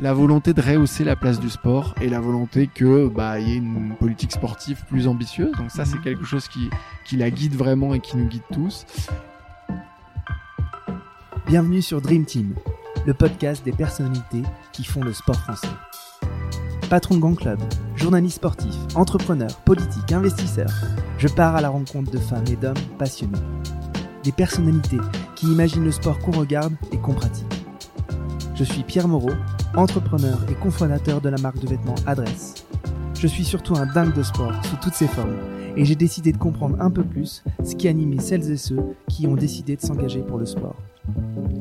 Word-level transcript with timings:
la 0.00 0.12
volonté 0.12 0.54
de 0.54 0.62
rehausser 0.62 1.02
la 1.04 1.16
place 1.16 1.40
du 1.40 1.50
sport 1.50 1.94
et 2.00 2.08
la 2.08 2.20
volonté 2.20 2.68
que 2.72 3.08
bah 3.08 3.40
il 3.40 3.48
y 3.48 3.52
ait 3.54 3.56
une 3.56 3.94
politique 3.98 4.32
sportive 4.32 4.84
plus 4.88 5.08
ambitieuse. 5.08 5.52
Donc 5.58 5.70
ça, 5.70 5.84
c'est 5.84 5.96
Mhm. 5.96 6.02
quelque 6.02 6.24
chose 6.24 6.46
qui, 6.48 6.70
qui 7.04 7.16
la 7.16 7.30
guide 7.30 7.54
vraiment 7.54 7.94
et 7.94 8.00
qui 8.00 8.16
nous 8.16 8.26
guide 8.26 8.42
tous. 8.52 8.86
Bienvenue 11.46 11.82
sur 11.82 12.00
Dream 12.00 12.24
Team, 12.26 12.54
le 13.06 13.14
podcast 13.14 13.64
des 13.64 13.72
personnalités 13.72 14.42
qui 14.72 14.84
font 14.84 15.02
le 15.02 15.12
sport 15.12 15.36
français. 15.40 15.66
Patron 16.88 17.16
de 17.16 17.20
Grand 17.20 17.34
Club, 17.34 17.58
journaliste 17.96 18.36
sportif, 18.36 18.74
entrepreneur, 18.94 19.50
politique, 19.64 20.12
investisseur, 20.12 20.70
je 21.18 21.28
pars 21.28 21.56
à 21.56 21.60
la 21.60 21.68
rencontre 21.70 22.10
de 22.10 22.18
femmes 22.18 22.44
et 22.50 22.56
d'hommes 22.56 22.74
passionnés. 22.98 23.38
Des 24.22 24.32
personnalités 24.32 24.98
qui 25.34 25.46
imaginent 25.46 25.84
le 25.84 25.90
sport 25.92 26.18
qu'on 26.20 26.30
regarde 26.32 26.74
et 26.92 26.98
qu'on 26.98 27.14
pratique. 27.14 27.46
Je 28.54 28.64
suis 28.64 28.82
Pierre 28.82 29.06
Moreau, 29.08 29.30
entrepreneur 29.74 30.38
et 30.50 30.54
cofondateur 30.54 31.20
de 31.20 31.28
la 31.28 31.38
marque 31.38 31.58
de 31.60 31.68
vêtements 31.68 31.94
Adresse. 32.06 32.66
Je 33.14 33.26
suis 33.26 33.44
surtout 33.44 33.74
un 33.76 33.86
dingue 33.86 34.14
de 34.14 34.22
sport 34.22 34.52
sous 34.64 34.76
toutes 34.76 34.94
ses 34.94 35.08
formes 35.08 35.36
et 35.76 35.84
j'ai 35.84 35.94
décidé 35.94 36.32
de 36.32 36.38
comprendre 36.38 36.76
un 36.80 36.90
peu 36.90 37.04
plus 37.04 37.42
ce 37.64 37.74
qui 37.74 37.88
animait 37.88 38.20
celles 38.20 38.50
et 38.50 38.56
ceux 38.56 38.80
qui 39.08 39.26
ont 39.26 39.34
décidé 39.34 39.76
de 39.76 39.80
s'engager 39.80 40.20
pour 40.20 40.38
le 40.38 40.46
sport. 40.46 40.76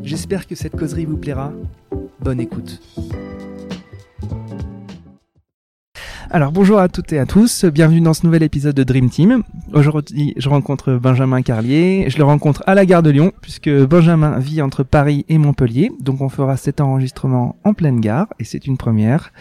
J'espère 0.03 0.47
que 0.47 0.55
cette 0.55 0.75
causerie 0.77 1.05
vous 1.05 1.17
plaira. 1.17 1.51
Bonne 2.19 2.39
écoute. 2.39 2.81
Alors 6.37 6.51
bonjour 6.51 6.77
à 6.77 6.87
toutes 6.87 7.11
et 7.13 7.17
à 7.17 7.25
tous, 7.25 7.65
bienvenue 7.65 7.99
dans 7.99 8.13
ce 8.13 8.23
nouvel 8.23 8.43
épisode 8.43 8.75
de 8.75 8.83
Dream 8.83 9.09
Team. 9.09 9.41
Aujourd'hui 9.73 10.35
je 10.37 10.49
rencontre 10.49 10.93
Benjamin 10.93 11.41
Carlier, 11.41 12.05
je 12.09 12.17
le 12.19 12.25
rencontre 12.25 12.61
à 12.67 12.75
la 12.75 12.85
gare 12.85 13.01
de 13.01 13.09
Lyon 13.09 13.31
puisque 13.41 13.71
Benjamin 13.71 14.37
vit 14.37 14.61
entre 14.61 14.83
Paris 14.83 15.25
et 15.29 15.39
Montpellier, 15.39 15.91
donc 15.99 16.21
on 16.21 16.29
fera 16.29 16.55
cet 16.55 16.79
enregistrement 16.79 17.55
en 17.63 17.73
pleine 17.73 17.99
gare 17.99 18.27
et 18.37 18.43
c'est 18.43 18.67
une 18.67 18.77
première. 18.77 19.31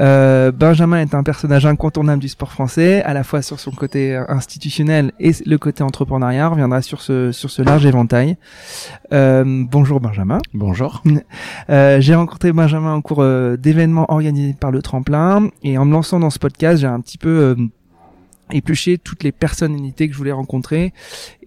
Euh, 0.00 0.50
Benjamin 0.50 1.00
est 1.00 1.14
un 1.14 1.22
personnage 1.22 1.66
incontournable 1.66 2.20
du 2.20 2.28
sport 2.28 2.50
français, 2.50 3.00
à 3.04 3.14
la 3.14 3.22
fois 3.22 3.42
sur 3.42 3.60
son 3.60 3.70
côté 3.70 4.16
institutionnel 4.16 5.12
et 5.20 5.30
le 5.46 5.56
côté 5.56 5.84
entrepreneuriat, 5.84 6.48
on 6.48 6.50
reviendra 6.50 6.82
sur 6.82 7.00
ce, 7.00 7.30
sur 7.30 7.50
ce 7.50 7.62
large 7.62 7.86
éventail. 7.86 8.38
Euh, 9.12 9.44
bonjour 9.70 10.00
Benjamin. 10.00 10.38
Bonjour. 10.52 11.04
Euh, 11.68 12.00
j'ai 12.00 12.16
rencontré 12.16 12.52
Benjamin 12.52 12.96
au 12.96 13.02
cours 13.02 13.24
d'événements 13.56 14.06
organisés 14.12 14.56
par 14.58 14.72
le 14.72 14.82
tremplin 14.82 15.48
et 15.62 15.78
en 15.78 15.84
me 15.84 15.92
lançant 15.92 16.18
dans 16.18 16.30
ce 16.30 16.39
podcast, 16.40 16.80
j'ai 16.80 16.86
un 16.86 17.00
petit 17.00 17.18
peu 17.18 17.28
euh, 17.28 17.54
épluché 18.50 18.98
toutes 18.98 19.22
les 19.22 19.32
personnalités 19.32 20.08
que 20.08 20.12
je 20.12 20.18
voulais 20.18 20.32
rencontrer 20.32 20.92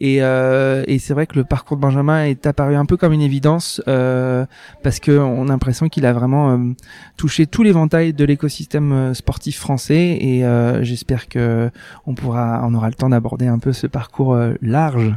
et, 0.05 0.17
euh, 0.21 0.83
et 0.85 0.99
c'est 0.99 1.13
vrai 1.13 1.27
que 1.27 1.37
le 1.37 1.45
parcours 1.45 1.77
de 1.77 1.81
Benjamin 1.81 2.25
est 2.25 2.45
apparu 2.45 2.75
un 2.75 2.83
peu 2.83 2.97
comme 2.97 3.13
une 3.13 3.21
évidence 3.21 3.81
euh, 3.87 4.45
parce 4.83 4.99
que 4.99 5.17
on 5.17 5.47
a 5.47 5.51
l'impression 5.51 5.87
qu'il 5.87 6.05
a 6.05 6.11
vraiment 6.11 6.51
euh, 6.51 6.57
touché 7.15 7.47
tout 7.47 7.63
l'éventail 7.63 8.11
de 8.11 8.25
l'écosystème 8.25 9.13
sportif 9.13 9.57
français. 9.57 10.17
Et 10.19 10.43
j'espère 10.81 11.29
que 11.29 11.71
on 12.05 12.15
pourra 12.15 12.61
on 12.65 12.73
aura 12.73 12.89
le 12.89 12.95
temps 12.95 13.07
d'aborder 13.07 13.47
un 13.47 13.59
peu 13.59 13.71
ce 13.71 13.87
parcours 13.87 14.37
large. 14.61 15.15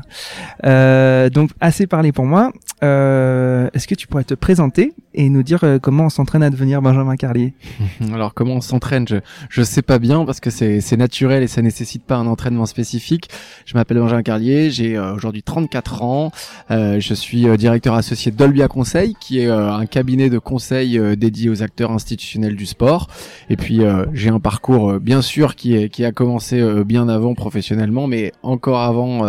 Donc 0.63 1.51
assez 1.61 1.89
parlé 1.89 2.13
pour 2.13 2.27
moi. 2.27 2.53
Est-ce 2.81 3.89
que 3.89 3.97
tu 3.97 4.07
pourrais 4.07 4.23
te 4.23 4.35
présenter 4.35 4.95
et 5.15 5.29
nous 5.31 5.43
dire 5.43 5.65
comment 5.83 6.05
on 6.05 6.11
s'entraîne 6.11 6.45
à 6.45 6.51
devenir 6.51 6.81
Benjamin 6.81 7.17
Carlier? 7.17 7.55
Alors 8.15 8.35
comment 8.35 8.55
on 8.55 8.61
s'entraîne? 8.61 9.09
Je, 9.09 9.17
je 9.49 9.63
sais 9.63 9.83
pas 9.83 9.99
bien 9.99 10.25
parce 10.25 10.39
que 10.39 10.51
c'est 10.51 10.81
c'est 10.81 10.97
naturel 10.97 11.43
et 11.43 11.49
ça 11.49 11.61
nécessite 11.61 12.05
pas 12.05 12.17
un 12.17 12.29
entraînement 12.29 12.67
spécifique. 12.67 13.31
Je 13.65 13.75
m'appelle 13.75 13.99
Benjamin 13.99 14.23
Carlier, 14.23 14.71
j'ai 14.77 14.97
euh, 14.97 15.15
aujourd'hui 15.15 15.43
34 15.43 16.03
ans. 16.03 16.31
Euh, 16.71 17.01
je 17.01 17.15
suis 17.15 17.49
euh, 17.49 17.57
directeur 17.57 17.95
associé 17.95 18.31
d'Olbia 18.31 18.69
Conseil 18.69 19.15
qui 19.19 19.41
est 19.41 19.47
un 19.47 19.87
cabinet 19.87 20.29
de 20.29 20.39
conseil 20.39 21.01
dédié 21.17 21.49
aux 21.49 21.63
acteurs 21.63 21.93
institutionnels 21.93 22.57
du 22.57 22.67
sport. 22.67 23.09
Et 23.49 23.57
puis 23.57 23.81
j'ai 24.13 24.29
un 24.29 24.41
parcours 24.41 25.01
bien 25.01 25.23
sûr 25.23 25.55
qui, 25.55 26.05
a 26.05 26.13
commencé 26.13 26.63
bien 26.85 27.09
avant 27.09 27.35
professionnellement 27.35 28.07
mais 28.07 28.33
encore 28.43 28.81
avant 28.81 29.25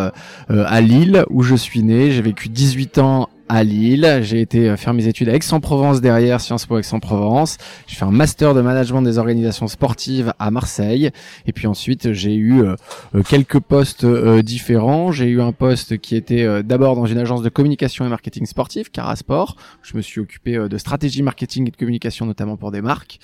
à 0.49 0.81
Lille 0.81 1.23
où 1.29 1.43
je 1.43 1.55
suis 1.55 1.83
né. 1.83 2.11
J'ai 2.11 2.21
vécu 2.21 2.49
18 2.49 2.97
ans 2.99 3.29
à 3.49 3.63
Lille. 3.63 4.19
J'ai 4.21 4.41
été 4.41 4.69
euh, 4.69 4.77
faire 4.77 4.93
mes 4.93 5.07
études 5.07 5.29
à 5.29 5.33
Aix-en-Provence 5.33 6.01
derrière, 6.01 6.41
Sciences 6.41 6.65
Po 6.65 6.77
Aix-en-Provence. 6.77 7.57
J'ai 7.87 7.95
fait 7.95 8.05
un 8.05 8.11
master 8.11 8.53
de 8.53 8.61
management 8.61 9.01
des 9.01 9.17
organisations 9.17 9.67
sportives 9.67 10.33
à 10.39 10.51
Marseille. 10.51 11.11
Et 11.45 11.53
puis 11.53 11.67
ensuite, 11.67 12.13
j'ai 12.13 12.35
eu 12.35 12.61
euh, 12.61 12.75
euh, 13.15 13.23
quelques 13.23 13.59
postes 13.59 14.05
différents. 14.05 15.11
J'ai 15.11 15.27
eu 15.27 15.41
un 15.41 15.51
poste 15.51 15.97
qui 15.97 16.15
était 16.15 16.63
d'abord 16.63 16.95
dans 16.95 17.05
une 17.05 17.17
agence 17.17 17.41
de 17.41 17.49
communication 17.49 18.05
et 18.05 18.09
marketing 18.09 18.45
sportif, 18.45 18.91
Carasport. 18.91 19.55
Je 19.81 19.97
me 19.97 20.01
suis 20.01 20.21
occupé 20.21 20.57
de 20.57 20.77
stratégie 20.77 21.21
marketing 21.21 21.67
et 21.67 21.71
de 21.71 21.77
communication, 21.77 22.25
notamment 22.25 22.57
pour 22.57 22.71
des 22.71 22.81
marques. 22.81 23.19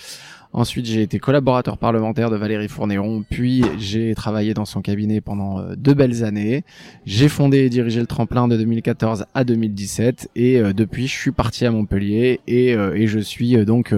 Ensuite, 0.56 0.86
j'ai 0.86 1.02
été 1.02 1.18
collaborateur 1.18 1.80
parlementaire 1.80 2.30
de 2.30 2.36
Valérie 2.36 2.68
Fournéron, 2.68 3.24
puis 3.28 3.66
j'ai 3.80 4.14
travaillé 4.14 4.54
dans 4.54 4.66
son 4.66 4.84
cabinet 4.84 5.20
pendant 5.20 5.60
euh, 5.60 5.74
deux 5.76 5.96
belles 5.96 6.24
années. 6.24 6.64
J'ai 7.08 7.28
fondé 7.28 7.58
et 7.60 7.70
dirigé 7.70 8.00
le 8.00 8.06
tremplin 8.06 8.48
de 8.48 8.56
2014 8.56 9.26
à 9.34 9.44
2017 9.46 10.30
et 10.36 10.60
euh, 10.60 10.72
depuis 10.72 11.08
je 11.08 11.14
suis 11.18 11.32
parti 11.32 11.66
à 11.66 11.72
Montpellier 11.72 12.40
et, 12.46 12.76
euh, 12.76 12.94
et 12.94 13.08
je 13.08 13.18
suis 13.18 13.66
donc 13.66 13.96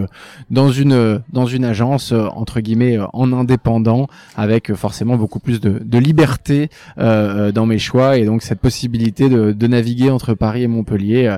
dans 0.49 0.71
une 0.71 1.21
dans 1.33 1.45
une 1.45 1.66
agence 1.66 2.13
entre 2.13 2.61
guillemets 2.61 2.99
en 3.11 3.33
indépendant 3.33 4.07
avec 4.37 4.73
forcément 4.75 5.17
beaucoup 5.17 5.39
plus 5.39 5.59
de, 5.59 5.79
de 5.83 5.97
liberté 5.97 6.69
dans 6.97 7.66
mes 7.66 7.79
choix 7.79 8.17
et 8.17 8.25
donc 8.25 8.41
cette 8.41 8.59
possibilité 8.59 9.27
de, 9.27 9.51
de 9.51 9.67
naviguer 9.67 10.09
entre 10.09 10.33
Paris 10.33 10.63
et 10.63 10.67
Montpellier 10.67 11.35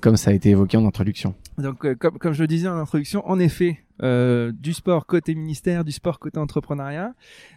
comme 0.00 0.16
ça 0.16 0.30
a 0.30 0.34
été 0.34 0.50
évoqué 0.50 0.76
en 0.76 0.86
introduction. 0.86 1.34
Donc, 1.58 1.86
comme, 1.98 2.18
comme 2.18 2.32
je 2.32 2.42
le 2.42 2.48
disais 2.48 2.68
en 2.68 2.76
introduction, 2.76 3.22
en 3.28 3.38
effet, 3.38 3.83
euh, 4.02 4.50
du 4.52 4.72
sport 4.72 5.06
côté 5.06 5.34
ministère, 5.34 5.84
du 5.84 5.92
sport 5.92 6.18
côté 6.18 6.38
entrepreneuriat, 6.38 7.12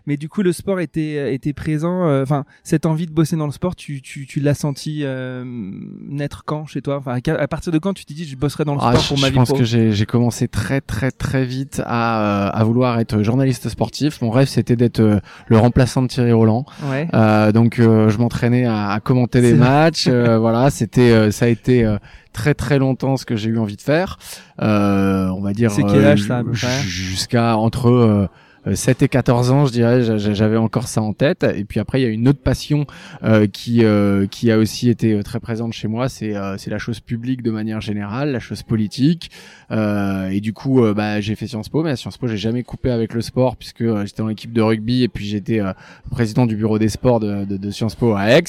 mais 0.05 0.17
du 0.17 0.29
coup, 0.29 0.41
le 0.43 0.51
sport 0.53 0.79
était, 0.79 1.33
était 1.33 1.53
présent. 1.53 2.07
euh, 2.07 2.21
Enfin, 2.23 2.45
cette 2.63 2.85
envie 2.85 3.07
de 3.07 3.11
bosser 3.11 3.35
dans 3.35 3.45
le 3.47 3.51
sport, 3.51 3.75
tu, 3.75 4.01
tu, 4.01 4.25
tu 4.27 4.39
l'as 4.39 4.53
senti 4.53 5.01
euh, 5.03 5.43
naître 5.45 6.43
quand 6.45 6.65
chez 6.65 6.81
toi? 6.81 6.97
Enfin, 6.97 7.17
à, 7.25 7.47
partir 7.47 7.71
de 7.71 7.79
quand 7.79 7.93
tu 7.93 8.05
t'es 8.05 8.13
dit, 8.13 8.25
je 8.25 8.35
bosserai 8.35 8.65
dans 8.65 8.75
le 8.75 8.79
Ah, 8.81 8.91
sport 8.91 9.01
je, 9.01 9.07
pour 9.09 9.19
ma 9.19 9.27
je 9.27 9.31
vie 9.31 9.37
pense 9.37 9.49
pro? 9.49 9.57
que 9.57 9.63
j'ai 9.63 10.05
commencé 10.05 10.47
très 10.47 10.81
très 10.81 11.11
très 11.11 11.45
vite 11.45 11.81
à, 11.85 12.47
euh, 12.47 12.51
à 12.53 12.63
vouloir 12.63 12.99
être 12.99 13.23
journaliste 13.23 13.67
sportif. 13.69 14.21
Mon 14.21 14.29
rêve 14.29 14.47
c'était 14.47 14.75
d'être 14.75 15.21
le 15.47 15.57
remplaçant 15.57 16.01
de 16.03 16.07
Thierry 16.07 16.31
Roland. 16.33 16.65
Ouais. 16.89 17.07
Euh, 17.13 17.51
donc 17.51 17.79
euh, 17.79 18.09
je 18.09 18.17
m'entraînais 18.19 18.65
à, 18.65 18.89
à 18.91 18.99
commenter 18.99 19.41
vrai. 19.41 19.53
matchs. 19.53 20.07
euh, 20.07 20.37
voilà, 20.37 20.69
c'était 20.69 21.11
euh, 21.11 21.31
ça 21.31 21.45
a 21.45 21.47
été 21.49 21.83
euh, 21.85 21.97
très 22.37 22.53
très 22.53 22.77
longtemps 22.77 23.17
ce 23.17 23.25
que 23.25 23.35
j'ai 23.35 23.49
eu 23.49 23.57
envie 23.57 23.75
de 23.77 23.81
faire. 23.81 24.19
Euh, 24.61 25.27
on 25.29 25.41
va 25.41 25.53
dire 25.53 25.71
C'est 25.71 25.83
quel 25.83 26.05
âge, 26.05 26.21
euh, 26.23 26.27
ça, 26.27 26.37
à 26.37 26.43
peu 26.43 26.53
ju- 26.53 26.65
près? 26.67 26.81
jusqu'à 26.83 27.57
entre 27.57 27.89
euh, 27.89 28.07
euh, 28.23 28.27
7 28.75 29.01
et 29.03 29.07
14 29.07 29.51
ans, 29.51 29.65
je 29.65 29.71
dirais, 29.71 30.01
j'a- 30.03 30.17
j'a- 30.17 30.33
j'avais 30.33 30.57
encore 30.57 30.87
ça 30.87 31.01
en 31.01 31.13
tête. 31.13 31.43
Et 31.55 31.63
puis 31.63 31.79
après, 31.79 31.99
il 32.01 32.03
y 32.03 32.07
a 32.07 32.09
une 32.09 32.27
autre 32.27 32.41
passion 32.41 32.85
euh, 33.23 33.47
qui 33.47 33.83
euh, 33.83 34.27
qui 34.27 34.51
a 34.51 34.57
aussi 34.57 34.89
été 34.89 35.13
euh, 35.13 35.23
très 35.23 35.39
présente 35.39 35.73
chez 35.73 35.87
moi, 35.87 36.09
c'est 36.09 36.35
euh, 36.35 36.57
c'est 36.57 36.69
la 36.69 36.77
chose 36.77 36.99
publique 36.99 37.41
de 37.43 37.51
manière 37.51 37.81
générale, 37.81 38.31
la 38.31 38.39
chose 38.39 38.63
politique. 38.63 39.29
Euh, 39.71 40.29
et 40.29 40.39
du 40.39 40.53
coup, 40.53 40.83
euh, 40.83 40.93
bah, 40.93 41.19
j'ai 41.19 41.35
fait 41.35 41.47
Sciences 41.47 41.69
Po, 41.69 41.83
mais 41.83 41.91
à 41.91 41.95
Sciences 41.95 42.17
Po, 42.17 42.27
j'ai 42.27 42.37
jamais 42.37 42.63
coupé 42.63 42.89
avec 42.89 43.13
le 43.13 43.21
sport 43.21 43.57
puisque 43.57 43.81
euh, 43.81 44.05
j'étais 44.05 44.21
dans 44.21 44.27
l'équipe 44.29 44.53
de 44.53 44.61
rugby 44.61 45.03
et 45.03 45.07
puis 45.09 45.25
j'étais 45.25 45.59
euh, 45.59 45.73
président 46.09 46.45
du 46.45 46.55
bureau 46.55 46.79
des 46.79 46.89
sports 46.89 47.19
de, 47.19 47.43
de, 47.45 47.57
de 47.57 47.71
Sciences 47.71 47.95
Po 47.95 48.13
à 48.13 48.29
Aix. 48.31 48.43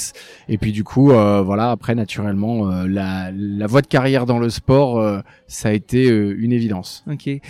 Et 0.48 0.58
puis 0.58 0.72
du 0.72 0.84
coup, 0.84 1.10
euh, 1.12 1.42
voilà, 1.42 1.70
après 1.70 1.94
naturellement, 1.94 2.70
euh, 2.70 2.86
la, 2.88 3.30
la 3.32 3.66
voie 3.66 3.82
de 3.82 3.86
carrière 3.88 4.26
dans 4.26 4.38
le 4.38 4.48
sport, 4.50 4.98
euh, 5.00 5.20
ça 5.48 5.70
a 5.70 5.72
été 5.72 6.10
euh, 6.10 6.36
une 6.38 6.52
évidence. 6.52 7.04
Ok. 7.10 7.26
Et 7.26 7.40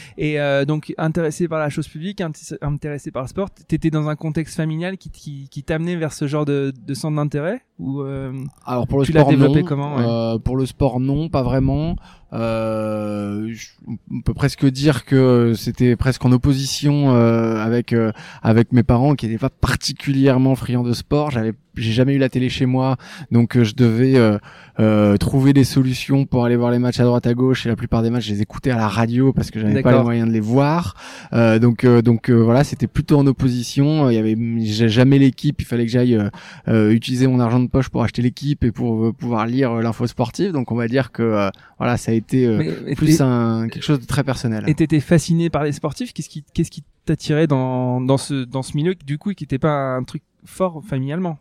euh, 0.40 0.64
donc 0.64 0.94
intéressé 0.96 1.46
par 1.48 1.58
la 1.58 1.68
chose 1.68 1.88
publique, 1.88 2.20
intéressé 2.62 3.10
par 3.10 3.22
le 3.22 3.28
sport, 3.28 3.50
t'étais 3.50 3.90
dans 3.90 4.08
un 4.08 4.16
contexte 4.16 4.56
familial 4.56 4.98
qui, 4.98 5.10
qui, 5.10 5.62
t'amenait 5.64 5.96
vers 5.96 6.12
ce 6.12 6.26
genre 6.26 6.44
de 6.44 6.72
centre 6.94 7.16
d'intérêt? 7.16 7.62
Ou 7.78 8.00
euh, 8.02 8.32
Alors 8.66 8.86
pour 8.86 8.98
le 9.00 9.04
Tu 9.06 9.12
sport, 9.12 9.28
développé 9.28 9.60
non. 9.60 9.66
comment, 9.66 9.96
ouais 9.96 10.04
Euh, 10.06 10.38
Pour 10.38 10.56
le 10.56 10.66
sport, 10.66 10.98
non, 11.00 11.28
pas 11.28 11.42
vraiment. 11.42 11.96
Euh, 12.32 13.48
je- 13.52 13.68
on 14.10 14.20
peut 14.20 14.34
presque 14.34 14.66
dire 14.66 15.04
que 15.06 15.54
c'était 15.56 15.96
presque 15.96 16.24
en 16.26 16.32
opposition 16.32 17.14
euh, 17.14 17.56
avec 17.56 17.92
euh, 17.94 18.12
avec 18.42 18.72
mes 18.72 18.82
parents 18.82 19.14
qui 19.14 19.26
n'étaient 19.26 19.38
pas 19.38 19.48
particulièrement 19.48 20.54
friands 20.54 20.82
de 20.82 20.92
sport. 20.92 21.30
J'avais 21.30 21.52
j'ai 21.74 21.92
jamais 21.92 22.14
eu 22.14 22.18
la 22.18 22.28
télé 22.28 22.48
chez 22.48 22.66
moi, 22.66 22.96
donc 23.30 23.56
euh, 23.56 23.62
je 23.64 23.74
devais 23.76 24.16
euh, 24.16 24.36
euh, 24.80 25.16
trouver 25.16 25.52
des 25.52 25.62
solutions 25.64 26.26
pour 26.26 26.44
aller 26.44 26.56
voir 26.56 26.70
les 26.72 26.80
matchs 26.80 26.98
à 27.00 27.04
droite 27.04 27.26
à 27.26 27.34
gauche. 27.34 27.64
Et 27.64 27.68
la 27.70 27.76
plupart 27.76 28.02
des 28.02 28.10
matchs, 28.10 28.26
je 28.26 28.32
les 28.34 28.42
écoutais 28.42 28.72
à 28.72 28.76
la 28.76 28.88
radio 28.88 29.32
parce 29.32 29.50
que 29.50 29.60
j'avais 29.60 29.80
pas 29.82 29.92
les 29.92 30.02
moyens 30.04 30.28
de 30.28 30.32
les 30.32 30.40
voir. 30.40 30.96
Euh, 31.32 31.58
donc 31.58 31.84
euh, 31.84 32.02
donc 32.02 32.30
euh, 32.30 32.34
voilà, 32.34 32.62
c'était 32.64 32.88
plutôt 32.88 33.16
en 33.18 33.26
opposition. 33.26 34.10
Il 34.10 34.14
y 34.16 34.18
avait 34.18 34.36
j'ai 34.66 34.88
jamais 34.90 35.18
l'équipe. 35.18 35.62
Il 35.62 35.64
fallait 35.64 35.86
que 35.86 35.92
j'aille 35.92 36.18
utiliser 36.66 37.26
mon 37.26 37.40
argent 37.40 37.60
de 37.60 37.67
poche 37.68 37.88
pour 37.88 38.02
acheter 38.02 38.22
l'équipe 38.22 38.64
et 38.64 38.72
pour 38.72 39.04
euh, 39.06 39.12
pouvoir 39.12 39.46
lire 39.46 39.72
euh, 39.72 39.82
l'info 39.82 40.06
sportive. 40.06 40.52
Donc 40.52 40.72
on 40.72 40.76
va 40.76 40.88
dire 40.88 41.12
que 41.12 41.22
euh, 41.22 41.50
voilà, 41.78 41.96
ça 41.96 42.10
a 42.12 42.14
été 42.14 42.46
mais- 42.48 42.94
plus 42.94 43.20
un 43.20 43.68
quelque 43.68 43.84
chose 43.84 44.00
de 44.00 44.06
très 44.06 44.24
personnel. 44.24 44.64
Et 44.66 44.74
t'étais 44.74 45.00
fasciné 45.00 45.50
par 45.50 45.64
les 45.64 45.72
sportifs? 45.72 46.12
Qu'est-ce 46.12 46.28
qui, 46.28 46.44
qu'est-ce 46.54 46.70
qui 46.70 46.82
t'attirait 47.04 47.46
dans, 47.46 48.00
dans 48.00 48.18
ce, 48.18 48.44
dans 48.44 48.62
ce 48.62 48.76
milieu, 48.76 48.94
du 48.94 49.18
coup, 49.18 49.32
qui 49.32 49.44
n'était 49.44 49.58
pas 49.58 49.94
un 49.96 50.02
truc 50.04 50.22
fort 50.44 50.82
familialement? 50.84 51.38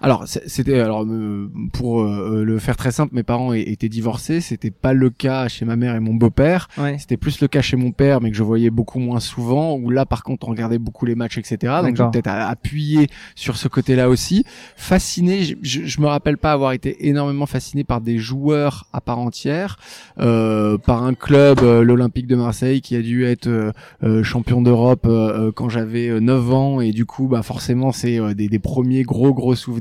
Alors 0.00 0.24
c'était 0.26 0.80
alors 0.80 1.04
euh, 1.04 1.50
pour 1.72 2.02
euh, 2.02 2.44
le 2.44 2.58
faire 2.58 2.76
très 2.76 2.92
simple, 2.92 3.14
mes 3.14 3.22
parents 3.22 3.52
étaient 3.52 3.88
divorcés. 3.88 4.40
C'était 4.40 4.70
pas 4.70 4.92
le 4.92 5.10
cas 5.10 5.48
chez 5.48 5.64
ma 5.64 5.76
mère 5.76 5.94
et 5.94 6.00
mon 6.00 6.14
beau-père. 6.14 6.68
C'était 6.98 7.16
plus 7.16 7.40
le 7.40 7.48
cas 7.48 7.62
chez 7.62 7.76
mon 7.76 7.92
père, 7.92 8.20
mais 8.20 8.30
que 8.30 8.36
je 8.36 8.42
voyais 8.42 8.70
beaucoup 8.70 8.98
moins 8.98 9.20
souvent. 9.20 9.76
Où 9.76 9.90
là, 9.90 10.06
par 10.06 10.22
contre, 10.22 10.48
on 10.48 10.50
regardait 10.50 10.78
beaucoup 10.78 11.06
les 11.06 11.14
matchs, 11.14 11.38
etc. 11.38 11.72
Donc 11.82 11.96
j'ai 11.96 12.04
peut-être 12.04 12.28
appuyé 12.28 13.08
sur 13.34 13.56
ce 13.56 13.68
côté-là 13.68 14.08
aussi. 14.08 14.44
Fasciné, 14.76 15.42
je, 15.44 15.54
je, 15.62 16.00
me 16.00 16.06
rappelle 16.06 16.38
pas 16.38 16.52
avoir 16.52 16.72
été 16.72 17.08
énormément 17.08 17.46
fasciné 17.46 17.84
par 17.84 18.00
des 18.00 18.18
joueurs 18.18 18.86
à 18.92 19.00
part 19.00 19.18
entière, 19.18 19.78
euh, 20.18 20.76
par 20.78 21.02
un 21.02 21.14
club, 21.14 21.60
l'Olympique 21.60 22.26
de 22.26 22.36
Marseille, 22.36 22.80
qui 22.80 22.96
a 22.96 23.02
dû 23.02 23.24
être 23.24 23.72
champion 24.22 24.60
d'Europe 24.60 25.08
quand 25.54 25.68
j'avais 25.68 26.20
9 26.20 26.52
ans, 26.52 26.80
et 26.80 26.92
du 26.92 27.06
coup, 27.06 27.26
bah 27.26 27.42
forcément, 27.42 27.92
c'est 27.92 28.34
des, 28.34 28.48
des 28.48 28.58
premiers 28.58 29.02
gros 29.02 29.32
gros 29.32 29.54
souvenirs. 29.54 29.73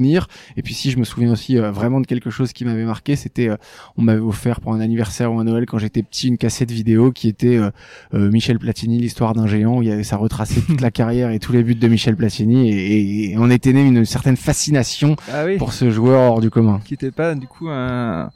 Et 0.58 0.62
puis 0.62 0.74
si 0.74 0.92
je 0.92 0.98
me 0.98 1.04
souviens 1.04 1.32
aussi 1.32 1.58
euh, 1.58 1.72
vraiment 1.72 2.02
de 2.02 2.08
quelque 2.08 2.30
chose 2.30 2.54
qui 2.54 2.66
m'avait 2.66 2.86
marqué, 2.86 3.16
c'était 3.16 3.50
euh, 3.50 3.58
on 3.98 4.02
m'avait 4.02 4.20
offert 4.20 4.62
pour 4.62 4.74
un 4.74 4.80
anniversaire 4.80 5.32
ou 5.32 5.40
un 5.40 5.44
Noël 5.44 5.66
quand 5.66 5.78
j'étais 5.78 6.04
petit 6.04 6.28
une 6.28 6.38
cassette 6.38 6.72
vidéo 6.72 7.12
qui 7.12 7.28
était 7.28 7.58
euh, 7.58 7.72
Michel 8.14 8.60
Platini, 8.60 9.00
l'histoire 9.00 9.34
d'un 9.34 9.48
géant. 9.48 9.78
Où 9.78 9.82
il 9.82 9.90
y 9.90 9.92
avait 9.92 10.04
ça 10.04 10.18
retracé 10.18 10.62
toute 10.62 10.82
la 10.82 10.92
carrière 10.92 11.32
et 11.32 11.40
tous 11.40 11.52
les 11.52 11.64
buts 11.64 11.76
de 11.76 11.88
Michel 11.88 12.16
Platini 12.16 12.72
et, 12.72 13.36
on 13.38 13.50
était 13.50 13.74
né 13.74 13.82
une 13.86 14.06
certaine 14.06 14.38
fascination 14.38 15.16
ah 15.32 15.46
pour 15.58 15.74
ce 15.74 15.90
joueur 15.90 16.32
hors 16.32 16.42
du 16.42 16.50
commun. 16.50 16.80
Qui 16.86 16.94
n'était 16.94 17.12
pas 17.12 17.36
du 17.36 17.48
coup 17.48 17.70
un, 17.70 18.30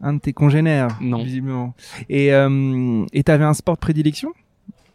un 0.00 0.14
de 0.14 0.18
tes 0.18 0.32
congénères, 0.32 0.88
non. 1.00 1.22
visiblement. 1.22 1.74
Et 2.08 2.32
euh, 2.32 3.04
et 3.12 3.22
t'avais 3.22 3.44
un 3.44 3.54
sport 3.54 3.76
de 3.76 3.80
prédilection? 3.80 4.32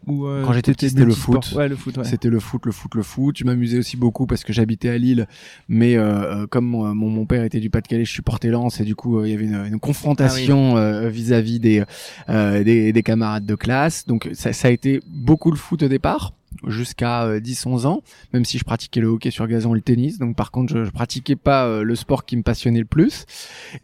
Euh, 0.10 0.44
quand 0.46 0.54
j'étais 0.54 0.74
petit, 0.74 0.90
c'était 0.90 1.06
le 1.06 1.14
foot. 1.14 1.54
Ouais, 1.56 1.68
le 1.68 1.76
foot. 1.76 1.98
C'était 2.04 2.30
le 2.30 2.40
foot, 2.40 2.66
le 2.66 2.72
foot, 2.72 2.96
le 2.96 3.04
foot. 3.04 3.38
Je 3.38 3.44
m'amusais 3.44 3.78
aussi 3.78 3.98
beaucoup 3.98 4.26
parce 4.26 4.44
que 4.44 4.54
j'habitais 4.54 4.90
à 4.90 4.98
Lille, 4.98 5.28
mais 5.68 5.96
euh, 5.96 6.44
euh 6.44 6.48
comme 6.48 6.66
mon, 6.66 6.94
mon, 6.94 7.26
père 7.26 7.44
était 7.44 7.60
du 7.60 7.70
Pas-de-Calais, 7.70 8.06
je 8.06 8.12
suis 8.12 8.22
porté 8.22 8.50
lance 8.50 8.80
et 8.80 8.84
du 8.84 8.96
coup 8.96 9.24
il 9.24 9.32
y 9.32 9.34
avait 9.34 9.46
une, 9.46 9.66
une 9.66 9.80
confrontation 9.80 10.76
ah 10.78 11.10
vis-à-vis 11.10 11.60
des, 11.60 11.84
des, 12.28 12.94
des 12.94 13.04
camarades 13.04 13.46
de 13.46 13.56
classe. 13.56 14.06
Donc 14.06 14.30
ça, 14.34 14.54
ça 14.54 14.68
a 14.68 14.72
été 14.72 15.02
beaucoup 15.08 15.52
le 15.52 15.58
foot 15.58 15.84
au 15.84 15.88
départ 15.88 16.34
jusqu'à 16.68 17.40
10-11 17.40 17.86
ans, 17.86 18.02
même 18.34 18.46
si 18.46 18.58
je 18.58 18.64
pratiquais 18.64 19.02
le 19.02 19.08
hockey 19.08 19.32
sur 19.32 19.48
gazon 19.48 19.74
et 19.74 19.78
le 19.78 19.82
tennis. 19.82 20.20
Donc 20.20 20.36
par 20.36 20.52
contre, 20.52 20.74
je, 20.74 20.84
je 20.86 20.92
pratiquais 20.92 21.36
pas 21.36 21.84
le 21.84 21.96
sport 21.96 22.26
qui 22.26 22.38
me 22.38 22.44
passionnait 22.44 22.80
le 22.80 22.86
plus. 22.86 23.26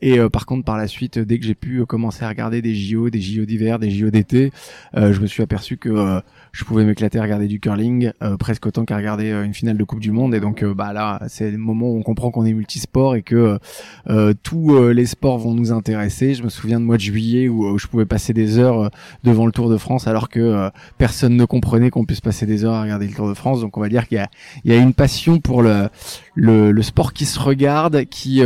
Et 0.02 0.20
par 0.30 0.46
contre, 0.46 0.66
par 0.66 0.78
la 0.78 0.88
suite, 0.88 1.20
dès 1.20 1.40
que 1.40 1.46
j'ai 1.46 1.56
pu 1.56 1.86
commencer 1.86 2.24
à 2.24 2.30
regarder 2.30 2.62
des 2.62 2.76
JO, 2.76 3.10
des 3.10 3.22
JO 3.22 3.46
d'hiver, 3.46 3.80
des 3.80 3.92
JO 3.92 4.10
d'été, 4.10 4.52
je 4.94 5.20
me 5.20 5.28
suis 5.28 5.44
aperçu 5.44 5.78
que 5.78 6.22
je 6.52 6.66
pouvais 6.66 6.84
m'éclater 6.84 7.18
à 7.20 7.22
regarder 7.22 7.48
du 7.48 7.60
curling 7.60 8.12
euh, 8.22 8.38
presque 8.38 8.66
autant 8.66 8.84
qu'à 8.84 8.98
regarder 8.98 9.32
euh, 9.32 9.44
une 9.44 9.54
finale 9.54 9.78
de 9.78 9.84
Coupe 9.84 10.00
du 10.00 10.12
Monde. 10.12 10.36
Et 10.36 10.40
donc, 10.40 10.64
euh, 10.64 10.74
bah 10.74 10.92
là, 10.92 11.22
c'est 11.28 11.50
le 11.50 11.58
moment 11.58 11.90
où 11.92 11.98
on 11.98 12.04
comprend 12.04 12.32
qu'on 12.32 12.46
est 12.46 12.54
multisport 12.54 13.16
et 13.16 13.22
que 13.22 13.58
tous 14.44 14.90
les 14.90 15.06
sports 15.06 15.40
vont 15.40 15.54
nous 15.54 15.72
intéresser. 15.72 16.34
Je 16.34 16.44
me 16.44 16.50
souviens 16.50 16.80
de 16.80 16.86
mois 16.86 16.98
de 16.98 17.02
juillet 17.02 17.48
où, 17.48 17.78
je 17.78 17.88
pouvais 17.88 18.06
passer 18.06 18.34
des 18.34 18.58
heures 18.58 18.92
devant 19.24 19.46
le 19.46 19.52
Tour 19.52 19.70
de 19.70 19.78
France 19.78 20.08
alors 20.08 20.30
que 20.30 20.70
personne 20.98 21.36
ne 21.36 21.46
comprenait 21.46 21.90
qu'on 21.90 22.06
puisse 22.06 22.22
passer 22.22 22.46
des 22.46 22.61
heures 22.66 22.74
à 22.74 22.82
regarder 22.82 23.08
le 23.08 23.14
Tour 23.14 23.28
de 23.28 23.34
France. 23.34 23.62
Donc, 23.62 23.78
on 23.78 23.82
va 23.82 23.90
dire 23.90 24.08
qu'il 24.08 24.18
y 24.18 24.20
a, 24.20 24.30
il 24.64 24.72
y 24.72 24.76
a 24.76 24.80
une 24.80 24.94
passion 24.94 25.40
pour 25.40 25.62
le, 25.62 25.90
le, 26.36 26.72
le 26.72 26.82
sport 26.82 27.14
qui 27.14 27.26
se 27.26 27.40
regarde, 27.40 28.06
qui 28.06 28.42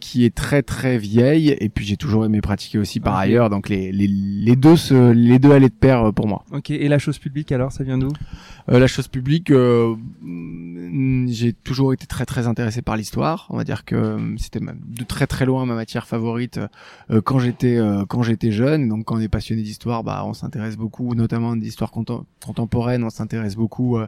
qui 0.00 0.24
est 0.24 0.34
très 0.34 0.62
très 0.62 0.98
vieille. 0.98 1.56
Et 1.60 1.68
puis, 1.68 1.84
j'ai 1.84 1.96
toujours 1.96 2.24
aimé 2.24 2.40
pratiquer 2.40 2.78
aussi 2.78 3.00
par 3.00 3.16
ailleurs. 3.16 3.50
Donc, 3.50 3.68
les, 3.68 3.92
les, 3.92 4.08
les 4.08 4.56
deux 4.56 4.76
se, 4.76 5.12
les 5.12 5.38
deux 5.38 5.52
allaient 5.52 5.68
de 5.68 5.74
pair 5.74 6.12
pour 6.12 6.26
moi. 6.26 6.44
Ok. 6.52 6.70
Et 6.70 6.88
la 6.88 6.98
chose 6.98 7.18
publique 7.18 7.52
alors 7.52 7.72
ça 7.72 7.84
vient 7.84 7.98
d'où? 7.98 8.08
Euh, 8.68 8.78
La 8.80 8.88
chose 8.88 9.06
publique, 9.06 9.50
euh, 9.50 9.94
mm, 10.22 11.28
j'ai 11.28 11.52
toujours 11.52 11.92
été 11.92 12.06
très 12.06 12.26
très 12.26 12.46
intéressé 12.48 12.82
par 12.82 12.96
l'histoire. 12.96 13.46
On 13.50 13.56
va 13.56 13.64
dire 13.64 13.84
que 13.84 13.94
euh, 13.94 14.34
c'était 14.38 14.58
de 14.60 15.04
très 15.04 15.26
très 15.26 15.46
loin 15.46 15.64
ma 15.66 15.74
matière 15.74 16.06
favorite 16.06 16.58
quand 17.24 17.38
j'étais 17.38 17.78
quand 18.08 18.22
j'étais 18.22 18.50
jeune. 18.50 18.88
Donc 18.88 19.04
quand 19.04 19.16
on 19.16 19.20
est 19.20 19.28
passionné 19.28 19.62
d'histoire, 19.62 20.02
bah 20.02 20.24
on 20.26 20.34
s'intéresse 20.34 20.76
beaucoup, 20.76 21.14
notamment 21.14 21.54
d'histoire 21.54 21.92
contemporaine. 21.92 23.04
On 23.04 23.10
s'intéresse 23.10 23.45
beaucoup 23.54 23.98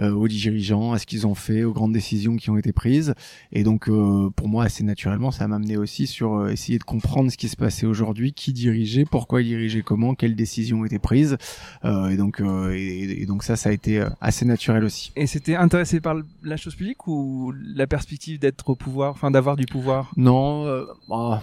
euh, 0.00 0.12
aux 0.12 0.28
dirigeants, 0.28 0.92
à 0.92 0.98
ce 1.00 1.06
qu'ils 1.06 1.26
ont 1.26 1.34
fait, 1.34 1.64
aux 1.64 1.72
grandes 1.72 1.92
décisions 1.92 2.36
qui 2.36 2.50
ont 2.50 2.56
été 2.56 2.72
prises. 2.72 3.14
Et 3.50 3.64
donc, 3.64 3.88
euh, 3.88 4.30
pour 4.30 4.46
moi, 4.46 4.62
assez 4.62 4.84
naturellement, 4.84 5.32
ça 5.32 5.48
m'a 5.48 5.56
amené 5.56 5.76
aussi 5.76 6.06
sur 6.06 6.34
euh, 6.34 6.50
essayer 6.50 6.78
de 6.78 6.84
comprendre 6.84 7.32
ce 7.32 7.36
qui 7.36 7.48
se 7.48 7.56
passait 7.56 7.84
aujourd'hui, 7.84 8.32
qui 8.32 8.52
dirigeait, 8.52 9.04
pourquoi 9.04 9.42
dirigeait, 9.42 9.82
comment, 9.82 10.14
quelles 10.14 10.36
décisions 10.36 10.84
étaient 10.84 11.00
prises. 11.00 11.36
et 11.84 12.16
donc, 12.16 12.40
et, 12.40 13.26
donc 13.26 13.42
ça, 13.42 13.56
ça 13.56 13.70
a 13.70 13.72
été 13.72 14.04
assez 14.20 14.44
naturel 14.44 14.84
aussi. 14.84 15.10
Et 15.16 15.26
c'était 15.26 15.56
intéressé 15.56 16.00
par 16.00 16.14
la 16.44 16.56
chose 16.56 16.76
publique 16.76 17.08
ou 17.08 17.52
la 17.74 17.88
perspective 17.88 18.38
d'être 18.38 18.70
au 18.70 18.76
pouvoir, 18.76 19.10
enfin 19.10 19.32
d'avoir 19.32 19.56
du 19.56 19.66
pouvoir? 19.66 20.12
Non, 20.16 20.64
bah, 21.08 21.42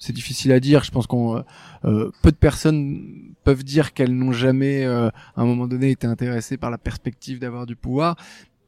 c'est 0.00 0.12
difficile 0.12 0.50
à 0.50 0.58
dire. 0.58 0.82
Je 0.82 0.90
pense 0.90 1.06
qu'on 1.06 1.44
peu 1.82 2.32
de 2.32 2.36
personnes 2.36 3.34
peuvent 3.44 3.62
dire 3.62 3.94
qu'elles 3.94 4.16
n'ont 4.16 4.32
jamais, 4.32 4.84
à 4.84 5.12
un 5.36 5.44
moment 5.44 5.68
donné, 5.68 5.90
été 5.90 6.08
intéressées 6.08 6.56
par 6.56 6.70
la 6.70 6.78
perspective 6.78 7.38
d'avoir 7.38 7.66
du 7.66 7.76
pouvoir, 7.76 8.16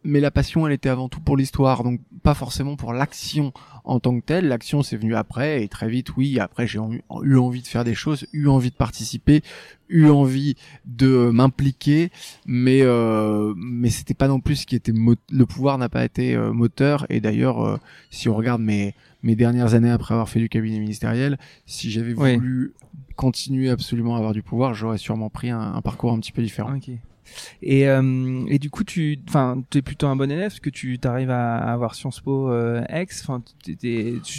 mais 0.05 0.21
la 0.21 0.31
passion, 0.31 0.67
elle 0.67 0.73
était 0.73 0.89
avant 0.89 1.09
tout 1.09 1.21
pour 1.21 1.37
l'histoire, 1.37 1.85
donc 1.85 2.01
pas 2.23 2.35
forcément 2.35 2.77
pour 2.77 2.93
l'action 2.93 3.53
en 3.85 4.01
tant 4.01 4.19
que 4.19 4.25
telle. 4.25 4.49
L'action, 4.49 4.83
c'est 4.83 4.97
venu 4.97 5.15
après, 5.15 5.63
et 5.63 5.69
très 5.69 5.89
vite, 5.89 6.17
oui, 6.17 6.39
après, 6.39 6.67
j'ai 6.67 6.79
eu 6.79 7.37
envie 7.37 7.63
de 7.63 7.67
faire 7.67 7.85
des 7.85 7.95
choses, 7.95 8.27
eu 8.33 8.49
envie 8.49 8.71
de 8.71 8.77
participer, 8.77 9.43
eu 9.89 10.09
envie 10.09 10.57
de 10.85 11.31
m'impliquer, 11.33 12.11
mais 12.47 12.81
euh, 12.83 13.55
mais 13.57 13.91
c'était 13.91 14.15
pas 14.15 14.29
non 14.29 14.41
plus 14.41 14.57
ce 14.57 14.67
qui 14.67 14.77
était 14.77 14.93
le 14.93 15.47
pouvoir 15.47 15.79
n'a 15.79 15.89
pas 15.89 16.05
été 16.05 16.35
euh, 16.35 16.53
moteur. 16.53 17.07
Et 17.09 17.21
d'ailleurs, 17.21 17.65
euh, 17.65 17.77
si 18.11 18.29
on 18.29 18.35
regarde 18.35 18.61
mes 18.61 18.95
mes 19.23 19.37
dernières 19.37 19.75
années 19.75 19.91
après 19.91 20.15
avoir 20.15 20.29
fait 20.29 20.41
du 20.41 20.49
cabinet 20.49 20.81
ministériel, 20.81 21.39
si 21.67 21.91
j'avais 21.91 22.13
voulu 22.13 22.73
continuer 23.15 23.71
absolument 23.71 24.17
à 24.17 24.19
avoir 24.19 24.33
du 24.33 24.43
pouvoir, 24.43 24.75
j'aurais 24.75 24.99
sûrement 24.99 25.31
pris 25.31 25.51
un, 25.51 25.81
parcours 25.83 26.13
un 26.13 26.19
petit 26.19 26.33
peu 26.33 26.43
différent. 26.43 26.71
Et, 27.63 27.89
euh, 27.89 28.45
et 28.49 28.59
du 28.59 28.71
coup, 28.71 28.85
tu, 28.85 29.19
enfin, 29.29 29.63
es 29.75 29.83
plutôt 29.83 30.07
un 30.07 30.17
bon 30.17 30.31
élève 30.31 30.49
parce 30.49 30.61
que 30.61 30.71
tu 30.71 30.99
t'arrives 30.99 31.31
à, 31.31 31.57
avoir 31.57 31.95
Sciences 31.95 32.21
Po 32.21 32.51
euh, 32.51 32.83
X. 32.93 33.23
Enfin, 33.23 33.43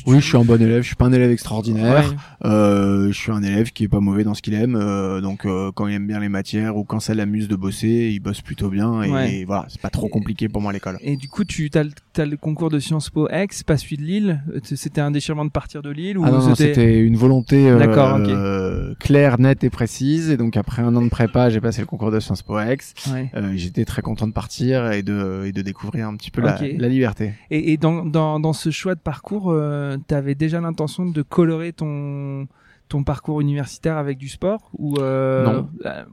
oui, 0.05 0.19
je 0.19 0.25
suis 0.25 0.37
un 0.37 0.43
bon 0.43 0.61
élève. 0.61 0.81
Je 0.81 0.87
suis 0.87 0.95
pas 0.95 1.05
un 1.05 1.13
élève 1.13 1.31
extraordinaire. 1.31 2.13
Euh, 2.45 3.07
je 3.11 3.17
suis 3.17 3.31
un 3.31 3.43
élève 3.43 3.71
qui 3.71 3.85
est 3.85 3.87
pas 3.87 3.99
mauvais 3.99 4.23
dans 4.23 4.33
ce 4.33 4.41
qu'il 4.41 4.53
aime. 4.53 4.75
Euh, 4.75 5.21
donc, 5.21 5.45
euh, 5.45 5.71
quand 5.73 5.87
il 5.87 5.93
aime 5.93 6.07
bien 6.07 6.19
les 6.19 6.29
matières 6.29 6.77
ou 6.77 6.83
quand 6.83 6.99
ça 6.99 7.13
l'amuse 7.13 7.47
de 7.47 7.55
bosser, 7.55 8.11
il 8.13 8.19
bosse 8.19 8.41
plutôt 8.41 8.69
bien. 8.69 9.01
Et, 9.03 9.45
voilà, 9.45 9.65
c'est 9.69 9.81
pas 9.81 9.89
trop 9.89 10.07
compliqué 10.07 10.49
pour 10.49 10.61
moi 10.61 10.71
à 10.71 10.73
l'école. 10.73 10.97
Et 11.01 11.17
du 11.17 11.27
coup, 11.29 11.43
tu 11.43 11.69
as, 11.75 12.12
as, 12.21 12.25
le 12.25 12.37
concours 12.37 12.69
de 12.69 12.79
Sciences 12.79 13.09
Po 13.09 13.27
X, 13.31 13.63
pas 13.63 13.77
celui 13.77 13.97
de 13.97 14.03
Lille. 14.03 14.43
C'était 14.63 15.01
un 15.01 15.11
déchirement 15.11 15.45
de 15.45 15.51
partir 15.51 15.81
de 15.81 15.89
Lille 15.89 16.17
ou 16.17 16.23
ah 16.25 16.31
non, 16.31 16.55
c'était 16.55 16.99
une 16.99 17.15
volonté 17.15 17.69
euh, 17.69 18.93
claire, 18.99 19.39
nette 19.39 19.63
et 19.63 19.69
précise. 19.69 20.29
Et 20.29 20.37
donc, 20.37 20.57
après 20.57 20.81
un 20.81 20.95
an 20.95 21.01
de 21.01 21.09
prépa, 21.09 21.49
j'ai 21.49 21.61
passé 21.61 21.81
le 21.81 21.87
concours 21.87 22.11
de 22.11 22.19
Sciences 22.19 22.41
Po 22.41 22.59
X. 22.59 22.93
Euh, 23.35 23.53
j'étais 23.55 23.85
très 23.85 24.01
content 24.01 24.27
de 24.27 24.33
partir 24.33 24.91
et 24.91 25.03
de, 25.03 25.43
et 25.45 25.51
de 25.51 25.61
découvrir 25.61 26.07
un 26.07 26.15
petit 26.15 26.31
peu 26.31 26.41
la, 26.41 26.59
la, 26.61 26.87
liberté. 26.87 27.33
Et, 27.49 27.73
et 27.73 27.77
dans, 27.77 28.05
dans, 28.05 28.39
dans, 28.39 28.53
ce 28.53 28.69
choix 28.69 28.95
de 28.95 28.99
parcours, 28.99 29.51
euh, 29.51 29.97
tu 30.07 30.15
avais 30.15 30.35
déjà 30.35 30.61
l'intention 30.61 31.05
de 31.05 31.21
colorer 31.21 31.73
ton 31.73 32.47
ton 32.89 33.03
parcours 33.03 33.41
universitaire 33.41 33.97
avec 33.97 34.17
du 34.17 34.29
sport 34.29 34.69
ou 34.77 34.97
euh, 34.99 35.45
non 35.45 35.69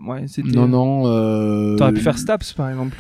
ouais, 0.07 0.25
non 0.45 0.69
non 0.69 1.03
euh, 1.07 1.77
t'aurais 1.77 1.93
pu 1.93 2.01
faire 2.01 2.17
STAPS 2.17 2.55
par 2.55 2.71
exemple 2.71 2.97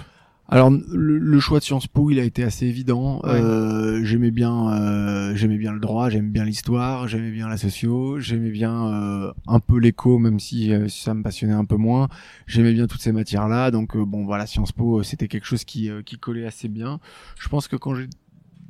alors 0.52 0.68
le, 0.70 1.38
choix 1.38 1.60
de 1.60 1.64
Sciences 1.64 1.86
Po, 1.86 2.10
il 2.10 2.18
a 2.18 2.24
été 2.24 2.42
assez 2.42 2.66
évident. 2.66 3.20
Euh, 3.24 4.00
j'aimais 4.02 4.32
bien, 4.32 4.72
euh, 4.72 5.32
j'aimais 5.36 5.58
bien 5.58 5.72
le 5.72 5.78
droit, 5.78 6.10
j'aimais 6.10 6.28
bien 6.28 6.44
l'histoire, 6.44 7.06
j'aimais 7.06 7.30
bien 7.30 7.48
la 7.48 7.56
socio, 7.56 8.18
j'aimais 8.18 8.50
bien 8.50 8.92
euh, 8.92 9.32
un 9.46 9.60
peu 9.60 9.78
l'éco, 9.78 10.18
même 10.18 10.40
si 10.40 10.72
ça 10.88 11.14
me 11.14 11.22
passionnait 11.22 11.54
un 11.54 11.64
peu 11.64 11.76
moins. 11.76 12.08
J'aimais 12.48 12.72
bien 12.72 12.88
toutes 12.88 13.00
ces 13.00 13.12
matières-là, 13.12 13.70
donc 13.70 13.96
bon 13.96 14.24
voilà, 14.24 14.44
Sciences 14.44 14.72
Po, 14.72 15.04
c'était 15.04 15.28
quelque 15.28 15.46
chose 15.46 15.62
qui, 15.62 15.88
qui 16.04 16.18
collait 16.18 16.46
assez 16.46 16.66
bien. 16.66 16.98
Je 17.38 17.48
pense 17.48 17.68
que 17.68 17.76
quand 17.76 17.94
j'ai 17.94 18.08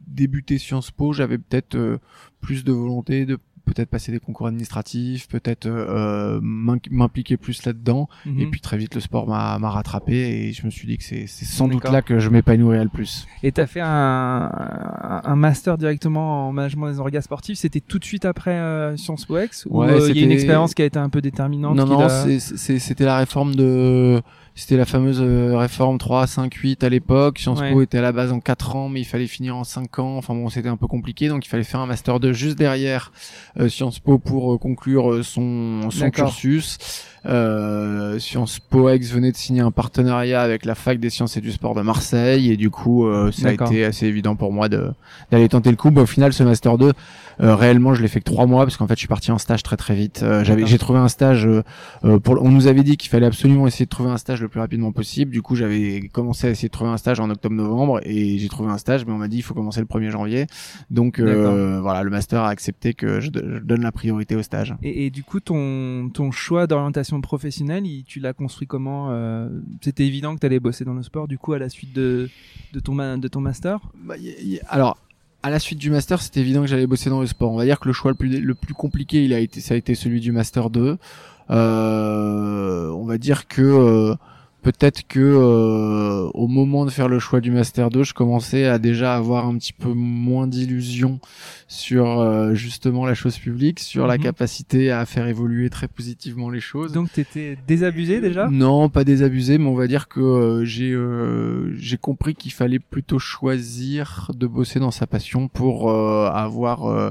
débuté 0.07 0.59
Sciences 0.59 0.91
Po, 0.91 1.15
j'avais 1.15 1.39
peut-être 1.39 1.99
plus 2.43 2.63
de 2.63 2.73
volonté 2.73 3.25
de 3.25 3.39
peut-être 3.73 3.89
passer 3.89 4.11
des 4.11 4.19
concours 4.19 4.49
administratifs, 4.49 5.29
peut-être 5.29 5.67
euh, 5.67 6.41
m'impliquer 6.43 7.37
plus 7.37 7.65
là-dedans. 7.65 8.09
Et 8.27 8.31
mhm. 8.47 8.50
puis 8.50 8.61
très 8.61 8.77
vite, 8.77 8.95
le 8.95 9.00
sport 9.00 9.29
m'a 9.29 9.57
rattrapé 9.71 10.15
et 10.15 10.53
je 10.53 10.67
me 10.67 10.71
suis 10.71 10.89
dit 10.89 10.99
que 10.99 11.05
c'est 11.05 11.27
sans 11.27 11.69
doute 11.69 11.89
là 11.89 12.03
que 12.03 12.19
je 12.19 12.29
m'épanouirais 12.31 12.85
le 12.85 12.91
plus. 12.91 13.27
Et 13.43 13.53
tu 13.53 13.61
as 13.61 13.67
fait 13.67 13.81
un, 13.81 14.50
un, 15.25 15.37
master 15.37 15.79
directement 15.79 16.49
en 16.49 16.53
management 16.53 16.91
des 16.91 16.99
orgas 16.99 17.23
sportifs. 17.23 17.59
C'était 17.59 17.81
tout 17.81 17.99
de 17.99 18.05
suite 18.05 18.25
après 18.25 18.55
euh, 18.55 18.97
Sciences 18.97 19.25
Po 19.25 19.39
X 19.39 19.67
ou 19.71 19.83
euh, 19.83 20.09
il 20.11 20.19
y 20.19 20.23
a 20.23 20.25
une 20.25 20.33
expérience 20.33 20.75
qui 20.75 20.83
a 20.83 20.85
été 20.85 20.99
un 20.99 21.09
peu 21.09 21.21
déterminante 21.21 21.77
Non, 21.77 21.87
non, 21.87 22.09
c'était 22.39 23.05
la 23.05 23.19
réforme 23.19 23.55
de 23.55 24.21
c'était 24.61 24.76
la 24.76 24.85
fameuse 24.85 25.23
euh, 25.23 25.57
réforme 25.57 25.97
3, 25.97 26.26
5, 26.26 26.52
8 26.52 26.85
à 26.85 26.90
l'époque. 26.90 27.38
Sciences 27.38 27.62
Po 27.73 27.81
était 27.81 27.97
à 27.97 28.02
la 28.02 28.12
base 28.12 28.31
en 28.31 28.40
4 28.40 28.76
ans, 28.76 28.88
mais 28.90 29.00
il 29.00 29.07
fallait 29.07 29.26
finir 29.26 29.57
en 29.57 29.64
5 29.64 29.99
ans. 30.00 30.19
Enfin 30.19 30.35
bon, 30.35 30.50
c'était 30.50 30.69
un 30.69 30.76
peu 30.76 30.87
compliqué, 30.87 31.29
donc 31.29 31.47
il 31.47 31.49
fallait 31.49 31.64
faire 31.64 31.81
un 31.81 31.87
master 31.87 32.21
2 32.21 32.35
juste 32.35 32.59
derrière 32.59 33.11
euh, 33.59 33.71
Sciences 33.71 34.00
Po 34.00 34.19
pour 34.19 34.52
euh, 34.52 34.59
conclure 34.59 35.25
son, 35.25 35.90
son 35.90 36.11
cursus. 36.11 36.76
Euh, 37.27 38.19
Sciences 38.19 38.59
Po 38.61 38.85
venait 38.89 39.33
de 39.33 39.37
signer 39.37 39.61
un 39.61 39.71
partenariat 39.71 40.41
avec 40.43 40.65
la 40.65 40.75
fac 40.75 40.99
des 40.99 41.11
sciences 41.11 41.37
et 41.37 41.41
du 41.41 41.53
sport 41.53 41.75
de 41.75 41.83
Marseille 41.83 42.50
et 42.50 42.57
du 42.57 42.71
coup 42.71 43.07
euh, 43.07 43.31
ça 43.31 43.49
a 43.49 43.53
été 43.53 43.85
assez 43.85 44.07
évident 44.07 44.37
pour 44.37 44.53
moi 44.53 44.69
de 44.69 44.91
d'aller 45.31 45.49
tenter 45.49 45.71
le 45.71 45.77
coup. 45.77 45.91
Bah, 45.91 46.03
au 46.03 46.07
final, 46.07 46.33
ce 46.33 46.43
master 46.43 46.79
2, 46.79 46.93
euh, 47.41 47.55
réellement, 47.55 47.95
je 47.95 48.03
l'ai 48.03 48.09
fait 48.09 48.21
que 48.21 48.25
trois 48.25 48.47
mois 48.47 48.65
parce 48.65 48.77
qu'en 48.77 48.87
fait, 48.87 48.95
je 48.95 49.00
suis 49.00 49.09
parti 49.09 49.33
en 49.33 49.39
stage 49.39 49.62
très 49.62 49.77
très 49.77 49.95
vite. 49.95 50.23
Euh, 50.23 50.45
j'avais, 50.45 50.67
j'ai 50.67 50.79
trouvé 50.79 50.99
un 50.99 51.09
stage. 51.09 51.47
euh, 51.47 51.62
euh, 52.05 52.19
pour, 52.19 52.43
on 52.43 52.50
nous 52.50 52.67
avait 52.67 52.83
dit 52.83 52.97
qu'il 52.97 53.11
fallait 53.11 53.27
absolument 53.27 53.67
essayer 53.67 53.87
de 53.87 53.91
trouver 53.91 54.11
un 54.11 54.19
stage 54.19 54.41
le 54.43 54.49
plus 54.49 54.61
rapidement 54.61 54.93
possible. 54.93 55.31
Du 55.33 55.41
coup, 55.43 55.57
j'avais 55.57 56.09
commencé 56.12 56.47
à 56.47 56.50
essayer 56.50 56.69
de 56.69 56.73
trouver 56.73 56.91
un 56.91 56.97
stage 56.97 57.19
en 57.21 57.31
octobre-novembre 57.31 58.00
et 58.05 58.39
j'ai 58.39 58.49
trouvé 58.49 58.71
un 58.71 58.79
stage, 58.79 59.07
mais 59.07 59.12
on 59.12 59.19
m'a 59.19 59.29
dit 59.29 59.39
il 59.39 59.43
faut 59.43 59.55
commencer 59.55 59.81
le 59.81 59.87
1er 59.87 60.11
janvier. 60.11 60.47
Donc 60.91 61.19
euh, 61.19 61.81
voilà, 61.81 62.03
le 62.03 62.11
master 62.11 62.43
a 62.43 62.49
accepté 62.49 62.95
que 62.95 63.21
je, 63.21 63.31
je 63.35 63.59
donne 63.59 63.83
la 63.83 63.93
priorité 63.93 64.37
au 64.37 64.43
stage. 64.43 64.75
Et, 64.83 65.07
et 65.07 65.11
du 65.11 65.23
coup, 65.25 65.41
ton, 65.41 66.11
ton 66.12 66.31
choix 66.31 66.67
d'orientation 66.67 67.10
professionnelle, 67.21 67.87
il- 67.87 68.05
tu 68.05 68.21
l'as 68.21 68.33
construit 68.33 68.69
comment 68.69 69.09
euh, 69.11 69.49
C'était 69.81 70.07
évident 70.07 70.35
que 70.35 70.40
tu 70.40 70.47
allais 70.47 70.61
bosser 70.61 70.85
dans 70.85 70.95
le 70.95 71.02
sport, 71.02 71.26
du 71.26 71.38
coup, 71.38 71.52
à 71.55 71.59
la 71.59 71.69
suite 71.69 71.93
de, 71.93 72.29
de, 72.73 72.79
ton, 72.81 72.95
de 73.19 73.29
ton 73.29 73.40
master? 73.40 73.81
Bah, 74.05 74.14
alors, 74.69 74.97
à 75.43 75.50
la 75.50 75.59
suite 75.59 75.79
du 75.79 75.90
master, 75.90 76.23
c'était 76.23 76.40
évident 76.40 76.61
que 76.61 76.67
j'allais 76.69 76.87
bosser 76.87 77.11
dans 77.11 77.21
le 77.21 77.26
sport. 77.26 77.50
On 77.52 77.57
va 77.57 77.64
dire 77.64 77.81
que 77.81 77.88
le 77.88 77.93
choix 77.95 78.11
le 78.12 78.17
plus, 78.17 78.40
le 78.40 78.55
plus 78.55 78.75
compliqué, 78.75 79.25
il 79.25 79.33
a 79.33 79.40
été, 79.40 79.61
ça 79.61 79.75
a 79.75 79.76
été 79.76 79.95
celui 79.95 80.21
du 80.21 80.31
master 80.33 80.71
2. 80.71 80.99
Euh, 81.50 82.88
on 82.90 83.05
va 83.05 83.19
dire 83.19 83.49
que 83.49 83.62
euh, 83.62 84.14
peut-être 84.62 85.07
que 85.07 85.21
euh, 85.21 86.29
au 86.35 86.47
moment 86.49 86.85
de 86.85 86.90
faire 86.90 87.09
le 87.09 87.19
choix 87.19 87.40
du 87.40 87.50
master 87.50 87.90
2, 87.90 88.02
je 88.02 88.14
commençais 88.14 88.67
à 88.67 88.79
déjà 88.79 89.14
avoir 89.17 89.47
un 89.47 89.57
petit 89.57 89.73
peu 89.73 89.93
moins 89.93 90.47
d'illusions 90.47 91.21
sur 91.69 92.21
euh, 92.21 92.55
justement 92.55 93.07
la 93.07 93.14
chose 93.14 93.38
publique, 93.38 93.81
sur 93.81 94.07
la 94.07 94.17
Mhm. 94.17 94.23
capacité 94.25 94.90
à 94.90 95.05
faire 95.07 95.26
évoluer 95.26 95.71
très 95.71 95.88
positivement 95.88 96.50
les 96.50 96.61
choses. 96.61 96.93
Donc, 96.93 97.12
tu 97.12 97.21
étais 97.21 97.57
désabusé 97.67 98.21
déjà? 98.21 98.49
Non, 98.50 98.88
pas 98.88 99.05
désabusé, 99.05 99.59
mais 99.59 99.67
on 99.69 99.75
va 99.75 99.87
dire 99.87 100.09
que 100.09 100.21
euh, 100.21 100.64
j'ai 100.64 100.93
euh, 100.93 101.75
j'ai 101.76 101.97
compris 101.97 102.35
qu'il 102.35 102.52
fallait 102.52 102.79
plutôt 102.79 103.19
choisir 103.19 104.31
de 104.35 104.47
bosser 104.47 104.81
dans 104.81 104.90
sa 104.90 105.07
passion 105.07 105.49
pour 105.49 105.90
euh, 105.90 106.29
avoir 106.33 106.85
euh, 106.87 106.90
euh, 107.00 107.11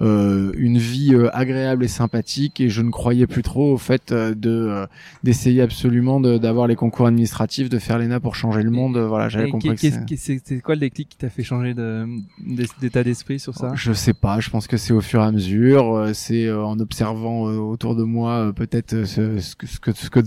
une 0.00 0.78
vie 0.78 1.14
euh, 1.14 1.28
agréable 1.34 1.84
et 1.84 1.88
sympathique. 1.88 2.60
Et 2.60 2.68
je 2.68 2.82
ne 2.82 2.90
croyais 2.90 3.26
plus 3.26 3.42
trop 3.42 3.72
au 3.72 3.78
fait 3.78 4.12
euh, 4.12 4.34
de 4.34 4.50
euh, 4.50 4.86
d'essayer 5.24 5.62
absolument 5.62 6.20
de- 6.20 6.38
d'avoir 6.38 6.66
les 6.66 6.76
concours 6.76 7.06
administratifs, 7.06 7.68
de 7.68 7.78
faire 7.78 7.98
l'ENA 7.98 8.20
pour 8.20 8.34
changer 8.34 8.62
le 8.62 8.70
monde. 8.70 8.96
Voilà, 8.98 9.28
j'avais 9.28 9.50
compris. 9.50 9.70
c'est- 9.76 10.60
quoi 10.60 10.74
le 10.74 10.80
déclic 10.80 11.08
qui 11.08 11.16
t'a 11.16 11.30
fait 11.30 11.42
changer 11.42 11.74
de- 11.74 12.06
d'état 12.80 13.02
d'esprit 13.02 13.38
sur 13.38 13.54
ça? 13.54 13.72
Je 13.74 13.92
sais 13.92 14.14
pas, 14.14 14.40
je 14.40 14.50
pense 14.50 14.66
que 14.66 14.76
c'est 14.76 14.92
au 14.92 15.00
fur 15.00 15.20
et 15.20 15.24
à 15.24 15.32
mesure, 15.32 15.94
euh, 15.96 16.12
c'est 16.14 16.46
euh, 16.46 16.64
en 16.64 16.78
observant 16.80 17.48
euh, 17.48 17.56
autour 17.56 17.96
de 17.96 18.02
moi 18.04 18.48
euh, 18.48 18.52
peut-être 18.52 18.94
euh, 18.94 19.04
ce, 19.04 19.38
ce 19.38 19.56
que, 19.56 19.66
ce 19.92 20.10
que 20.10 20.20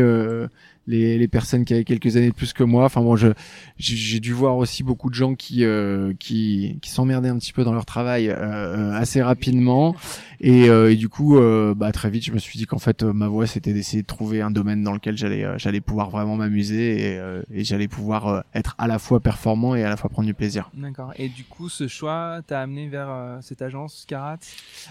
euh, 0.00 0.48
les, 0.88 1.18
les 1.18 1.28
personnes 1.28 1.64
qui 1.64 1.74
avaient 1.74 1.84
quelques 1.84 2.16
années 2.16 2.30
de 2.30 2.34
plus 2.34 2.52
que 2.52 2.64
moi. 2.64 2.84
Enfin 2.86 3.00
bon, 3.02 3.14
je 3.14 3.28
j'ai 3.76 4.18
dû 4.18 4.32
voir 4.32 4.56
aussi 4.56 4.82
beaucoup 4.82 5.10
de 5.10 5.14
gens 5.14 5.34
qui 5.36 5.64
euh, 5.64 6.12
qui 6.18 6.78
qui 6.82 6.90
s'emmerdaient 6.90 7.28
un 7.28 7.38
petit 7.38 7.52
peu 7.52 7.62
dans 7.62 7.72
leur 7.74 7.84
travail 7.84 8.28
euh, 8.28 8.34
euh, 8.36 8.92
assez 8.92 9.22
rapidement 9.22 9.94
et, 10.40 10.68
euh, 10.68 10.90
et 10.90 10.96
du 10.96 11.08
coup 11.08 11.36
euh, 11.36 11.74
bah 11.74 11.92
très 11.92 12.10
vite 12.10 12.24
je 12.24 12.32
me 12.32 12.38
suis 12.38 12.58
dit 12.58 12.66
qu'en 12.66 12.78
fait 12.78 13.02
euh, 13.02 13.12
ma 13.12 13.28
voie 13.28 13.46
c'était 13.46 13.72
d'essayer 13.72 14.02
de 14.02 14.06
trouver 14.06 14.40
un 14.40 14.50
domaine 14.50 14.82
dans 14.82 14.92
lequel 14.92 15.16
j'allais 15.16 15.46
j'allais 15.58 15.80
pouvoir 15.80 16.10
vraiment 16.10 16.36
m'amuser 16.36 17.12
et, 17.12 17.18
euh, 17.18 17.42
et 17.52 17.62
j'allais 17.64 17.88
pouvoir 17.88 18.44
être 18.54 18.74
à 18.78 18.86
la 18.86 18.98
fois 18.98 19.20
performant 19.20 19.74
et 19.74 19.84
à 19.84 19.88
la 19.90 19.96
fois 19.96 20.08
prendre 20.10 20.26
du 20.26 20.34
plaisir. 20.34 20.70
D'accord. 20.74 21.12
Et 21.18 21.28
du 21.28 21.44
coup, 21.44 21.68
ce 21.68 21.86
choix 21.88 22.40
t'a 22.46 22.60
amené 22.60 22.88
vers 22.88 23.38
cette 23.42 23.62
agence 23.62 24.04
Carat 24.08 24.38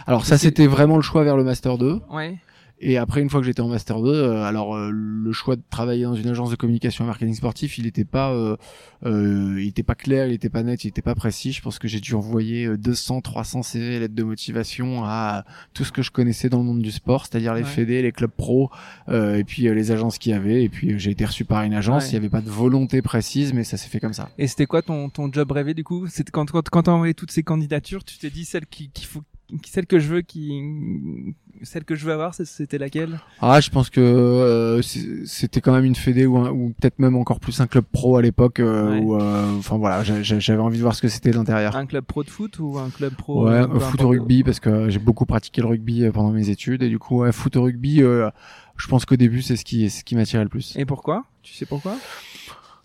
Alors 0.06 0.26
ça 0.26 0.38
c'était 0.38 0.68
vraiment 0.68 0.96
le 0.98 1.02
choix 1.02 1.24
vers 1.24 1.36
le 1.38 1.44
master 1.44 1.78
2 1.78 2.00
Ouais. 2.12 2.36
Et 2.80 2.98
après, 2.98 3.22
une 3.22 3.30
fois 3.30 3.40
que 3.40 3.46
j'étais 3.48 3.62
en 3.62 3.68
master 3.70 4.02
2, 4.02 4.10
euh, 4.14 4.44
alors 4.44 4.76
euh, 4.76 4.92
le 4.92 5.32
choix 5.32 5.56
de 5.56 5.64
travailler 5.70 6.04
dans 6.04 6.14
une 6.14 6.28
agence 6.28 6.52
de 6.52 6.56
communication 6.56 7.04
et 7.06 7.08
marketing 7.08 7.34
sportif, 7.34 7.78
il 7.80 7.86
n'était 7.86 8.06
pas, 8.06 8.32
euh, 8.34 8.56
euh, 9.06 9.56
il 9.60 9.68
était 9.68 9.82
pas 9.82 9.96
clair, 9.96 10.28
il 10.28 10.34
était 10.34 10.50
pas 10.50 10.62
net, 10.62 10.84
il 10.84 10.90
était 10.90 11.02
pas 11.02 11.16
précis. 11.16 11.52
Je 11.54 11.62
pense 11.64 11.80
que 11.80 11.88
j'ai 11.88 12.00
dû 12.00 12.14
envoyer 12.14 12.66
euh, 12.66 12.78
200, 12.78 13.22
300 13.22 13.64
CV, 13.64 14.00
lettres 14.00 14.14
de 14.14 14.22
motivation 14.24 15.04
à 15.06 15.44
tout 15.74 15.84
ce 15.84 15.92
que 15.92 16.02
je 16.04 16.12
connaissais 16.12 16.50
dans 16.50 16.60
le 16.60 16.66
monde 16.66 16.82
du 16.84 16.92
sport, 16.92 17.26
c'est-à-dire 17.26 17.54
les 17.56 17.62
Ouais. 17.64 17.68
fédés, 17.68 18.02
les 18.04 18.12
clubs 18.12 18.30
pro, 18.32 18.70
euh, 19.10 19.38
et 19.38 19.44
puis 19.44 19.68
euh, 19.68 19.74
les 19.74 19.92
agences 19.92 20.20
qu'il 20.20 20.32
y 20.32 20.36
avait. 20.36 20.64
Et 20.64 20.70
puis 20.70 21.00
j'ai 21.00 21.10
été 21.12 21.26
reçu 21.26 21.46
par 21.46 21.64
une 21.64 21.74
agence. 21.74 22.04
Ouais. 22.04 22.10
Il 22.10 22.14
n'y 22.14 22.18
avait 22.18 22.30
pas 22.30 22.42
de 22.42 22.50
volonté 22.52 23.02
précise, 23.02 23.54
mais 23.54 23.64
ça 23.64 23.78
s'est 23.78 23.90
fait 23.90 24.00
comme 24.00 24.14
ça. 24.14 24.30
Et 24.38 24.46
c'était 24.48 24.68
quoi 24.68 24.84
ton, 24.84 25.10
ton 25.10 25.32
job 25.34 25.52
rêvé 25.52 25.74
du 25.74 25.84
coup? 25.84 26.06
C'était 26.08 26.32
quand, 26.32 26.50
quand, 26.52 26.70
quand 26.70 26.84
t'as 26.84 26.92
envoyé 26.92 27.16
toutes 27.16 27.32
ces 27.32 27.42
candidatures, 27.44 28.04
tu 28.04 28.18
t'es 28.20 28.30
dit 28.30 28.46
celle 28.46 28.68
qui, 28.68 28.90
qu'il 28.92 29.08
faut, 29.08 29.22
qui- 29.22 29.26
celle 29.66 29.86
que 29.86 30.00
je 30.00 30.08
veux, 30.08 30.22
qui, 30.22 30.52
celle 31.64 31.86
que 31.86 31.96
je 31.96 32.06
veux 32.06 32.12
avoir, 32.14 32.34
c'était 32.34 32.78
laquelle? 32.78 33.20
Ah, 33.40 33.60
je 33.62 33.70
pense 33.70 33.90
que 33.90 34.02
euh, 34.02 34.82
c'était 35.26 35.62
quand 35.62 35.72
même 35.74 35.86
une 35.86 35.96
fédé 35.96 36.26
ou, 36.26 36.38
un- 36.38 36.52
ou 36.52 36.74
peut-être 36.80 37.00
même 37.00 37.16
encore 37.16 37.40
plus 37.40 37.60
un 37.62 37.68
club 37.68 37.86
pro 37.92 38.18
à 38.18 38.22
l'époque. 38.22 38.60
euh, 38.60 39.00
Ouais. 39.00 39.22
euh, 39.22 39.58
Enfin 39.58 39.78
voilà, 39.78 40.04
j'a- 40.04 40.22
j'a- 40.22 40.40
j'avais 40.40 40.62
envie 40.62 40.78
de 40.78 40.84
voir 40.84 40.96
ce 40.96 41.02
que 41.02 41.08
c'était 41.08 41.32
de 41.32 41.38
l'intérieur. 41.38 41.76
Un 41.76 41.86
club 41.86 42.06
pro 42.06 42.24
de 42.24 42.30
foot 42.30 42.60
ou 42.60 42.78
un 42.78 42.90
club 42.90 43.14
pro 43.16 43.48
Ouais, 43.48 43.64
foot 43.80 44.02
au 44.02 44.10
rugby 44.10 44.44
parce 44.44 44.60
que 44.60 44.90
j'ai 44.90 45.00
beaucoup 45.00 45.26
pratiqué 45.26 45.62
le 45.62 45.68
rugby 45.68 46.10
pendant 46.12 46.32
mes 46.32 46.50
études 46.50 46.84
et 46.84 46.90
du 46.90 47.00
coup 47.00 47.20
ouais, 47.22 47.32
foot 47.32 47.56
au 47.56 47.64
rugby, 47.64 47.98
je 48.00 48.88
pense 48.88 49.06
qu'au 49.06 49.16
début 49.16 49.42
c'est 49.42 49.56
ce 49.56 49.66
qui 49.66 49.90
c'est 49.90 50.00
ce 50.00 50.04
qui 50.04 50.16
m'attirait 50.16 50.44
le 50.44 50.50
plus. 50.50 50.76
Et 50.78 50.86
pourquoi? 50.86 51.26
Tu 51.42 51.54
sais 51.54 51.66
pourquoi? 51.66 51.98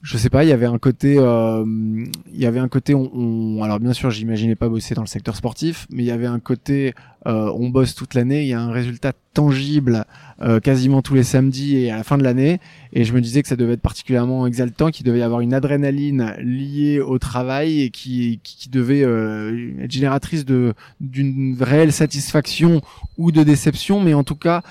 Je 0.03 0.17
sais 0.17 0.31
pas, 0.31 0.43
il 0.43 0.49
y 0.49 0.53
avait 0.53 0.67
un 0.67 0.79
côté, 0.79 1.15
euh, 1.17 1.65
il 1.65 2.41
y 2.41 2.47
avait 2.47 2.59
un 2.59 2.67
côté, 2.67 2.93
on, 2.93 3.63
alors 3.63 3.79
bien 3.79 3.93
sûr 3.93 4.11
j'imaginais 4.11 4.57
pas 4.57 4.69
bosser 4.69 4.97
dans 4.97 5.03
le 5.03 5.07
secteur 5.07 5.37
sportif, 5.37 5.87
mais 5.93 6.03
il 6.03 6.07
y 6.07 6.11
avait 6.11 6.27
un 6.27 6.41
côté, 6.41 6.93
euh, 7.29 7.53
on 7.55 7.69
bosse 7.69 7.95
toute 7.95 8.15
l'année, 8.15 8.43
il 8.43 8.49
y 8.49 8.53
a 8.53 8.61
un 8.61 8.73
résultat 8.73 9.13
tangible 9.33 10.05
euh, 10.41 10.59
quasiment 10.59 11.03
tous 11.03 11.15
les 11.15 11.23
samedis 11.23 11.77
et 11.77 11.93
à 11.93 11.99
la 11.99 12.03
fin 12.03 12.19
de 12.19 12.25
l'année, 12.25 12.59
et 12.93 13.05
je 13.05 13.13
me 13.13 13.21
disais 13.21 13.43
que 13.43 13.49
ça 13.49 13.55
devait 13.55 13.75
être 13.75 13.81
particulièrement 13.81 14.45
exaltant, 14.45 14.91
qu'il 14.91 15.07
devait 15.07 15.21
y 15.21 15.23
avoir 15.23 15.41
une 15.41 15.55
adrénaline 15.55 16.35
liée 16.41 16.99
au 16.99 17.21
travail 17.21 17.83
et 17.83 17.91
qui 17.91 18.41
qui, 18.43 18.57
qui 18.57 18.71
devait 18.71 19.03
être 19.03 19.91
génératrice 19.93 20.45
de 20.45 20.75
d'une 21.01 21.57
réelle 21.61 21.93
satisfaction 21.93 22.81
ou 23.19 23.31
de 23.31 23.45
déception, 23.45 24.01
mais 24.01 24.15
en 24.15 24.25
tout 24.25 24.35
cas 24.35 24.63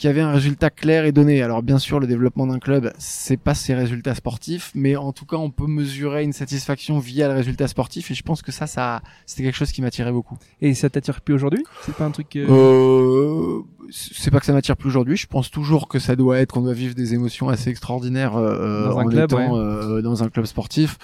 qui 0.00 0.08
avait 0.08 0.22
un 0.22 0.32
résultat 0.32 0.70
clair 0.70 1.04
et 1.04 1.12
donné. 1.12 1.42
Alors 1.42 1.62
bien 1.62 1.78
sûr, 1.78 2.00
le 2.00 2.06
développement 2.06 2.46
d'un 2.46 2.58
club, 2.58 2.90
c'est 2.96 3.36
pas 3.36 3.54
ses 3.54 3.74
résultats 3.74 4.14
sportifs, 4.14 4.72
mais 4.74 4.96
en 4.96 5.12
tout 5.12 5.26
cas, 5.26 5.36
on 5.36 5.50
peut 5.50 5.66
mesurer 5.66 6.22
une 6.24 6.32
satisfaction 6.32 6.98
via 6.98 7.28
le 7.28 7.34
résultat 7.34 7.68
sportif, 7.68 8.10
et 8.10 8.14
je 8.14 8.22
pense 8.22 8.40
que 8.40 8.50
ça, 8.50 8.66
ça, 8.66 9.02
c'était 9.26 9.42
quelque 9.42 9.58
chose 9.58 9.72
qui 9.72 9.82
m'attirait 9.82 10.10
beaucoup. 10.10 10.38
Et 10.62 10.72
ça 10.72 10.88
t'attire 10.88 11.20
plus 11.20 11.34
aujourd'hui? 11.34 11.62
C'est 11.84 11.94
pas 11.94 12.06
un 12.06 12.10
truc. 12.12 12.34
euh, 12.36 12.46
Euh, 12.48 13.60
c'est 13.90 14.30
pas 14.30 14.40
que 14.40 14.46
ça 14.46 14.54
m'attire 14.54 14.78
plus 14.78 14.88
aujourd'hui. 14.88 15.18
Je 15.18 15.26
pense 15.26 15.50
toujours 15.50 15.86
que 15.86 15.98
ça 15.98 16.16
doit 16.16 16.38
être 16.38 16.52
qu'on 16.54 16.62
doit 16.62 16.72
vivre 16.72 16.94
des 16.94 17.12
émotions 17.12 17.50
assez 17.50 17.68
extraordinaires 17.68 18.36
euh, 18.36 18.86
Dans 18.88 18.98
un 19.00 19.04
en 19.04 19.06
club, 19.08 19.30
étant 19.32 19.58
euh, 19.58 20.00
dans 20.00 20.22
un 20.22 20.30
club 20.30 20.46
sportif. 20.46 20.96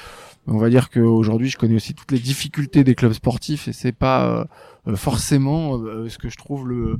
On 0.46 0.58
va 0.58 0.70
dire 0.70 0.88
qu'aujourd'hui, 0.90 1.48
je 1.50 1.58
connais 1.58 1.74
aussi 1.74 1.92
toutes 1.92 2.12
les 2.12 2.20
difficultés 2.20 2.82
des 2.84 2.94
clubs 2.94 3.12
sportifs 3.12 3.68
et 3.68 3.72
c'est 3.72 3.92
pas 3.92 4.24
euh, 4.24 4.40
euh, 4.40 4.44
forcément 4.94 5.78
euh, 5.78 6.08
ce 6.08 6.18
que 6.18 6.28
je 6.28 6.36
trouve 6.36 6.68
le 6.68 6.98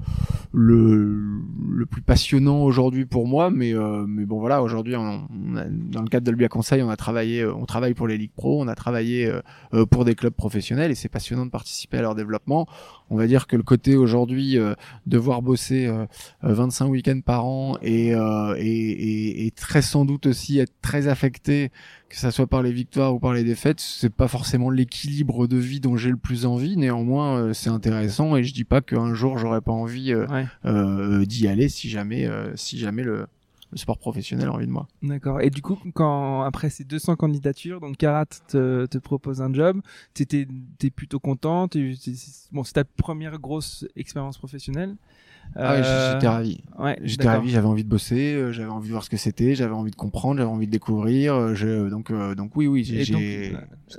le, 0.53 1.41
le 1.71 1.87
plus 1.87 2.03
passionnant 2.03 2.63
aujourd'hui 2.63 3.05
pour 3.05 3.27
moi. 3.27 3.51
Mais 3.51 3.75
euh, 3.75 4.05
mais 4.07 4.25
bon 4.25 4.41
voilà, 4.41 4.63
aujourd'hui, 4.63 4.97
on, 4.97 5.29
on 5.31 5.55
dans 5.91 6.03
le 6.03 6.09
cadre 6.09 6.27
de 6.27 6.31
l'Ubia 6.31 6.49
Conseil, 6.49 6.83
on 6.83 6.91
a 6.91 6.97
travaillé, 6.97 7.43
euh, 7.43 7.55
on 7.55 7.67
travaille 7.67 7.95
pour 7.95 8.09
les 8.09 8.19
ligues 8.19 8.33
pro, 8.35 8.61
on 8.61 8.69
a 8.69 8.75
travaillé 8.75 9.27
euh, 9.27 9.41
euh, 9.75 9.87
pour 9.87 10.05
des 10.05 10.15
clubs 10.15 10.35
professionnels 10.35 10.91
et 10.91 10.95
c'est 10.95 11.09
passionnant 11.09 11.47
de 11.47 11.51
participer 11.51 11.99
à 11.99 12.03
leur 12.03 12.15
développement. 12.15 12.67
On 13.11 13.17
va 13.17 13.27
dire 13.27 13.47
que 13.47 13.57
le 13.57 13.63
côté 13.63 13.97
aujourd'hui 13.97 14.59
euh, 14.59 14.75
devoir 15.07 15.43
bosser 15.43 15.87
euh, 15.87 16.07
euh, 16.45 16.55
25 16.55 16.87
week-ends 16.87 17.21
par 17.25 17.47
an 17.47 17.77
et, 17.83 18.15
euh, 18.15 18.57
et, 18.59 18.67
et, 18.67 19.47
et 19.47 19.51
très 19.53 19.83
sans 19.83 20.05
doute 20.05 20.27
aussi 20.27 20.59
être 20.59 20.73
très 20.83 21.07
affecté, 21.07 21.71
que 22.09 22.17
ça 22.17 22.31
soit 22.31 22.47
par 22.47 22.63
les 22.63 22.73
victoires 22.73 23.15
ou 23.15 23.19
par 23.19 23.33
les 23.33 23.45
défaites, 23.45 23.81
c'est 23.81 24.13
pas 24.13 24.29
forcément 24.29 24.71
l'équilibre 24.71 25.47
de 25.47 25.57
vie 25.57 25.81
dont 25.81 25.97
j'ai 25.97 26.11
le 26.11 26.17
plus 26.17 26.47
envie. 26.47 26.77
Néanmoins, 26.77 27.39
euh, 27.39 27.53
c'est 27.53 27.71
intéressant 27.77 28.37
et 28.37 28.43
je 28.45 28.53
dis 28.53 28.65
pas 28.65 28.81
qu'un 28.81 29.15
jour 29.15 29.39
j'aurais 29.39 29.61
pas 29.61 29.73
envie 29.73 30.13
euh, 30.13 30.27
Ouais, 30.27 30.47
euh, 30.65 31.25
d'y 31.25 31.47
aller 31.47 31.69
si 31.69 31.89
jamais, 31.89 32.27
euh, 32.27 32.55
si 32.57 32.79
jamais 32.79 33.03
le, 33.05 33.27
le 33.73 33.79
sport 33.79 33.99
professionnel 33.99 34.49
a 34.49 34.53
envie 34.53 34.67
de 34.67 34.73
moi. 34.73 34.87
d'accord. 35.03 35.41
Et 35.41 35.51
du 35.51 35.61
coup, 35.63 35.77
quand 35.95 36.43
après 36.43 36.71
ces 36.71 36.85
200 36.85 37.17
candidatures, 37.17 37.81
donc 37.81 37.97
Carat 37.97 38.27
te, 38.49 38.87
te 38.87 38.99
propose 38.99 39.41
un 39.43 39.53
job, 39.53 39.81
t'étais 40.15 40.47
t'es 40.79 40.91
plutôt 40.91 41.19
content. 41.21 41.69
Bon, 42.53 42.65
c'est 42.65 42.75
ta 42.75 42.85
première 42.85 43.39
grosse 43.39 43.85
expérience 43.97 44.39
professionnelle. 44.39 44.97
Ah 45.55 45.77
j'étais 46.13 46.27
ravi. 46.29 46.61
Ouais, 46.77 46.99
J'étais 47.05 47.29
ravi, 47.29 47.51
j'avais 47.51 47.67
envie 47.69 47.85
de 47.85 47.89
bosser, 47.89 48.49
j'avais 48.51 48.69
envie 48.69 48.89
de 48.89 48.93
voir 48.93 49.05
ce 49.05 49.11
que 49.11 49.17
c'était, 49.17 49.55
j'avais 49.55 49.75
envie 49.75 49.93
de 49.93 49.97
comprendre, 49.97 50.39
j'avais 50.39 50.51
envie 50.51 50.67
de 50.67 50.73
découvrir. 50.73 51.55
je, 51.55 51.89
donc, 51.89 52.11
euh, 52.11 52.35
donc 52.35 52.57
oui, 52.57 52.67
oui, 52.67 52.83
j'étais 52.85 53.53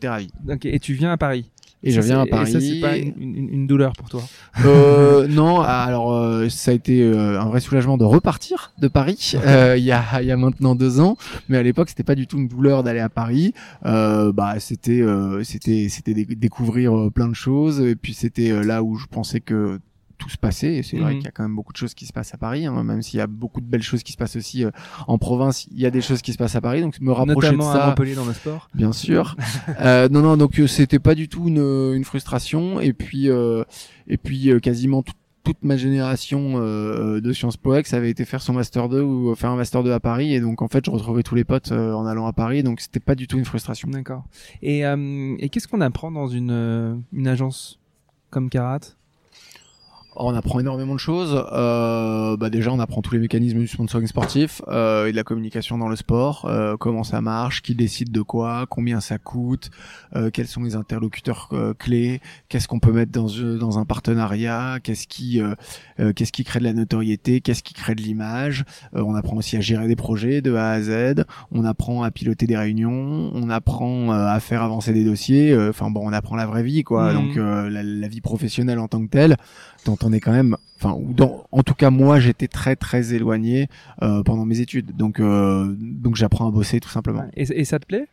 ravi. 0.04 0.30
Ok, 0.50 0.66
et 0.66 0.80
tu 0.80 0.94
viens 0.94 1.12
à 1.12 1.18
Paris. 1.18 1.50
Et 1.84 1.92
Ça, 1.92 2.02
je 2.02 2.06
viens 2.08 2.20
à 2.22 2.26
Paris. 2.26 2.50
Et 2.50 2.54
ça, 2.54 2.60
c'est 2.60 2.82
pas 2.82 2.98
une, 2.98 3.14
une- 3.20 3.50
une 3.54 3.68
douleur 3.68 3.94
pour 3.94 4.10
toi? 4.10 4.22
Euh, 4.66 5.28
non, 5.30 5.62
alors 5.62 6.14
euh, 6.14 6.50
ça 6.50 6.72
a 6.72 6.74
été 6.74 7.04
euh, 7.04 7.40
un 7.40 7.46
vrai 7.46 7.60
soulagement 7.60 7.98
de 7.98 8.04
repartir 8.04 8.74
de 8.80 8.88
Paris 8.88 9.34
euh, 9.46 9.76
il 9.78 9.84
y 9.84 9.92
a 9.92 10.22
y 10.24 10.32
a 10.32 10.38
maintenant 10.38 10.74
deux 10.76 11.00
ans, 11.00 11.18
mais 11.50 11.58
à 11.58 11.64
l'époque 11.64 11.90
c'était 11.90 12.04
pas 12.04 12.16
du 12.16 12.26
tout 12.28 12.38
une 12.38 12.48
douleur 12.48 12.82
d'aller 12.84 13.00
à 13.00 13.10
Paris. 13.10 13.54
Euh, 13.86 14.32
bah 14.32 14.56
c'était 14.60 15.02
euh, 15.02 15.44
c'était 15.44 15.88
c'était 15.90 16.14
dé- 16.14 16.26
découvrir 16.26 16.94
plein 17.14 17.28
de 17.28 17.36
choses 17.36 17.80
et 17.82 17.96
puis 17.96 18.14
c'était 18.14 18.64
là 18.64 18.82
où 18.84 18.96
je 18.96 19.06
pensais 19.06 19.40
que 19.40 19.80
tout 20.18 20.30
se 20.30 20.38
passait. 20.38 20.76
Et 20.76 20.84
c'est 20.84 20.98
vrai 20.98 21.14
Mhm. 21.14 21.18
qu'il 21.20 21.26
y 21.26 21.28
a 21.28 21.32
quand 21.32 21.44
même 21.44 21.56
beaucoup 21.56 21.74
de 21.74 21.78
choses 21.78 21.94
qui 21.94 22.06
se 22.06 22.14
passent 22.14 22.34
à 22.34 22.38
Paris, 22.38 22.66
hein, 22.66 22.84
même 22.84 23.02
s'il 23.02 23.18
y 23.18 23.22
a 23.22 23.28
beaucoup 23.28 23.62
de 23.62 23.66
belles 23.68 23.84
choses 23.84 24.04
qui 24.04 24.12
se 24.12 24.18
passent 24.18 24.36
aussi 24.36 24.66
euh, 24.66 24.72
en 25.08 25.18
province. 25.18 25.68
Il 25.72 25.80
y 25.80 25.86
a 25.86 25.92
des 25.92 26.02
choses 26.02 26.22
qui 26.22 26.34
se 26.34 26.38
passent 26.38 26.56
à 26.56 26.62
Paris, 26.62 26.82
donc 26.82 27.00
me 27.02 27.12
rapprocher 27.12 27.52
Notamment 27.52 27.72
de 27.74 27.78
ça. 27.78 27.84
à 27.84 27.88
Montpellier 27.90 28.16
dans 28.16 28.26
le 28.26 28.34
sport. 28.34 28.68
Bien 28.74 28.92
sûr. 28.94 29.36
euh, 29.82 30.10
non, 30.10 30.22
non, 30.22 30.38
donc 30.38 30.60
euh, 30.60 30.68
c'était 30.68 31.00
pas 31.00 31.16
du 31.16 31.30
tout 31.30 31.48
une, 31.48 31.94
une 31.96 32.04
frustration. 32.04 32.80
Et 32.82 32.94
puis, 32.94 33.30
euh, 33.30 33.64
et 34.08 34.18
puis 34.18 34.50
euh, 34.52 34.60
quasiment 34.60 35.04
tout- 35.04 35.14
toute 35.44 35.64
ma 35.64 35.78
génération 35.78 36.56
euh, 36.58 37.22
de 37.22 37.32
Sciences 37.32 37.56
Po 37.56 37.74
Ex 37.76 37.94
avait 37.94 38.10
été 38.10 38.26
faire 38.26 38.42
son 38.42 38.52
master 38.52 38.90
2 38.90 39.02
ou 39.02 39.34
faire 39.34 39.50
un 39.52 39.56
master 39.56 39.82
2 39.82 39.94
à 39.94 40.00
Paris. 40.02 40.34
Et 40.34 40.42
donc 40.42 40.62
en 40.62 40.68
fait, 40.68 40.84
je 40.86 40.92
retrouvais 40.92 41.24
tous 41.24 41.36
les 41.36 41.46
potes 41.46 41.72
euh, 41.72 41.94
en 41.94 42.06
allant 42.06 42.26
à 42.28 42.34
Paris. 42.34 42.64
Donc 42.64 42.82
c'était 42.82 43.00
pas 43.00 43.16
du 43.16 43.28
tout 43.28 43.38
une 43.38 43.46
frustration. 43.46 43.88
D'accord. 43.90 44.26
Et, 44.62 44.86
euh, 44.86 45.36
et 45.40 45.48
qu'est-ce 45.48 45.70
qu'on 45.70 45.80
apprend 45.80 46.12
dans 46.12 46.28
une, 46.28 47.02
une 47.14 47.28
agence 47.30 47.80
comme 48.30 48.50
Karat? 48.50 48.80
On 50.20 50.34
apprend 50.34 50.60
énormément 50.60 50.96
de 50.96 51.00
choses. 51.00 51.46
Euh, 51.54 52.38
bah 52.38 52.50
déjà, 52.50 52.72
on 52.72 52.80
apprend 52.80 53.02
tous 53.02 53.14
les 53.14 53.20
mécanismes 53.20 53.60
du 53.60 53.68
sponsoring 53.68 54.08
sportif 54.08 54.64
euh, 54.68 55.06
et 55.06 55.12
de 55.12 55.16
la 55.16 55.24
communication 55.24 55.78
dans 55.78 55.90
le 55.90 55.96
sport. 55.96 56.46
Euh, 56.50 56.76
comment 56.76 57.04
ça 57.04 57.22
marche, 57.22 57.62
qui 57.62 57.76
décide 57.76 58.12
de 58.12 58.22
quoi, 58.24 58.66
combien 58.68 59.00
ça 59.00 59.20
coûte, 59.20 59.70
euh, 60.16 60.32
quels 60.32 60.48
sont 60.48 60.64
les 60.64 60.76
interlocuteurs 60.76 61.50
euh, 61.54 61.74
clés, 61.78 62.20
qu'est-ce 62.50 62.68
qu'on 62.68 62.80
peut 62.80 62.92
mettre 62.92 63.12
dans, 63.12 63.28
dans 63.58 63.78
un 63.78 63.86
partenariat, 63.86 64.80
qu'est-ce 64.82 65.08
qui, 65.08 65.40
euh, 65.40 65.54
euh, 66.00 66.14
qu'est-ce 66.14 66.32
qui 66.32 66.44
crée 66.44 66.60
de 66.60 66.64
la 66.64 66.74
notoriété, 66.74 67.42
qu'est-ce 67.42 67.62
qui 67.62 67.76
crée 67.76 67.94
de 67.94 68.02
l'image. 68.02 68.66
Euh, 68.96 69.04
on 69.06 69.14
apprend 69.14 69.38
aussi 69.38 69.56
à 69.56 69.62
gérer 69.62 69.88
des 69.88 69.96
projets 69.96 70.42
de 70.42 70.56
A 70.56 70.72
à 70.72 70.82
Z. 70.82 71.26
On 71.52 71.64
apprend 71.64 72.02
à 72.02 72.10
piloter 72.10 72.48
des 72.48 72.58
réunions. 72.58 73.32
On 73.36 73.50
apprend 73.52 74.12
euh, 74.12 74.26
à 74.26 74.40
faire 74.40 74.64
avancer 74.64 74.94
des 74.94 75.06
dossiers. 75.06 75.52
Euh, 75.52 75.68
Enfin 75.70 75.92
bon, 75.92 76.02
on 76.04 76.14
apprend 76.14 76.36
la 76.36 76.48
vraie 76.48 76.64
vie, 76.64 76.84
quoi. 76.84 77.14
Mhm. 77.14 77.20
Donc 77.20 77.38
euh, 77.38 77.70
la, 77.70 77.84
la 77.84 78.08
vie 78.08 78.22
professionnelle 78.22 78.80
en 78.80 78.88
tant 78.88 79.06
que 79.06 79.12
telle 79.12 79.36
est 79.96 80.20
quand 80.20 80.32
même, 80.32 80.58
enfin, 80.76 80.96
en 81.52 81.64
tout 81.64 81.74
cas 81.74 81.90
moi 81.90 82.20
j'étais 82.20 82.48
très 82.48 82.76
très 82.76 83.14
éloigné 83.14 83.68
euh, 84.02 84.24
pendant 84.24 84.46
mes 84.46 84.60
études, 84.60 84.96
donc 84.96 85.20
euh, 85.20 85.74
donc 85.80 86.16
j'apprends 86.16 86.48
à 86.48 86.52
bosser 86.52 86.80
tout 86.80 86.90
simplement. 86.90 87.26
et, 87.36 87.44
et 87.44 87.66
ça 87.66 87.80
te 87.80 87.86
plaît? 87.86 88.08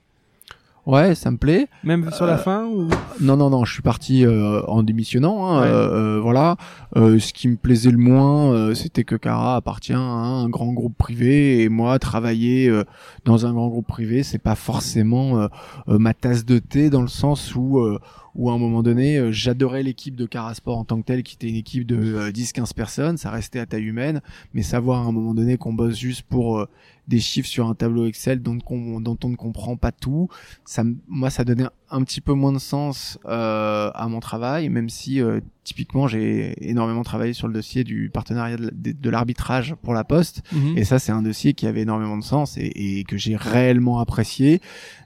Ouais, 0.86 1.14
ça 1.14 1.30
me 1.30 1.38
plaît. 1.38 1.68
Même 1.82 2.10
sur 2.12 2.26
la 2.26 2.34
Euh, 2.34 2.38
fin 2.38 2.66
ou... 2.66 2.88
Non 3.20 3.36
non 3.36 3.48
non, 3.48 3.64
je 3.64 3.72
suis 3.72 3.82
parti 3.82 4.24
euh, 4.26 4.60
en 4.66 4.82
démissionnant, 4.82 5.46
hein, 5.46 5.62
Ouais. 5.62 5.68
euh, 5.68 6.16
euh, 6.16 6.20
voilà. 6.20 6.56
Euh, 6.96 7.18
ce 7.18 7.32
qui 7.32 7.48
me 7.48 7.56
plaisait 7.56 7.90
le 7.90 7.96
moins, 7.98 8.52
euh, 8.52 8.74
c'était 8.74 9.04
que 9.04 9.16
Cara 9.16 9.56
appartient 9.56 9.94
à 9.94 9.98
un 9.98 10.48
grand 10.50 10.72
groupe 10.72 10.96
privé 10.98 11.62
et 11.62 11.68
moi 11.70 11.98
travailler 11.98 12.68
euh, 12.68 12.84
dans 13.24 13.46
un 13.46 13.52
grand 13.54 13.68
groupe 13.68 13.86
privé, 13.86 14.22
c'est 14.22 14.38
pas 14.38 14.54
forcément 14.56 15.38
euh, 15.40 15.48
euh, 15.88 15.98
ma 15.98 16.12
tasse 16.12 16.44
de 16.44 16.58
thé 16.58 16.90
dans 16.90 17.02
le 17.02 17.08
sens 17.08 17.54
où 17.54 17.78
euh, 17.78 17.98
où 18.34 18.50
à 18.50 18.52
un 18.52 18.58
moment 18.58 18.82
donné, 18.82 19.16
euh, 19.16 19.30
j'adorais 19.30 19.84
l'équipe 19.84 20.16
de 20.16 20.26
Carasport 20.26 20.76
en 20.76 20.84
tant 20.84 21.00
que 21.00 21.06
telle, 21.06 21.22
qui 21.22 21.36
était 21.36 21.48
une 21.48 21.54
équipe 21.54 21.86
de 21.86 21.96
euh, 21.96 22.30
10-15 22.32 22.74
personnes, 22.74 23.16
ça 23.16 23.30
restait 23.30 23.60
à 23.60 23.66
taille 23.66 23.84
humaine, 23.84 24.20
mais 24.54 24.62
savoir 24.62 25.02
à 25.04 25.08
un 25.08 25.12
moment 25.12 25.34
donné 25.34 25.56
qu'on 25.56 25.72
bosse 25.72 25.96
juste 25.96 26.22
pour 26.28 26.58
euh, 26.58 26.68
des 27.08 27.20
chiffres 27.20 27.48
sur 27.48 27.68
un 27.68 27.74
tableau 27.74 28.06
Excel 28.06 28.42
dont, 28.42 28.58
on- 28.70 29.00
ne 29.28 29.36
comprend 29.36 29.76
pas 29.76 29.92
tout, 29.92 30.28
ça, 30.64 30.84
moi, 31.08 31.30
ça 31.30 31.44
donnait 31.44 31.66
un 31.94 32.02
petit 32.02 32.20
peu 32.20 32.32
moins 32.32 32.52
de 32.52 32.58
sens 32.58 33.18
euh, 33.26 33.90
à 33.94 34.08
mon 34.08 34.18
travail, 34.18 34.68
même 34.68 34.88
si 34.88 35.20
euh, 35.20 35.40
typiquement 35.62 36.08
j'ai 36.08 36.54
énormément 36.68 37.04
travaillé 37.04 37.32
sur 37.32 37.46
le 37.46 37.54
dossier 37.54 37.84
du 37.84 38.10
partenariat 38.12 38.56
de, 38.56 39.10
l'arbitrage 39.10 39.76
pour 39.82 39.94
la 39.94 40.02
Poste, 40.02 40.42
Mhm. 40.52 40.76
et 40.76 40.84
ça, 40.84 40.98
c'est 40.98 41.12
un 41.12 41.22
dossier 41.22 41.54
qui 41.54 41.66
avait 41.68 41.82
énormément 41.82 42.18
de 42.18 42.24
sens 42.24 42.56
et, 42.58 42.72
et 42.98 43.04
que 43.04 43.16
j'ai 43.16 43.36
réellement 43.36 44.00
apprécié. 44.00 44.60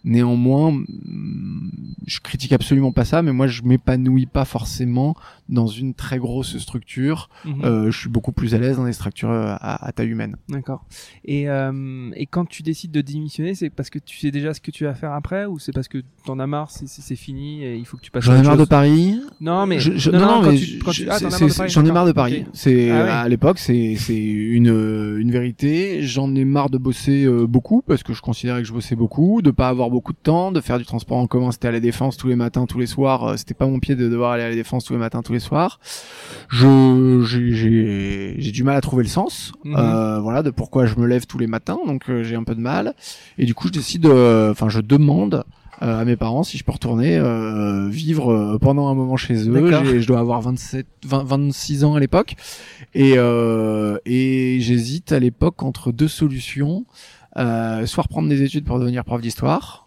Néanmoins, 0.04 0.72
mm, 0.72 1.70
je 2.06 2.20
critique 2.20 2.52
absolument 2.52 2.92
pas 2.92 3.04
ça, 3.04 3.20
mais 3.20 3.32
moi, 3.32 3.46
je 3.46 3.62
m'épanouis 3.62 4.26
pas 4.26 4.46
forcément 4.46 5.14
dans 5.50 5.66
une 5.66 5.92
très 5.94 6.18
grosse 6.18 6.56
structure. 6.58 7.28
Mhm. 7.44 7.64
Euh, 7.64 7.90
je 7.90 7.98
suis 7.98 8.08
beaucoup 8.08 8.32
plus 8.32 8.54
à 8.54 8.58
l'aise 8.58 8.76
dans 8.78 8.84
des 8.86 8.92
structures 8.94 9.30
à, 9.30 9.86
à 9.86 9.92
taille 9.92 10.08
humaine. 10.08 10.36
D'accord. 10.48 10.84
Et, 11.24 11.42
et 11.42 12.26
quand 12.26 12.46
tu 12.46 12.62
décides 12.62 12.92
de 12.92 13.02
démissionner, 13.02 13.54
c'est 13.54 13.70
parce 13.70 13.90
que 13.90 13.98
tu 13.98 14.16
sais 14.18 14.30
déjà 14.30 14.54
ce 14.54 14.60
que 14.60 14.70
tu 14.70 14.84
vas 14.84 14.94
faire 14.94 15.12
après 15.12 15.44
ou 15.44 15.58
c'est 15.58 15.72
parce 15.72 15.88
que 15.88 16.02
t'en 16.24 16.38
as 16.38 16.46
marre, 16.46 16.70
c'est- 16.78 16.86
c'est 16.86 17.02
c'est 17.02 17.16
fini 17.16 17.62
et 17.64 17.76
il 17.76 17.84
faut 17.84 17.96
que 17.96 18.02
tu 18.02 18.10
passes 18.10 18.24
J'en 18.24 18.36
ai 18.36 18.42
marre 18.42 18.56
de 18.56 18.64
Paris. 18.64 19.20
Non, 19.40 19.66
mais 19.66 19.78
Je- 19.80 19.96
je- 19.96 20.10
non, 20.10 20.18
non, 20.20 20.42
mais. 20.42 20.58
Ah, 21.08 21.18
c'est- 21.18 21.30
c'est- 21.48 21.68
j'en 21.68 21.84
ai 21.84 21.92
marre 21.92 22.06
de 22.06 22.12
Paris. 22.12 22.44
C'est 22.52 22.90
Ah 22.90 23.02
ouais. 23.04 23.10
à 23.10 23.28
l'époque, 23.28 23.58
c'est 23.58 23.96
c'est 23.96 24.16
une 24.16 24.68
euh, 24.70 25.18
une 25.20 25.30
vérité. 25.30 26.02
J'en 26.02 26.34
ai 26.34 26.44
marre 26.44 26.70
de 26.70 26.78
bosser 26.78 27.24
euh, 27.24 27.46
beaucoup 27.46 27.82
parce 27.86 28.02
que 28.02 28.12
je 28.12 28.22
considérais 28.22 28.60
que 28.62 28.68
je 28.68 28.72
bossais 28.72 28.96
beaucoup, 28.96 29.42
de 29.42 29.50
pas 29.50 29.68
avoir 29.68 29.90
beaucoup 29.90 30.12
de 30.12 30.18
temps, 30.22 30.52
de 30.52 30.60
faire 30.60 30.78
du 30.78 30.84
transport 30.84 31.18
en 31.18 31.26
commun. 31.26 31.50
C'était 31.52 31.68
à 31.68 31.72
la 31.72 31.80
défense 31.80 32.16
tous 32.16 32.28
les 32.28 32.36
matins, 32.36 32.66
tous 32.66 32.78
les 32.78 32.86
soirs. 32.86 33.24
euh, 33.24 33.36
C'était 33.36 33.54
pas 33.54 33.66
mon 33.66 33.78
pied 33.80 33.94
de 33.96 34.08
devoir 34.08 34.32
aller 34.32 34.42
à 34.44 34.48
la 34.48 34.54
défense 34.54 34.84
tous 34.84 34.92
les 34.92 34.98
matins, 34.98 35.22
tous 35.22 35.32
les 35.32 35.40
soirs. 35.40 35.80
Je 36.48 37.22
j'ai 37.24 38.34
j'ai 38.38 38.52
du 38.52 38.64
mal 38.64 38.76
à 38.76 38.80
trouver 38.80 39.02
le 39.02 39.08
sens. 39.08 39.52
Mhm. 39.64 39.74
euh, 39.76 40.20
voilà 40.20 40.42
de 40.42 40.50
pourquoi 40.50 40.86
je 40.86 40.96
me 40.96 41.06
lève 41.06 41.26
tous 41.26 41.38
les 41.38 41.46
matins. 41.46 41.78
Donc 41.86 42.04
euh, 42.08 42.22
j'ai 42.22 42.36
un 42.36 42.44
peu 42.44 42.54
de 42.54 42.60
mal. 42.60 42.94
Et 43.38 43.44
du 43.46 43.54
coup, 43.54 43.68
je 43.68 43.72
décide. 43.72 44.06
euh, 44.06 44.50
Enfin, 44.52 44.68
je 44.68 44.80
demande 44.80 45.44
à 45.80 46.04
mes 46.04 46.16
parents 46.16 46.42
si 46.42 46.58
je 46.58 46.64
peux 46.64 46.72
retourner 46.72 47.16
euh, 47.16 47.88
vivre 47.88 48.32
euh, 48.32 48.58
pendant 48.58 48.88
un 48.88 48.94
moment 48.94 49.16
chez 49.16 49.34
eux. 49.48 49.52
Je 50.00 50.06
dois 50.06 50.18
avoir 50.20 50.40
27, 50.42 50.86
20, 51.06 51.24
26 51.24 51.84
ans 51.84 51.94
à 51.94 52.00
l'époque. 52.00 52.34
Et, 52.94 53.14
euh, 53.16 53.98
et 54.04 54.58
j'hésite 54.60 55.12
à 55.12 55.18
l'époque 55.18 55.62
entre 55.62 55.92
deux 55.92 56.08
solutions. 56.08 56.84
Euh, 57.36 57.86
soit 57.86 58.02
reprendre 58.04 58.28
des 58.28 58.42
études 58.42 58.64
pour 58.64 58.80
devenir 58.80 59.04
prof 59.04 59.20
d'histoire, 59.20 59.86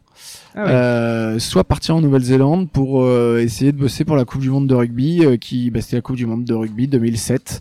Ah 0.55 0.63
ouais. 0.63 0.69
euh, 0.71 1.39
soit 1.39 1.65
partir 1.65 1.95
en 1.97 2.01
Nouvelle-Zélande 2.01 2.69
pour 2.71 3.03
euh, 3.03 3.39
essayer 3.41 3.73
de 3.73 3.77
bosser 3.77 4.05
pour 4.05 4.15
la 4.15 4.23
Coupe 4.23 4.41
du 4.41 4.49
Monde 4.49 4.67
de 4.67 4.75
rugby, 4.75 5.25
euh, 5.25 5.35
qui 5.35 5.69
bah, 5.69 5.81
c'était 5.81 5.97
la 5.97 6.01
Coupe 6.01 6.15
du 6.15 6.25
Monde 6.25 6.45
de 6.45 6.53
rugby 6.53 6.87
2007. 6.87 7.59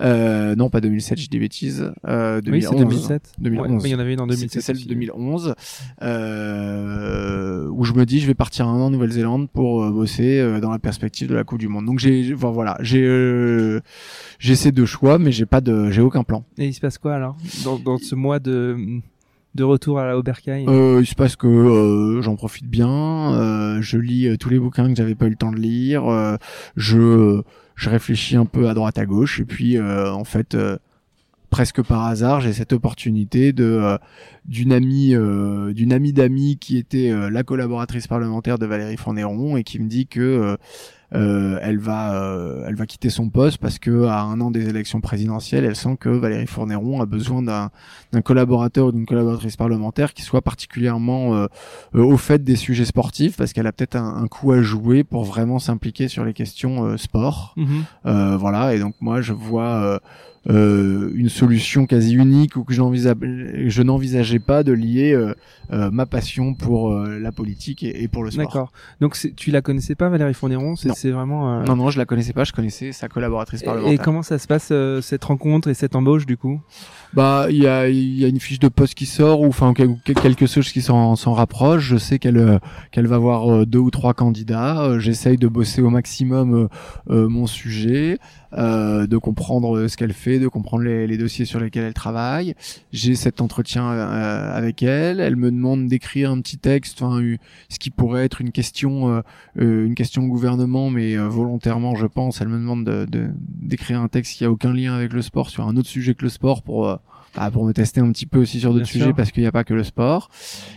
Euh, 0.00 0.54
non, 0.54 0.70
pas 0.70 0.80
2007, 0.80 1.18
je 1.18 1.22
dis 1.24 1.28
des 1.28 1.38
bêtises. 1.38 1.92
Euh, 2.06 2.40
oui, 2.46 2.62
c'est 2.62 2.70
2011. 2.70 2.78
2007. 2.78 3.32
2011. 3.38 3.66
Ouais, 3.68 3.76
oui, 3.76 3.80
il 3.84 3.92
y 3.92 3.94
en 3.94 3.98
avait 3.98 4.12
une 4.14 4.20
en 4.20 4.26
2007. 4.26 4.50
C'était 4.50 4.64
celle 4.64 4.76
de 4.76 4.80
aussi. 4.80 4.88
2011, 4.88 5.54
euh, 6.02 7.68
où 7.70 7.84
je 7.84 7.92
me 7.92 8.04
dis 8.06 8.20
je 8.20 8.26
vais 8.26 8.34
partir 8.34 8.66
un 8.66 8.74
an 8.74 8.86
en 8.86 8.90
Nouvelle-Zélande 8.90 9.48
pour 9.50 9.82
euh, 9.82 9.90
bosser 9.90 10.38
euh, 10.38 10.60
dans 10.60 10.70
la 10.70 10.78
perspective 10.78 11.28
de 11.28 11.34
la 11.34 11.44
Coupe 11.44 11.58
du 11.58 11.68
Monde. 11.68 11.86
Donc 11.86 11.98
j'ai, 11.98 12.32
enfin, 12.34 12.50
voilà, 12.50 12.76
j'ai, 12.80 13.02
euh, 13.04 13.80
j'ai 14.38 14.54
ces 14.56 14.72
deux 14.72 14.86
choix, 14.86 15.18
mais 15.18 15.32
j'ai 15.32 15.46
pas 15.46 15.60
de, 15.60 15.90
j'ai 15.90 16.00
aucun 16.00 16.22
plan. 16.22 16.44
Et 16.58 16.66
il 16.66 16.74
se 16.74 16.80
passe 16.80 16.98
quoi 16.98 17.14
alors? 17.14 17.36
Dans, 17.64 17.78
dans 17.78 17.98
ce 17.98 18.14
mois 18.14 18.38
de, 18.38 18.76
de 19.54 19.64
retour 19.64 19.98
à 19.98 20.06
la 20.06 20.16
Obercaille 20.18 20.64
Euh, 20.68 21.00
il 21.00 21.06
se 21.06 21.14
passe 21.14 21.36
que 21.36 21.46
euh, 21.46 22.22
j'en 22.22 22.36
profite 22.36 22.66
bien, 22.66 23.32
euh, 23.34 23.78
je 23.80 23.98
lis 23.98 24.36
tous 24.38 24.48
les 24.50 24.58
bouquins 24.58 24.88
que 24.88 24.96
j'avais 24.96 25.14
pas 25.14 25.26
eu 25.26 25.30
le 25.30 25.36
temps 25.36 25.52
de 25.52 25.58
lire, 25.58 26.06
euh, 26.06 26.36
je, 26.76 27.42
je 27.78 27.88
réfléchis 27.88 28.36
un 28.36 28.44
peu 28.44 28.68
à 28.68 28.74
droite 28.74 28.98
à 28.98 29.06
gauche, 29.06 29.40
et 29.40 29.44
puis 29.44 29.78
euh, 29.78 30.12
en 30.12 30.24
fait. 30.24 30.54
euh, 30.54 30.76
presque 31.50 31.80
par 31.82 32.04
hasard, 32.04 32.42
j'ai 32.42 32.52
cette 32.52 32.74
opportunité 32.74 33.54
euh, 33.58 33.96
d'une 34.44 34.70
amie 34.70 35.14
euh, 35.14 35.72
d'une 35.72 35.94
amie 35.94 36.12
d'amis 36.12 36.58
qui 36.58 36.76
était 36.76 37.10
la 37.30 37.42
collaboratrice 37.42 38.06
parlementaire 38.06 38.58
de 38.58 38.66
Valérie 38.66 38.98
Fournéron 38.98 39.56
et 39.56 39.64
qui 39.64 39.78
me 39.78 39.88
dit 39.88 40.06
que 40.06 40.58
euh, 41.14 41.58
elle 41.62 41.78
va 41.78 42.14
euh, 42.14 42.64
elle 42.66 42.74
va 42.74 42.84
quitter 42.84 43.08
son 43.08 43.30
poste 43.30 43.58
parce 43.58 43.78
que 43.78 44.04
à 44.04 44.20
un 44.20 44.40
an 44.40 44.50
des 44.50 44.68
élections 44.68 45.00
présidentielles, 45.00 45.64
elle 45.64 45.76
sent 45.76 45.96
que 45.98 46.10
Valérie 46.10 46.46
Fournéron 46.46 47.00
a 47.00 47.06
besoin 47.06 47.42
d'un 47.42 47.70
d'un 48.12 48.20
collaborateur 48.20 48.86
ou 48.86 48.92
d'une 48.92 49.06
collaboratrice 49.06 49.56
parlementaire 49.56 50.12
qui 50.12 50.22
soit 50.22 50.42
particulièrement 50.42 51.34
euh, 51.34 51.46
euh, 51.94 52.02
au 52.02 52.16
fait 52.16 52.44
des 52.44 52.56
sujets 52.56 52.84
sportifs 52.84 53.36
parce 53.36 53.52
qu'elle 53.52 53.66
a 53.66 53.72
peut-être 53.72 53.96
un, 53.96 54.22
un 54.22 54.26
coup 54.28 54.52
à 54.52 54.60
jouer 54.60 55.04
pour 55.04 55.24
vraiment 55.24 55.58
s'impliquer 55.58 56.08
sur 56.08 56.24
les 56.24 56.34
questions 56.34 56.84
euh, 56.84 56.96
sport. 56.96 57.54
Mhm. 57.56 57.84
Euh, 58.06 58.36
voilà, 58.36 58.74
et 58.74 58.78
donc 58.78 58.94
moi 59.00 59.20
je 59.20 59.32
vois 59.32 60.00
euh, 60.48 61.10
une 61.14 61.28
solution 61.28 61.86
quasi 61.86 62.14
unique 62.14 62.56
ou 62.56 62.64
que 62.64 62.72
je 62.72 62.80
n'envisage- 62.80 63.16
je 63.66 63.82
n'envisageais 63.82 64.38
pas 64.38 64.62
de 64.62 64.72
lier 64.72 65.12
euh, 65.12 65.34
euh, 65.72 65.90
ma 65.90 66.06
passion 66.06 66.54
pour 66.54 66.92
euh, 66.92 67.18
la 67.18 67.32
politique 67.32 67.82
et, 67.82 68.02
et 68.02 68.08
pour 68.08 68.24
le 68.24 68.30
sport. 68.30 68.44
D'accord. 68.46 68.72
Donc 69.00 69.16
tu 69.36 69.50
la 69.50 69.60
connaissais 69.60 69.94
pas 69.94 70.08
Valérie 70.08 70.32
Fournéron 70.34 70.74
C'est 70.76 71.10
vraiment. 71.10 71.60
euh, 71.60 71.64
Non, 71.64 71.76
non, 71.76 71.90
je 71.90 71.98
la 71.98 72.06
connaissais 72.06 72.32
pas, 72.32 72.44
je 72.44 72.52
connaissais 72.52 72.92
sa 72.92 73.08
collaboratrice 73.08 73.62
Et, 73.62 73.64
parlementaire. 73.66 73.92
et 73.92 74.02
comment 74.02 74.22
ça 74.22 74.38
se 74.38 74.46
passe 74.46 74.68
euh, 74.72 75.00
cette 75.02 75.24
rencontre 75.24 75.68
et 75.68 75.74
cette 75.74 75.94
embauche 75.94 76.24
du 76.24 76.36
coup? 76.36 76.60
Bah, 77.14 77.46
il 77.50 77.56
y 77.56 77.66
a, 77.66 77.88
y 77.88 78.24
a 78.24 78.28
une 78.28 78.40
fiche 78.40 78.58
de 78.58 78.68
poste 78.68 78.94
qui 78.94 79.06
sort, 79.06 79.40
ou 79.40 79.46
enfin 79.46 79.72
quel- 79.74 79.96
quel- 80.04 80.14
quelque 80.16 80.46
chose 80.46 80.70
qui 80.70 80.82
s'en 80.82 81.16
s'en 81.16 81.32
rapproche. 81.32 81.82
Je 81.84 81.96
sais 81.96 82.18
qu'elle 82.18 82.60
qu'elle 82.90 83.06
va 83.06 83.16
voir 83.18 83.66
deux 83.66 83.78
ou 83.78 83.90
trois 83.90 84.12
candidats. 84.14 84.98
J'essaye 84.98 85.36
de 85.38 85.48
bosser 85.48 85.80
au 85.82 85.88
maximum 85.90 86.68
mon 87.08 87.46
sujet, 87.46 88.18
euh, 88.52 89.06
de 89.06 89.16
comprendre 89.16 89.86
ce 89.88 89.96
qu'elle 89.96 90.12
fait, 90.12 90.37
de 90.40 90.48
comprendre 90.48 90.84
les, 90.84 91.06
les 91.06 91.18
dossiers 91.18 91.44
sur 91.44 91.60
lesquels 91.60 91.84
elle 91.84 91.94
travaille. 91.94 92.54
J'ai 92.92 93.14
cet 93.14 93.40
entretien 93.40 93.84
euh, 93.90 94.52
avec 94.56 94.82
elle. 94.82 95.20
Elle 95.20 95.36
me 95.36 95.50
demande 95.50 95.86
d'écrire 95.88 96.30
un 96.30 96.40
petit 96.40 96.58
texte, 96.58 97.02
enfin 97.02 97.20
ce 97.68 97.78
qui 97.78 97.90
pourrait 97.90 98.24
être 98.24 98.40
une 98.40 98.52
question, 98.52 99.08
euh, 99.10 99.20
euh, 99.60 99.86
une 99.86 99.94
question 99.94 100.24
au 100.24 100.28
gouvernement, 100.28 100.90
mais 100.90 101.16
euh, 101.16 101.28
volontairement, 101.28 101.94
je 101.94 102.06
pense. 102.06 102.40
Elle 102.40 102.48
me 102.48 102.58
demande 102.58 102.84
de- 102.84 103.06
de- 103.06 103.30
d'écrire 103.38 104.00
un 104.00 104.08
texte 104.08 104.36
qui 104.36 104.44
a 104.44 104.50
aucun 104.50 104.72
lien 104.72 104.94
avec 104.94 105.12
le 105.12 105.22
sport 105.22 105.50
sur 105.50 105.66
un 105.66 105.76
autre 105.76 105.88
sujet 105.88 106.14
que 106.14 106.22
le 106.24 106.30
sport 106.30 106.62
pour 106.62 106.88
euh, 106.88 106.96
bah, 107.34 107.50
pour 107.50 107.64
me 107.64 107.72
tester 107.72 108.00
un 108.00 108.10
petit 108.10 108.26
peu 108.26 108.38
aussi 108.38 108.60
sur 108.60 108.72
d'autres 108.72 108.86
sujets 108.86 109.12
parce 109.12 109.30
qu'il 109.30 109.42
n'y 109.42 109.46
a 109.46 109.52
pas 109.52 109.64
que 109.64 109.74
le 109.74 109.84
sport. 109.84 110.30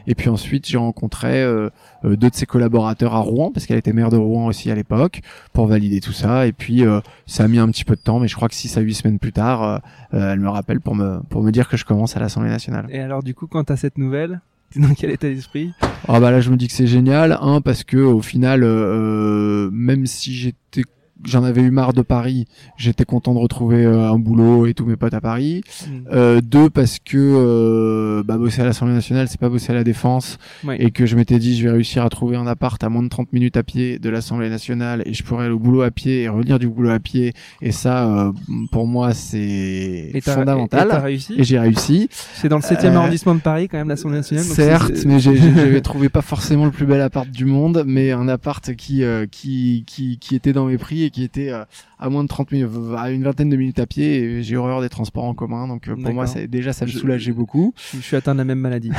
Et 0.07 0.15
puis 0.15 0.29
ensuite, 0.29 0.67
j'ai 0.67 0.77
rencontré 0.77 1.41
euh, 1.41 1.69
euh, 2.03 2.15
deux 2.15 2.29
de 2.29 2.35
ses 2.35 2.45
collaborateurs 2.45 3.15
à 3.15 3.19
Rouen 3.19 3.51
parce 3.51 3.65
qu'elle 3.65 3.77
était 3.77 3.93
maire 3.93 4.09
de 4.09 4.17
Rouen 4.17 4.47
aussi 4.47 4.69
à 4.71 4.75
l'époque 4.75 5.21
pour 5.53 5.67
valider 5.67 6.01
tout 6.01 6.11
ça. 6.11 6.47
Et 6.47 6.51
puis 6.51 6.85
euh, 6.85 6.99
ça 7.25 7.45
a 7.45 7.47
mis 7.47 7.59
un 7.59 7.67
petit 7.69 7.85
peu 7.85 7.95
de 7.95 8.01
temps, 8.01 8.19
mais 8.19 8.27
je 8.27 8.35
crois 8.35 8.47
que 8.47 8.55
six 8.55 8.75
à 8.77 8.81
huit 8.81 8.95
semaines 8.95 9.19
plus 9.19 9.33
tard, 9.33 9.81
elle 10.11 10.39
me 10.39 10.49
rappelle 10.49 10.81
pour 10.81 10.95
me 10.95 11.19
pour 11.29 11.43
me 11.43 11.51
dire 11.51 11.69
que 11.69 11.77
je 11.77 11.85
commence 11.85 12.17
à 12.17 12.19
l'Assemblée 12.19 12.49
nationale. 12.49 12.87
Et 12.89 12.99
alors 12.99 13.23
du 13.23 13.33
coup, 13.33 13.47
quand 13.47 13.71
as 13.71 13.77
cette 13.77 13.97
nouvelle, 13.97 14.41
dans 14.75 14.93
quel 14.93 15.11
état 15.11 15.29
d'esprit? 15.29 15.73
Ah 16.07 16.19
bah 16.19 16.31
là 16.31 16.41
je 16.41 16.49
me 16.49 16.57
dis 16.57 16.67
que 16.67 16.73
c'est 16.73 16.87
génial, 16.87 17.37
hein, 17.41 17.61
parce 17.61 17.83
que 17.83 17.97
au 17.97 18.21
final, 18.21 18.61
même 19.71 20.05
si 20.05 20.33
j'étais 20.33 20.83
j'en 21.25 21.43
avais 21.43 21.61
eu 21.61 21.71
marre 21.71 21.93
de 21.93 22.01
Paris. 22.01 22.45
J'étais 22.77 23.05
content 23.05 23.33
de 23.33 23.39
retrouver 23.39 23.85
euh, 23.85 24.11
un 24.11 24.19
boulot 24.19 24.65
et 24.65 24.73
tous 24.73 24.85
mes 24.85 24.95
potes 24.95 25.13
à 25.13 25.21
Paris. 25.21 25.63
Mm. 25.87 25.91
Euh, 26.11 26.41
deux 26.41 26.69
parce 26.69 26.99
que 26.99 27.17
euh, 27.17 28.23
bah, 28.23 28.37
bosser 28.37 28.61
à 28.61 28.65
l'Assemblée 28.65 28.93
nationale, 28.93 29.27
c'est 29.27 29.39
pas 29.39 29.49
bosser 29.49 29.71
à 29.71 29.75
la 29.75 29.83
défense, 29.83 30.37
et 30.77 30.91
que 30.91 31.05
je 31.05 31.15
m'étais 31.15 31.39
dit 31.39 31.57
je 31.57 31.63
vais 31.63 31.71
réussir 31.71 32.03
à 32.03 32.09
trouver 32.09 32.35
un 32.37 32.47
appart 32.47 32.81
à 32.83 32.89
moins 32.89 33.03
de 33.03 33.09
30 33.09 33.33
minutes 33.33 33.57
à 33.57 33.63
pied 33.63 33.99
de 33.99 34.09
l'Assemblée 34.09 34.49
nationale 34.49 35.03
et 35.05 35.13
je 35.13 35.23
pourrais 35.23 35.45
aller 35.45 35.53
au 35.53 35.59
boulot 35.59 35.81
à 35.81 35.91
pied 35.91 36.23
et 36.23 36.29
revenir 36.29 36.59
du 36.59 36.67
boulot 36.67 36.89
à 36.89 36.99
pied. 36.99 37.33
Et 37.61 37.71
ça, 37.71 38.07
euh, 38.07 38.31
pour 38.71 38.87
moi, 38.87 39.13
c'est 39.13 40.11
fondamental. 40.23 40.89
Et, 40.91 40.97
réussi 40.97 41.35
et 41.37 41.43
j'ai 41.43 41.59
réussi. 41.59 42.09
C'est 42.11 42.49
dans 42.49 42.57
le 42.57 42.61
7e 42.61 42.93
arrondissement 42.93 43.35
de 43.35 43.41
Paris 43.41 43.67
quand 43.67 43.77
même 43.77 43.89
l'Assemblée 43.89 44.17
nationale. 44.17 44.45
certes, 44.45 45.05
mais 45.05 45.19
j'avais 45.19 45.81
trouvé 45.81 46.09
pas 46.09 46.21
forcément 46.21 46.65
le 46.65 46.71
plus 46.71 46.85
bel 46.85 47.01
appart 47.01 47.29
du 47.29 47.45
monde, 47.45 47.83
mais 47.85 48.11
un 48.11 48.27
appart 48.27 48.73
qui 48.75 49.03
qui 49.31 49.83
qui, 49.85 50.17
qui 50.19 50.35
était 50.35 50.53
dans 50.53 50.65
mes 50.65 50.77
prix 50.77 51.10
qui 51.11 51.23
était 51.23 51.49
euh, 51.49 51.63
à 51.99 52.09
moins 52.09 52.23
de 52.23 52.27
30 52.27 52.51
minutes, 52.51 52.69
à 52.97 53.11
une 53.11 53.23
vingtaine 53.23 53.49
de 53.49 53.55
minutes 53.55 53.79
à 53.79 53.85
pied. 53.85 54.17
Et 54.17 54.43
j'ai 54.43 54.57
horreur 54.57 54.81
des 54.81 54.89
transports 54.89 55.25
en 55.25 55.33
commun, 55.33 55.67
donc 55.67 55.87
euh, 55.87 55.95
pour 55.95 56.13
moi, 56.13 56.25
déjà 56.47 56.73
ça 56.73 56.85
me 56.85 56.91
soulageait 56.91 57.33
beaucoup. 57.33 57.73
Je, 57.93 57.99
suis 57.99 58.15
atteint 58.15 58.33
de 58.33 58.39
la 58.39 58.45
même 58.45 58.59
maladie. 58.59 58.91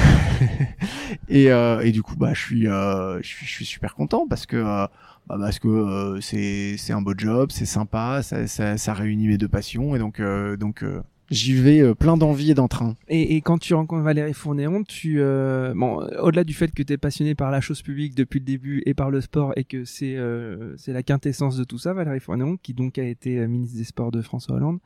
et, 1.28 1.50
euh, 1.50 1.80
et 1.80 1.92
du 1.92 2.02
coup, 2.02 2.16
bah, 2.16 2.32
je 2.34 2.40
suis, 2.40 2.62
je 2.62 3.20
suis, 3.22 3.46
je 3.46 3.50
suis 3.50 3.66
super 3.66 3.94
content 3.94 4.26
parce 4.28 4.46
que. 4.46 4.86
Bah 5.28 5.36
parce 5.38 5.60
que 5.60 6.18
c'est 6.20 6.74
c'est 6.78 6.92
un 6.92 7.00
beau 7.00 7.14
job, 7.16 7.50
c'est 7.52 7.64
sympa, 7.64 8.24
ça, 8.24 8.48
ça, 8.48 8.76
ça 8.76 8.92
réunit 8.92 9.28
mes 9.28 9.38
deux 9.38 9.46
passions 9.46 9.94
et 9.94 10.00
donc 10.00 10.20
donc 10.58 10.84
j'y 11.32 11.54
vais 11.54 11.80
euh, 11.80 11.94
plein 11.94 12.16
d'envie 12.16 12.50
et 12.50 12.54
d'entrain. 12.54 12.94
Et, 13.08 13.36
et, 13.36 13.40
quand 13.40 13.58
tu 13.58 13.74
rencontres 13.74 14.02
Valérie 14.02 14.34
Fournéon, 14.34 14.84
tu 14.84 15.16
euh, 15.18 15.72
bon, 15.74 16.06
au-delà 16.20 16.44
du 16.44 16.54
fait 16.54 16.72
que 16.72 16.82
tu 16.82 16.92
es 16.92 16.98
passionné 16.98 17.34
par 17.34 17.50
la 17.50 17.60
chose 17.60 17.82
publique 17.82 18.14
depuis 18.14 18.38
le 18.38 18.44
début 18.44 18.82
et 18.86 18.94
par 18.94 19.10
le 19.10 19.20
sport 19.20 19.52
et 19.56 19.64
que 19.64 19.84
c'est 19.84 20.16
euh, 20.16 20.74
c'est 20.76 20.92
la 20.92 21.02
quintessence 21.02 21.56
de 21.56 21.64
tout 21.64 21.78
ça, 21.78 21.92
Valérie 21.92 22.20
Fournéon, 22.20 22.56
qui 22.62 22.74
donc 22.74 22.98
a 22.98 23.04
été 23.04 23.38
euh, 23.38 23.48
ministre 23.48 23.76
des 23.76 23.84
Sports 23.84 24.12
de 24.12 24.22
François 24.22 24.56
Hollande. 24.56 24.78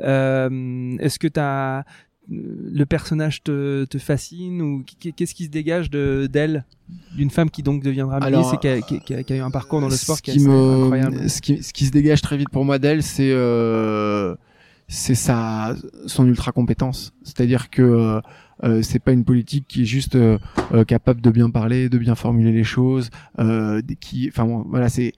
Euh, 0.00 0.96
Est-ce 0.98 1.18
que 1.18 1.28
tu 1.28 1.40
as 1.40 1.84
le 2.28 2.84
personnage 2.84 3.42
te, 3.42 3.84
te 3.84 3.98
fascine 3.98 4.62
ou 4.62 4.84
qu'est-ce 5.16 5.34
qui 5.34 5.46
se 5.46 5.50
dégage 5.50 5.90
de 5.90 6.28
d'elle 6.30 6.64
d'une 7.16 7.30
femme 7.30 7.50
qui 7.50 7.62
donc 7.62 7.82
deviendra 7.82 8.20
ministre 8.20 8.54
et 8.54 8.58
qui 8.58 8.68
a, 8.68 8.80
qui, 8.80 9.14
a, 9.14 9.22
qui 9.24 9.32
a, 9.32 9.36
eu 9.36 9.40
un 9.40 9.50
parcours 9.50 9.80
dans 9.80 9.88
le 9.88 9.96
sport 9.96 10.20
qui, 10.22 10.30
est 10.30 10.46
incroyable. 10.46 11.28
Ce 11.28 11.40
qui, 11.40 11.62
ce 11.62 11.72
qui 11.72 11.86
se 11.86 11.90
dégage 11.90 12.22
très 12.22 12.36
vite 12.36 12.48
pour 12.50 12.64
moi 12.64 12.78
d'elle, 12.78 13.02
c'est 13.02 13.32
euh, 13.32 14.36
c'est 14.92 15.14
sa 15.14 15.74
son 16.06 16.26
ultra 16.26 16.52
compétence. 16.52 17.14
C'est-à-dire 17.22 17.70
que 17.70 17.82
euh, 17.82 18.20
euh, 18.62 18.82
c'est 18.82 18.98
pas 18.98 19.12
une 19.12 19.24
politique 19.24 19.64
qui 19.66 19.82
est 19.82 19.86
juste 19.86 20.16
euh, 20.16 20.38
capable 20.86 21.22
de 21.22 21.30
bien 21.30 21.48
parler, 21.48 21.88
de 21.88 21.96
bien 21.96 22.14
formuler 22.14 22.52
les 22.52 22.62
choses, 22.62 23.08
qui, 24.00 24.28
enfin 24.28 24.64
voilà, 24.66 24.88
c'est, 24.90 25.14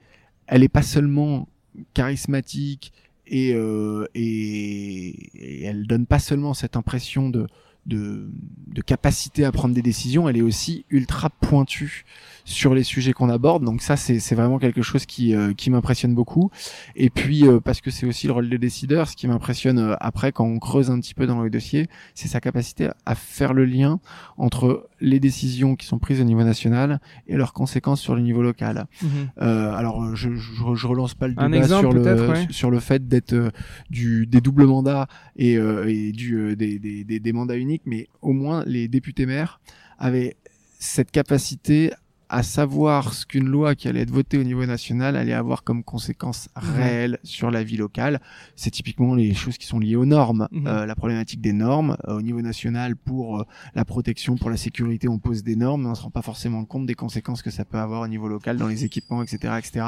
elle 0.47 0.63
est 0.63 0.69
pas 0.69 0.81
seulement 0.81 1.49
charismatique 1.93 2.93
et, 3.27 3.49
et, 3.49 5.07
et 5.35 5.63
elle 5.63 5.87
donne 5.87 6.05
pas 6.05 6.19
seulement 6.19 6.53
cette 6.53 6.77
impression 6.77 7.29
de 7.29 7.47
de, 7.85 8.29
de 8.67 8.81
capacité 8.81 9.45
à 9.45 9.51
prendre 9.51 9.75
des 9.75 9.83
décisions, 9.83 10.27
elle 10.27 10.37
est 10.37 10.41
aussi 10.41 10.85
ultra 10.89 11.29
pointue 11.29 12.03
sur 12.45 12.75
les 12.75 12.83
sujets 12.83 13.11
qu'on 13.11 13.29
aborde. 13.29 13.63
Donc 13.65 13.81
ça, 13.81 13.97
c'est 13.97 14.35
vraiment 14.35 14.59
quelque 14.59 14.83
chose 14.83 15.05
qui, 15.05 15.35
euh, 15.35 15.53
qui 15.53 15.71
m'impressionne 15.71 16.13
beaucoup. 16.13 16.51
Et 16.95 17.09
puis, 17.09 17.45
euh, 17.45 17.59
parce 17.59 17.81
que 17.81 17.89
c'est 17.89 18.05
aussi 18.05 18.27
le 18.27 18.33
rôle 18.33 18.49
des 18.49 18.59
décideurs, 18.59 19.09
ce 19.09 19.15
qui 19.15 19.27
m'impressionne 19.27 19.79
euh, 19.79 19.95
après 19.99 20.31
quand 20.31 20.45
on 20.45 20.59
creuse 20.59 20.91
un 20.91 20.99
petit 20.99 21.15
peu 21.15 21.25
dans 21.25 21.41
le 21.41 21.49
dossier, 21.49 21.87
c'est 22.13 22.27
sa 22.27 22.39
capacité 22.39 22.89
à 23.05 23.15
faire 23.15 23.53
le 23.53 23.65
lien 23.65 23.99
entre 24.37 24.87
les 25.01 25.19
décisions 25.19 25.75
qui 25.75 25.87
sont 25.87 25.97
prises 25.97 26.21
au 26.21 26.23
niveau 26.23 26.43
national 26.43 27.01
et 27.27 27.35
leurs 27.35 27.51
conséquences 27.51 27.99
sur 27.99 28.15
le 28.15 28.21
niveau 28.21 28.43
local. 28.43 28.85
Mhm. 29.01 29.29
alors, 29.37 30.15
je, 30.15 30.35
je, 30.35 30.75
je, 30.75 30.87
relance 30.87 31.15
pas 31.15 31.27
le 31.27 31.33
débat 31.33 31.67
sur, 31.67 31.91
le, 31.91 32.35
sur 32.51 32.69
le 32.69 32.79
fait 32.79 33.07
d'être 33.07 33.51
du 33.89 34.27
des 34.27 34.39
doubles 34.39 34.65
mandats 34.65 35.07
et, 35.35 35.53
et 35.53 36.11
du, 36.11 36.55
des, 36.55 36.79
des, 36.79 37.03
des, 37.03 37.19
des 37.19 37.33
mandats 37.33 37.57
uniques, 37.57 37.83
mais 37.85 38.07
au 38.21 38.33
moins 38.33 38.63
les 38.65 38.87
députés 38.87 39.25
maires 39.25 39.59
avaient 39.97 40.37
cette 40.79 41.11
capacité 41.11 41.91
à 42.29 42.43
savoir 42.43 43.13
ce 43.13 43.25
qu'une 43.25 43.47
loi 43.47 43.75
qui 43.75 43.87
allait 43.87 44.01
être 44.01 44.11
votée 44.11 44.37
au 44.37 44.43
niveau 44.43 44.65
national 44.65 45.15
allait 45.15 45.33
avoir 45.33 45.63
comme 45.63 45.83
conséquence 45.83 46.49
réelle 46.55 47.19
sur 47.23 47.51
la 47.51 47.63
vie 47.63 47.77
locale. 47.77 48.19
C'est 48.55 48.71
typiquement 48.71 49.15
les 49.15 49.33
choses 49.33 49.57
qui 49.57 49.65
sont 49.65 49.79
liées 49.79 49.95
aux 49.95 50.05
normes, 50.05 50.47
mhm. 50.51 50.67
euh, 50.67 50.85
la 50.85 50.95
problématique 50.95 51.41
des 51.41 51.53
normes. 51.53 51.97
Euh, 52.07 52.17
au 52.17 52.21
niveau 52.21 52.41
national, 52.41 52.95
pour 52.95 53.39
euh, 53.39 53.45
la 53.75 53.85
protection, 53.85 54.35
pour 54.35 54.49
la 54.49 54.57
sécurité, 54.57 55.07
on 55.07 55.19
pose 55.19 55.43
des 55.43 55.55
normes, 55.55 55.83
mais 55.83 55.89
on 55.89 55.95
se 55.95 56.01
rend 56.01 56.11
pas 56.11 56.21
forcément 56.21 56.65
compte 56.65 56.85
des 56.85 56.95
conséquences 56.95 57.41
que 57.41 57.51
ça 57.51 57.65
peut 57.65 57.77
avoir 57.77 58.01
au 58.01 58.07
niveau 58.07 58.27
local 58.27 58.57
dans 58.57 58.67
les 58.67 58.83
équipements, 58.83 59.21
etc., 59.21 59.53
etc. 59.57 59.85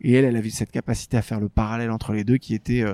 Et 0.00 0.12
elle, 0.12 0.24
elle 0.24 0.36
avait 0.36 0.50
cette 0.50 0.70
capacité 0.70 1.16
à 1.16 1.22
faire 1.22 1.40
le 1.40 1.48
parallèle 1.48 1.90
entre 1.90 2.12
les 2.12 2.24
deux 2.24 2.38
qui 2.38 2.54
était 2.54 2.84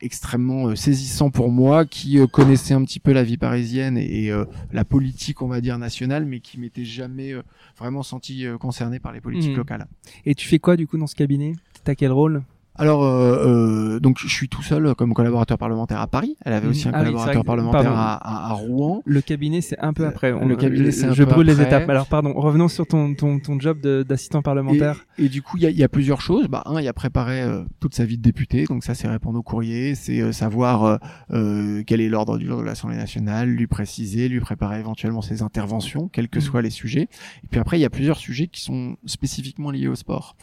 extrêmement 0.00 0.68
euh, 0.68 0.74
saisissant 0.74 1.30
pour 1.30 1.50
moi, 1.50 1.84
qui 1.84 2.18
euh, 2.18 2.26
connaissait 2.26 2.74
un 2.74 2.84
petit 2.84 3.00
peu 3.00 3.12
la 3.12 3.24
vie 3.24 3.36
parisienne 3.36 3.96
et, 3.98 4.30
euh, 4.30 4.44
la 4.72 4.84
politique, 4.84 5.42
on 5.42 5.48
va 5.48 5.60
dire 5.60 5.78
nationale, 5.78 6.24
mais 6.24 6.40
qui 6.40 6.58
m'était 6.58 6.84
jamais 6.84 7.34
vraiment 7.76 8.02
senti 8.02 8.44
concerné 8.60 8.98
par 8.98 9.12
les 9.12 9.20
politiques 9.20 9.54
mmh. 9.54 9.56
locales. 9.56 9.86
Et 10.24 10.34
tu 10.34 10.46
fais 10.46 10.58
quoi 10.58 10.76
du 10.76 10.86
coup 10.86 10.98
dans 10.98 11.06
ce 11.06 11.14
cabinet? 11.14 11.54
T'as 11.84 11.94
quel 11.94 12.12
rôle? 12.12 12.42
Alors, 12.78 13.02
euh, 13.02 13.96
euh, 13.96 14.00
donc 14.00 14.18
je 14.20 14.28
suis 14.28 14.48
tout 14.48 14.62
seul 14.62 14.94
comme 14.94 15.12
collaborateur 15.12 15.58
parlementaire 15.58 16.00
à 16.00 16.06
Paris. 16.06 16.36
Elle 16.44 16.52
avait 16.52 16.68
aussi 16.68 16.88
un 16.88 16.92
ah 16.94 17.00
collaborateur 17.00 17.44
parlementaire 17.44 17.92
à, 17.92 18.50
à, 18.50 18.52
Rouen. 18.52 19.02
Le 19.04 19.20
cabinet, 19.20 19.60
c'est 19.60 19.78
un 19.80 19.92
peu 19.92 20.04
euh, 20.04 20.08
après. 20.08 20.30
le 20.30 20.54
cabinet, 20.54 20.92
c'est 20.92 21.12
Je 21.12 21.24
brûle 21.24 21.48
les 21.48 21.60
étapes. 21.60 21.88
Alors, 21.90 22.06
pardon. 22.06 22.32
Revenons 22.34 22.68
sur 22.68 22.86
ton 22.86 23.14
ton, 23.14 23.40
ton 23.40 23.58
job 23.58 23.80
d'assistant 23.80 24.42
parlementaire. 24.42 25.04
Et, 25.18 25.28
du 25.28 25.42
coup, 25.42 25.56
il 25.56 25.64
y 25.64 25.66
a, 25.66 25.70
y 25.70 25.82
a, 25.82 25.88
plusieurs 25.88 26.20
choses. 26.20 26.46
Bah, 26.46 26.62
un, 26.66 26.80
il 26.80 26.84
y 26.84 26.88
a 26.88 26.92
préparé 26.92 27.42
euh, 27.42 27.64
toute 27.80 27.94
sa 27.94 28.04
vie 28.04 28.16
de 28.16 28.22
député. 28.22 28.64
Donc 28.66 28.84
ça, 28.84 28.94
c'est 28.94 29.08
répondre 29.08 29.38
aux 29.40 29.42
courriers, 29.42 29.96
c'est 29.96 30.20
euh, 30.20 30.30
savoir 30.32 31.00
quel 31.28 32.00
est 32.00 32.08
l'ordre 32.08 32.38
du 32.38 32.46
jour 32.46 32.58
de 32.58 32.64
l'Assemblée 32.64 32.96
nationale, 32.96 33.48
lui 33.48 33.66
préciser, 33.66 34.28
lui 34.28 34.40
préparer 34.40 34.78
éventuellement 34.78 35.22
ses 35.22 35.42
interventions, 35.42 36.08
quels 36.08 36.28
que 36.28 36.38
mmh. 36.38 36.42
soient 36.42 36.62
les 36.62 36.70
sujets. 36.70 37.08
Et 37.42 37.48
puis 37.50 37.58
après, 37.58 37.78
il 37.78 37.82
y 37.82 37.84
a 37.84 37.90
plusieurs 37.90 38.18
sujets 38.18 38.46
qui 38.46 38.60
sont 38.60 38.96
spécifiquement 39.04 39.70
liés 39.70 39.88
au 39.88 39.96
sport. 39.96 40.36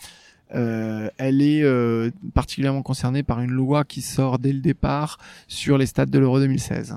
Euh, 0.54 1.10
elle 1.18 1.42
est 1.42 1.64
euh, 1.64 2.12
particulièrement 2.34 2.84
concernée 2.84 3.24
par 3.24 3.42
une 3.42 3.52
loi 3.52 3.84
qui 3.84 4.02
sort 4.02 4.38
dès 4.38 4.54
le 4.54 4.60
départ 4.60 5.18
sur 5.48 5.78
les 5.78 5.86
stades 5.86 6.10
de 6.10 6.20
l'Euro 6.20 6.40
2016. 6.40 6.96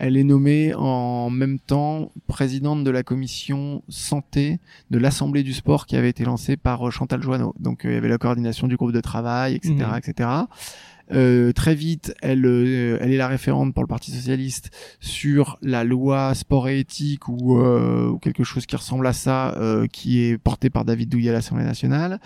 Elle 0.00 0.16
est 0.16 0.24
nommée 0.24 0.74
en 0.74 1.28
même 1.28 1.58
temps 1.58 2.12
présidente 2.28 2.84
de 2.84 2.90
la 2.90 3.02
commission 3.02 3.82
santé 3.88 4.60
de 4.90 4.98
l'Assemblée 4.98 5.42
du 5.42 5.52
sport 5.52 5.86
qui 5.86 5.96
avait 5.96 6.10
été 6.10 6.24
lancée 6.24 6.56
par 6.56 6.86
euh, 6.86 6.90
Chantal 6.90 7.22
Joanneau. 7.22 7.54
Donc 7.58 7.82
il 7.84 7.92
y 7.92 7.96
avait 7.96 8.08
la 8.08 8.18
coordination 8.18 8.66
du 8.66 8.76
groupe 8.76 8.92
de 8.92 9.00
travail, 9.00 9.54
etc., 9.54 9.74
mmh. 9.74 9.96
etc. 9.96 10.30
Euh, 11.10 11.52
très 11.52 11.74
vite, 11.74 12.14
elle, 12.20 12.44
elle 12.44 13.10
est 13.10 13.16
la 13.16 13.28
référente 13.28 13.72
pour 13.72 13.82
le 13.82 13.88
Parti 13.88 14.10
socialiste 14.10 14.70
sur 15.00 15.58
la 15.62 15.82
loi 15.82 16.34
sport 16.34 16.68
et 16.68 16.80
éthique 16.80 17.28
ou, 17.28 17.58
ou 17.58 18.18
quelque 18.18 18.44
chose 18.44 18.66
qui 18.66 18.76
ressemble 18.76 19.06
à 19.06 19.14
ça, 19.14 19.56
qui 19.90 20.20
est 20.20 20.36
portée 20.36 20.68
par 20.68 20.84
David 20.84 21.08
Douillet 21.08 21.30
à 21.30 21.32
l'Assemblée 21.32 21.64
nationale. 21.64 22.20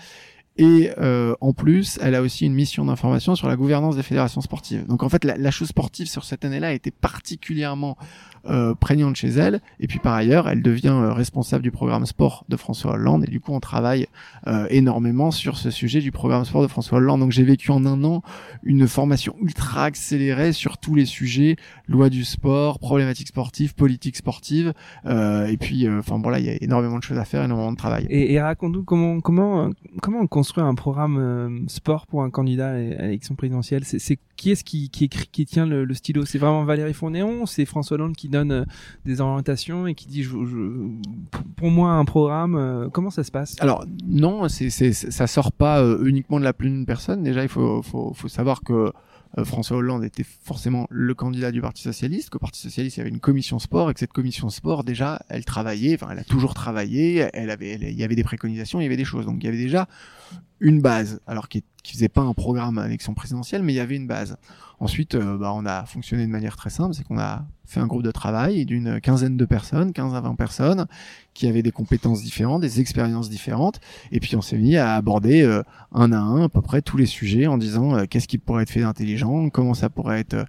Et 0.57 0.91
euh, 0.99 1.35
en 1.41 1.53
plus, 1.53 1.97
elle 2.01 2.13
a 2.15 2.21
aussi 2.21 2.45
une 2.45 2.53
mission 2.53 2.85
d'information 2.85 3.35
sur 3.35 3.47
la 3.47 3.55
gouvernance 3.55 3.95
des 3.95 4.03
fédérations 4.03 4.41
sportives. 4.41 4.85
Donc 4.85 5.01
en 5.01 5.09
fait, 5.09 5.23
la, 5.23 5.35
la 5.37 5.51
chose 5.51 5.69
sportive 5.69 6.07
sur 6.07 6.23
cette 6.23 6.45
année-là 6.45 6.67
a 6.67 6.73
été 6.73 6.91
particulièrement 6.91 7.97
euh, 8.45 8.75
prégnante 8.75 9.15
chez 9.15 9.29
elle. 9.29 9.61
Et 9.79 9.87
puis 9.87 9.99
par 9.99 10.13
ailleurs, 10.15 10.49
elle 10.49 10.61
devient 10.61 10.89
euh, 10.89 11.13
responsable 11.13 11.63
du 11.63 11.71
programme 11.71 12.05
sport 12.05 12.43
de 12.49 12.57
François 12.57 12.95
Hollande. 12.95 13.23
Et 13.25 13.31
du 13.31 13.39
coup, 13.39 13.53
on 13.53 13.61
travaille 13.61 14.07
euh, 14.47 14.67
énormément 14.69 15.31
sur 15.31 15.55
ce 15.57 15.71
sujet 15.71 16.01
du 16.01 16.11
programme 16.11 16.43
sport 16.43 16.61
de 16.61 16.67
François 16.67 16.97
Hollande. 16.97 17.21
Donc 17.21 17.31
j'ai 17.31 17.43
vécu 17.43 17.71
en 17.71 17.85
un 17.85 18.03
an 18.03 18.21
une 18.63 18.85
formation 18.85 19.33
ultra 19.41 19.85
accélérée 19.85 20.51
sur 20.51 20.77
tous 20.77 20.93
les 20.93 21.05
sujets 21.05 21.55
loi 21.87 22.09
du 22.09 22.25
sport, 22.25 22.79
problématiques 22.79 23.29
sportives, 23.29 23.75
politique 23.75 24.17
sportive. 24.17 24.73
et 25.05 25.57
puis, 25.57 25.87
enfin 25.89 26.19
voilà, 26.21 26.39
il 26.39 26.45
y 26.45 26.49
a 26.49 26.57
énormément 26.61 26.97
de 26.97 27.03
choses 27.03 27.19
à 27.19 27.25
faire, 27.25 27.43
énormément 27.45 27.71
de 27.71 27.77
travail. 27.77 28.07
Et, 28.09 28.33
et 28.33 28.41
raconte-nous 28.41 28.83
comment 28.83 29.21
comment 29.21 29.69
comment 30.01 30.19
on 30.19 30.27
construire 30.43 30.67
un 30.67 30.75
programme 30.75 31.17
euh, 31.17 31.67
sport 31.67 32.05
pour 32.05 32.21
un 32.21 32.29
candidat 32.29 32.71
à 32.71 32.77
l'élection 32.77 33.33
présidentielle 33.33 33.85
C'est 33.85 34.19
qui 34.35 34.51
est-ce 34.51 34.65
qui, 34.65 34.89
tient 35.45 35.65
le, 35.65 35.93
stylo? 35.93 36.25
C'est 36.25 36.37
vraiment 36.37 36.65
Valérie 36.65 36.93
Fournéon 36.93 37.45
C'est 37.45 37.63
François 37.63 37.95
Hollande 37.95 38.17
qui 38.17 38.27
donne 38.27 38.51
euh, 38.51 38.65
des 39.05 39.21
orientations 39.21 39.87
et 39.87 39.95
qui 39.95 40.07
dit 40.07 40.27
pour 41.55 41.71
moi 41.71 41.91
un 41.91 42.03
programme 42.03 42.55
euh, 42.55 42.89
Comment 42.89 43.09
ça 43.09 43.23
se 43.23 43.31
passe? 43.31 43.55
Alors 43.61 43.85
non, 44.05 44.49
c'est, 44.49 44.69
ça 44.69 45.27
sort 45.27 45.53
pas 45.53 45.81
uniquement 46.03 46.41
de 46.41 46.43
la 46.43 46.51
plume 46.51 46.73
d'une 46.73 46.85
personne. 46.85 47.23
Déjà, 47.23 47.41
il 47.43 47.49
faut, 47.49 47.81
savoir 48.27 48.63
que 48.63 48.91
François 49.43 49.77
Hollande 49.77 50.03
était 50.03 50.23
forcément 50.23 50.85
le 50.89 51.15
candidat 51.15 51.51
du 51.51 51.59
Parti 51.59 51.81
Socialiste, 51.81 52.29
qu'au 52.29 52.39
Parti 52.39 52.59
Socialiste 52.59 52.97
il 52.97 52.99
y 52.99 53.01
avait 53.01 53.09
une 53.09 53.19
commission 53.19 53.57
sport 53.57 53.89
et 53.89 53.93
que 53.93 53.99
cette 53.99 54.13
commission 54.13 54.49
sport 54.49 54.83
déjà 54.83 55.21
elle 55.27 55.43
travaillait, 55.43 55.95
enfin 55.95 56.11
elle 56.11 56.19
a 56.19 56.23
toujours 56.23 56.53
travaillé, 56.53 57.27
elle 57.33 57.49
avait, 57.49 57.73
il 57.73 57.99
y 57.99 58.03
avait 58.03 58.15
des 58.15 58.23
préconisations, 58.23 58.79
il 58.79 58.83
y 58.83 58.85
avait 58.85 58.97
des 58.97 59.05
choses, 59.05 59.25
donc 59.25 59.37
il 59.41 59.45
y 59.45 59.49
avait 59.49 59.57
déjà 59.57 59.87
une 60.59 60.81
base, 60.81 61.19
alors 61.27 61.49
qui, 61.49 61.63
qui 61.83 61.93
faisait 61.93 62.09
pas 62.09 62.21
un 62.21 62.33
programme 62.33 62.77
à 62.77 62.85
l'élection 62.85 63.13
présidentielle, 63.13 63.63
mais 63.63 63.73
il 63.73 63.77
y 63.77 63.81
avait 63.81 63.95
une 63.95 64.07
base. 64.07 64.37
Ensuite, 64.83 65.15
euh, 65.15 65.37
bah, 65.37 65.53
on 65.55 65.65
a 65.65 65.85
fonctionné 65.85 66.25
de 66.25 66.31
manière 66.31 66.57
très 66.57 66.69
simple, 66.69 66.93
c'est 66.93 67.05
qu'on 67.05 67.17
a 67.17 67.45
fait 67.65 67.79
un 67.79 67.87
groupe 67.87 68.03
de 68.03 68.11
travail 68.11 68.65
d'une 68.65 68.99
quinzaine 68.99 69.37
de 69.37 69.45
personnes, 69.45 69.93
15 69.93 70.13
à 70.13 70.19
20 70.19 70.35
personnes, 70.35 70.87
qui 71.33 71.47
avaient 71.47 71.63
des 71.63 71.71
compétences 71.71 72.21
différentes, 72.21 72.59
des 72.59 72.81
expériences 72.81 73.29
différentes, 73.29 73.79
et 74.11 74.19
puis 74.19 74.35
on 74.35 74.41
s'est 74.41 74.57
mis 74.57 74.75
à 74.75 74.95
aborder 74.95 75.41
euh, 75.41 75.63
un 75.93 76.11
à 76.11 76.17
un 76.17 76.43
à 76.43 76.49
peu 76.49 76.61
près 76.61 76.81
tous 76.81 76.97
les 76.97 77.05
sujets 77.05 77.47
en 77.47 77.57
disant 77.57 77.95
euh, 77.95 78.03
qu'est-ce 78.09 78.27
qui 78.27 78.37
pourrait 78.37 78.63
être 78.63 78.71
fait 78.71 78.81
d'intelligent, 78.81 79.49
comment 79.49 79.73
ça 79.73 79.89
pourrait 79.89 80.19
être 80.19 80.45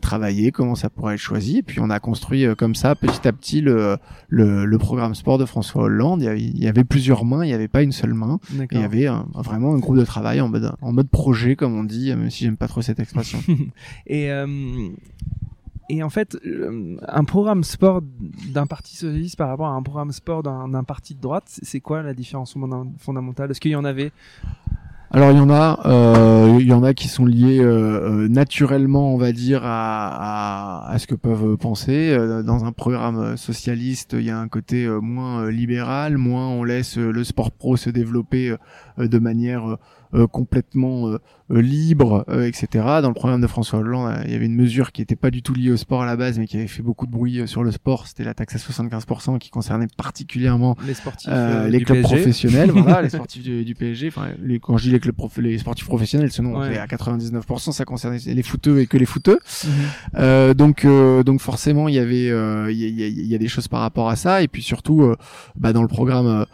travaillé, 0.00 0.52
comment 0.52 0.76
ça 0.76 0.88
pourrait 0.88 1.14
être 1.14 1.20
choisi, 1.20 1.58
et 1.58 1.62
puis 1.64 1.80
on 1.80 1.90
a 1.90 1.98
construit 1.98 2.46
comme 2.56 2.76
ça 2.76 2.94
petit 2.94 3.26
à 3.26 3.32
petit 3.32 3.60
le, 3.60 3.98
le, 4.28 4.78
programme 4.78 5.16
sport 5.16 5.38
de 5.38 5.44
François 5.44 5.82
Hollande. 5.82 6.22
Il 6.22 6.56
y, 6.56 6.68
avait, 6.68 6.84
plusieurs 6.84 7.24
mains, 7.24 7.44
il 7.44 7.48
n'y 7.48 7.54
avait 7.54 7.66
pas 7.66 7.82
une 7.82 7.90
seule 7.90 8.14
main, 8.14 8.38
il 8.70 8.78
y 8.78 8.84
avait 8.84 9.08
vraiment 9.34 9.74
un 9.74 9.78
groupe 9.78 9.96
de 9.96 10.04
travail 10.04 10.40
en 10.40 10.48
mode, 10.48 10.72
en 10.80 10.92
mode 10.92 11.08
projet, 11.08 11.56
comme 11.56 11.76
on 11.76 11.82
dit, 11.82 12.14
même 12.14 12.30
si 12.30 12.44
j'aime 12.44 12.56
pas 12.56 12.68
trop 12.68 12.80
cette 12.80 13.00
expression. 13.00 13.40
et 14.06 14.30
et 15.88 16.02
en 16.02 16.10
fait, 16.10 16.36
euh, 16.44 16.96
un 17.06 17.24
programme 17.24 17.62
sport 17.62 18.02
d'un 18.52 18.66
parti 18.66 18.96
socialiste 18.96 19.36
par 19.36 19.48
rapport 19.48 19.68
à 19.68 19.74
un 19.74 19.82
programme 19.82 20.10
sport 20.10 20.42
d'un 20.42 20.84
parti 20.84 21.14
de 21.14 21.20
droite, 21.20 21.44
c'est 21.46 21.80
quoi 21.80 22.02
la 22.02 22.14
différence 22.14 22.56
fondamentale? 22.98 23.50
Est-ce 23.50 23.60
qu'il 23.60 23.70
y 23.70 23.76
en 23.76 23.84
avait? 23.84 24.12
Alors 25.12 25.30
il 25.30 25.36
y 25.36 25.40
en 25.40 25.50
a, 25.50 25.86
euh, 25.86 26.58
il 26.60 26.66
y 26.66 26.72
en 26.72 26.82
a 26.82 26.92
qui 26.92 27.06
sont 27.06 27.24
liés 27.24 27.60
euh, 27.60 28.26
naturellement, 28.28 29.14
on 29.14 29.16
va 29.16 29.30
dire, 29.30 29.62
à, 29.64 30.90
à, 30.90 30.98
ce 30.98 31.06
que 31.06 31.14
peuvent 31.14 31.56
penser. 31.56 32.16
Dans 32.44 32.64
un 32.64 32.72
programme 32.72 33.36
socialiste, 33.36 34.16
il 34.18 34.24
y 34.24 34.30
a 34.30 34.38
un 34.38 34.48
côté 34.48 34.88
moins 34.88 35.48
libéral, 35.48 36.18
moins 36.18 36.48
on 36.48 36.64
laisse 36.64 36.96
le 36.98 37.22
sport 37.22 37.52
pro 37.52 37.76
se 37.76 37.90
développer 37.90 38.56
de 38.98 39.18
manière 39.20 39.78
complètement 40.32 41.08
euh, 41.08 41.18
libre, 41.50 42.24
euh, 42.28 42.46
etc. 42.46 42.84
Dans 43.02 43.08
le 43.08 43.14
programme 43.14 43.40
de 43.40 43.46
François 43.46 43.78
Hollande, 43.78 44.22
il 44.24 44.32
y 44.32 44.34
avait 44.34 44.46
une 44.46 44.54
mesure 44.54 44.92
qui 44.92 45.00
n'était 45.00 45.16
pas 45.16 45.30
du 45.30 45.42
tout 45.42 45.54
liée 45.54 45.70
au 45.70 45.76
sport 45.76 46.02
à 46.02 46.06
la 46.06 46.16
base, 46.16 46.38
mais 46.38 46.46
qui 46.46 46.56
avait 46.56 46.66
fait 46.66 46.82
beaucoup 46.82 47.06
de 47.06 47.12
bruit 47.12 47.40
euh, 47.40 47.46
sur 47.46 47.62
le 47.62 47.70
sport. 47.70 48.06
C'était 48.06 48.24
la 48.24 48.34
taxe 48.34 48.56
à 48.56 48.58
75% 48.58 49.38
qui 49.38 49.50
concernait 49.50 49.86
particulièrement 49.96 50.76
les 50.86 50.94
sportifs, 50.94 51.30
les 51.68 51.80
clubs 51.82 52.02
professionnels, 52.02 52.70
voilà, 52.70 53.02
les 53.02 53.10
sportifs 53.10 53.42
du, 53.42 53.74
PSG. 53.74 54.08
Enfin, 54.08 54.28
les, 54.42 54.58
quand 54.58 54.76
je 54.76 54.84
dis 54.84 54.90
les 54.90 55.00
clubs, 55.00 55.14
les 55.38 55.58
sportifs 55.58 55.86
professionnels, 55.86 56.32
ce 56.32 56.42
nom 56.42 56.60
à 56.60 56.86
99%, 56.86 57.72
ça 57.72 57.84
concernait 57.84 58.18
les 58.18 58.42
footeux 58.42 58.80
et 58.80 58.86
que 58.86 58.96
les 58.96 59.06
footeux. 59.06 59.38
Mhm. 59.64 60.54
donc, 60.54 60.86
donc 61.24 61.40
forcément, 61.40 61.88
il 61.88 61.94
y 61.94 61.98
avait, 61.98 62.26
il 62.26 62.76
y, 62.76 63.04
a, 63.04 63.08
y, 63.08 63.34
a, 63.34 63.38
des 63.38 63.48
choses 63.48 63.68
par 63.68 63.80
rapport 63.80 64.08
à 64.08 64.16
ça, 64.16 64.42
et 64.42 64.48
puis 64.48 64.62
surtout, 64.62 65.14
bah, 65.56 65.72
dans 65.72 65.82
le 65.82 65.88
programme 65.88 66.44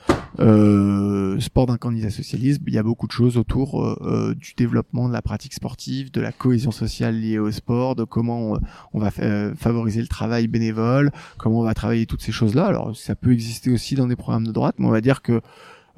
sport 1.41 1.67
d'un 1.67 1.79
candidat 1.79 2.11
socialiste, 2.11 2.61
il 2.67 2.75
y 2.75 2.79
a 2.79 2.83
beaucoup 2.83 3.07
de 3.07 3.13
choses 3.13 3.37
autour 3.37 3.99
du 4.37 4.55
développement 4.57 4.82
de 4.93 5.13
la 5.13 5.23
pratique 5.23 5.55
sportive, 5.55 6.11
de 6.11 6.21
la 6.21 6.33
cohésion 6.33 6.71
sociale 6.71 7.21
liée 7.21 7.39
au 7.39 7.51
sport, 7.51 7.95
de 7.95 8.05
comment 8.05 8.57
on, 8.93 8.99
va 8.99 9.11
euh, 9.21 9.55
favoriser 9.55 10.01
le 10.01 10.09
travail 10.09 10.47
bénévole, 10.47 11.11
comment 11.39 11.61
on 11.61 11.65
va 11.65 11.75
travailler 11.75 12.07
toutes 12.07 12.23
ces 12.23 12.33
choses-là. 12.33 12.67
Alors 12.67 12.97
ça 12.97 13.15
peut 13.15 13.33
exister 13.33 13.71
aussi 13.71 13.95
dans 13.95 14.07
des 14.07 14.17
programmes 14.17 14.47
de 14.47 14.53
droite, 14.53 14.77
mais 14.79 14.87
on 14.87 14.91
va 14.91 15.01
dire 15.01 15.23
que 15.23 15.41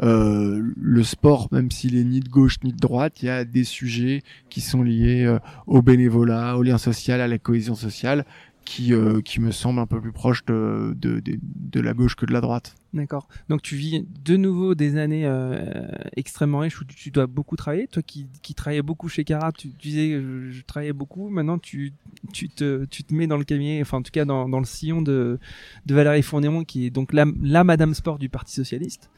euh, 0.03 0.61
le 0.77 1.05
sport, 1.05 1.49
même 1.53 1.71
s'il 1.71 1.97
est 1.97 2.05
ni 2.05 2.21
de 2.21 2.29
gauche 2.29 2.57
ni 2.65 2.73
de 2.73 2.79
droite, 2.79 3.23
il 3.23 3.27
y 3.27 3.31
a 3.31 3.45
des 3.45 3.65
sujets 3.65 4.23
qui 4.51 4.61
sont 4.61 4.83
liés 4.83 5.25
euh, 5.25 5.39
au 5.67 5.83
bénévolat, 5.83 6.57
au 6.57 6.63
lien 6.63 6.79
social, 6.79 7.21
à 7.21 7.29
la 7.29 7.39
cohésion 7.39 7.75
sociale, 7.75 8.25
qui, 8.65 8.93
euh, 8.93 9.21
qui 9.21 9.41
me 9.41 9.51
semble 9.51 9.79
un 9.79 9.87
peu 9.87 10.01
plus 10.01 10.13
proche 10.13 10.45
de, 10.45 10.95
de, 10.97 11.81
la 11.81 11.93
gauche 11.93 12.17
que 12.17 12.27
de 12.27 12.33
la 12.33 12.41
droite. 12.41 12.75
D'accord. 12.93 13.29
Donc 13.49 13.63
tu 13.63 13.77
vis 13.77 14.07
de 14.25 14.37
nouveau 14.37 14.75
des 14.75 14.97
années 14.97 15.27
euh, 15.27 15.91
extrêmement 16.17 16.61
riches 16.61 16.81
où 16.81 16.85
tu, 16.85 17.11
dois 17.11 17.27
beaucoup 17.27 17.57
travailler. 17.57 17.87
Toi 17.89 18.03
qui, 18.03 18.27
qui 18.43 18.55
travaillais 18.55 18.83
beaucoup 18.83 19.09
chez 19.09 19.25
Cara, 19.25 19.53
tu, 19.53 19.69
disais 19.69 20.13
je, 20.13 20.51
je, 20.51 20.63
travaillais 20.63 20.93
beaucoup. 20.93 21.29
Maintenant 21.29 21.59
tu, 21.59 21.93
tu, 22.33 22.49
te, 22.49 22.85
tu 22.87 23.05
te 23.05 23.13
mets 23.13 23.27
dans 23.27 23.37
le 23.37 23.45
cabinet, 23.45 23.81
enfin 23.83 23.99
en 23.99 24.03
tout 24.03 24.13
cas 24.13 24.25
dans, 24.25 24.49
dans 24.49 24.61
le 24.61 24.65
sillon 24.65 25.03
de, 25.03 25.39
de 25.87 25.95
Valérie 25.95 26.23
Fournémont 26.23 26.65
qui 26.65 26.87
est 26.87 26.91
donc 26.91 27.13
la, 27.13 27.27
la 27.43 27.65
Madame 27.65 27.95
Sport 27.95 28.19
du 28.19 28.29
Parti 28.29 28.55
Socialiste, 28.55 29.11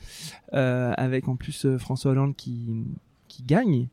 euh, 0.55 0.93
avec 0.97 1.29
en 1.29 1.37
plus 1.37 1.67
François 1.79 2.13
Hollande 2.13 2.35
qui, 2.35 2.85
qui 3.29 3.43
gagne. 3.43 3.89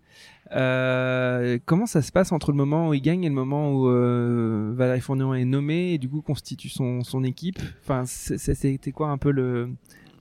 Euh, 0.52 1.58
comment 1.66 1.86
ça 1.86 2.02
se 2.02 2.12
passe 2.12 2.32
entre 2.32 2.52
le 2.52 2.58
moment 2.58 2.90
où 2.90 2.94
il 2.94 3.02
gagne 3.02 3.24
et 3.24 3.30
le 3.30 3.36
moment 3.36 3.72
où 3.72 3.88
euh, 3.88 4.74
Valérie 4.76 5.02
Fournier 5.02 5.42
est 5.42 5.46
nommé 5.46 5.94
et 5.94 5.98
du 5.98 6.10
coup 6.10 6.22
constitue 6.22 6.70
son, 6.70 7.04
son 7.04 7.24
équipe? 7.24 7.60
Enfin, 7.82 8.04
c'était 8.06 8.92
quoi 8.92 9.10
un 9.10 9.18
peu 9.18 9.32
le, 9.32 9.70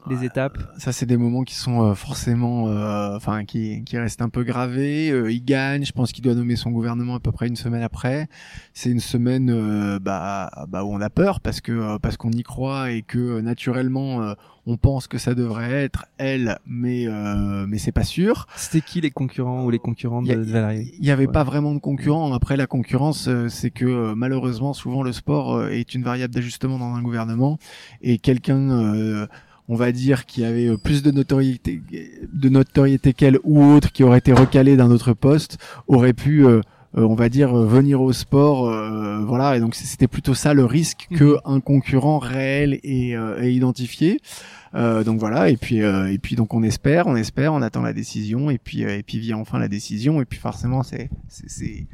les 0.09 0.25
étapes 0.25 0.59
Ça, 0.79 0.93
c'est 0.93 1.07
des 1.07 1.17
moments 1.17 1.43
qui 1.43 1.55
sont 1.55 1.83
euh, 1.83 1.95
forcément, 1.95 2.69
euh, 2.69 3.17
enfin, 3.17 3.45
qui, 3.45 3.85
qui 3.85 3.99
restent 3.99 4.23
un 4.23 4.29
peu 4.29 4.43
gravés. 4.45 5.09
il 5.09 5.45
gagne, 5.45 5.85
je 5.85 5.93
pense 5.93 6.13
qu'il 6.13 6.25
doit 6.25 6.35
nommer 6.35 6.57
son 6.57 6.71
gouvernement 6.71 7.15
à 7.15 7.21
peu 7.21 7.33
près 7.33 7.49
une 7.49 7.57
semaine 7.57 7.83
après. 7.83 8.29
C'est 8.75 8.91
une 8.91 9.01
semaine 9.01 9.99
bah, 9.99 10.51
bah, 10.69 10.85
où 10.85 10.93
on 10.93 11.01
a 11.01 11.11
peur 11.11 11.41
parce 11.41 11.61
que 11.61 11.99
parce 11.99 12.17
qu'on 12.17 12.33
y 12.33 12.43
croit 12.43 12.91
et 12.91 13.03
que 13.03 13.41
naturellement 13.41 14.35
on 14.67 14.77
pense 14.77 15.09
que 15.09 15.19
ça 15.19 15.35
devrait 15.35 15.73
être 15.73 16.07
elle, 16.19 16.59
mais 16.67 17.07
euh, 17.07 17.67
mais 17.67 17.79
c'est 17.79 17.93
pas 17.93 18.05
sûr. 18.05 18.47
C'était 18.57 18.81
qui 18.81 19.01
les 19.01 19.11
concurrents 19.11 19.65
ou 19.65 19.71
les 19.71 19.79
concurrentes 19.79 20.27
de, 20.27 20.35
Valérie 20.35 20.95
Il 21.01 21.05
y 21.05 21.11
avait 21.11 21.27
pas 21.27 21.43
vraiment 21.43 21.75
de 21.75 21.81
concurrents. 21.81 22.33
Après 22.33 22.57
la 22.57 22.67
concurrence, 22.67 23.29
euh, 23.29 23.49
c'est 23.49 23.71
que 23.71 23.85
euh, 23.85 24.15
malheureusement 24.15 24.73
souvent 24.73 25.03
le 25.03 25.13
sport 25.13 25.55
euh, 25.55 25.69
est 25.69 25.95
une 25.95 26.05
variable 26.05 26.33
d'ajustement 26.33 26.79
dans 26.79 26.95
un 26.95 27.03
gouvernement 27.03 27.59
et 28.03 28.19
quelqu'un 28.19 29.27
on 29.69 29.77
va 29.77 29.93
dire 29.93 30.27
qui 30.27 30.45
avait 30.45 30.77
plus 30.77 31.03
de 31.03 31.11
notoriété 31.11 31.83
de 32.33 32.49
notoriété 32.49 33.13
qu'elle 33.13 33.39
ou 33.45 33.65
autre 33.65 33.93
qui 33.93 34.05
aurait 34.05 34.19
été 34.19 34.33
recalé 34.33 34.77
d'un 34.77 34.91
autre 34.91 35.13
poste 35.13 35.59
aurait 35.87 36.13
pu 36.13 36.45
on 36.95 37.15
va 37.15 37.29
dire 37.29 37.55
venir 37.55 38.01
au 38.01 38.13
sport 38.13 38.65
voilà 39.27 39.57
et 39.57 39.61
donc 39.61 39.75
c'était 39.75 40.09
plutôt 40.09 40.35
ça 40.35 40.53
le 40.53 40.65
risque 40.65 41.07
mhm. 41.11 41.19
que 41.19 41.37
un 41.45 41.61
concurrent 41.61 42.19
réel 42.19 42.81
et, 42.83 43.13
et 43.13 43.51
identifié 43.51 44.21
euh, 44.75 45.05
donc 45.05 45.19
voilà, 45.19 45.51
et 45.51 45.57
puis 45.57 45.83
euh, 45.83 46.11
et 46.11 46.19
puis 46.19 46.37
donc 46.37 46.55
on 46.55 46.63
espère, 46.63 47.07
on 47.07 47.17
espère, 47.17 47.53
on 47.53 47.63
attend 47.63 47.83
la 47.83 47.93
décision, 47.93 48.51
et 48.51 48.59
puis 48.59 48.85
euh, 48.85 48.97
et 48.99 49.03
puis 49.03 49.19
vient 49.19 49.37
enfin 49.37 49.59
la 49.59 49.69
décision, 49.69 50.21
et 50.23 50.25
puis 50.25 50.39
forcément 50.39 50.83
c'est 50.83 51.11
c'est 51.29 51.87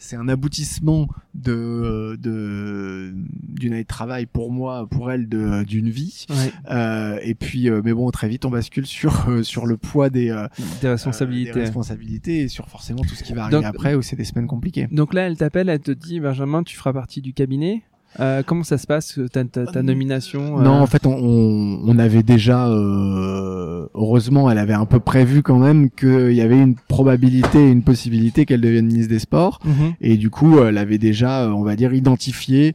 c'est 0.00 0.16
un 0.16 0.28
aboutissement 0.28 1.08
de 1.34 2.16
de 2.20 3.14
d'une 3.14 3.72
année 3.72 3.84
de 3.84 3.88
travail 3.88 4.26
pour 4.26 4.50
moi, 4.50 4.86
pour 4.90 5.12
elle 5.12 5.28
de 5.28 5.62
d'une 5.64 5.88
vie. 5.88 6.26
Euh, 6.70 7.18
et 7.22 7.34
puis 7.34 7.70
mais 7.70 7.92
bon 7.92 8.10
très 8.10 8.28
vite 8.28 8.44
on 8.44 8.50
bascule 8.50 8.86
sur 8.86 9.28
sur 9.42 9.66
le 9.66 9.76
poids 9.76 10.10
des 10.10 10.34
des 10.82 10.88
responsabilités, 10.88 11.52
des 11.52 11.60
responsabilités 11.60 12.40
et 12.40 12.48
sur 12.48 12.68
forcément 12.68 13.02
tout 13.02 13.14
ce 13.14 13.22
qui 13.22 13.32
va 13.32 13.44
arriver 13.44 13.64
après 13.64 13.94
où 13.94 14.02
c'est 14.02 14.16
des 14.16 14.24
semaines 14.24 14.48
compliquées. 14.48 14.88
Donc 14.90 15.14
là 15.14 15.22
elle 15.22 15.36
t'appelle, 15.36 15.68
elle 15.68 15.80
te 15.80 15.92
dit 15.92 16.20
Benjamin 16.20 16.64
tu 16.64 16.76
feras 16.76 16.92
partie 16.92 17.22
du 17.22 17.32
cabinet? 17.32 17.82
Euh, 18.20 18.42
comment 18.44 18.62
ça 18.62 18.78
se 18.78 18.86
passe 18.86 19.18
ta, 19.32 19.44
ta, 19.44 19.66
ta 19.66 19.82
nomination 19.82 20.58
euh 20.58 20.62
Non, 20.62 20.80
en 20.80 20.86
fait, 20.86 21.06
on, 21.06 21.80
on 21.84 21.98
avait 21.98 22.22
déjà, 22.22 22.68
euh, 22.68 23.86
heureusement, 23.94 24.50
elle 24.50 24.58
avait 24.58 24.74
un 24.74 24.86
peu 24.86 25.00
prévu 25.00 25.42
quand 25.42 25.58
même 25.58 25.90
qu'il 25.90 26.32
y 26.32 26.40
avait 26.40 26.60
une 26.60 26.76
probabilité, 26.76 27.70
une 27.70 27.82
possibilité 27.82 28.46
qu'elle 28.46 28.60
devienne 28.60 28.86
ministre 28.86 29.10
des 29.10 29.18
Sports, 29.18 29.60
mhm. 29.64 29.94
et 30.00 30.16
du 30.16 30.30
coup, 30.30 30.60
elle 30.60 30.78
avait 30.78 30.98
déjà, 30.98 31.48
on 31.48 31.62
va 31.62 31.76
dire, 31.76 31.92
identifié 31.92 32.74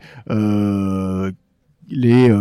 les 1.89 2.32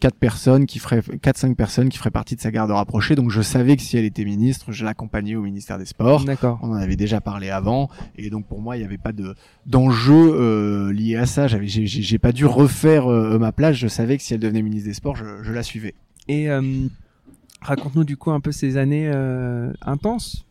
quatre 0.00 0.16
personnes 0.16 0.66
qui 0.66 0.78
feraient 0.78 1.02
quatre 1.22 1.36
cinq 1.36 1.56
personnes 1.56 1.90
qui 1.90 1.98
feraient 1.98 2.10
partie 2.10 2.34
de 2.34 2.40
sa 2.40 2.50
garde 2.50 2.70
rapprochée. 2.70 3.14
Donc 3.14 3.30
je 3.30 3.42
savais 3.42 3.76
que 3.76 3.82
si 3.82 3.96
elle 3.96 4.04
était 4.04 4.24
ministre 4.24 4.72
je 4.72 4.84
l'accompagnais 4.84 5.36
au 5.36 5.42
ministère 5.42 5.78
des 5.78 5.84
sports. 5.84 6.24
D'accord. 6.24 6.58
On 6.62 6.70
en 6.70 6.74
avait 6.74 6.96
déjà 6.96 7.20
parlé 7.20 7.50
avant. 7.50 7.90
Et 8.16 8.30
donc 8.30 8.46
pour 8.48 8.60
moi 8.60 8.76
il 8.76 8.80
n'y 8.80 8.86
avait 8.86 8.98
pas 8.98 9.12
de 9.12 9.34
d'enjeu 9.66 10.14
euh, 10.14 10.92
lié 10.92 11.16
à 11.16 11.26
ça. 11.26 11.46
J'avais 11.46 11.68
j'ai 11.68 12.18
pas 12.18 12.32
dû 12.32 12.46
refaire 12.46 13.06
euh, 13.06 13.38
ma 13.38 13.52
place. 13.52 13.76
Je 13.76 13.88
savais 13.88 14.16
que 14.16 14.22
si 14.22 14.34
elle 14.34 14.40
devenait 14.40 14.62
ministre 14.62 14.88
des 14.88 14.94
sports 14.94 15.16
je, 15.16 15.42
je 15.42 15.52
la 15.52 15.62
suivais. 15.62 15.94
Et 16.26 16.50
euh, 16.50 16.62
raconte-nous 17.60 18.04
du 18.04 18.16
coup 18.16 18.30
un 18.30 18.40
peu 18.40 18.52
ces 18.52 18.78
années 18.78 19.10
intenses. 19.82 20.46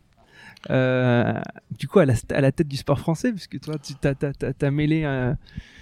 Du 0.68 1.88
coup 1.88 1.98
à 1.98 2.06
la, 2.06 2.14
à 2.30 2.40
la 2.40 2.52
tête 2.52 2.68
du 2.68 2.76
sport 2.76 3.00
français, 3.00 3.32
puisque 3.32 3.58
toi, 3.60 3.76
tu 3.82 3.94
t'as, 3.94 4.14
t'as, 4.14 4.32
t'as, 4.32 4.70
mêlé. 4.70 5.04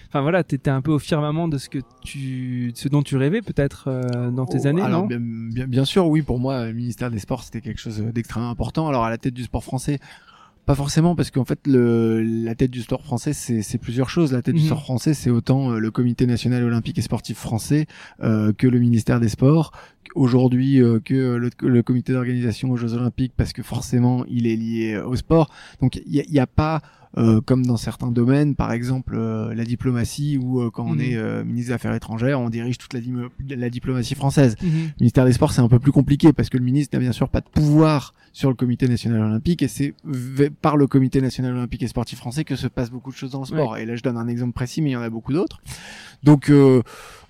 Enfin 0.09 0.23
voilà, 0.23 0.43
t'étais 0.43 0.71
un 0.71 0.81
peu 0.81 0.91
au 0.91 0.99
firmament 0.99 1.49
de 1.49 1.59
ce 1.59 1.69
que 1.69 1.79
tu, 2.03 2.73
ce 2.75 2.89
dont 2.89 3.03
tu 3.03 3.17
rêvais 3.17 3.43
peut-être 3.43 3.89
euh, 3.89 4.31
dans 4.31 4.47
tes 4.47 4.61
oh, 4.65 4.67
années, 4.67 4.83
alors, 4.83 5.03
non 5.03 5.07
bien, 5.07 5.21
bien, 5.21 5.67
bien, 5.67 5.85
sûr, 5.85 6.07
oui, 6.07 6.23
pour 6.23 6.39
moi, 6.39 6.67
le 6.67 6.73
ministère 6.73 7.11
des 7.11 7.19
Sports, 7.19 7.43
c'était 7.43 7.61
quelque 7.61 7.81
chose 7.81 7.99
d'extrêmement 8.01 8.51
important. 8.51 8.89
Alors 8.89 9.05
à 9.05 9.11
la 9.11 9.19
tête 9.19 9.35
du 9.35 9.45
sport 9.45 9.63
français, 9.63 9.99
pas 10.69 10.75
forcément, 10.75 11.17
parce 11.17 11.31
qu'en 11.31 11.47
fait, 11.47 11.67
le, 11.67 12.23
la 12.23 12.55
tête 12.55 12.71
du 12.71 12.83
sport 12.83 13.03
français, 13.03 13.33
c'est 13.33 13.79
plusieurs 13.79 14.11
choses. 14.11 14.35
La 14.35 14.43
tête 14.43 14.55
mmh. 14.55 14.59
du 14.59 14.63
mhm. 14.65 14.69
sport 14.69 14.83
français, 14.83 15.15
c'est 15.15 15.31
autant 15.31 15.73
euh, 15.73 15.79
le 15.79 15.91
Comité 15.91 16.27
national 16.27 16.63
olympique 16.63 16.99
et 16.99 17.01
sportif 17.01 17.39
français 17.39 17.87
euh, 18.23 18.53
que 18.53 18.67
le 18.67 18.79
ministère 18.79 19.19
des 19.19 19.31
Sports, 19.31 19.73
aujourd'hui 20.15 20.81
euh, 20.81 21.01
que 21.01 21.37
le, 21.37 21.51
le 21.61 21.83
comité 21.83 22.13
d'organisation 22.13 22.71
aux 22.71 22.77
Jeux 22.77 22.95
olympiques, 22.95 23.33
parce 23.37 23.53
que 23.53 23.63
forcément, 23.63 24.25
il 24.29 24.47
est 24.47 24.57
lié 24.57 24.99
au 24.99 25.17
sport. 25.17 25.51
Donc, 25.81 25.97
il 26.07 26.25
n'y 26.31 26.39
a, 26.39 26.43
a, 26.43 26.47
pas 26.47 26.83
euh, 27.17 27.41
comme 27.41 27.65
dans 27.65 27.79
certains 27.79 28.11
domaines, 28.11 28.55
par 28.55 28.71
exemple 28.71 29.17
euh, 29.17 29.55
la 29.55 29.65
diplomatie, 29.65 30.37
ou 30.37 30.61
euh, 30.61 30.71
quand 30.71 30.85
on 30.85 30.95
mhm. 30.95 31.01
est 31.01 31.45
ministre 31.45 31.69
des 31.69 31.73
Affaires 31.73 31.95
étrangères, 31.95 32.39
on 32.39 32.51
dirige 32.51 32.77
toute 32.77 32.93
la, 32.93 33.01
la 33.57 33.71
diplomatie 33.71 34.15
française. 34.15 34.57
Mhm. 34.63 34.71
Le 34.71 35.01
ministère 35.01 35.25
des 35.25 35.33
Sports, 35.33 35.53
c'est 35.53 35.63
un 35.63 35.69
peu 35.69 35.79
plus 35.79 35.93
compliqué 35.93 36.33
parce 36.33 36.51
que 36.51 36.59
le 36.59 36.65
ministre 36.65 36.97
n'a 36.97 37.01
bien 37.01 37.13
sûr 37.13 37.29
pas 37.29 37.41
de 37.41 37.49
pouvoir 37.49 38.13
sur 38.33 38.51
le 38.51 38.55
Comité 38.55 38.87
national 38.89 39.23
olympique 39.23 39.63
et 39.63 39.69
c'est 39.69 39.95
par 40.61 40.77
le 40.77 40.87
Comité 40.87 41.21
national 41.21 41.55
olympique 41.55 41.83
et 41.83 41.89
sportif 41.89 42.19
français 42.19 42.45
que 42.45 42.57
se 42.57 42.67
passe 42.67 42.91
beaucoup 42.91 43.11
de 43.11 43.17
choses 43.17 43.33
dans 43.33 43.41
le 43.41 43.47
sport. 43.47 43.79
Et 43.79 43.87
là, 43.87 43.97
je 43.97 44.03
donne 44.03 44.19
un 44.19 44.29
exemple 44.29 44.53
précis, 44.53 44.83
mais 44.83 44.91
il 44.91 44.93
y 44.93 44.97
en 44.97 45.03
a 45.03 45.11
beaucoup 45.11 45.33
d'autres. 45.33 45.61
Donc, 46.23 46.51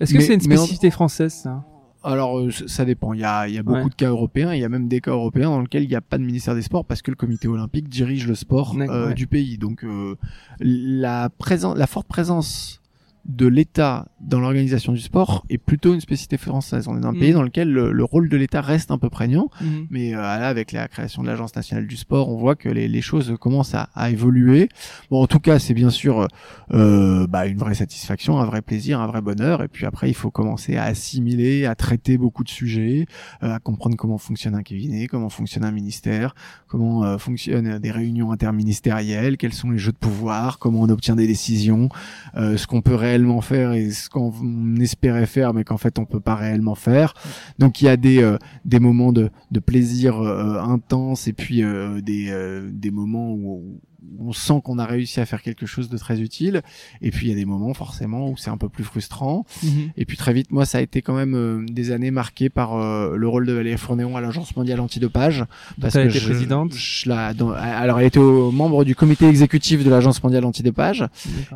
est-ce 0.00 0.12
que 0.12 0.20
c'est 0.20 0.34
une 0.34 0.40
spécificité 0.40 0.90
française 0.90 1.32
ça? 1.32 1.64
Alors 2.04 2.38
euh, 2.38 2.50
ça 2.50 2.84
dépend. 2.84 3.12
Il 3.12 3.20
y 3.20 3.24
a, 3.24 3.48
il 3.48 3.54
y 3.54 3.58
a 3.58 3.62
beaucoup 3.62 3.88
de 3.88 3.94
cas 3.94 4.08
européens. 4.08 4.54
Il 4.54 4.60
y 4.60 4.64
a 4.64 4.68
même 4.68 4.88
des 4.88 5.00
cas 5.00 5.10
européens 5.10 5.50
dans 5.50 5.60
lesquels 5.60 5.82
il 5.82 5.88
n'y 5.88 5.96
a 5.96 6.00
pas 6.00 6.18
de 6.18 6.22
ministère 6.22 6.54
des 6.54 6.62
Sports 6.62 6.84
parce 6.84 7.02
que 7.02 7.10
le 7.10 7.16
Comité 7.16 7.48
olympique 7.48 7.88
dirige 7.88 8.26
le 8.26 8.34
sport 8.34 8.76
euh, 8.78 9.12
du 9.12 9.26
pays. 9.26 9.58
Donc 9.58 9.84
euh, 9.84 10.16
la 10.60 11.28
présence, 11.28 11.76
la 11.76 11.86
forte 11.86 12.06
présence 12.06 12.80
de 13.26 13.46
l'État 13.46 14.08
dans 14.20 14.40
l'organisation 14.40 14.92
du 14.92 15.00
sport 15.00 15.44
est 15.48 15.58
plutôt 15.58 15.94
une 15.94 16.00
spécificité 16.00 16.36
française. 16.36 16.88
On 16.88 16.96
est 16.96 17.00
dans 17.00 17.08
un 17.08 17.14
pays 17.14 17.30
mm. 17.30 17.34
dans 17.34 17.42
lequel 17.42 17.72
le, 17.72 18.04
rôle 18.04 18.28
de 18.28 18.36
l'État 18.36 18.60
reste 18.60 18.90
un 18.90 18.98
peu 18.98 19.10
prégnant, 19.10 19.50
mm. 19.60 19.66
mais 19.90 20.14
euh, 20.14 20.20
là, 20.20 20.48
avec 20.48 20.72
la 20.72 20.88
création 20.88 21.22
de 21.22 21.28
l'Agence 21.28 21.54
nationale 21.54 21.86
du 21.86 21.96
sport, 21.96 22.28
on 22.28 22.36
voit 22.36 22.56
que 22.56 22.68
les, 22.68 22.88
les 22.88 23.02
choses 23.02 23.34
commencent 23.40 23.74
à, 23.74 23.88
à, 23.94 24.10
évoluer. 24.10 24.68
Bon, 25.10 25.22
en 25.22 25.26
tout 25.26 25.40
cas, 25.40 25.58
c'est 25.58 25.74
bien 25.74 25.90
sûr 25.90 26.26
euh, 26.72 27.26
bah, 27.26 27.46
une 27.46 27.58
vraie 27.58 27.74
satisfaction, 27.74 28.38
un 28.38 28.44
vrai 28.44 28.62
plaisir, 28.62 29.00
un 29.00 29.06
vrai 29.06 29.20
bonheur. 29.20 29.62
Et 29.62 29.68
puis 29.68 29.86
après, 29.86 30.08
il 30.08 30.14
faut 30.14 30.30
commencer 30.30 30.76
à 30.76 30.84
assimiler, 30.84 31.66
à 31.66 31.74
traiter 31.74 32.18
beaucoup 32.18 32.44
de 32.44 32.48
sujets, 32.48 33.06
euh, 33.42 33.54
à 33.54 33.58
comprendre 33.58 33.96
comment 33.96 34.18
fonctionne 34.18 34.54
un 34.54 34.62
cabinet, 34.62 35.06
comment 35.06 35.28
fonctionne 35.28 35.64
un 35.64 35.70
ministère, 35.70 36.34
comment 36.66 37.04
euh, 37.04 37.18
fonctionnent 37.18 37.78
des 37.78 37.90
réunions 37.90 38.32
interministérielles, 38.32 39.36
quels 39.36 39.52
sont 39.52 39.70
les 39.70 39.78
jeux 39.78 39.92
de 39.92 39.96
pouvoir, 39.96 40.58
comment 40.58 40.82
on 40.82 40.88
obtient 40.88 41.16
des 41.16 41.26
décisions, 41.26 41.88
euh, 42.36 42.56
ce 42.56 42.66
qu'on 42.66 42.82
peut 42.82 42.94
réellement 43.08 43.40
faire 43.40 43.72
et 43.72 43.90
ce 43.90 44.08
qu'on 44.08 44.32
espérait 44.80 45.26
faire 45.26 45.54
mais 45.54 45.64
qu'en 45.64 45.78
fait 45.78 45.98
on 45.98 46.04
peut 46.04 46.20
pas 46.20 46.34
réellement 46.34 46.74
faire. 46.74 47.14
Donc 47.58 47.80
il 47.80 47.86
y 47.86 47.88
a 47.88 47.96
des 47.96 48.22
euh, 48.22 48.38
des 48.64 48.80
moments 48.80 49.12
de, 49.12 49.30
de 49.50 49.60
plaisir 49.60 50.20
euh, 50.20 50.60
intense 50.60 51.28
et 51.28 51.32
puis 51.32 51.62
euh, 51.62 52.00
des 52.00 52.32
des 52.70 52.90
moments 52.90 53.32
où, 53.32 53.80
on 54.20 54.32
sent 54.32 54.60
qu'on 54.64 54.78
a 54.78 54.86
réussi 54.86 55.20
à 55.20 55.26
faire 55.26 55.42
quelque 55.42 55.66
chose 55.66 55.88
de 55.88 55.98
très 55.98 56.20
utile. 56.20 56.62
Et 57.02 57.10
puis 57.10 57.26
il 57.26 57.30
y 57.30 57.32
a 57.32 57.36
des 57.36 57.44
moments 57.44 57.74
forcément 57.74 58.30
où 58.30 58.36
c'est 58.36 58.50
un 58.50 58.56
peu 58.56 58.68
plus 58.68 58.84
frustrant. 58.84 59.44
Mhm. 59.62 59.90
Et 59.96 60.04
puis 60.04 60.16
très 60.16 60.32
vite, 60.32 60.50
moi, 60.50 60.66
ça 60.66 60.78
a 60.78 60.80
été 60.80 61.02
quand 61.02 61.14
même 61.14 61.34
euh, 61.34 61.64
des 61.66 61.90
années 61.90 62.10
marquées 62.10 62.48
par 62.48 62.76
euh, 62.76 63.16
le 63.16 63.28
rôle 63.28 63.46
de 63.46 63.52
Valérie 63.52 63.78
Fournéon 63.78 64.16
à 64.16 64.20
l'Agence 64.20 64.54
mondiale 64.56 64.80
antidopage. 64.80 65.44
Parce 65.80 65.94
que 65.94 66.08
été 66.08 66.20
présidente. 66.20 66.74
Je, 66.74 67.10
alors 67.10 68.00
elle 68.00 68.06
était 68.06 68.18
au, 68.18 68.50
membre 68.52 68.84
du 68.84 68.94
comité 68.94 69.28
exécutif 69.28 69.84
de 69.84 69.90
l'Agence 69.90 70.22
mondiale 70.22 70.44
antidopage. 70.44 71.04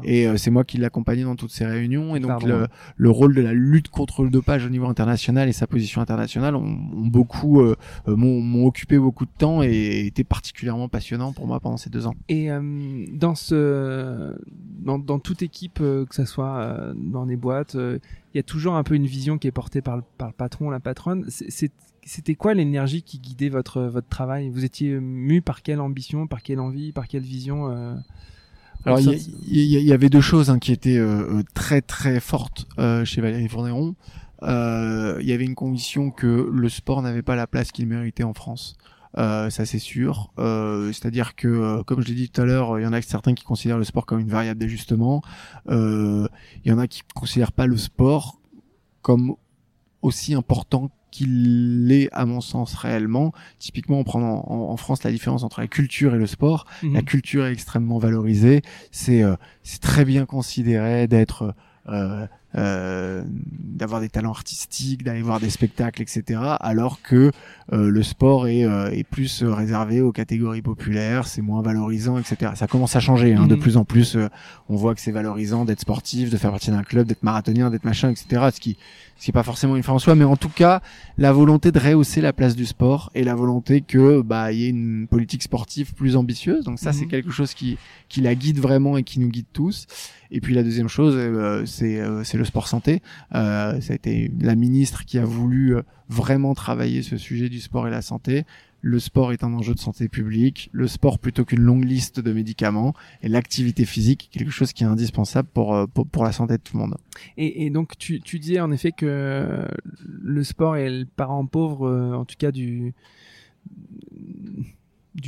Et 0.03 0.27
euh, 0.27 0.37
c'est 0.37 0.51
moi 0.51 0.65
qui 0.65 0.79
l'accompagnais 0.79 1.25
dans 1.25 1.37
toutes 1.37 1.53
ces 1.53 1.67
réunions. 1.67 2.17
Et 2.17 2.21
donc 2.21 2.43
le, 2.43 2.67
le, 2.97 3.11
rôle 3.11 3.35
de 3.35 3.43
la 3.43 3.53
lutte 3.53 3.89
contre 3.89 4.25
le 4.25 4.31
dopage 4.31 4.67
au 4.67 4.69
niveau 4.69 4.87
international 4.87 5.49
et 5.49 5.53
sa 5.53 5.67
position 5.67 6.01
internationale 6.01 6.57
ont, 6.57 6.77
beaucoup 6.97 7.63
m'ont 8.07 8.67
occupé 8.67 8.99
beaucoup 8.99 9.27
de 9.27 9.31
temps 9.37 9.63
et 9.63 10.07
été 10.07 10.25
particulièrement 10.25 10.89
passionnant 10.89 11.33
pour 11.33 11.47
moi 11.47 11.61
pendant 11.61 11.77
ces 11.77 11.91
deux 11.91 12.07
ans. 12.07 12.15
Et 12.33 12.51
euh, 12.51 13.05
dans 13.13 13.35
ce, 13.35 14.35
dans, 14.79 14.99
dans, 14.99 15.19
toute 15.19 15.43
équipe, 15.43 15.81
euh, 15.83 16.07
que 16.07 16.15
ce 16.15 16.25
soit 16.25 16.61
euh, 16.61 16.95
dans 16.97 17.27
des 17.27 17.37
boîtes, 17.37 17.75
il 17.75 18.01
y 18.35 18.39
a 18.39 18.43
toujours 18.43 18.75
un 18.75 18.83
peu 18.85 18.95
une 18.95 19.05
vision 19.05 19.37
qui 19.37 19.49
est 19.49 19.53
portée 19.53 19.83
par 19.83 19.99
le, 19.99 20.03
par 20.17 20.29
le 20.29 20.35
patron, 20.35 20.71
la 20.71 20.81
patronne. 20.81 21.27
C'était 21.29 22.35
quoi 22.35 22.55
l'énergie 22.55 23.03
qui 23.03 23.19
guidait 23.19 23.51
votre, 23.51 23.83
votre 23.83 24.09
travail? 24.09 24.49
Vous 24.49 24.65
étiez 24.65 24.99
mu 24.99 25.43
par 25.43 25.61
quelle 25.61 25.79
ambition, 25.79 26.27
par 26.27 26.43
quelle 26.43 26.59
envie, 26.59 26.93
par 26.93 27.07
quelle 27.07 27.23
vision 27.23 27.67
alors 28.85 28.99
il 28.99 29.21
y, 29.47 29.81
y, 29.81 29.93
avait 29.93 30.09
deux 30.09 30.21
choses 30.21 30.51
hein, 30.51 30.59
qui 30.59 30.73
étaient 30.73 31.01
très 31.55 31.83
très 31.83 32.19
fortes 32.19 32.67
chez 33.05 33.21
Valérie 33.21 33.47
Fournéron. 33.47 33.95
Il 34.43 35.25
y 35.25 35.33
avait 35.33 35.45
une 35.45 35.55
conviction 35.55 36.11
que 36.11 36.51
le 36.51 36.69
sport 36.71 37.03
n'avait 37.03 37.23
pas 37.23 37.37
la 37.37 37.47
place 37.47 37.71
qu'il 37.71 37.87
méritait 37.87 38.25
en 38.25 38.35
France. 38.35 38.79
Euh, 39.19 39.51
ça 39.51 39.67
c'est 39.67 39.79
sûr. 39.79 40.33
Euh, 40.39 40.93
C'est-à-dire 40.93 41.35
que, 41.35 41.49
euh, 41.49 41.83
comme 41.83 42.01
je 42.03 42.09
l'ai 42.09 42.15
dit 42.15 42.31
tout 42.31 42.41
à 42.41 42.45
l'heure, 42.45 42.79
il 42.79 42.83
y 42.83 42.87
en 42.87 42.93
a 42.93 43.03
certains 43.03 43.35
qui 43.35 43.45
considèrent 43.45 43.79
le 43.79 43.85
sport 43.85 44.07
comme 44.07 44.21
une 44.21 44.29
variable 44.29 44.61
d'ajustement. 44.61 45.23
Euh, 45.69 46.29
il 46.65 46.71
y 46.71 46.75
en 46.75 46.79
a 46.79 46.87
qui 46.87 47.03
considèrent 47.15 47.53
pas 47.53 47.67
le 47.67 47.77
sport 47.77 48.41
comme 49.03 49.35
aussi 50.03 50.35
important 50.35 50.91
qu'il 51.13 51.87
l'est 51.87 52.09
à 52.13 52.25
mon 52.27 52.41
sens 52.41 52.75
réellement. 52.75 53.33
Typiquement, 53.59 53.99
on 54.01 54.05
prend 54.05 54.21
en, 54.23 54.77
France 54.77 55.05
la 55.05 55.13
différence 55.13 55.45
entre 55.45 55.61
la 55.61 55.69
culture 55.69 56.15
et 56.15 56.19
le 56.19 56.27
sport. 56.27 56.65
Mhm. 56.83 56.95
La 56.95 57.03
culture 57.03 57.47
est 57.47 57.53
extrêmement 57.53 57.99
valorisée. 57.99 58.63
C'est 58.91 59.23
euh, 59.23 59.37
c'est 59.63 59.81
très 59.81 60.05
bien 60.05 60.27
considéré 60.27 61.07
d'être 61.07 61.55
euh, 61.89 62.27
euh, 62.57 63.23
d'avoir 63.27 64.03
des 64.03 64.11
talents 64.11 64.31
artistiques, 64.31 65.03
d'aller 65.03 65.23
voir 65.23 65.41
des 65.41 65.49
spectacles, 65.49 66.03
etc. 66.03 66.41
Alors 66.61 67.01
que 67.01 67.31
euh, 67.73 67.91
le 67.91 68.03
sport 68.03 68.47
est, 68.47 68.65
euh, 68.65 68.91
est 68.91 69.05
plus 69.05 69.43
réservé 69.43 70.03
aux 70.03 70.13
catégories 70.13 70.61
populaires, 70.61 71.27
c'est 71.27 71.41
moins 71.41 71.63
valorisant, 71.63 72.19
etc. 72.19 72.53
Ça 72.55 72.67
commence 72.67 72.95
à 72.95 73.01
changer. 73.01 73.35
Hein, 73.35 73.47
De 73.47 73.55
mhm. 73.55 73.61
plus 73.61 73.77
en 73.77 73.85
plus, 73.85 74.19
on 74.69 74.77
voit 74.77 74.95
que 74.95 75.01
c'est 75.01 75.13
valorisant 75.13 75.65
d'être 75.65 75.81
sportif, 75.81 76.29
de 76.29 76.37
faire 76.37 76.51
partie 76.51 76.71
d'un 76.71 76.83
club, 76.83 77.07
d'être 77.07 77.23
marathonien, 77.23 77.71
d'être 77.71 77.85
machin, 77.85 78.11
etc. 78.11 78.51
Ce 78.53 78.61
qui 78.61 78.77
ce 79.23 79.27
qui 79.27 79.31
est 79.31 79.33
pas 79.33 79.45
forcément 79.45 79.77
une 79.77 79.85
fin 79.85 79.93
en 79.93 80.01
soi, 80.01 80.17
mais 80.17 80.25
en 80.25 80.37
tout 80.37 80.49
cas 80.49 80.83
la 81.17 81.33
volonté 81.33 81.71
de 81.71 81.79
rehausser 81.79 82.21
la 82.21 82.33
place 82.33 82.57
du 82.57 82.67
sport 82.67 83.09
et 83.15 83.23
la 83.23 83.37
volonté 83.37 83.81
que 83.81 84.21
bah 84.21 84.51
il 84.51 84.59
y 84.59 84.67
ait 84.67 84.71
une 84.71 85.07
politique 85.07 85.45
sportive 85.45 85.95
plus 85.95 86.17
ambitieuse. 86.17 86.65
Donc 86.65 86.81
ça 86.81 86.93
c'est 86.93 87.05
mhm. 87.05 87.11
quelque 87.11 87.31
chose 87.31 87.55
qui 87.55 87.79
qui 88.09 88.21
la 88.21 88.35
guide 88.35 88.59
vraiment 88.59 88.99
et 88.99 89.05
qui 89.05 89.21
nous 89.21 89.29
guide 89.29 89.47
tous. 89.53 89.87
Et 90.35 90.41
puis 90.41 90.55
la 90.55 90.63
deuxième 90.63 90.89
chose 90.89 91.15
c'est 91.67 92.03
c'est 92.25 92.39
le 92.39 92.45
sport 92.45 92.67
santé. 92.67 93.03
Euh, 93.35 93.81
ça 93.81 93.93
a 93.93 93.97
été 93.97 94.33
la 94.41 94.55
ministre 94.55 95.05
qui 95.05 95.19
a 95.19 95.25
voulu 95.25 95.77
euh, 95.77 95.83
vraiment 96.09 96.55
travailler 96.55 97.03
ce 97.03 97.19
sujet 97.19 97.51
du 97.51 97.61
sport 97.61 97.87
et 97.87 97.91
la 97.91 98.01
santé. 98.01 98.45
Le 98.81 98.99
sport 98.99 99.33
est 99.33 99.45
un 99.45 99.53
enjeu 99.53 99.75
de 99.75 99.79
santé 99.79 100.09
publique, 100.09 100.69
le 100.73 100.89
sport 100.89 101.21
plutôt 101.21 101.45
qu'une 101.45 101.61
longue 101.61 101.85
liste 101.85 102.19
de 102.19 102.33
médicaments, 102.33 102.95
et 103.23 103.29
l'activité 103.29 103.85
physique, 103.85 104.29
quelque 104.33 104.51
chose 104.51 104.73
qui 104.73 104.83
est 104.83 104.87
indispensable 104.87 105.49
pour, 105.55 105.77
euh, 105.77 105.87
la 106.17 106.33
santé 106.33 106.55
de 106.55 106.63
tout 106.63 106.77
le 106.77 106.83
monde. 106.83 106.97
Et, 107.37 107.71
donc 107.71 107.97
tu, 107.97 108.19
disais 108.19 108.59
en 108.59 108.73
effet 108.73 108.91
que 108.91 109.69
le 110.05 110.45
sport 110.45 110.77
est 110.77 110.91
le 110.91 111.05
parent 111.05 111.47
pauvre, 111.47 111.89
en 112.17 112.25
tout 112.25 112.35
cas 112.37 112.51
du, 112.51 112.93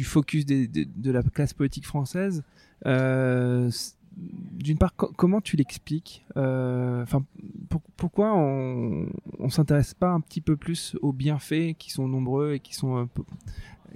focus 0.03 0.47
de 0.47 1.11
la 1.13 1.23
classe 1.23 1.53
politique 1.53 1.87
française. 1.87 2.43
Euh, 2.87 3.71
d'une 4.17 4.79
part, 4.79 4.95
comment 4.95 5.41
tu 5.41 5.57
l'expliques 5.57 6.25
euh, 6.37 7.03
Enfin, 7.03 7.25
pourquoi 7.97 8.35
on, 8.35 9.07
on 9.39 9.51
s'intéresse 9.51 9.95
pas 9.95 10.11
un 10.11 10.21
petit 10.21 10.41
peu 10.41 10.57
plus 10.57 10.97
aux 11.03 11.13
bienfaits 11.13 11.75
qui 11.79 11.91
sont 11.91 12.09
nombreux 12.09 12.55
et 12.55 12.61
qui 12.61 12.75
sont 12.75 12.97
euh, 12.97 13.07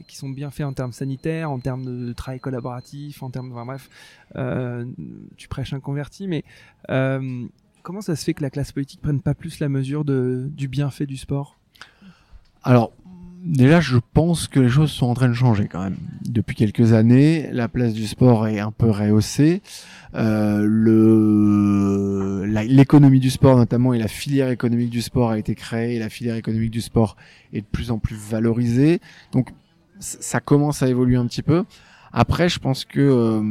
qui 0.07 0.17
sont 0.17 0.29
bien 0.29 0.51
faits 0.51 0.67
en 0.67 0.73
termes 0.73 0.93
sanitaires, 0.93 1.51
en 1.51 1.59
termes 1.59 1.85
de, 1.85 2.13
travail 2.13 2.39
collaboratif, 2.39 3.23
en 3.23 3.31
termes, 3.31 3.51
enfin 3.53 3.67
bref, 3.67 3.91
euh, 4.37 4.85
tu 5.37 5.49
prêches 5.49 5.73
un 5.73 5.81
converti, 5.81 6.29
mais 6.29 6.45
comment 7.83 8.01
ça 8.01 8.15
se 8.15 8.25
fait 8.25 8.35
que 8.35 8.43
la 8.43 8.51
classe 8.51 8.71
politique 8.71 9.01
prenne 9.01 9.21
pas 9.21 9.35
plus 9.35 9.59
la 9.59 9.69
mesure 9.69 10.05
de, 10.05 10.49
du 10.53 10.69
bienfait 10.69 11.07
du 11.07 11.17
sport? 11.17 11.59
Alors, 12.63 12.93
déjà, 13.43 13.81
je 13.81 13.99
pense 14.13 14.49
que 14.49 14.61
les 14.61 14.69
choses 14.69 14.91
sont 14.91 15.07
en 15.07 15.15
train 15.15 15.29
de 15.29 15.35
changer 15.35 15.69
quand 15.69 15.83
même. 15.83 15.97
Depuis 16.23 16.55
quelques 16.55 16.93
années, 16.93 17.51
la 17.53 17.69
place 17.69 17.95
du 17.95 18.07
sport 18.07 18.47
est 18.47 18.61
un 18.61 18.73
peu 18.73 18.91
rehaussée. 18.91 19.63
Euh, 20.15 20.65
le 20.67 22.45
l'économie 22.47 23.21
du 23.21 23.31
sport 23.31 23.57
notamment 23.57 23.93
et 23.93 23.99
la 23.99 24.09
filière 24.09 24.49
économique 24.51 24.91
du 24.91 25.03
sport 25.03 25.31
a 25.31 25.39
été 25.39 25.55
créée 25.55 25.97
et 25.97 25.99
la 25.99 26.09
filière 26.09 26.35
économique 26.35 26.71
du 26.71 26.81
sport 26.81 27.17
est 27.53 27.61
de 27.61 27.67
plus 27.67 27.91
en 27.91 27.99
plus 27.99 28.17
valorisée. 28.17 29.01
Donc 29.33 29.51
ça 30.01 30.41
commence 30.41 30.83
à 30.83 30.89
évoluer 30.89 31.17
un 31.17 31.27
petit 31.27 31.43
peu. 31.43 31.65
Après, 32.13 32.49
je 32.49 32.59
pense 32.59 32.85
que 32.85 33.01
euh, 33.01 33.43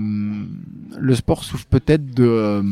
le 0.97 1.15
sport 1.15 1.43
souffre 1.43 1.67
peut-être 1.67 2.13
de 2.13 2.25
euh, 2.25 2.63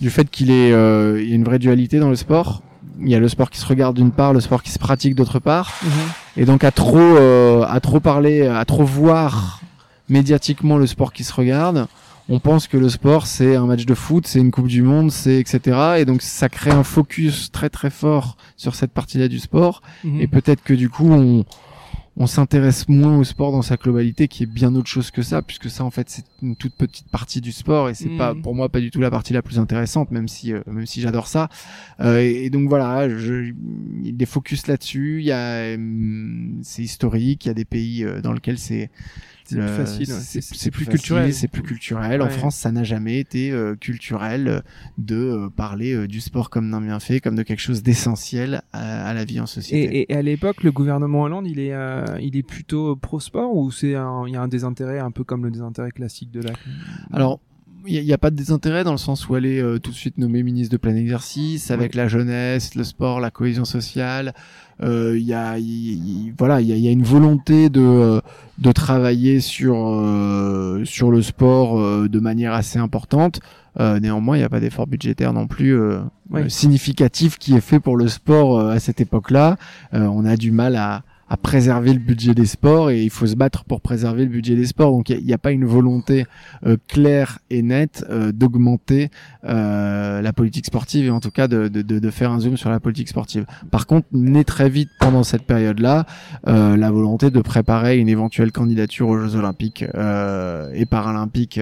du 0.00 0.10
fait 0.10 0.28
qu'il 0.28 0.50
est 0.50 0.72
euh, 0.72 1.20
il 1.22 1.28
y 1.28 1.32
a 1.32 1.36
une 1.36 1.44
vraie 1.44 1.60
dualité 1.60 2.00
dans 2.00 2.10
le 2.10 2.16
sport 2.16 2.62
il 3.00 3.08
y 3.08 3.14
a 3.14 3.18
le 3.18 3.28
sport 3.28 3.50
qui 3.50 3.58
se 3.58 3.66
regarde 3.66 3.96
d'une 3.96 4.12
part, 4.12 4.32
le 4.32 4.40
sport 4.40 4.62
qui 4.62 4.70
se 4.70 4.78
pratique 4.78 5.14
d'autre 5.14 5.38
part. 5.38 5.72
Mhm. 5.82 5.90
Et 6.36 6.44
donc 6.44 6.64
à 6.64 6.70
trop 6.70 6.98
euh, 6.98 7.64
à 7.68 7.80
trop 7.80 8.00
parler, 8.00 8.46
à 8.46 8.64
trop 8.64 8.84
voir 8.84 9.60
médiatiquement 10.08 10.76
le 10.76 10.86
sport 10.86 11.12
qui 11.12 11.24
se 11.24 11.32
regarde, 11.32 11.86
on 12.28 12.38
pense 12.38 12.68
que 12.68 12.76
le 12.76 12.88
sport 12.88 13.26
c'est 13.26 13.56
un 13.56 13.66
match 13.66 13.84
de 13.84 13.94
foot, 13.94 14.26
c'est 14.26 14.38
une 14.38 14.50
coupe 14.50 14.68
du 14.68 14.82
monde, 14.82 15.10
c'est 15.10 15.38
etc. 15.38 15.96
Et 15.98 16.04
donc 16.04 16.22
ça 16.22 16.48
crée 16.48 16.70
un 16.70 16.84
focus 16.84 17.50
très 17.52 17.68
très 17.70 17.90
fort 17.90 18.36
sur 18.56 18.74
cette 18.74 18.92
partie-là 18.92 19.28
du 19.28 19.38
sport. 19.38 19.82
Mhm. 20.04 20.20
Et 20.20 20.26
peut-être 20.28 20.62
que 20.62 20.74
du 20.74 20.88
coup 20.88 21.10
on 21.10 21.44
on 22.14 22.26
s'intéresse 22.26 22.90
moins 22.90 23.16
au 23.16 23.24
sport 23.24 23.52
dans 23.52 23.62
sa 23.62 23.76
globalité, 23.76 24.28
qui 24.28 24.42
est 24.42 24.46
bien 24.46 24.74
autre 24.74 24.86
chose 24.86 25.10
que 25.10 25.22
ça, 25.22 25.40
puisque 25.40 25.70
ça 25.70 25.82
en 25.82 25.90
fait 25.90 26.10
c'est 26.10 26.24
une 26.42 26.56
toute 26.56 26.74
petite 26.74 27.08
partie 27.08 27.40
du 27.40 27.52
sport 27.52 27.88
et 27.88 27.94
c'est 27.94 28.10
Mhm. 28.10 28.18
pas 28.18 28.34
pour 28.34 28.54
moi 28.54 28.68
pas 28.68 28.80
du 28.80 28.90
tout 28.90 29.00
la 29.00 29.10
partie 29.10 29.32
la 29.32 29.40
plus 29.40 29.58
intéressante, 29.58 30.10
même 30.10 30.28
si 30.28 30.52
euh, 30.52 30.60
même 30.66 30.84
si 30.84 31.00
j'adore 31.00 31.26
ça. 31.26 31.48
Euh, 32.00 32.20
et, 32.20 32.44
et 32.44 32.50
donc 32.50 32.68
voilà, 32.68 33.08
je, 33.08 33.52
il 34.00 34.06
y 34.06 34.10
a 34.10 34.12
des 34.12 34.26
focus 34.26 34.66
là-dessus. 34.66 35.20
Il 35.20 35.24
y 35.26 35.32
a 35.32 35.74
hum, 35.74 36.58
c'est 36.62 36.82
historique, 36.82 37.46
il 37.46 37.48
y 37.48 37.50
a 37.50 37.54
des 37.54 37.64
pays 37.64 38.04
euh, 38.04 38.20
dans 38.20 38.34
lesquels 38.34 38.58
c'est 38.58 38.90
C'est 39.52 39.58
plus 39.58 39.66
le- 39.66 39.76
facile, 39.76 40.06
c'est 40.42 40.70
plus 40.70 40.86
culturel, 40.86 41.32
c'est 41.34 41.48
plus 41.48 41.62
culturel. 41.62 42.22
En. 42.22 42.28
France, 42.28 42.56
ça 42.56 42.72
n'a 42.72 42.84
jamais 42.84 43.18
été 43.18 43.50
euh, 43.50 43.74
culturel 43.76 44.48
euh, 44.48 44.60
de 44.98 45.16
euh, 45.16 45.48
parler 45.48 45.92
euh, 45.94 46.06
du 46.08 46.20
sport 46.20 46.50
comme 46.50 46.70
d'un 46.70 46.80
bienfait, 46.80 47.20
comme 47.20 47.34
de 47.36 47.42
quelque 47.42 47.60
chose 47.60 47.82
d'essentiel 47.82 48.62
à, 48.72 49.06
à 49.08 49.14
la 49.14 49.24
vie 49.24 49.40
en 49.40 49.46
société. 49.46 49.98
et- 50.00 50.12
et 50.12 50.16
à 50.16 50.22
l'époque, 50.22 50.62
le 50.62 50.72
gouvernement 50.72 51.22
Hollande, 51.22 51.46
il 51.46 51.58
est, 51.60 51.72
euh, 51.72 52.04
il 52.20 52.36
est 52.36 52.42
plutôt 52.42 52.96
pro 52.96 53.20
sport 53.20 53.54
ou 53.56 53.70
c'est 53.70 53.88
il 53.88 54.32
y 54.32 54.36
a 54.36 54.42
un 54.42 54.48
désintérêt 54.48 54.98
un 54.98 55.10
peu 55.10 55.24
comme 55.24 55.44
le 55.44 55.50
désintérêt 55.50 55.90
classique 55.90 56.30
de 56.30 56.40
la. 56.42 56.52
Alors, 57.12 57.40
il 57.84 58.00
n'y 58.04 58.12
a, 58.12 58.18
pas 58.18 58.30
de 58.30 58.36
désintérêt 58.36 58.84
dans 58.84 58.92
le 58.92 58.96
sens 58.96 59.28
où 59.28 59.34
elle 59.34 59.44
est 59.44 59.60
euh, 59.60 59.78
tout 59.80 59.90
de 59.90 59.96
suite 59.96 60.16
nommée 60.16 60.44
ministre 60.44 60.70
de 60.70 60.76
plein 60.76 60.94
exercice 60.94 61.72
avec 61.72 61.96
la 61.96 62.06
jeunesse, 62.06 62.76
le 62.76 62.84
sport, 62.84 63.18
la 63.18 63.32
cohésion 63.32 63.64
sociale. 63.64 64.34
Euh, 64.82 65.16
Il 65.18 65.24
y 65.24 65.34
a, 65.34 65.58
il- 65.58 66.32
voilà, 66.38 66.60
il 66.60 66.68
y 66.68 66.72
a, 66.72 66.76
y 66.76 66.92
une 66.92 67.02
volonté 67.02 67.68
de 67.68 67.80
euh, 67.80 68.20
de 68.58 68.72
travailler 68.72 69.40
sur 69.40 69.76
euh, 69.76 70.84
sur 70.84 71.10
le 71.10 71.22
sport 71.22 71.78
euh, 71.80 72.08
de 72.08 72.20
manière 72.20 72.52
assez 72.52 72.78
importante. 72.78 73.40
Euh, 73.80 74.00
néanmoins, 74.00 74.36
il 74.36 74.40
n'y 74.40 74.44
a 74.44 74.48
pas 74.50 74.60
d'effort 74.60 74.86
budgétaire 74.86 75.32
non 75.32 75.46
plus 75.46 75.78
Oui. 76.30 76.50
significatif 76.50 77.38
qui 77.38 77.54
est 77.54 77.60
fait 77.60 77.80
pour 77.80 77.96
le 77.96 78.08
sport 78.08 78.58
euh, 78.58 78.70
à 78.70 78.78
cette 78.80 79.00
époque-là. 79.00 79.56
Euh, 79.94 80.06
on 80.06 80.24
a 80.24 80.36
du 80.36 80.50
mal 80.52 80.76
à, 80.76 81.02
à 81.32 81.38
préserver 81.38 81.94
le 81.94 81.98
budget 81.98 82.34
des 82.34 82.44
sports 82.44 82.90
et 82.90 83.02
il 83.02 83.08
faut 83.08 83.26
se 83.26 83.36
battre 83.36 83.64
pour 83.64 83.80
préserver 83.80 84.24
le 84.24 84.30
budget 84.30 84.54
des 84.54 84.66
sports. 84.66 84.90
Donc 84.90 85.08
il 85.08 85.24
n'y 85.24 85.32
a, 85.32 85.38
pas 85.38 85.50
une 85.50 85.64
volonté 85.64 86.26
euh, 86.66 86.76
claire 86.88 87.38
et 87.48 87.62
nette 87.62 88.04
euh, 88.10 88.32
d'augmenter 88.32 89.10
euh, 89.44 90.20
la 90.20 90.32
politique 90.34 90.66
sportive 90.66 91.06
et 91.06 91.10
en 91.10 91.20
tout 91.20 91.30
cas 91.30 91.48
de, 91.48 91.68
de, 91.68 91.80
de, 91.80 92.10
faire 92.10 92.32
un 92.32 92.38
zoom 92.38 92.58
sur 92.58 92.68
la 92.68 92.80
politique 92.80 93.08
sportive. 93.08 93.46
Par 93.70 93.86
contre, 93.86 94.06
naît 94.12 94.44
très 94.44 94.68
vite 94.68 94.90
pendant 95.00 95.22
cette 95.22 95.44
période-là 95.44 96.04
euh, 96.48 96.76
la 96.76 96.90
volonté 96.90 97.30
de 97.30 97.40
préparer 97.40 97.98
une 97.98 98.10
éventuelle 98.10 98.52
candidature 98.52 99.08
aux 99.08 99.16
Jeux 99.16 99.36
Olympiques 99.36 99.86
euh, 99.94 100.70
et 100.74 100.84
Paralympiques 100.84 101.60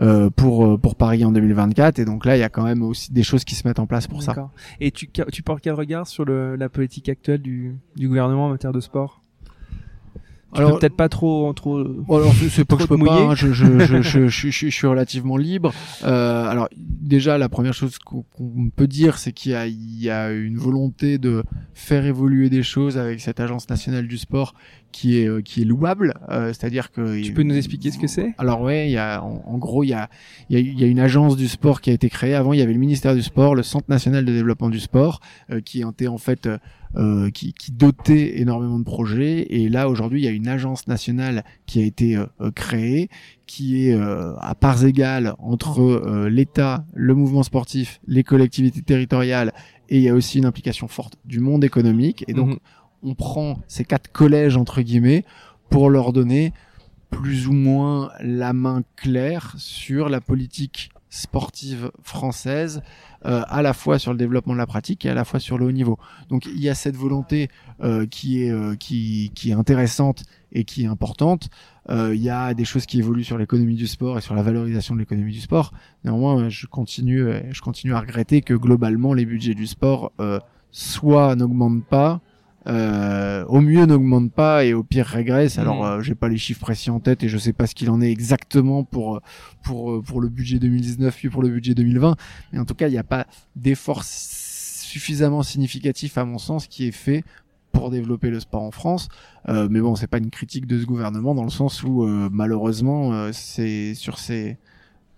euh, 0.00 0.30
pour 0.30 0.80
pour 0.80 0.96
Paris 0.96 1.24
en 1.24 1.30
2024. 1.30 2.00
Et 2.00 2.04
donc 2.04 2.26
là, 2.26 2.36
il 2.36 2.40
y 2.40 2.44
a 2.44 2.48
quand 2.48 2.64
même 2.64 2.82
aussi 2.82 3.12
des 3.12 3.22
choses 3.22 3.44
qui 3.44 3.54
se 3.54 3.68
mettent 3.68 3.78
en 3.78 3.86
place 3.86 4.08
pour 4.08 4.20
ça. 4.20 4.50
Et 4.80 4.90
tu, 4.90 5.08
tu 5.08 5.42
portes 5.44 5.62
quel 5.62 5.74
regard 5.74 6.08
sur 6.08 6.24
le, 6.24 6.56
la 6.56 6.68
politique 6.68 7.08
actuelle 7.08 7.40
du, 7.40 7.76
du 7.94 8.08
gouvernement 8.08 8.46
en 8.46 8.50
matière 8.50 8.72
de 8.72 8.80
sport? 8.80 9.11
Alors- 10.54 10.78
peut-être 10.78 10.96
pas 10.96 11.08
trop, 11.08 11.52
trop. 11.54 11.82
Bon, 11.82 12.16
alors, 12.16 12.32
c'est- 12.50 12.64
pas 12.64 12.76
que 12.76 12.82
je 12.82 12.86
peux 12.88 12.98
pas, 12.98 13.20
hein, 13.20 13.34
je, 13.34 13.46
je, 13.52 13.78
je, 14.02 14.28
je, 14.28 14.50
je, 14.50 14.68
suis 14.68 14.86
relativement 14.86 15.36
libre. 15.36 15.72
Euh, 16.04 16.44
alors 16.46 16.68
déjà, 16.76 17.38
la 17.38 17.48
première 17.48 17.74
chose 17.74 17.98
qu'on 17.98 18.22
qu'on 18.22 18.70
peut 18.74 18.86
dire, 18.86 19.18
c'est 19.18 19.32
qu'il 19.32 19.52
y 19.52 19.54
a, 19.54 19.66
il 19.66 20.02
y 20.02 20.10
a 20.10 20.30
une 20.30 20.58
volonté 20.58 21.18
de 21.18 21.42
faire 21.74 22.04
évoluer 22.04 22.50
des 22.50 22.62
choses 22.62 22.98
avec 22.98 23.20
cette 23.20 23.40
agence 23.40 23.68
nationale 23.68 24.06
du 24.06 24.18
sport 24.18 24.54
qui 24.92 25.18
est, 25.18 25.26
euh, 25.26 25.40
qui 25.40 25.62
est 25.62 25.64
louable. 25.64 26.14
Euh, 26.30 26.48
C'est-à-dire 26.48 26.92
que 26.92 27.20
Tu 27.22 27.32
peux 27.32 27.42
nous 27.42 27.56
expliquer 27.56 27.90
ce 27.90 27.98
que 27.98 28.06
c'est? 28.06 28.34
Alors 28.38 28.60
ouais, 28.60 28.88
il 28.88 28.92
y 28.92 28.98
a 28.98 29.22
en, 29.24 29.42
en 29.46 29.58
gros 29.58 29.82
il 29.82 29.88
y 29.88 29.94
a, 29.94 30.08
il 30.50 30.58
y, 30.58 30.80
y 30.80 30.84
a 30.84 30.86
une 30.86 31.00
agence 31.00 31.36
du 31.36 31.48
sport 31.48 31.80
qui 31.80 31.90
a 31.90 31.92
été 31.94 32.08
créée. 32.10 32.34
Avant 32.34 32.52
il 32.52 32.58
y 32.58 32.62
avait 32.62 32.72
le 32.74 32.78
ministère 32.78 33.14
du 33.14 33.22
sport, 33.22 33.54
le 33.54 33.62
Centre 33.62 33.86
national 33.88 34.24
de 34.24 34.32
développement 34.32 34.70
du 34.70 34.80
sport, 34.80 35.20
euh, 35.50 35.60
qui 35.60 35.82
était 35.82 36.06
en 36.08 36.18
fait 36.18 36.48
euh, 36.94 37.30
qui, 37.30 37.54
qui 37.54 37.72
dotait 37.72 38.38
énormément 38.40 38.78
de 38.78 38.84
projets. 38.84 39.46
Et 39.50 39.68
là 39.68 39.88
aujourd'hui 39.88 40.20
il 40.20 40.24
y 40.24 40.28
a 40.28 40.30
une 40.32 40.48
agence 40.48 40.86
nationale 40.88 41.42
qui 41.66 41.80
a 41.82 41.84
été 41.86 42.16
euh, 42.16 42.26
créée, 42.54 43.08
qui 43.46 43.88
est 43.88 43.94
euh, 43.94 44.34
à 44.40 44.54
parts 44.54 44.84
égales 44.84 45.34
entre 45.38 45.80
euh, 45.80 46.28
l'État, 46.28 46.84
le 46.94 47.14
mouvement 47.14 47.42
sportif, 47.42 48.00
les 48.06 48.22
collectivités 48.24 48.82
territoriales, 48.82 49.52
et 49.88 49.96
il 49.96 50.02
y 50.02 50.08
a 50.08 50.14
aussi 50.14 50.38
une 50.38 50.46
implication 50.46 50.86
forte 50.88 51.16
du 51.24 51.40
monde 51.40 51.64
économique. 51.64 52.24
Et 52.28 52.34
donc 52.34 52.48
Mhm. 52.50 52.58
On 53.02 53.14
prend 53.14 53.58
ces 53.68 53.84
quatre 53.84 54.10
collèges 54.12 54.56
entre 54.56 54.82
guillemets 54.82 55.24
pour 55.70 55.90
leur 55.90 56.12
donner 56.12 56.52
plus 57.10 57.46
ou 57.46 57.52
moins 57.52 58.10
la 58.20 58.52
main 58.52 58.82
claire 58.96 59.54
sur 59.58 60.08
la 60.08 60.20
politique 60.20 60.90
sportive 61.10 61.90
française, 62.02 62.82
euh, 63.26 63.42
à 63.46 63.60
la 63.60 63.74
fois 63.74 63.98
sur 63.98 64.12
le 64.12 64.18
développement 64.18 64.54
de 64.54 64.58
la 64.58 64.66
pratique 64.66 65.04
et 65.04 65.10
à 65.10 65.14
la 65.14 65.26
fois 65.26 65.40
sur 65.40 65.58
le 65.58 65.66
haut 65.66 65.72
niveau. 65.72 65.98
Donc 66.30 66.46
il 66.46 66.58
y 66.58 66.70
a 66.70 66.74
cette 66.74 66.96
volonté 66.96 67.50
euh, 67.82 68.06
qui 68.06 68.42
est 68.42 68.50
euh, 68.50 68.76
qui, 68.76 69.30
qui 69.34 69.50
est 69.50 69.52
intéressante 69.52 70.24
et 70.52 70.64
qui 70.64 70.84
est 70.84 70.86
importante. 70.86 71.50
Euh, 71.90 72.14
Il 72.14 72.22
y 72.22 72.30
a 72.30 72.54
des 72.54 72.64
choses 72.64 72.86
qui 72.86 72.98
évoluent 72.98 73.24
sur 73.24 73.36
l'économie 73.36 73.74
du 73.74 73.86
sport 73.86 74.16
et 74.18 74.20
sur 74.20 74.34
la 74.34 74.42
valorisation 74.42 74.94
de 74.94 75.00
l'économie 75.00 75.32
du 75.32 75.40
sport. 75.40 75.72
Néanmoins, 76.04 76.48
je 76.48 76.66
continue, 76.66 77.22
euh, 77.22 77.40
je 77.50 77.60
continue 77.60 77.94
à 77.94 78.00
regretter 78.00 78.40
que 78.40 78.54
globalement 78.54 79.12
les 79.14 79.26
budgets 79.26 79.54
du 79.54 79.66
sport 79.66 80.12
euh, 80.20 80.38
soit 80.70 81.36
n'augmentent 81.36 81.84
pas, 81.84 82.20
euh, 82.68 83.44
au 83.46 83.60
mieux 83.60 83.86
n'augmentent 83.86 84.32
pas 84.32 84.64
et 84.64 84.72
au 84.74 84.82
pire 84.84 85.06
régressent. 85.06 85.58
Alors 85.58 85.82
Mhm. 85.84 85.90
euh, 85.98 86.02
j'ai 86.02 86.14
pas 86.14 86.28
les 86.28 86.38
chiffres 86.38 86.60
précis 86.60 86.90
en 86.90 87.00
tête 87.00 87.22
et 87.24 87.28
je 87.28 87.36
sais 87.38 87.52
pas 87.52 87.66
ce 87.66 87.74
qu'il 87.74 87.90
en 87.90 88.00
est 88.00 88.10
exactement 88.10 88.84
pour 88.84 89.20
pour 89.64 89.90
euh, 89.92 90.02
pour 90.02 90.20
le 90.20 90.28
budget 90.28 90.58
2019 90.58 91.14
puis 91.16 91.28
pour 91.28 91.42
le 91.42 91.48
budget 91.48 91.74
2020, 91.74 92.16
mais 92.52 92.58
en 92.58 92.64
tout 92.64 92.74
cas 92.74 92.88
il 92.88 92.92
n'y 92.92 92.98
a 92.98 93.02
pas 93.04 93.26
d'effort 93.56 94.04
suffisamment 94.04 95.42
significatif 95.42 96.18
à 96.18 96.24
mon 96.24 96.38
sens 96.38 96.66
qui 96.66 96.86
est 96.86 96.92
fait 96.92 97.24
pour 97.72 97.90
développer 97.90 98.28
le 98.30 98.38
sport 98.38 98.62
en 98.62 98.70
France. 98.70 99.08
Euh, 99.48 99.66
mais 99.70 99.80
bon, 99.80 99.96
c'est 99.96 100.06
pas 100.06 100.18
une 100.18 100.30
critique 100.30 100.66
de 100.66 100.78
ce 100.78 100.84
gouvernement 100.84 101.34
dans 101.34 101.44
le 101.44 101.50
sens 101.50 101.82
où 101.82 102.04
euh, 102.04 102.28
malheureusement 102.30 103.12
euh, 103.14 103.30
c'est 103.32 103.94
sur 103.94 104.18
ces 104.18 104.58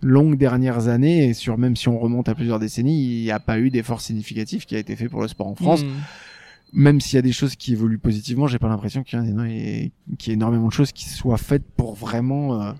longues 0.01 0.37
dernières 0.37 0.87
années 0.87 1.29
et 1.29 1.33
sur 1.33 1.57
même 1.57 1.75
si 1.75 1.89
on 1.89 1.99
remonte 1.99 2.29
à 2.29 2.35
plusieurs 2.35 2.59
décennies, 2.59 3.03
il 3.19 3.23
n'y 3.23 3.31
a 3.31 3.39
pas 3.39 3.59
eu 3.59 3.69
d'effort 3.69 4.01
significatif 4.01 4.65
qui 4.65 4.75
a 4.75 4.79
été 4.79 4.95
fait 4.95 5.09
pour 5.09 5.21
le 5.21 5.27
sport 5.27 5.47
en 5.47 5.55
France 5.55 5.83
Mhm. 5.83 5.91
Même 6.75 6.99
s'il 6.99 7.15
y 7.15 7.19
a 7.19 7.23
des 7.23 7.31
choses 7.31 7.55
qui 7.55 7.71
évoluent 7.71 7.97
positivement, 7.97 8.47
j'ai 8.47 8.59
pas 8.59 8.67
l'impression 8.67 9.01
qu'il 9.03 9.17
y, 9.19 10.29
ait 10.29 10.33
énormément 10.33 10.67
de 10.67 10.73
choses 10.73 10.91
qui 10.91 11.07
soient 11.09 11.37
faites 11.37 11.63
pour 11.77 11.95
vraiment 11.95 12.61
euh, 12.61 12.73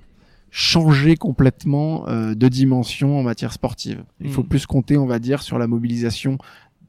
changer 0.52 1.16
complètement 1.16 2.08
euh, 2.10 2.36
de 2.36 2.48
dimension 2.50 3.18
en 3.18 3.24
matière 3.24 3.54
sportive. 3.54 4.04
Il 4.20 4.30
faut 4.32 4.44
Mm. 4.44 4.48
plus 4.48 4.66
compter, 4.66 4.98
on 4.98 5.06
va 5.06 5.20
dire, 5.20 5.42
sur 5.42 5.58
la 5.58 5.68
mobilisation 5.68 6.38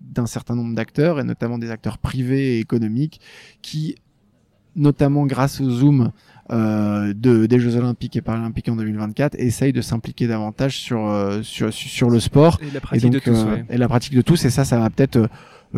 d'un 0.01 0.27
certain 0.27 0.57
nombre 0.57 0.75
d'acteurs, 0.75 1.21
et 1.21 1.25
notamment 1.25 1.59
des 1.59 1.71
acteurs 1.71 1.99
privés 1.99 2.57
et 2.57 2.59
économiques, 2.59 3.21
qui, 3.63 3.95
notamment 4.75 5.27
grâce 5.27 5.61
au 5.61 5.71
Zoom 5.71 6.11
euh, 6.51 7.13
de, 7.15 7.47
des 7.47 7.59
Jeux 7.59 7.77
Olympiques 7.77 8.17
et 8.17 8.21
Paralympiques 8.21 8.69
en 8.69 8.77
2024, 8.77 9.37
essayent 9.39 9.73
de 9.73 9.81
s'impliquer 9.81 10.27
davantage 10.27 10.79
sur, 10.79 11.07
euh, 11.09 11.43
sur, 11.43 11.73
sur 11.73 12.11
le 12.11 12.21
sport 12.21 12.59
Et 12.63 12.71
la 12.71 12.79
et, 12.79 12.81
pratique 12.81 13.03
donc, 13.05 13.13
de 13.15 13.19
tous, 13.19 13.37
euh, 13.37 13.55
ouais. 13.55 13.65
et 13.69 13.79
la 13.79 13.89
pratique 13.89 14.15
de 14.15 14.23
tous 14.23 14.45
et 14.45 14.51
ça 14.51 14.65
ça 14.65 14.79
va 14.79 14.91
peut-être 14.91 15.17
euh, 15.17 15.27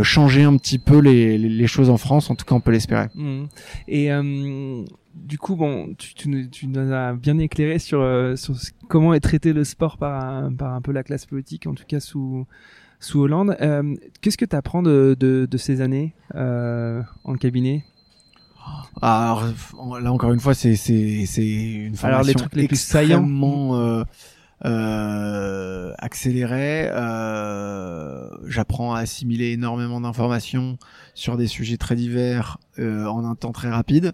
changer 0.03 0.45
un 0.45 0.57
petit 0.57 0.78
peu 0.78 0.99
les, 1.01 1.66
choses 1.66 1.91
en 1.91 1.97
France 1.97 2.30
en 2.30 2.34
tout 2.34 2.45
cas 2.45 2.55
on 2.55 2.61
peut 2.61 2.70
l'espérer 2.70 3.07
Mhm. 3.14 3.49
Et 3.89 4.12
euh, 4.12 4.84
du 5.14 5.36
coup, 5.39 5.57
bon, 5.57 5.95
tu, 5.99 6.14
tu, 6.14 6.28
nous- 6.28 6.47
tu 6.47 6.66
nous 6.68 6.93
as 6.93 7.12
bien 7.14 7.39
éclairé 7.39 7.78
sur, 7.80 8.01
euh, 8.01 8.36
sur 8.36 8.55
comment 8.89 9.12
est 9.14 9.20
traité 9.20 9.53
le 9.53 9.64
sport 9.64 9.97
par 9.99 10.22
un, 10.24 10.53
par 10.53 10.72
un 10.74 10.80
peu 10.80 10.93
la 10.93 11.03
classe 11.03 11.26
politique, 11.26 11.66
en 11.66 11.74
tout 11.74 11.84
cas 11.89 11.99
sous, 12.01 12.47
sous 13.01 13.20
Hollande. 13.20 13.57
Euh, 13.61 13.95
Qu'est-ce 14.20 14.39
que 14.39 14.45
tu 14.45 14.55
apprends 14.55 14.82
de, 14.82 15.16
de, 15.18 15.49
de 15.51 15.57
ces 15.59 15.80
années 15.80 16.14
en 16.34 17.34
cabinet? 17.41 17.84
Alors 19.01 19.45
là 20.01 20.12
encore 20.12 20.32
une 20.32 20.41
fois 20.41 20.53
c'est 20.53 20.76
c'est 20.76 21.24
c'est 21.26 21.47
une 21.47 21.95
Alors, 22.03 22.22
les 22.22 22.32
formation 22.32 22.39
trucs 22.41 22.55
les 22.55 22.66
plus 22.68 22.74
extrêmement 22.76 24.05
euh, 24.64 25.92
accélérée 25.98 26.88
euh, 26.90 28.28
j'apprends 28.46 28.94
à 28.94 29.00
assimiler 29.00 29.52
énormément 29.52 30.00
d'informations 30.00 30.78
sur 31.14 31.36
des 31.36 31.46
sujets 31.46 31.76
très 31.76 31.94
divers 31.96 32.59
euh, 32.78 33.06
en 33.06 33.24
un 33.24 33.34
temps 33.34 33.52
très 33.52 33.70
rapide 33.70 34.12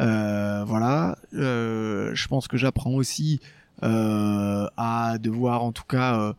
Euh, 0.00 0.64
voilà 0.66 1.16
Euh, 1.34 2.12
je 2.14 2.26
pense 2.28 2.48
que 2.48 2.56
j'apprends 2.56 2.92
aussi 2.94 3.40
euh, 3.82 4.66
à 4.78 5.18
devoir 5.20 5.62
en 5.62 5.72
tout 5.72 5.84
cas 5.86 6.18
euh, 6.18 6.32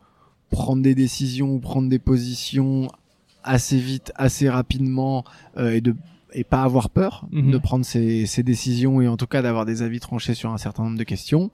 prendre 0.49 0.81
des 0.81 0.95
décisions 0.95 1.49
ou 1.53 1.59
prendre 1.59 1.87
des 1.89 1.99
positions 1.99 2.89
assez 3.43 3.77
vite, 3.77 4.11
assez 4.15 4.49
rapidement 4.49 5.23
euh, 5.57 5.71
et 5.75 5.81
de 5.81 5.95
et 6.35 6.43
pas 6.43 6.63
avoir 6.63 6.89
peur 6.89 7.27
Mhm. 7.31 7.51
de 7.51 7.57
prendre 7.59 7.85
ces, 7.85 8.25
ces 8.25 8.41
décisions 8.41 9.01
et 9.01 9.07
en 9.07 9.17
tout 9.17 9.27
cas 9.27 9.43
d'avoir 9.43 9.65
des 9.65 9.83
avis 9.83 9.99
tranchés 9.99 10.33
sur 10.33 10.49
un 10.51 10.57
certain 10.57 10.83
nombre 10.83 10.97
de 10.97 11.03
questions. 11.03 11.51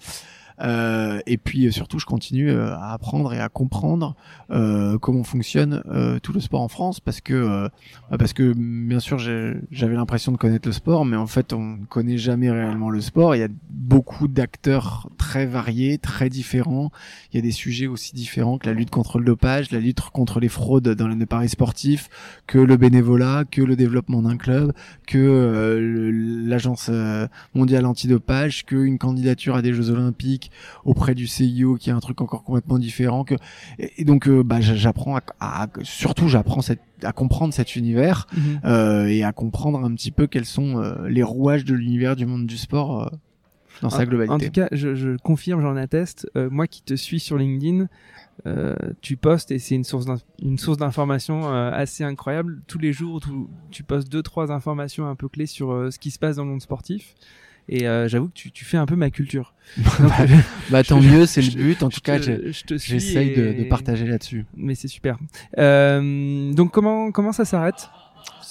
Euh, 0.61 1.19
et 1.25 1.37
puis 1.37 1.71
surtout, 1.71 1.99
je 1.99 2.05
continue 2.05 2.49
euh, 2.49 2.75
à 2.75 2.93
apprendre 2.93 3.33
et 3.33 3.39
à 3.39 3.49
comprendre 3.49 4.15
euh, 4.51 4.97
comment 4.97 5.23
fonctionne 5.23 5.83
euh, 5.89 6.19
tout 6.19 6.33
le 6.33 6.39
sport 6.39 6.61
en 6.61 6.67
France, 6.67 6.99
parce 6.99 7.21
que 7.21 7.33
euh, 7.33 7.69
parce 8.17 8.33
que 8.33 8.53
bien 8.55 8.99
sûr, 8.99 9.19
j'avais 9.19 9.95
l'impression 9.95 10.31
de 10.31 10.37
connaître 10.37 10.67
le 10.67 10.73
sport, 10.73 11.05
mais 11.05 11.17
en 11.17 11.27
fait, 11.27 11.53
on 11.53 11.77
ne 11.77 11.85
connaît 11.85 12.17
jamais 12.17 12.49
réellement 12.51 12.89
le 12.89 13.01
sport. 13.01 13.35
Il 13.35 13.39
y 13.39 13.43
a 13.43 13.49
beaucoup 13.69 14.27
d'acteurs 14.27 15.09
très 15.17 15.45
variés, 15.45 15.97
très 15.97 16.29
différents. 16.29 16.91
Il 17.31 17.37
y 17.37 17.39
a 17.39 17.41
des 17.41 17.51
sujets 17.51 17.87
aussi 17.87 18.15
différents 18.15 18.57
que 18.57 18.67
la 18.67 18.73
lutte 18.73 18.89
contre 18.89 19.19
le 19.19 19.25
dopage, 19.25 19.71
la 19.71 19.79
lutte 19.79 20.01
contre 20.01 20.39
les 20.39 20.49
fraudes 20.49 20.89
dans 20.89 21.07
les 21.07 21.25
paris 21.25 21.49
sportifs, 21.49 22.09
que 22.47 22.57
le 22.57 22.77
bénévolat, 22.77 23.45
que 23.49 23.61
le 23.61 23.75
développement 23.75 24.21
d'un 24.21 24.37
club, 24.37 24.73
que 25.07 25.17
euh, 25.17 26.11
l'agence 26.47 26.87
euh, 26.89 27.27
mondiale 27.53 27.85
antidopage, 27.85 28.65
que 28.65 28.75
une 28.75 28.97
candidature 28.97 29.55
à 29.55 29.61
des 29.61 29.73
Jeux 29.73 29.89
Olympiques 29.89 30.48
auprès 30.85 31.15
du 31.15 31.27
CIO, 31.27 31.75
qui 31.75 31.89
est 31.89 31.93
un 31.93 31.99
truc 31.99 32.21
encore 32.21 32.43
complètement 32.43 32.77
différent. 32.79 33.23
Que 33.23 33.35
et, 33.79 34.03
donc, 34.05 34.27
euh, 34.27 34.43
bah, 34.43 34.61
j'apprends 34.61 35.17
à, 35.17 35.21
à- 35.39 35.67
surtout, 35.83 36.27
j'apprends 36.27 36.61
à 37.03 37.11
comprendre 37.11 37.53
cet 37.53 37.75
univers 37.75 38.27
Mhm. 38.35 38.59
euh, 38.65 39.05
et 39.07 39.23
à 39.23 39.31
comprendre 39.31 39.83
un 39.83 39.93
petit 39.95 40.11
peu 40.11 40.27
quels 40.27 40.45
sont 40.45 40.77
euh, 40.77 41.07
les 41.09 41.23
rouages 41.23 41.65
de 41.65 41.73
l'univers 41.73 42.15
du 42.15 42.25
monde 42.25 42.45
du 42.47 42.57
sport 42.57 43.11
dans 43.81 43.89
sa 43.89 44.05
globalité. 44.05 44.33
En 44.33 44.39
tout 44.39 44.51
cas, 44.51 44.67
je, 44.73 44.93
je 44.95 45.15
confirme, 45.17 45.61
j'en 45.61 45.75
atteste. 45.77 46.29
moi 46.35 46.67
qui 46.67 46.81
te 46.83 46.93
suis 46.95 47.19
sur 47.21 47.37
LinkedIn, 47.37 47.87
euh, 48.45 48.75
tu 49.01 49.15
postes 49.17 49.51
et 49.51 49.59
c'est 49.59 49.75
une 49.75 49.83
source 49.83 50.05
d'in- 50.05 50.17
une 50.41 50.57
source 50.57 50.77
d'information 50.77 51.49
euh, 51.49 51.71
assez 51.71 52.03
incroyable. 52.03 52.61
Tous 52.67 52.77
les 52.79 52.91
jours, 52.93 53.19
tu, 53.21 53.29
tu 53.71 53.83
postes 53.83 54.09
deux 54.11 54.21
trois 54.23 54.51
informations 54.51 55.07
un 55.07 55.15
peu 55.15 55.27
clés 55.29 55.45
sur 55.45 55.71
euh, 55.71 55.91
ce 55.91 55.99
qui 55.99 56.09
se 56.11 56.19
passe 56.19 56.37
dans 56.37 56.43
le 56.43 56.49
monde 56.51 56.61
sportif. 56.61 57.15
Et 57.71 57.87
euh, 57.87 58.07
j'avoue 58.07 58.27
que 58.29 58.33
tu, 58.33 58.51
tu 58.51 58.65
fais 58.65 58.77
un 58.77 58.87
peu 58.87 58.95
ma 58.95 59.11
culture. 59.11 59.53
Donc, 59.77 60.09
bah 60.71 60.83
tant 60.83 60.99
mieux, 60.99 61.25
c'est 61.27 61.41
le 61.41 61.51
but. 61.51 61.83
En 61.83 61.89
tout 61.89 62.01
cas, 62.01 62.17
j'essaye 62.19 63.35
de, 63.35 63.47
et- 63.47 63.53
de 63.53 63.63
partager 63.65 64.05
là-dessus. 64.05 64.45
Mais 64.57 64.73
c'est 64.73 64.87
super. 64.87 65.17
Euh, 65.59 66.51
donc 66.53 66.71
comment 66.71 67.11
comment 67.11 67.31
ça 67.31 67.45
s'arrête 67.45 67.89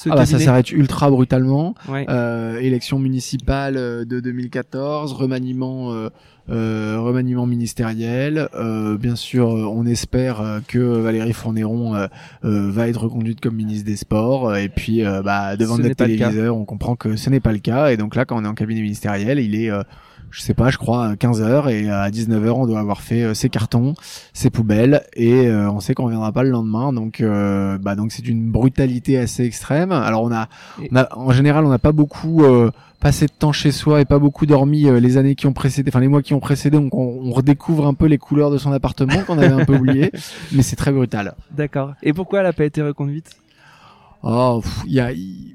Ah 0.09 0.14
bah 0.14 0.27
ça 0.27 0.39
s'arrête 0.39 0.71
ultra 0.71 1.11
brutalement. 1.11 1.75
Ouais. 1.89 2.07
Euh, 2.09 2.59
élection 2.61 2.99
municipale 3.01 3.75
de 4.07 4.21
2014, 4.21 5.12
remaniement, 5.12 5.93
euh, 5.93 6.11
remaniement 6.49 7.46
ministériel. 7.46 8.49
Euh, 8.55 8.96
bien 8.96 9.16
sûr, 9.16 9.51
euh, 9.51 9.64
on 9.64 9.84
espère 9.86 10.40
euh, 10.40 10.61
que 10.66 10.78
Valérie 10.78 11.32
Fournéron 11.32 11.94
euh, 11.94 12.07
euh, 12.44 12.70
va 12.70 12.88
être 12.88 13.03
reconduite 13.03 13.40
comme 13.40 13.55
ministre 13.57 13.86
des 13.86 13.96
Sports. 13.96 14.57
Et 14.57 14.68
puis, 14.68 15.05
euh, 15.05 15.22
bah, 15.22 15.57
devant 15.57 15.76
Ce 15.76 15.82
notre 15.82 15.96
téléviseur, 15.96 16.57
on 16.57 16.64
comprend 16.64 16.96
que 16.96 17.16
ce 17.16 17.30
n'est 17.30 17.40
pas 17.40 17.53
le 17.53 17.59
cas. 17.59 17.90
Et 17.90 17.96
donc 17.96 18.16
là, 18.16 18.24
quand 18.24 18.40
on 18.40 18.44
est 18.44 18.49
en 18.49 18.55
cabinet 18.55 18.80
ministériel, 18.80 19.38
il 19.38 19.55
est, 19.55 19.70
euh, 19.70 19.82
je 20.31 20.43
sais 20.43 20.55
pas, 20.55 20.70
je 20.70 20.79
crois, 20.79 21.16
15 21.16 21.41
heures 21.43 21.68
et 21.68 21.89
à 21.91 22.11
19 22.11 22.47
heures, 22.47 22.59
on 22.59 22.66
doit 22.66 22.81
avoir 22.81 23.01
fait 23.01 23.22
euh, 23.22 23.35
ses 23.35 23.49
cartons, 23.49 23.95
ses 24.33 24.51
poubelles, 24.51 25.03
et 25.14 25.47
euh, 25.47 25.70
on 25.70 25.81
sait 25.81 25.95
qu'on 25.95 26.05
reviendra 26.05 26.33
pas 26.33 26.43
le 26.43 26.51
lendemain. 26.51 26.93
Donc, 26.93 27.20
euh, 27.20 27.79
bah, 27.79 27.95
donc 27.95 28.12
c'est 28.12 28.26
une 28.26 28.51
brutalité 28.51 29.18
assez 29.18 29.45
extrême. 29.45 29.93
Alors 29.93 30.22
on 30.22 30.33
a, 30.33 30.49
on 30.91 30.97
a 30.97 31.09
en 31.16 31.33
général, 31.33 31.64
on 31.64 31.70
n'a 31.70 31.79
pas 31.79 31.93
beaucoup 31.93 32.45
euh, 32.45 32.70
passé 33.01 33.26
de 33.26 33.33
temps 33.33 33.53
chez 33.53 33.70
soi 33.70 34.01
et 34.01 34.05
pas 34.05 34.18
beaucoup 34.18 34.47
dormi 34.47 34.87
euh, 34.87 35.01
les 35.01 35.16
années 35.16 35.35
qui 35.35 35.47
ont 35.47 35.53
précédé, 35.53 35.91
enfin 35.91 36.01
les 36.01 36.09
mois 36.09 36.22
qui 36.22 36.35
ont 36.35 36.41
précédé. 36.41 36.76
Donc 36.76 36.95
on, 36.95 37.20
on 37.24 37.33
redécouvre 37.33 37.87
un 37.87 37.95
peu 37.95 38.07
les 38.07 38.18
couleurs 38.18 38.51
de 38.51 38.59
son 38.59 38.72
appartement 38.72 39.22
qu'on 39.26 39.39
avait 39.39 39.53
un 39.53 39.64
peu 39.64 39.76
oublié, 39.76 40.11
mais 40.53 40.62
c'est 40.62 40.76
très 40.76 40.93
brutal. 40.93 41.35
D'accord. 41.51 41.95
Et 42.03 42.12
pourquoi 42.12 42.41
elle 42.41 42.47
a 42.47 42.53
pas 42.53 42.64
été 42.64 42.83
reconduite? 42.83 43.31
Oh, 44.22 44.62
il 44.87 44.93
y 44.93 45.01
a, 45.01 45.12
y 45.12 45.55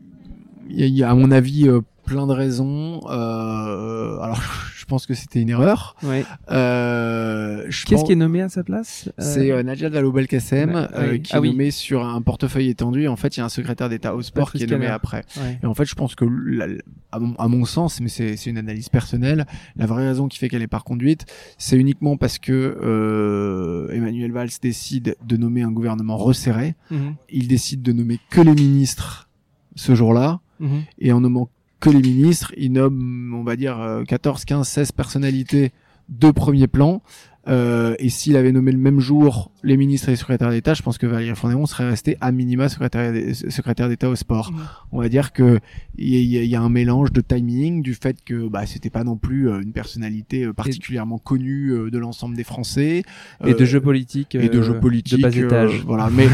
y 0.70 1.04
a, 1.04 1.10
à 1.10 1.14
mon 1.14 1.32
avis 1.32 1.68
euh, 1.68 1.82
plein 2.06 2.28
de 2.28 2.34
raisons. 2.34 3.02
Euh, 3.10 4.20
alors 4.20 4.42
je 4.76 4.86
pense 4.86 5.06
que 5.06 5.14
c'était 5.14 5.42
une 5.42 5.50
erreur. 5.50 5.96
Ouais. 6.04 6.26
Euh, 6.52 7.64
Qu'est-ce 7.66 7.86
pense- 7.96 8.04
qui 8.04 8.12
est 8.12 8.16
nommé 8.16 8.42
à 8.42 8.50
sa 8.50 8.64
place 8.64 9.10
Euh, 9.20 9.24
C'est 9.24 9.52
euh, 9.52 9.64
Najat 9.64 9.90
Vallaud-Belkacem 9.90 10.74
Ouais, 10.74 10.88
euh, 10.96 11.18
qui 11.18 11.32
Ah 11.34 11.38
est 11.38 11.40
oui. 11.40 11.50
nommé 11.52 11.72
sur 11.72 12.06
un 12.06 12.22
portefeuille 12.22 12.70
étendu. 12.70 13.04
Et 13.04 13.08
en 13.08 13.16
fait, 13.16 13.36
il 13.38 13.40
y 13.40 13.42
a 13.42 13.46
un 13.46 13.50
secrétaire 13.50 13.90
d'État 13.90 14.16
au 14.16 14.22
sport 14.22 14.52
qui 14.52 14.64
est 14.64 14.68
nommé 14.70 14.88
après. 14.88 15.24
ouais. 15.38 15.60
Et 15.64 15.66
en 15.66 15.74
fait, 15.74 15.86
je 15.86 15.96
pense 15.96 16.16
que, 16.16 16.26
la- 16.26 16.68
à, 17.12 17.20
mon, 17.20 17.36
à 17.36 17.48
mon 17.48 17.66
sens, 17.66 18.02
mais 18.02 18.10
c'est 18.10 18.36
une 18.48 18.58
analyse 18.58 18.90
personnelle, 18.90 19.46
la 19.76 19.86
vraie 19.86 20.08
raison 20.08 20.28
qui 20.28 20.38
fait 20.40 20.50
qu'elle 20.50 20.62
est 20.64 20.68
pas 20.68 20.80
reconduite, 20.80 21.26
c'est 21.58 21.78
uniquement 21.78 22.18
parce 22.18 22.40
que 22.40 22.52
euh, 22.82 23.90
Emmanuel 23.92 24.32
Valls 24.32 24.50
décide 24.62 25.16
de 25.26 25.38
nommer 25.38 25.62
un 25.62 25.72
gouvernement 25.72 26.18
resserré. 26.18 26.76
Mhm. 26.92 27.16
Il 27.30 27.48
décide 27.48 27.82
de 27.82 27.92
nommer 27.94 28.20
que 28.30 28.42
les 28.42 28.54
ministres 28.54 29.30
ce 29.76 29.96
jour-là. 29.96 30.40
Mhm. 30.60 30.82
Et 31.00 31.12
en 31.12 31.22
nommant 31.22 31.50
que 31.84 31.90
les 31.90 32.02
ministres, 32.02 32.54
il 32.58 32.72
nomme, 32.72 33.36
on 33.38 33.44
va 33.44 33.56
dire, 33.56 33.80
euh, 33.80 34.04
14, 34.04 34.46
15, 34.46 34.68
16 34.68 34.92
personnalités 34.94 35.72
de 36.10 36.32
premier 36.32 36.68
plan. 36.68 37.02
Euh, 37.50 37.96
et 38.00 38.08
s'il 38.08 38.38
avait 38.38 38.54
nommé 38.54 38.72
le 38.72 38.78
même 38.78 39.02
jour 39.02 39.52
les 39.64 39.76
ministres 39.76 40.08
et 40.08 40.12
les 40.14 40.16
secrétaires 40.16 40.50
d'État, 40.50 40.74
je 40.76 40.82
pense 40.82 40.98
que 40.98 41.06
Valérie 41.06 41.36
Fournéron 41.36 41.66
serait 41.66 41.90
resté 41.90 42.16
à 42.22 42.32
minima 42.32 42.70
secrétaire 42.70 43.12
d'É- 43.12 43.34
secrétaire 43.34 43.90
d'État 43.90 44.08
au 44.10 44.16
sport. 44.16 44.54
Mhm. 44.54 44.60
On 44.94 45.02
va 45.02 45.10
dire 45.10 45.34
que 45.34 45.60
il 45.98 46.08
y, 46.08 46.38
a- 46.38 46.42
il 46.44 46.50
y 46.50 46.56
a- 46.56 46.62
un 46.62 46.70
mélange 46.70 47.12
de 47.12 47.20
timing, 47.20 47.82
du 47.82 47.96
fait 47.96 48.16
que 48.24 48.48
bah, 48.48 48.66
c'était 48.66 48.90
pas 48.90 49.04
non 49.04 49.18
plus 49.18 49.50
euh, 49.50 49.60
une 49.62 49.74
personnalité 49.74 50.46
euh, 50.46 50.54
particulièrement 50.54 51.18
connue 51.18 51.74
euh, 51.74 51.92
de 51.92 51.98
l'ensemble 51.98 52.38
des 52.38 52.46
Français. 52.46 53.04
Et 53.46 53.54
de 53.54 53.66
jeux 53.66 53.82
politiques. 53.82 54.36
et 54.36 54.48
de 54.48 54.60
euh, 54.60 54.64
jeux 54.64 54.80
politiques 54.80 55.18
De 55.18 55.24
bas 55.24 55.36
euh, 55.38 55.46
étage. 55.68 55.84
voilà 55.86 56.10
mais 56.10 56.30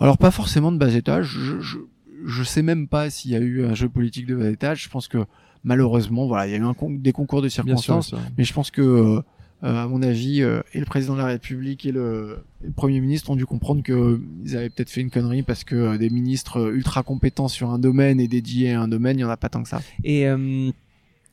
alors 0.00 0.16
pas 0.16 0.30
forcément 0.30 0.72
de 0.72 0.78
bas 0.78 0.94
étage 0.94 1.26
je, 1.26 1.60
je 1.60 1.76
je 2.24 2.42
sais 2.42 2.62
même 2.62 2.88
pas 2.88 3.10
s'il 3.10 3.30
y 3.30 3.34
a 3.36 3.40
eu 3.40 3.64
un 3.64 3.74
jeu 3.74 3.88
politique 3.88 4.26
de 4.26 4.34
bas 4.36 4.48
étage 4.50 4.82
je 4.84 4.88
pense 4.88 5.08
que 5.08 5.18
malheureusement 5.62 6.26
voilà 6.26 6.46
il 6.46 6.52
y 6.52 6.54
a 6.54 6.58
eu 6.58 6.64
un 6.64 6.74
con- 6.74 6.90
des 6.90 7.12
concours 7.12 7.42
de 7.42 7.48
sûr. 7.48 7.64
circonstances 7.64 8.14
mais 8.38 8.44
je 8.44 8.52
pense 8.52 8.70
que 8.70 8.80
euh, 8.82 9.20
à 9.62 9.86
mon 9.88 10.02
avis 10.02 10.42
euh, 10.42 10.60
et 10.74 10.78
le 10.80 10.84
président 10.84 11.14
de 11.14 11.18
la 11.20 11.26
République 11.26 11.86
et 11.86 11.92
le, 11.92 12.38
et 12.62 12.66
le 12.66 12.72
premier 12.72 13.00
ministre 13.00 13.30
ont 13.30 13.36
dû 13.36 13.46
comprendre 13.46 13.82
que 13.82 13.92
euh, 13.92 14.20
avaient 14.56 14.68
peut-être 14.70 14.90
fait 14.90 15.00
une 15.00 15.10
connerie 15.10 15.42
parce 15.42 15.64
que 15.64 15.96
des 15.96 16.10
ministres 16.10 16.72
ultra 16.74 17.02
compétents 17.02 17.48
sur 17.48 17.70
un 17.70 17.78
domaine 17.78 18.20
et 18.20 18.28
dédiés 18.28 18.72
à 18.72 18.82
un 18.82 18.88
domaine 18.88 19.18
il 19.18 19.22
y 19.22 19.24
en 19.24 19.30
a 19.30 19.36
pas 19.38 19.48
tant 19.48 19.62
que 19.62 19.68
ça 19.68 19.80
Et 20.02 20.26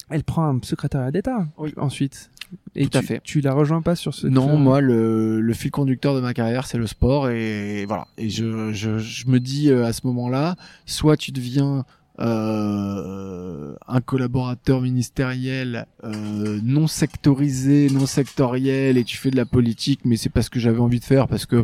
elle 0.09 0.23
prend 0.25 0.45
un 0.47 0.59
secrétariat 0.63 1.11
d'État 1.11 1.47
Oui. 1.57 1.73
ensuite. 1.77 2.29
Et 2.75 2.87
Tout 2.87 2.97
à 2.97 3.01
tu, 3.01 3.07
fait. 3.07 3.21
tu 3.23 3.41
la 3.41 3.53
rejoins 3.53 3.81
pas 3.81 3.95
sur 3.95 4.13
ce 4.13 4.27
Non, 4.27 4.57
moi, 4.57 4.81
le, 4.81 5.41
le 5.41 5.53
fil 5.53 5.71
conducteur 5.71 6.15
de 6.15 6.21
ma 6.21 6.33
carrière, 6.33 6.67
c'est 6.67 6.77
le 6.77 6.87
sport. 6.87 7.29
Et 7.29 7.85
voilà. 7.85 8.07
Et 8.17 8.29
je, 8.29 8.71
je, 8.73 8.97
je 8.99 9.27
me 9.27 9.39
dis 9.39 9.69
euh, 9.69 9.85
à 9.85 9.93
ce 9.93 10.07
moment-là, 10.07 10.55
soit 10.85 11.17
tu 11.17 11.31
deviens 11.31 11.85
euh, 12.19 13.73
un 13.87 14.01
collaborateur 14.01 14.81
ministériel 14.81 15.85
euh, 16.03 16.59
non 16.63 16.87
sectorisé, 16.87 17.89
non 17.91 18.05
sectoriel, 18.05 18.97
et 18.97 19.03
tu 19.03 19.17
fais 19.17 19.31
de 19.31 19.37
la 19.37 19.45
politique, 19.45 20.01
mais 20.05 20.17
c'est 20.17 20.29
pas 20.29 20.41
ce 20.41 20.49
que 20.49 20.59
j'avais 20.59 20.79
envie 20.79 20.99
de 20.99 21.05
faire, 21.05 21.27
parce 21.27 21.45
que 21.45 21.63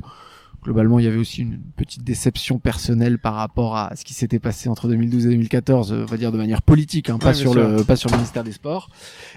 globalement, 0.67 0.99
il 0.99 1.05
y 1.05 1.07
avait 1.07 1.17
aussi 1.17 1.43
une 1.43 1.59
petite 1.77 2.03
déception 2.03 2.59
personnelle 2.59 3.19
par 3.19 3.35
rapport 3.35 3.77
à 3.77 3.95
ce 3.95 4.03
qui 4.03 4.13
s'était 4.13 4.37
passé 4.39 4.67
entre 4.67 4.89
2012 4.89 5.25
et 5.25 5.29
2014, 5.29 5.93
euh, 5.93 6.01
on 6.03 6.05
va 6.05 6.17
dire 6.17 6.33
de 6.33 6.37
manière 6.37 6.61
politique, 6.61 7.09
hein, 7.09 7.17
pas 7.19 7.27
Ouais, 7.27 7.33
sur 7.33 7.53
sûr. 7.53 7.69
le 7.77 7.83
pas 7.85 7.95
sur 7.95 8.09
le 8.09 8.17
ministère 8.17 8.43
des 8.43 8.51
Sports. 8.51 8.89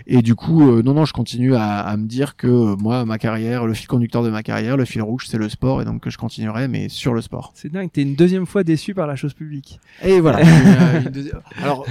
Et 0.09 0.23
du 0.23 0.35
coup, 0.35 0.69
euh, 0.69 0.83
non, 0.83 0.93
non, 0.93 1.05
je 1.05 1.13
continue 1.13 1.55
à, 1.55 1.79
à 1.79 1.97
me 1.97 2.07
dire 2.09 2.35
que 2.37 2.49
euh, 2.49 2.75
moi, 2.77 3.05
ma 3.05 3.19
carrière, 3.19 3.65
le 3.65 3.75
fil 3.75 3.87
conducteur 3.87 4.25
de 4.25 4.31
ma 4.31 4.43
carrière, 4.43 4.77
le 4.77 4.85
fil 4.85 5.03
rouge, 5.03 5.27
c'est 5.29 5.39
le 5.39 5.49
sport, 5.49 5.81
et 5.81 5.85
donc 5.85 6.01
que 6.03 6.11
je 6.11 6.19
continuerai, 6.19 6.67
mais 6.67 6.89
sur 6.89 7.15
le 7.15 7.21
sport. 7.21 7.53
C'est 7.55 7.71
dingue, 7.71 7.91
t'es 7.93 8.03
une 8.03 8.17
deuxième 8.17 8.45
fois 8.47 8.65
déçu 8.65 8.93
par 8.93 9.07
la 9.07 9.15
chose 9.15 9.33
publique. 9.33 9.79
Et 10.03 10.19
voilà. 10.21 10.41
Une- 10.43 11.03
une 11.07 11.11
deuxième- 11.13 11.41
Alors, 11.63 11.87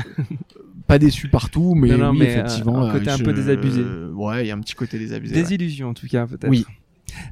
pas 0.85 0.99
déçu 0.99 1.29
partout, 1.29 1.75
mais, 1.75 1.87
Non, 1.89 1.97
non, 1.99 2.09
oui, 2.11 2.17
mais, 2.19 2.25
effectivement. 2.25 2.81
un 2.83 2.91
côté 2.91 3.09
un 3.09 3.17
peu 3.19 3.31
désabusé. 3.31 3.83
Ouais, 4.13 4.43
il 4.43 4.47
y 4.47 4.51
a 4.51 4.55
un 4.55 4.59
petit 4.59 4.73
côté 4.75 4.99
désabusé. 4.99 5.33
ouais. 5.35 5.41
Désillusion 5.43 5.89
en 5.89 5.93
tout 5.93 6.07
cas 6.07 6.25
peut-être. 6.27 6.49
Oui. 6.49 6.65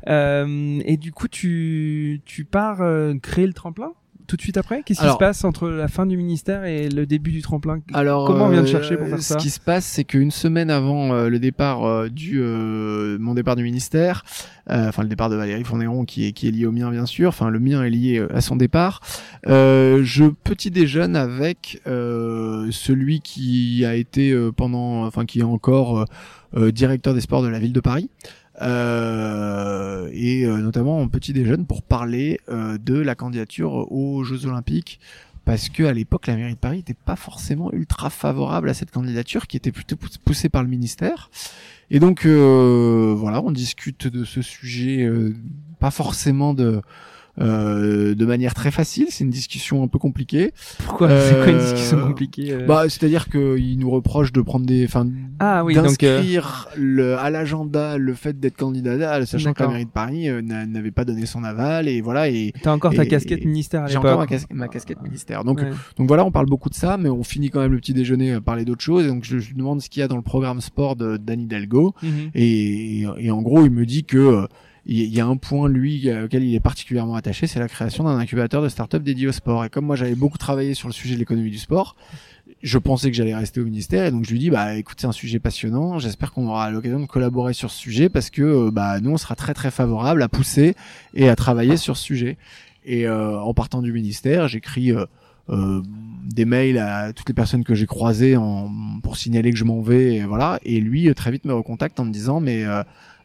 Euh, 0.07 0.79
et 0.85 0.97
du 0.97 1.11
coup, 1.11 1.27
tu, 1.27 2.21
tu 2.25 2.45
pars 2.45 2.81
euh, 2.81 3.13
créer 3.21 3.47
le 3.47 3.53
tremplin 3.53 3.91
tout 4.27 4.35
de 4.35 4.41
suite 4.41 4.57
après? 4.57 4.83
Qu'est-ce 4.83 4.99
qui 4.99 5.09
se 5.09 5.15
passe 5.15 5.45
entre 5.45 5.69
la 5.69 5.87
fin 5.87 6.05
du 6.05 6.17
ministère 6.17 6.65
et 6.65 6.89
le 6.89 7.05
début 7.05 7.31
du 7.31 7.41
tremplin? 7.41 7.79
Alors, 7.93 8.27
Comment 8.27 8.47
on 8.47 8.49
vient 8.49 8.61
de 8.61 8.67
euh, 8.67 8.69
chercher 8.69 8.97
pour 8.97 9.07
faire 9.07 9.21
ça? 9.21 9.35
Ce 9.35 9.41
qui 9.41 9.49
se 9.49 9.59
passe, 9.61 9.85
c'est 9.85 10.03
qu'une 10.03 10.31
semaine 10.31 10.69
avant 10.69 11.13
euh, 11.13 11.29
le 11.29 11.39
départ 11.39 11.85
euh, 11.85 12.09
du 12.09 12.41
euh, 12.41 13.17
mon 13.21 13.35
départ 13.35 13.55
du 13.55 13.63
ministère, 13.63 14.25
euh, 14.69 14.89
enfin 14.89 15.03
le 15.03 15.07
départ 15.07 15.29
de 15.29 15.37
Valérie 15.37 15.63
Fournéron 15.63 16.03
qui 16.03 16.27
est 16.27 16.33
qui 16.33 16.49
est 16.49 16.51
lié 16.51 16.65
au 16.65 16.73
mien 16.73 16.91
bien 16.91 17.05
sûr, 17.05 17.29
enfin 17.29 17.49
le 17.49 17.59
mien 17.59 17.81
est 17.85 17.89
lié 17.89 18.21
à 18.33 18.41
son 18.41 18.57
départ, 18.57 18.99
euh, 19.47 20.01
je 20.03 20.25
petit 20.25 20.71
déjeune 20.71 21.15
avec 21.15 21.81
euh, 21.87 22.67
celui 22.71 23.21
qui 23.21 23.85
a 23.85 23.95
été 23.95 24.31
euh, 24.31 24.51
pendant, 24.51 25.05
enfin 25.05 25.25
qui 25.25 25.39
est 25.39 25.43
encore 25.43 26.05
directeur 26.55 27.13
des 27.13 27.21
sports 27.21 27.43
de 27.43 27.49
la 27.49 27.59
ville 27.59 27.73
de 27.73 27.81
Paris. 27.81 28.09
Euh, 28.61 30.09
et 30.13 30.45
euh, 30.45 30.57
notamment 30.57 30.99
en 30.99 31.07
petit 31.07 31.33
déjeuner 31.33 31.63
pour 31.63 31.83
parler 31.83 32.39
euh, 32.49 32.77
de 32.77 32.95
la 32.95 33.15
candidature 33.15 33.91
aux 33.91 34.23
Jeux 34.23 34.45
Olympiques 34.45 34.99
parce 35.45 35.69
que 35.69 35.83
à 35.83 35.93
l'époque 35.93 36.27
la 36.27 36.35
mairie 36.35 36.55
de 36.55 36.59
Paris 36.59 36.77
n'était 36.77 36.93
pas 36.93 37.15
forcément 37.15 37.71
ultra 37.71 38.09
favorable 38.09 38.69
à 38.69 38.73
cette 38.73 38.91
candidature 38.91 39.47
qui 39.47 39.57
était 39.57 39.71
plutôt 39.71 39.95
pouss- 39.95 40.17
poussée 40.17 40.49
par 40.49 40.63
le 40.63 40.69
ministère. 40.69 41.29
Et 41.89 41.99
donc 41.99 42.25
euh, 42.25 43.13
voilà, 43.15 43.41
on 43.41 43.51
discute 43.51 44.07
de 44.07 44.25
ce 44.25 44.41
sujet, 44.41 45.03
euh, 45.03 45.35
pas 45.79 45.91
forcément 45.91 46.53
de 46.53 46.81
euh, 47.39 48.15
de 48.15 48.25
manière 48.25 48.53
très 48.53 48.71
facile. 48.71 49.07
C'est 49.09 49.23
une 49.23 49.29
discussion 49.29 49.83
un 49.83 49.87
peu 49.87 49.99
compliquée. 49.99 50.53
Pourquoi 50.85 51.09
C'est 51.21 51.35
quoi 51.35 51.49
une 51.49 51.59
discussion 51.59 51.99
compliquée 51.99 52.57
Bah, 52.67 52.83
c'est-à-dire 52.89 53.29
qu'il 53.29 53.77
nous 53.79 53.89
reproche 53.89 54.31
de 54.31 54.41
prendre 54.41 54.65
des, 54.65 54.85
enfin, 54.85 55.07
ah, 55.39 55.63
oui, 55.63 55.75
d'inscrire 55.75 56.67
le, 56.75 57.15
à 57.17 57.29
l'agenda 57.29 57.97
le 57.97 58.13
fait 58.13 58.39
d'être 58.39 58.57
candidat, 58.57 59.25
sachant 59.25 59.53
que 59.53 59.61
la 59.61 59.69
mairie 59.69 59.85
de 59.85 59.91
Paris 59.91 60.27
n'avait 60.41 60.91
pas 60.91 61.05
donné 61.05 61.25
son 61.25 61.43
aval 61.43 61.87
et 61.87 62.01
voilà. 62.01 62.29
Et 62.29 62.53
t'as 62.61 62.73
encore 62.73 62.93
ta 62.93 63.05
casquette 63.05 63.45
ministère 63.45 63.83
à 63.83 63.87
J'ai 63.87 63.97
encore 63.97 64.25
ma, 64.51 64.67
casquette 64.67 65.01
ministère. 65.01 65.43
Donc, 65.43 65.61
donc 65.97 66.07
voilà, 66.07 66.25
on 66.25 66.31
parle 66.31 66.47
beaucoup 66.47 66.69
de 66.69 66.75
ça, 66.75 66.97
mais 66.97 67.09
on 67.09 67.23
finit 67.23 67.49
quand 67.49 67.59
même 67.59 67.71
le 67.71 67.79
petit 67.79 67.93
déjeuner 67.93 68.33
à 68.33 68.41
parler 68.41 68.65
d'autres 68.65 68.83
choses. 68.83 69.05
Et 69.05 69.09
donc 69.09 69.23
je, 69.23 69.37
lui 69.37 69.53
demande 69.55 69.81
ce 69.81 69.89
qu'il 69.89 69.99
y 69.99 70.03
a 70.03 70.07
dans 70.07 70.15
le 70.15 70.21
programme 70.23 70.61
sport 70.61 70.95
de 70.95 71.17
Danny 71.17 71.45
Delgo 71.45 71.93
mhm. 72.01 72.31
et, 72.33 73.05
et, 73.19 73.31
en 73.31 73.41
gros, 73.41 73.65
il 73.65 73.71
me 73.71 73.85
dit 73.85 74.03
que 74.03 74.47
il 74.87 75.13
y 75.13 75.19
a 75.19 75.25
un 75.25 75.37
point 75.37 75.67
lui 75.67 76.09
auquel 76.11 76.43
il 76.43 76.55
est 76.55 76.59
particulièrement 76.59 77.15
attaché, 77.15 77.45
c'est 77.45 77.59
la 77.59 77.67
création 77.67 78.05
d'un 78.05 78.17
incubateur 78.17 78.61
de 78.61 78.69
start-up 78.69 79.03
dédié 79.03 79.27
au 79.27 79.31
sport. 79.31 79.65
Et 79.65 79.69
comme 79.69 79.85
moi 79.85 79.95
j'avais 79.95 80.15
beaucoup 80.15 80.37
travaillé 80.37 80.73
sur 80.73 80.87
le 80.87 80.93
sujet 80.93 81.15
de 81.15 81.19
l'économie 81.19 81.51
du 81.51 81.57
sport, 81.57 81.95
je 82.63 82.77
pensais 82.77 83.11
que 83.11 83.17
j'allais 83.17 83.35
rester 83.35 83.59
au 83.59 83.65
ministère 83.65 84.05
et 84.05 84.11
donc 84.11 84.25
je 84.25 84.31
lui 84.31 84.39
dis 84.39 84.49
bah 84.49 84.75
écoute 84.75 84.97
c'est 84.99 85.07
un 85.07 85.11
sujet 85.11 85.39
passionnant, 85.39 85.99
j'espère 85.99 86.31
qu'on 86.31 86.47
aura 86.47 86.71
l'occasion 86.71 86.99
de 86.99 87.05
collaborer 87.05 87.53
sur 87.53 87.69
ce 87.69 87.77
sujet 87.77 88.07
parce 88.07 88.29
que 88.29 88.41
euh, 88.41 88.71
bah 88.71 88.99
nous 89.01 89.11
on 89.11 89.17
sera 89.17 89.35
très 89.35 89.53
très 89.53 89.71
favorable 89.71 90.23
à 90.23 90.29
pousser 90.29 90.75
et 91.13 91.27
à 91.27 91.35
travailler 91.35 91.77
sur 91.77 91.97
ce 91.97 92.03
sujet. 92.03 92.37
Et 92.87 93.05
euh, 93.05 93.37
en 93.37 93.53
partant 93.53 93.81
du 93.81 93.91
ministère, 93.91 94.47
j'écris 94.47 94.93
euh, 94.93 95.05
euh, 95.49 95.81
des 96.23 96.45
mails 96.45 96.77
à 96.77 97.11
toutes 97.11 97.27
les 97.27 97.33
personnes 97.35 97.65
que 97.65 97.75
j'ai 97.75 97.85
croisées 97.85 98.37
en, 98.37 98.71
pour 99.03 99.17
signaler 99.17 99.51
que 99.51 99.57
je 99.57 99.65
m'en 99.65 99.81
vais, 99.81 100.15
et 100.15 100.23
voilà. 100.23 100.57
Et 100.63 100.79
lui 100.79 101.13
très 101.13 101.29
vite 101.31 101.43
me 101.43 101.53
recontacte 101.53 101.99
en 101.99 102.05
me 102.05 102.11
disant 102.11 102.39
mais 102.39 102.63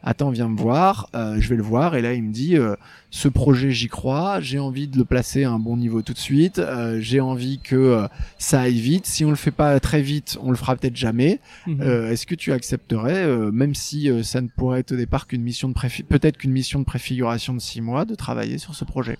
attends, 0.03 0.29
viens 0.29 0.49
me 0.49 0.57
voir, 0.57 1.09
euh, 1.15 1.37
je 1.39 1.49
vais 1.49 1.55
le 1.55 1.63
voir. 1.63 1.95
Et 1.95 2.01
là, 2.01 2.13
il 2.13 2.23
me 2.23 2.31
dit, 2.31 2.57
euh, 2.57 2.75
ce 3.09 3.27
projet, 3.27 3.71
j'y 3.71 3.87
crois, 3.87 4.39
j'ai 4.41 4.59
envie 4.59 4.87
de 4.87 4.97
le 4.97 5.05
placer 5.05 5.43
à 5.43 5.51
un 5.51 5.59
bon 5.59 5.77
niveau 5.77 6.01
tout 6.01 6.13
de 6.13 6.19
suite, 6.19 6.59
euh, 6.59 6.99
j'ai 6.99 7.21
envie 7.21 7.59
que 7.59 8.07
ça 8.37 8.61
aille 8.61 8.79
vite. 8.79 9.05
Si 9.05 9.23
on 9.25 9.29
le 9.29 9.35
fait 9.35 9.51
pas 9.51 9.79
très 9.79 10.01
vite, 10.01 10.37
on 10.41 10.51
le 10.51 10.57
fera 10.57 10.75
peut-être 10.75 10.97
jamais. 10.97 11.39
Mhm. 11.67 11.81
Est-ce 11.81 12.25
que 12.25 12.35
tu 12.35 12.51
accepterais, 12.51 13.27
même 13.51 13.75
si 13.75 14.09
ça 14.23 14.41
ne 14.41 14.47
pourrait 14.47 14.81
être 14.81 14.91
au 14.91 14.97
départ 14.97 15.27
qu'une 15.27 15.41
mission 15.41 15.69
de 15.69 15.73
peut-être 16.03 16.37
qu'une 16.37 16.51
mission 16.51 16.79
de 16.79 16.85
préfiguration 16.85 17.53
de 17.53 17.59
six 17.59 17.81
mois, 17.81 18.05
de 18.05 18.15
travailler 18.15 18.57
sur 18.57 18.75
ce 18.75 18.85
projet? 18.85 19.17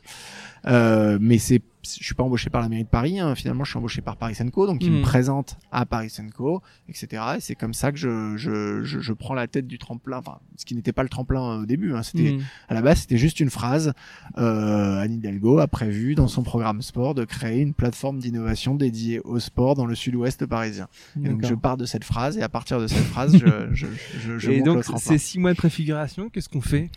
Mais 0.66 1.38
c'est 1.38 1.62
je 1.84 2.04
suis 2.04 2.16
pas 2.16 2.24
embauché 2.24 2.50
par 2.50 2.62
la 2.62 2.70
mairie 2.70 2.84
de 2.84 2.90
Paris, 2.90 3.20
hein. 3.20 3.36
finalement 3.36 3.64
je 3.64 3.72
suis 3.72 3.78
embauché 3.78 4.02
par 4.02 4.18
Paris 4.18 4.36
Co, 4.52 4.68
donc 4.68 4.84
il 4.84 4.92
me 4.92 5.00
hmm. 5.00 5.04
présente 5.04 5.58
à 5.72 5.86
Paris 5.86 6.14
Co, 6.36 6.62
etc. 6.88 7.24
Et 7.38 7.40
c'est 7.40 7.56
comme 7.56 7.74
ça 7.74 7.92
que 7.92 7.98
je, 7.98 8.36
je, 8.38 8.84
je, 8.84 9.00
je, 9.00 9.14
prends 9.14 9.34
la 9.34 9.48
tête 9.48 9.68
du 9.68 9.78
tremplin, 9.78 10.18
enfin 10.18 10.40
ce 10.58 10.66
qui 10.66 10.76
n'était 10.76 10.94
pas 10.94 11.04
le 11.04 11.10
tremplin 11.10 11.60
au 11.60 11.66
début, 11.66 11.94
hein. 11.94 12.04
c'était 12.04 12.34
hmm. 12.34 12.42
à 12.70 12.74
la 12.74 12.82
base 12.82 13.02
c'était 13.02 13.18
juste 13.18 13.40
une 13.40 13.50
phrase. 13.50 13.94
Euh, 14.38 15.00
Anne 15.00 15.14
Hidalgo 15.14 15.60
a 15.60 15.68
prévu 15.68 16.16
dans 16.16 16.28
son 16.28 16.44
programme 16.44 16.82
sport 16.82 17.16
de 17.16 17.26
créer 17.26 17.62
une 17.62 17.74
plateforme 17.74 18.20
d'innovation 18.20 18.76
dédiée 18.76 19.20
au 19.22 19.40
sport 19.40 19.76
dans 19.76 19.86
le 19.86 19.96
sud-ouest 19.96 20.46
parisien. 20.46 20.88
Et 21.18 21.28
donc 21.28 21.46
je 21.46 21.56
pars 21.56 21.78
de 21.78 21.86
cette 21.86 22.04
phrase 22.04 22.38
et 22.38 22.42
à 22.42 22.50
partir 22.50 22.80
de 22.80 22.88
cette 22.88 23.04
phrase 23.04 23.38
je, 23.38 23.46
je, 23.74 23.88
je, 24.20 24.38
je 24.38 24.52
Et 24.52 24.62
donc 24.62 24.84
ces 24.98 25.18
six 25.18 25.40
mois 25.40 25.52
de 25.52 25.58
préfiguration, 25.58 26.30
qu'est-ce 26.30 26.50
qu'on 26.50 26.62
fait? 26.62 26.90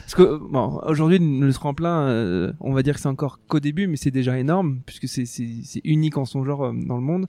Parce 0.00 0.14
que 0.14 0.38
bon, 0.38 0.80
aujourd'hui 0.86 1.18
le 1.18 1.52
tremplin, 1.52 2.08
euh, 2.08 2.52
on 2.60 2.72
va 2.72 2.82
dire 2.82 2.94
que 2.94 3.00
c'est 3.00 3.08
encore 3.08 3.38
qu'au 3.46 3.60
début, 3.60 3.86
mais 3.86 3.96
c'est 3.96 4.10
déjà 4.10 4.23
énorme 4.32 4.80
puisque 4.86 5.08
c'est 5.08 5.80
unique 5.84 6.16
en 6.16 6.24
son 6.24 6.44
genre 6.44 6.64
euh, 6.64 6.72
dans 6.72 6.96
le 6.96 7.02
monde. 7.02 7.26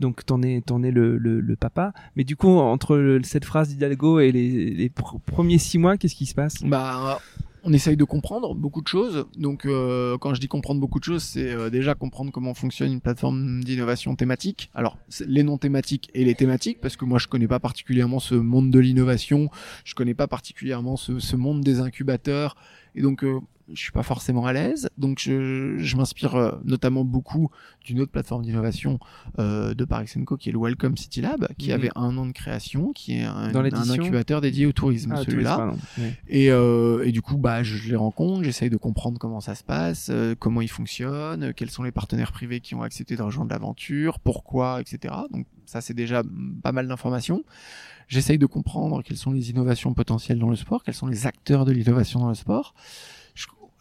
Donc 0.00 0.26
t'en 0.26 0.42
es 0.42 0.60
t'en 0.62 0.82
es 0.82 0.90
le, 0.90 1.16
le, 1.16 1.56
papa. 1.56 1.92
Mais 2.16 2.24
du 2.24 2.34
coup 2.34 2.48
entre 2.48 3.20
cette 3.22 3.44
phrase 3.44 3.68
d'Hidalgo 3.68 4.18
et 4.18 4.32
les, 4.32 4.90
premiers 5.26 5.58
six 5.58 5.78
mois, 5.78 5.96
qu'est-ce 5.96 6.16
qui 6.16 6.26
se 6.26 6.34
passe? 6.34 6.62
Bah 6.64 7.20
on 7.64 7.72
essaye 7.72 7.96
de 7.96 8.04
comprendre 8.04 8.54
beaucoup 8.54 8.82
de 8.82 8.88
choses. 8.88 9.26
Donc, 9.36 9.66
euh, 9.66 10.18
quand 10.18 10.34
je 10.34 10.40
dis 10.40 10.48
comprendre 10.48 10.80
beaucoup 10.80 10.98
de 10.98 11.04
choses, 11.04 11.22
c'est 11.22 11.50
euh, 11.50 11.70
déjà 11.70 11.94
comprendre 11.94 12.32
comment 12.32 12.54
fonctionne 12.54 12.92
une 12.92 13.00
plateforme 13.00 13.62
d'innovation 13.62 14.16
thématique. 14.16 14.70
Alors, 14.74 14.98
les 15.26 15.42
non 15.42 15.58
thématiques 15.58 16.10
et 16.14 16.24
les 16.24 16.34
thématiques, 16.34 16.80
parce 16.80 16.96
que 16.96 17.04
moi, 17.04 17.18
je 17.18 17.28
connais 17.28 17.48
pas 17.48 17.60
particulièrement 17.60 18.18
ce 18.18 18.34
monde 18.34 18.70
de 18.70 18.78
l'innovation, 18.78 19.48
je 19.84 19.94
connais 19.94 20.14
pas 20.14 20.26
particulièrement 20.26 20.96
ce 20.96 21.36
monde 21.36 21.62
des 21.62 21.80
incubateurs, 21.80 22.56
et 22.94 23.02
donc 23.02 23.24
je 23.72 23.80
suis 23.80 23.92
pas 23.92 24.02
forcément 24.02 24.46
à 24.46 24.52
l'aise, 24.52 24.88
donc 24.98 25.18
je, 25.18 25.76
je 25.78 25.96
m'inspire 25.96 26.34
euh, 26.34 26.52
notamment 26.64 27.04
beaucoup 27.04 27.50
d'une 27.84 28.00
autre 28.00 28.12
plateforme 28.12 28.42
d'innovation 28.42 28.98
euh, 29.38 29.74
de 29.74 29.84
Paris 29.84 30.10
Co 30.24 30.36
qui 30.36 30.48
est 30.48 30.52
le 30.52 30.58
Welcome 30.58 30.96
City 30.96 31.20
Lab, 31.20 31.48
qui 31.58 31.68
mhm. 31.68 31.74
avait 31.74 31.90
un 31.94 32.16
an 32.16 32.26
de 32.26 32.32
création, 32.32 32.92
qui 32.92 33.18
est 33.18 33.24
un, 33.24 33.54
un 33.54 33.90
incubateur 33.90 34.40
dédié 34.40 34.66
au 34.66 34.72
tourisme, 34.72 35.14
ah, 35.16 35.22
celui-là. 35.24 35.72
Et, 36.28 36.50
euh, 36.50 37.04
et 37.04 37.12
du 37.12 37.22
coup, 37.22 37.36
bah, 37.36 37.62
je 37.62 37.88
les 37.88 37.96
rencontre, 37.96 38.44
j'essaye 38.44 38.70
de 38.70 38.76
comprendre 38.76 39.18
comment 39.18 39.40
ça 39.40 39.54
se 39.54 39.64
passe, 39.64 40.08
euh, 40.10 40.34
comment 40.38 40.60
ils 40.60 40.70
fonctionnent, 40.70 41.52
quels 41.54 41.70
sont 41.70 41.82
les 41.82 41.92
partenaires 41.92 42.32
privés 42.32 42.60
qui 42.60 42.74
ont 42.74 42.82
accepté 42.82 43.16
de 43.16 43.22
rejoindre 43.22 43.50
l'aventure, 43.50 44.18
pourquoi, 44.18 44.80
etc. 44.80 45.14
Donc 45.30 45.46
ça, 45.66 45.80
c'est 45.80 45.94
déjà 45.94 46.22
pas 46.62 46.72
mal 46.72 46.88
d'informations. 46.88 47.44
J'essaye 48.08 48.38
de 48.38 48.46
comprendre 48.46 49.02
quelles 49.02 49.16
sont 49.16 49.32
les 49.32 49.50
innovations 49.50 49.94
potentielles 49.94 50.38
dans 50.38 50.50
le 50.50 50.56
sport, 50.56 50.82
quels 50.82 50.94
sont 50.94 51.06
les 51.06 51.26
acteurs 51.26 51.64
de 51.64 51.72
l'innovation 51.72 52.20
dans 52.20 52.28
le 52.28 52.34
sport 52.34 52.74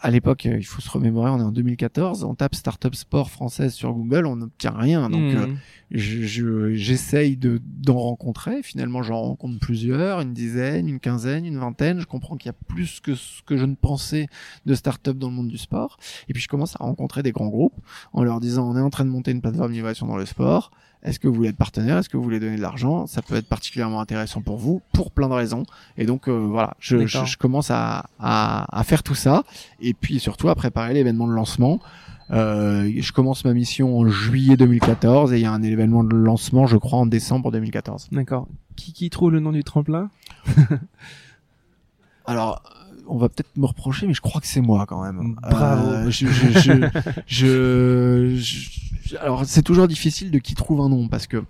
à 0.01 0.09
l'époque, 0.09 0.47
euh, 0.47 0.57
il 0.57 0.65
faut 0.65 0.81
se 0.81 0.89
remémorer, 0.89 1.29
on 1.29 1.39
est 1.39 1.43
en 1.43 1.51
2014, 1.51 2.23
on 2.23 2.33
tape 2.33 2.55
startup 2.55 2.95
sport 2.95 3.29
française 3.29 3.73
sur 3.73 3.93
Google, 3.93 4.25
on 4.25 4.37
n'obtient 4.37 4.71
rien. 4.71 5.09
Donc, 5.09 5.21
mmh. 5.21 5.37
euh, 5.37 5.47
je, 5.91 6.73
j'essaye 6.73 7.37
de 7.37 7.61
d'en 7.63 7.99
rencontrer. 7.99 8.63
Finalement, 8.63 9.03
j'en 9.03 9.21
rencontre 9.21 9.59
plusieurs, 9.59 10.21
une 10.21 10.33
dizaine, 10.33 10.89
une 10.89 10.99
quinzaine, 10.99 11.45
une 11.45 11.59
vingtaine. 11.59 11.99
Je 11.99 12.07
comprends 12.07 12.35
qu'il 12.35 12.47
y 12.47 12.55
a 12.55 12.57
plus 12.67 12.99
que 12.99 13.13
ce 13.13 13.43
que 13.43 13.57
je 13.57 13.65
ne 13.65 13.75
pensais 13.75 14.27
de 14.65 14.73
startup 14.73 15.17
dans 15.17 15.29
le 15.29 15.35
monde 15.35 15.49
du 15.49 15.59
sport. 15.59 15.97
Et 16.27 16.33
puis, 16.33 16.41
je 16.41 16.47
commence 16.47 16.75
à 16.75 16.83
rencontrer 16.83 17.21
des 17.21 17.31
grands 17.31 17.49
groupes 17.49 17.79
en 18.13 18.23
leur 18.23 18.39
disant, 18.39 18.69
on 18.69 18.77
est 18.77 18.81
en 18.81 18.89
train 18.89 19.05
de 19.05 19.11
monter 19.11 19.31
une 19.31 19.41
plateforme 19.41 19.71
d'innovation 19.71 20.07
dans 20.07 20.17
le 20.17 20.25
sport. 20.25 20.71
Est-ce 21.03 21.19
que 21.19 21.27
vous 21.27 21.33
voulez 21.33 21.49
être 21.49 21.57
partenaire? 21.57 21.97
Est-ce 21.97 22.09
que 22.09 22.17
vous 22.17 22.23
voulez 22.23 22.39
donner 22.39 22.57
de 22.57 22.61
l'argent? 22.61 23.07
Ça 23.07 23.21
peut 23.21 23.35
être 23.35 23.47
particulièrement 23.47 24.01
intéressant 24.01 24.41
pour 24.41 24.57
vous, 24.57 24.81
pour 24.93 25.11
plein 25.11 25.29
de 25.29 25.33
raisons. 25.33 25.63
Et 25.97 26.05
donc 26.05 26.27
euh, 26.27 26.31
voilà, 26.31 26.75
je, 26.79 27.05
je, 27.07 27.37
commence 27.37 27.71
à, 27.71 28.05
à, 28.19 28.79
à, 28.79 28.83
faire 28.83 29.01
tout 29.01 29.15
ça, 29.15 29.43
et 29.79 29.93
puis 29.93 30.19
surtout 30.19 30.49
à 30.49 30.55
préparer 30.55 30.93
l'événement 30.93 31.27
de 31.27 31.33
lancement. 31.33 31.79
Euh, 32.31 32.89
je 32.97 33.11
commence 33.11 33.43
ma 33.43 33.53
mission 33.53 33.97
en 33.97 34.07
juillet 34.07 34.55
2014 34.55 35.33
et 35.33 35.37
il 35.37 35.41
y 35.41 35.45
a 35.45 35.51
un 35.51 35.63
événement 35.63 36.03
de 36.03 36.15
lancement, 36.15 36.65
je 36.65 36.77
crois, 36.77 36.99
en 36.99 37.05
décembre 37.05 37.51
2014. 37.51 38.07
D'accord. 38.11 38.47
Qui, 38.75 38.93
qui 38.93 39.09
trouve 39.09 39.31
le 39.31 39.39
nom 39.39 39.51
du 39.51 39.63
tremplin? 39.63 40.09
Alors, 42.25 42.63
on 43.11 43.17
va 43.17 43.29
peut-être 43.29 43.55
me 43.57 43.65
reprocher, 43.65 44.07
mais 44.07 44.13
je 44.13 44.21
crois 44.21 44.39
que 44.39 44.47
c'est 44.47 44.61
moi 44.61 44.85
quand 44.87 45.03
même. 45.03 45.35
Bravo. 45.41 45.91
Euh, 45.91 46.09
je, 46.09 46.27
je, 46.27 46.59
je, 47.27 48.35
je, 48.37 49.17
alors 49.17 49.45
c'est 49.45 49.61
toujours 49.61 49.87
difficile 49.87 50.31
de 50.31 50.39
qui 50.39 50.55
trouve 50.55 50.79
un 50.81 50.89
nom 50.89 51.07
parce 51.09 51.27
que 51.27 51.43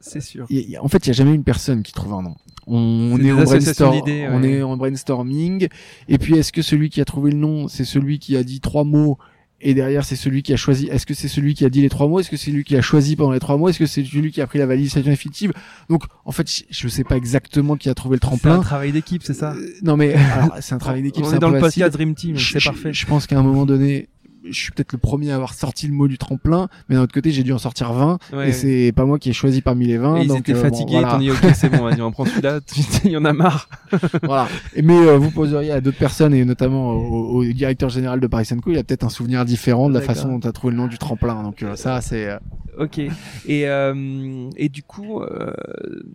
c'est 0.00 0.20
sûr. 0.20 0.46
en 0.80 0.88
fait, 0.88 1.06
il 1.06 1.08
y 1.08 1.10
a 1.10 1.14
jamais 1.14 1.34
une 1.34 1.44
personne 1.44 1.82
qui 1.82 1.92
trouve 1.92 2.14
un 2.14 2.22
nom. 2.22 2.36
On, 2.66 3.18
est, 3.20 3.32
en 3.32 3.42
brainstorm, 3.42 4.00
on 4.06 4.42
est 4.42 4.62
en 4.62 4.76
brainstorming. 4.76 5.68
Et 6.08 6.18
puis, 6.18 6.36
est-ce 6.36 6.52
que 6.52 6.62
celui 6.62 6.88
qui 6.88 7.00
a 7.00 7.04
trouvé 7.04 7.32
le 7.32 7.38
nom, 7.38 7.68
c'est 7.68 7.84
celui 7.84 8.18
qui 8.18 8.36
a 8.36 8.42
dit 8.44 8.60
trois 8.60 8.84
mots 8.84 9.18
et 9.60 9.74
derrière 9.74 10.04
c'est 10.04 10.16
celui 10.16 10.42
qui 10.42 10.52
a 10.52 10.56
choisi 10.56 10.86
est-ce 10.86 11.06
que 11.06 11.14
c'est 11.14 11.28
celui 11.28 11.54
qui 11.54 11.64
a 11.64 11.70
dit 11.70 11.82
les 11.82 11.88
trois 11.88 12.08
mots? 12.08 12.20
Est-ce 12.20 12.30
que 12.30 12.36
c'est 12.36 12.50
lui 12.50 12.64
qui 12.64 12.76
a 12.76 12.82
choisi 12.82 13.16
pendant 13.16 13.32
les 13.32 13.40
trois 13.40 13.56
mots? 13.56 13.68
Est-ce 13.68 13.78
que 13.78 13.86
c'est 13.86 14.04
celui 14.04 14.32
qui 14.32 14.40
a 14.40 14.46
pris 14.46 14.58
la 14.58 14.66
validation 14.66 15.00
effective 15.10 15.52
donc 15.88 16.04
en 16.24 16.32
fait 16.32 16.48
je 16.68 16.88
sais 16.88 17.04
pas 17.04 17.16
exactement 17.16 17.76
qui 17.76 17.88
a 17.88 17.94
trouvé 17.94 18.16
le 18.16 18.20
tremplin. 18.20 18.54
C'est 18.54 18.58
un 18.58 18.62
travail 18.62 18.92
d'équipe 18.92 19.22
c'est 19.22 19.34
ça? 19.34 19.52
Euh, 19.52 19.74
non 19.82 19.96
mais 19.96 20.16
c'est 20.60 20.74
un 20.74 20.78
travail 20.78 21.02
d'équipe 21.02 21.24
on 21.24 21.32
est, 21.32 21.38
dans 21.38 21.50
le 21.50 21.60
podcast 21.60 21.92
Dream 21.92 22.14
Team 22.14 22.38
c'est 22.38 22.62
parfait. 22.62 22.92
je 22.92 23.06
pense 23.06 23.26
qu'à 23.26 23.38
un 23.38 23.42
moment 23.42 23.66
donné 23.66 24.08
je 24.44 24.58
suis 24.58 24.72
peut-être 24.72 24.92
le 24.92 24.98
premier 24.98 25.32
à 25.32 25.34
avoir 25.34 25.54
sorti 25.54 25.86
le 25.86 25.92
mot 25.92 26.08
du 26.08 26.18
tremplin, 26.18 26.68
mais 26.88 26.96
d'un 26.96 27.02
autre 27.02 27.12
côté, 27.12 27.30
j'ai 27.30 27.42
dû 27.42 27.52
en 27.52 27.58
sortir 27.58 27.92
20, 27.92 28.18
et 28.44 28.52
c'est 28.52 28.92
pas 28.92 29.04
moi 29.04 29.18
qui 29.18 29.30
ai 29.30 29.32
choisi 29.32 29.60
parmi 29.60 29.86
les 29.86 29.98
20. 29.98 30.16
Et 30.16 30.24
ils 30.24 30.36
étaient 30.36 30.54
euh, 30.54 30.62
fatigués, 30.62 30.94
bon, 30.94 31.00
voilà. 31.00 31.18
dit, 31.18 31.30
ok, 31.30 31.50
c'est 31.54 31.68
bon, 31.68 31.84
vas-y, 31.84 32.00
on 32.02 32.10
prend 32.10 32.24
celui-là, 32.24 32.60
il 33.04 33.10
y 33.10 33.16
en 33.16 33.24
a 33.24 33.32
marre. 33.32 33.68
voilà. 34.22 34.48
mais 34.82 34.96
euh, 34.96 35.18
vous 35.18 35.30
poseriez 35.30 35.72
à 35.72 35.80
d'autres 35.80 35.98
personnes, 35.98 36.34
et 36.34 36.44
notamment 36.44 36.92
au, 36.92 37.44
directeur 37.44 37.88
général 37.88 38.20
de 38.20 38.26
Paris 38.26 38.48
Co, 38.62 38.70
il 38.70 38.78
a 38.78 38.84
peut-être 38.84 39.04
un 39.04 39.10
souvenir 39.10 39.44
différent 39.44 39.88
de 39.88 39.94
la 39.94 40.00
façon 40.00 40.28
dont 40.28 40.40
tu 40.40 40.48
as 40.48 40.52
trouvé 40.52 40.72
le 40.72 40.78
nom 40.78 40.86
du 40.86 40.98
tremplin. 40.98 41.42
Donc 41.42 41.62
euh, 41.62 41.76
ça, 41.76 42.00
c'est... 42.00 42.30
Ok. 42.78 42.98
Et, 43.46 43.62
et 43.62 44.68
du 44.68 44.82
coup, 44.82 45.22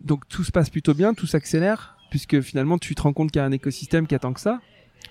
donc 0.03 0.28
tout 0.28 0.43
se 0.43 0.51
passe 0.51 0.69
plutôt 0.69 0.93
bien, 0.93 1.13
tout 1.13 1.28
s'accélère, 1.28 1.97
puisque 2.09 2.41
finalement, 2.41 2.78
tu 2.78 2.95
te 2.95 3.01
rends 3.01 3.13
compte 3.13 3.32
qu'il 3.32 3.39
y 3.39 3.43
a 3.43 3.45
un 3.45 3.51
écosystème 3.51 4.07
qui 4.07 4.15
attend 4.15 4.34
que 4.34 4.39
ça. 4.39 4.59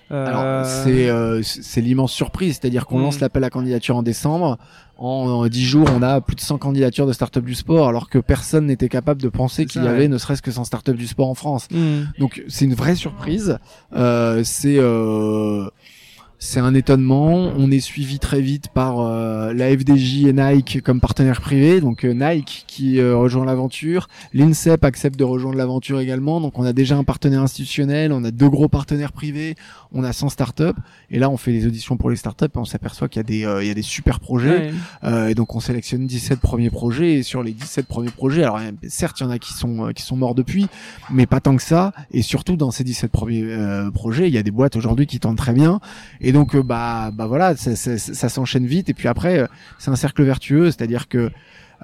Alors 0.09 0.41
euh, 0.43 0.63
c'est 0.63 1.09
euh, 1.09 1.41
c'est 1.43 1.81
l'immense 1.81 2.11
surprise, 2.11 2.59
c'est-à-dire 2.59 2.85
qu'on 2.85 2.99
lance 2.99 3.17
hmm. 3.17 3.21
l'appel 3.21 3.43
à 3.43 3.49
candidature 3.49 3.95
en 3.95 4.03
décembre. 4.03 4.57
En, 4.97 5.45
dix 5.47 5.65
jours, 5.65 5.89
on 5.93 6.01
a 6.01 6.21
plus 6.21 6.37
de 6.37 6.41
100 6.41 6.57
candidatures 6.57 7.05
de 7.05 7.11
start-up 7.11 7.43
du 7.43 7.53
sport, 7.53 7.89
alors 7.89 8.09
que 8.09 8.17
personne 8.17 8.65
n'était 8.65 8.87
capable 8.87 9.21
de 9.21 9.27
penser 9.27 9.65
qu'il 9.65 9.83
y 9.83 9.87
avait 9.89 10.07
ne 10.07 10.17
serait-ce 10.17 10.41
que 10.41 10.51
100 10.51 10.63
start-up 10.63 10.95
du 10.95 11.05
sport 11.05 11.27
en 11.27 11.35
France. 11.35 11.67
Hmm. 11.69 12.03
Donc 12.17 12.43
c'est 12.47 12.63
une 12.63 12.75
vraie 12.75 12.95
surprise. 12.95 13.57
Euh, 13.93 14.41
c'est 14.45 14.79
c'est 16.45 16.59
un 16.59 16.75
étonnement. 16.75 17.51
On 17.57 17.71
est 17.71 17.79
suivi 17.79 18.19
très 18.19 18.39
vite 18.39 18.67
par 18.69 18.99
euh, 18.99 19.51
la 19.53 19.75
FDJ 19.75 20.25
et 20.25 20.33
Nike 20.33 20.81
comme 20.81 21.01
partenaires 21.01 21.41
privés. 21.41 21.81
Donc 21.81 22.05
euh, 22.05 22.13
Nike 22.13 22.65
qui 22.67 22.99
euh, 22.99 23.17
rejoint 23.17 23.45
l'aventure, 23.45 24.07
l'INSEP 24.33 24.85
accepte 24.85 25.17
de 25.17 25.23
rejoindre 25.23 25.57
l'aventure 25.57 25.99
également. 25.99 26.39
Donc 26.39 26.59
on 26.59 26.63
a 26.63 26.71
déjà 26.71 26.97
un 26.97 27.03
partenaire 27.03 27.41
institutionnel, 27.41 28.11
on 28.11 28.23
a 28.23 28.31
deux 28.31 28.49
gros 28.49 28.69
partenaires 28.69 29.11
privés, 29.11 29.55
on 29.91 30.03
a 30.03 30.13
100 30.13 30.29
startups. 30.29 30.79
Et 31.09 31.17
là 31.17 31.29
on 31.31 31.37
fait 31.37 31.51
les 31.51 31.65
auditions 31.65 31.97
pour 31.97 32.11
les 32.11 32.15
startups 32.15 32.45
et 32.45 32.57
on 32.57 32.65
s'aperçoit 32.65 33.09
qu'il 33.09 33.19
y 33.19 33.21
a 33.21 33.23
des 33.23 33.63
il 33.63 33.67
y 33.67 33.71
a 33.71 33.73
des 33.73 33.81
super 33.81 34.19
projets. 34.19 34.71
et 35.03 35.33
donc 35.33 35.55
on 35.55 35.59
sélectionne 35.59 36.05
17 36.05 36.39
premiers 36.39 36.69
projets 36.69 37.15
et 37.15 37.23
sur 37.23 37.41
les 37.41 37.53
17 37.53 37.87
premiers 37.87 38.11
projets, 38.11 38.43
alors 38.43 38.59
certes 38.87 39.19
il 39.19 39.23
y 39.23 39.25
en 39.25 39.31
a 39.31 39.39
qui 39.39 39.53
sont 39.53 39.91
qui 39.95 40.03
sont 40.03 40.15
morts 40.15 40.35
depuis, 40.35 40.67
mais 41.09 41.25
pas 41.25 41.39
tant 41.39 41.55
que 41.55 41.63
ça. 41.63 41.91
Et 42.11 42.21
surtout 42.21 42.55
dans 42.55 42.71
ces 42.71 42.83
17 42.83 43.11
premiers 43.11 43.45
projets, 43.93 44.27
il 44.27 44.33
y 44.33 44.37
a 44.37 44.43
des 44.43 44.51
boîtes 44.51 44.75
aujourd'hui 44.75 45.07
qui 45.07 45.19
tentent 45.19 45.37
très 45.37 45.53
bien. 45.53 45.79
Et 46.21 46.34
donc, 46.35 46.53
euh, 46.53 46.61
bah, 46.61 47.11
bah 47.13 47.27
voilà, 47.27 47.55
ça, 47.55 48.29
s'enchaîne 48.29 48.65
vite. 48.65 48.89
Et 48.89 48.93
puis 48.93 49.07
après, 49.07 49.39
euh, 49.39 49.47
c'est 49.79 49.89
un 49.89 49.95
cercle 49.95 50.21
vertueux, 50.23 50.65
c'est-à-dire 50.65 51.07
que 51.07 51.31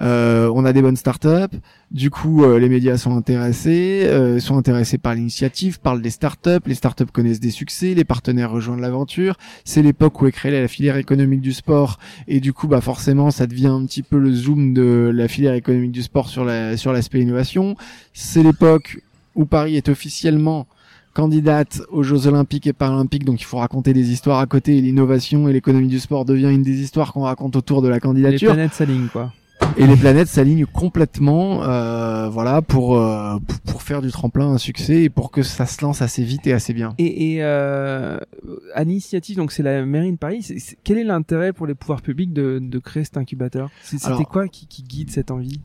euh, 0.00 0.52
on 0.54 0.66
a 0.66 0.74
des 0.74 0.82
bonnes 0.82 0.96
startups. 0.96 1.56
Du 1.90 2.10
coup, 2.10 2.44
les 2.44 2.68
médias 2.68 2.98
sont 2.98 3.16
intéressés, 3.16 4.10
sont 4.40 4.58
intéressés 4.58 4.98
par 4.98 5.14
l'initiative, 5.14 5.80
parlent 5.80 6.02
des 6.02 6.10
startups. 6.10 6.60
Les 6.66 6.74
startups 6.74 7.10
connaissent 7.12 7.40
des 7.40 7.50
succès, 7.50 7.94
les 7.94 8.04
partenaires 8.04 8.50
rejoignent 8.50 8.80
l'aventure. 8.80 9.36
C'est 9.64 9.80
l'époque 9.80 10.20
où 10.20 10.26
est 10.26 10.32
créée 10.32 10.60
la 10.60 10.68
filière 10.68 10.98
économique 10.98 11.40
du 11.40 11.52
sport, 11.52 11.98
et 12.28 12.40
du 12.40 12.52
coup, 12.52 12.68
bah 12.68 12.82
forcément, 12.82 13.30
ça 13.30 13.46
devient 13.46 13.68
un 13.68 13.86
petit 13.86 14.02
peu 14.02 14.18
le 14.18 14.34
zoom 14.34 14.74
de 14.74 15.10
la 15.14 15.28
filière 15.28 15.54
économique 15.54 15.92
du 15.92 16.02
sport 16.02 16.28
sur 16.28 16.44
la 16.44 16.76
sur 16.76 16.92
l'aspect 16.92 17.20
innovation. 17.20 17.76
C'est 18.12 18.42
l'époque 18.42 18.98
où 19.34 19.46
Paris 19.46 19.76
est 19.76 19.88
officiellement 19.88 20.66
candidate 21.12 21.82
aux 21.90 22.02
Jeux 22.02 22.26
Olympiques 22.26 22.66
et 22.66 22.72
Paralympiques, 22.72 23.24
donc 23.24 23.40
il 23.40 23.44
faut 23.44 23.58
raconter 23.58 23.92
des 23.92 24.10
histoires 24.10 24.38
à 24.38 24.46
côté. 24.46 24.76
Et 24.78 24.80
l'innovation 24.80 25.48
et 25.48 25.52
l'économie 25.52 25.88
du 25.88 26.00
sport 26.00 26.24
devient 26.24 26.50
une 26.52 26.62
des 26.62 26.80
histoires 26.80 27.12
qu'on 27.12 27.22
raconte 27.22 27.56
autour 27.56 27.82
de 27.82 27.88
la 27.88 28.00
candidature. 28.00 28.50
Les 28.50 28.54
planètes 28.54 28.74
s'alignent, 28.74 29.08
quoi. 29.08 29.32
Et 29.78 29.86
les 29.86 29.96
planètes 29.96 30.28
s'alignent 30.28 30.66
complètement, 30.66 31.62
euh, 31.64 32.28
voilà, 32.28 32.60
pour, 32.60 32.98
euh, 32.98 33.38
pour 33.64 33.82
faire 33.82 34.02
du 34.02 34.10
tremplin 34.10 34.48
un 34.48 34.58
succès 34.58 35.04
et 35.04 35.08
pour 35.08 35.30
que 35.30 35.42
ça 35.42 35.64
se 35.66 35.82
lance 35.82 36.02
assez 36.02 36.24
vite 36.24 36.46
et 36.46 36.52
assez 36.52 36.74
bien. 36.74 36.94
Et, 36.98 37.34
et 37.34 37.42
euh, 37.42 38.18
à 38.74 38.84
l'initiative, 38.84 39.36
donc 39.36 39.52
c'est 39.52 39.62
la 39.62 39.86
mairie 39.86 40.12
de 40.12 40.18
Paris. 40.18 40.46
quel 40.84 40.98
est 40.98 41.04
l'intérêt 41.04 41.52
pour 41.52 41.66
les 41.66 41.74
pouvoirs 41.74 42.02
publics 42.02 42.32
de, 42.32 42.58
de 42.60 42.78
créer 42.78 43.04
cet 43.04 43.16
incubateur? 43.16 43.70
C'était 43.82 44.24
quoi 44.24 44.48
qui, 44.48 44.66
qui 44.66 44.82
guide 44.82 45.10
cette 45.10 45.30
envie? 45.30 45.60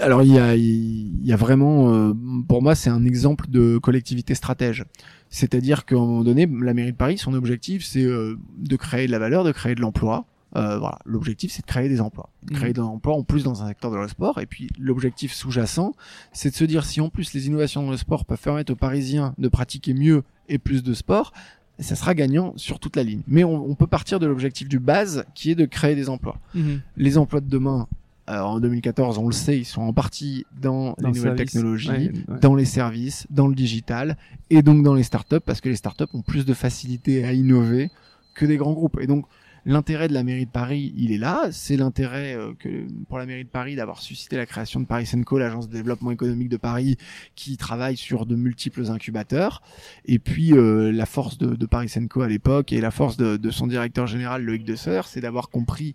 Alors 0.00 0.22
il 0.22 0.32
y 0.32 0.38
a, 0.38 0.54
il 0.54 1.24
y 1.24 1.32
a 1.32 1.36
vraiment, 1.36 1.92
euh, 1.92 2.12
pour 2.48 2.62
moi, 2.62 2.74
c'est 2.74 2.90
un 2.90 3.04
exemple 3.04 3.48
de 3.48 3.78
collectivité 3.78 4.34
stratège. 4.34 4.84
C'est-à-dire 5.30 5.84
qu'à 5.84 5.96
un 5.96 6.00
moment 6.00 6.24
donné, 6.24 6.46
la 6.46 6.74
mairie 6.74 6.92
de 6.92 6.96
Paris, 6.96 7.18
son 7.18 7.34
objectif, 7.34 7.84
c'est 7.84 8.04
euh, 8.04 8.38
de 8.56 8.76
créer 8.76 9.06
de 9.06 9.12
la 9.12 9.18
valeur, 9.18 9.44
de 9.44 9.52
créer 9.52 9.74
de 9.74 9.80
l'emploi. 9.80 10.24
Euh, 10.54 10.78
voilà, 10.78 10.98
l'objectif, 11.04 11.52
c'est 11.52 11.62
de 11.62 11.66
créer 11.66 11.88
des 11.88 12.00
emplois, 12.00 12.30
de 12.44 12.54
créer 12.54 12.70
mmh. 12.70 12.74
des 12.74 12.80
emplois 12.80 13.14
en 13.14 13.22
plus 13.24 13.42
dans 13.42 13.62
un 13.62 13.68
secteur 13.68 13.90
de 13.90 13.96
le 13.96 14.08
sport. 14.08 14.40
Et 14.40 14.46
puis 14.46 14.70
l'objectif 14.78 15.34
sous-jacent, 15.34 15.92
c'est 16.32 16.50
de 16.50 16.54
se 16.54 16.64
dire 16.64 16.84
si 16.84 17.00
en 17.00 17.10
plus 17.10 17.34
les 17.34 17.46
innovations 17.46 17.82
dans 17.82 17.90
le 17.90 17.96
sport 17.96 18.24
peuvent 18.24 18.40
permettre 18.40 18.72
aux 18.72 18.76
Parisiens 18.76 19.34
de 19.36 19.48
pratiquer 19.48 19.92
mieux 19.92 20.22
et 20.48 20.58
plus 20.58 20.82
de 20.82 20.94
sport, 20.94 21.32
ça 21.78 21.94
sera 21.94 22.14
gagnant 22.14 22.54
sur 22.56 22.78
toute 22.78 22.96
la 22.96 23.02
ligne. 23.02 23.20
Mais 23.26 23.44
on, 23.44 23.74
peut 23.74 23.86
partir 23.86 24.18
de 24.18 24.26
l'objectif 24.26 24.66
du 24.66 24.78
base 24.78 25.24
qui 25.34 25.50
est 25.50 25.54
de 25.54 25.66
créer 25.66 25.94
des 25.94 26.08
emplois. 26.08 26.38
Mmh. 26.54 26.76
Les 26.96 27.18
emplois 27.18 27.40
de 27.40 27.50
demain, 27.50 27.86
en 28.28 28.60
2014, 28.60 29.18
on 29.18 29.26
le 29.26 29.32
sait, 29.32 29.58
ils 29.58 29.64
sont 29.64 29.82
en 29.82 29.92
partie 29.92 30.46
dans, 30.60 30.94
les 30.98 31.10
nouvelles 31.10 31.36
technologies, 31.36 32.10
dans 32.40 32.54
les 32.54 32.64
services, 32.64 33.26
dans 33.30 33.48
le 33.48 33.54
digital, 33.54 34.16
et 34.50 34.62
donc 34.62 34.82
dans 34.82 34.94
les 34.94 35.02
startups, 35.02 35.40
parce 35.44 35.60
que 35.60 35.68
les 35.68 35.76
startups 35.76 36.04
ont 36.12 36.22
plus 36.22 36.44
de 36.44 36.54
facilité 36.54 37.24
à 37.24 37.32
innover 37.32 37.90
que 38.34 38.46
des 38.46 38.56
grands 38.56 38.72
groupes. 38.72 38.98
Et 39.00 39.06
donc, 39.06 39.26
l'intérêt 39.66 40.08
de 40.08 40.14
la 40.14 40.22
mairie 40.22 40.46
de 40.46 40.50
Paris, 40.50 40.94
il 40.96 41.12
est 41.12 41.18
là. 41.18 41.48
C'est 41.50 41.76
l'intérêt 41.76 42.34
euh, 42.34 42.52
que 42.58 42.86
pour 43.08 43.18
la 43.18 43.26
mairie 43.26 43.44
de 43.44 43.48
Paris 43.48 43.74
d'avoir 43.74 44.00
suscité 44.00 44.36
la 44.36 44.46
création 44.46 44.80
de 44.80 44.86
Paris 44.86 45.10
Co, 45.24 45.38
l'agence 45.38 45.68
de 45.68 45.72
développement 45.72 46.12
économique 46.12 46.48
de 46.48 46.56
Paris, 46.56 46.96
qui 47.34 47.56
travaille 47.56 47.96
sur 47.96 48.26
de 48.26 48.36
multiples 48.36 48.90
incubateurs. 48.90 49.62
Et 50.04 50.18
puis 50.18 50.52
euh, 50.52 50.92
la 50.92 51.06
force 51.06 51.36
de, 51.36 51.54
de 51.54 51.66
Paris 51.66 51.92
Co 52.08 52.22
à 52.22 52.28
l'époque 52.28 52.72
et 52.72 52.80
la 52.80 52.92
force 52.92 53.16
de, 53.16 53.36
de 53.36 53.50
son 53.50 53.66
directeur 53.66 54.06
général 54.06 54.44
Loïc 54.44 54.64
Dessert, 54.64 55.08
c'est 55.08 55.20
d'avoir 55.20 55.50
compris 55.50 55.94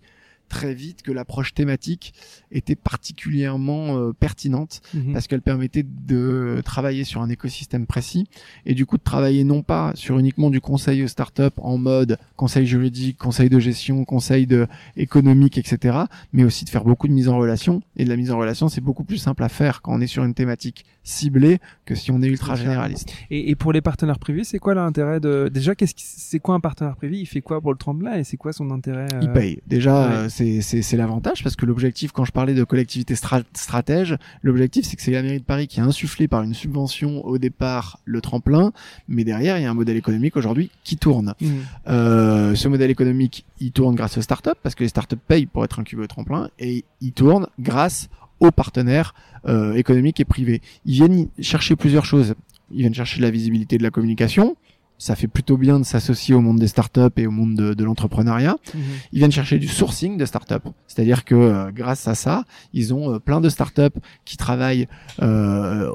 très 0.52 0.74
vite 0.74 1.00
que 1.00 1.10
l'approche 1.10 1.54
thématique 1.54 2.12
était 2.50 2.76
particulièrement 2.76 3.96
euh, 3.96 4.12
pertinente 4.12 4.82
mhm. 4.92 5.14
parce 5.14 5.26
qu'elle 5.26 5.40
permettait 5.40 5.82
de 5.82 6.60
travailler 6.62 7.04
sur 7.04 7.22
un 7.22 7.30
écosystème 7.30 7.86
précis 7.86 8.26
et 8.66 8.74
du 8.74 8.84
coup 8.84 8.98
de 8.98 9.02
travailler 9.02 9.44
non 9.44 9.62
pas 9.62 9.92
sur 9.94 10.18
uniquement 10.18 10.50
du 10.50 10.60
conseil 10.60 11.02
aux 11.02 11.08
startups 11.08 11.56
en 11.56 11.78
mode 11.78 12.18
conseil 12.36 12.66
juridique, 12.66 13.16
conseil 13.16 13.48
de 13.48 13.58
gestion, 13.58 14.04
conseil 14.04 14.46
de 14.46 14.66
économique, 14.98 15.56
etc. 15.56 16.00
Mais 16.34 16.44
aussi 16.44 16.66
de 16.66 16.70
faire 16.70 16.84
beaucoup 16.84 17.08
de 17.08 17.14
mise 17.14 17.30
en 17.30 17.38
relation 17.38 17.80
et 17.96 18.04
de 18.04 18.10
la 18.10 18.16
mise 18.16 18.30
en 18.30 18.38
relation 18.38 18.68
c'est 18.68 18.82
beaucoup 18.82 19.04
plus 19.04 19.16
simple 19.16 19.42
à 19.42 19.48
faire 19.48 19.80
quand 19.80 19.94
on 19.94 20.02
est 20.02 20.06
sur 20.06 20.22
une 20.22 20.34
thématique 20.34 20.84
ciblée 21.04 21.58
que 21.84 21.94
si 21.94 22.10
on 22.10 22.22
est 22.22 22.26
ultra 22.26 22.54
généraliste. 22.54 23.12
Et, 23.30 23.50
et 23.50 23.54
pour 23.54 23.72
les 23.72 23.80
partenaires 23.80 24.18
privés, 24.18 24.44
c'est 24.44 24.58
quoi 24.58 24.74
l'intérêt 24.74 25.20
de 25.20 25.50
déjà 25.52 25.74
qu'est-ce 25.74 25.94
c'est 25.96 26.38
quoi 26.38 26.54
un 26.54 26.60
partenaire 26.60 26.96
privé? 26.96 27.18
Il 27.18 27.26
fait 27.26 27.40
quoi 27.40 27.60
pour 27.60 27.72
le 27.72 27.78
tremplin 27.78 28.14
et 28.14 28.24
c'est 28.24 28.36
quoi 28.36 28.52
son 28.52 28.70
intérêt 28.70 29.06
Il 29.20 29.28
euh, 29.28 29.32
paye. 29.32 29.60
Déjà, 29.66 30.28
c'est 30.28 30.96
l'avantage 30.96 31.42
parce 31.42 31.56
que 31.56 31.66
l'objectif, 31.66 32.12
quand 32.12 32.24
je 32.24 32.32
parlais 32.32 32.54
de 32.54 32.64
collectivité 32.64 33.14
stratège, 33.14 34.16
l'objectif 34.42 34.86
c'est 34.86 34.96
que 34.96 35.02
c'est 35.02 35.10
la 35.10 35.22
mairie 35.22 35.40
de 35.40 35.44
Paris 35.44 35.66
qui 35.68 35.80
a 35.80 35.84
insufflé 35.84 36.28
par 36.28 36.42
une 36.42 36.54
subvention 36.54 37.24
au 37.24 37.38
départ 37.38 37.98
le 38.04 38.20
tremplin, 38.20 38.72
mais 39.08 39.24
derrière 39.24 39.58
il 39.58 39.62
y 39.62 39.66
a 39.66 39.70
un 39.70 39.74
modèle 39.74 39.96
économique 39.96 40.36
aujourd'hui 40.36 40.70
qui 40.84 40.96
tourne. 40.96 41.34
Mmh. 41.40 41.46
Euh, 41.88 42.54
ce 42.54 42.68
modèle 42.68 42.90
économique, 42.90 43.44
il 43.60 43.72
tourne 43.72 43.94
grâce 43.94 44.18
aux 44.18 44.22
startups 44.22 44.50
parce 44.62 44.74
que 44.74 44.82
les 44.82 44.88
startups 44.88 45.16
payent 45.16 45.46
pour 45.46 45.64
être 45.64 45.78
incubés 45.78 46.02
au 46.02 46.06
tremplin 46.06 46.48
et 46.58 46.84
il 47.00 47.12
tourne 47.12 47.46
grâce 47.58 48.08
aux 48.42 48.50
partenaires 48.50 49.14
euh, 49.46 49.74
économiques 49.74 50.20
et 50.20 50.24
privés. 50.24 50.60
Ils 50.84 50.94
viennent 50.94 51.28
chercher 51.40 51.76
plusieurs 51.76 52.04
choses. 52.04 52.34
Ils 52.70 52.80
viennent 52.80 52.94
chercher 52.94 53.20
la 53.20 53.30
visibilité 53.30 53.78
de 53.78 53.82
la 53.82 53.90
communication, 53.90 54.56
ça 55.02 55.16
fait 55.16 55.26
plutôt 55.26 55.56
bien 55.56 55.80
de 55.80 55.84
s'associer 55.84 56.32
au 56.32 56.40
monde 56.40 56.60
des 56.60 56.68
startups 56.68 57.00
et 57.16 57.26
au 57.26 57.32
monde 57.32 57.56
de, 57.56 57.84
l'entrepreneuriat. 57.84 58.56
Mhm. 58.72 58.82
Ils 59.12 59.18
viennent 59.18 59.32
chercher 59.32 59.58
du 59.58 59.66
sourcing 59.66 60.16
de 60.16 60.24
startups, 60.24 60.70
c'est-à-dire 60.86 61.24
que 61.24 61.34
euh, 61.34 61.72
grâce 61.72 62.06
à 62.06 62.14
ça, 62.14 62.44
ils 62.72 62.94
ont 62.94 63.14
euh, 63.14 63.18
plein 63.18 63.40
de 63.40 63.48
startups 63.48 63.98
qui 64.24 64.36
travaillent 64.36 64.86
euh, 65.20 65.90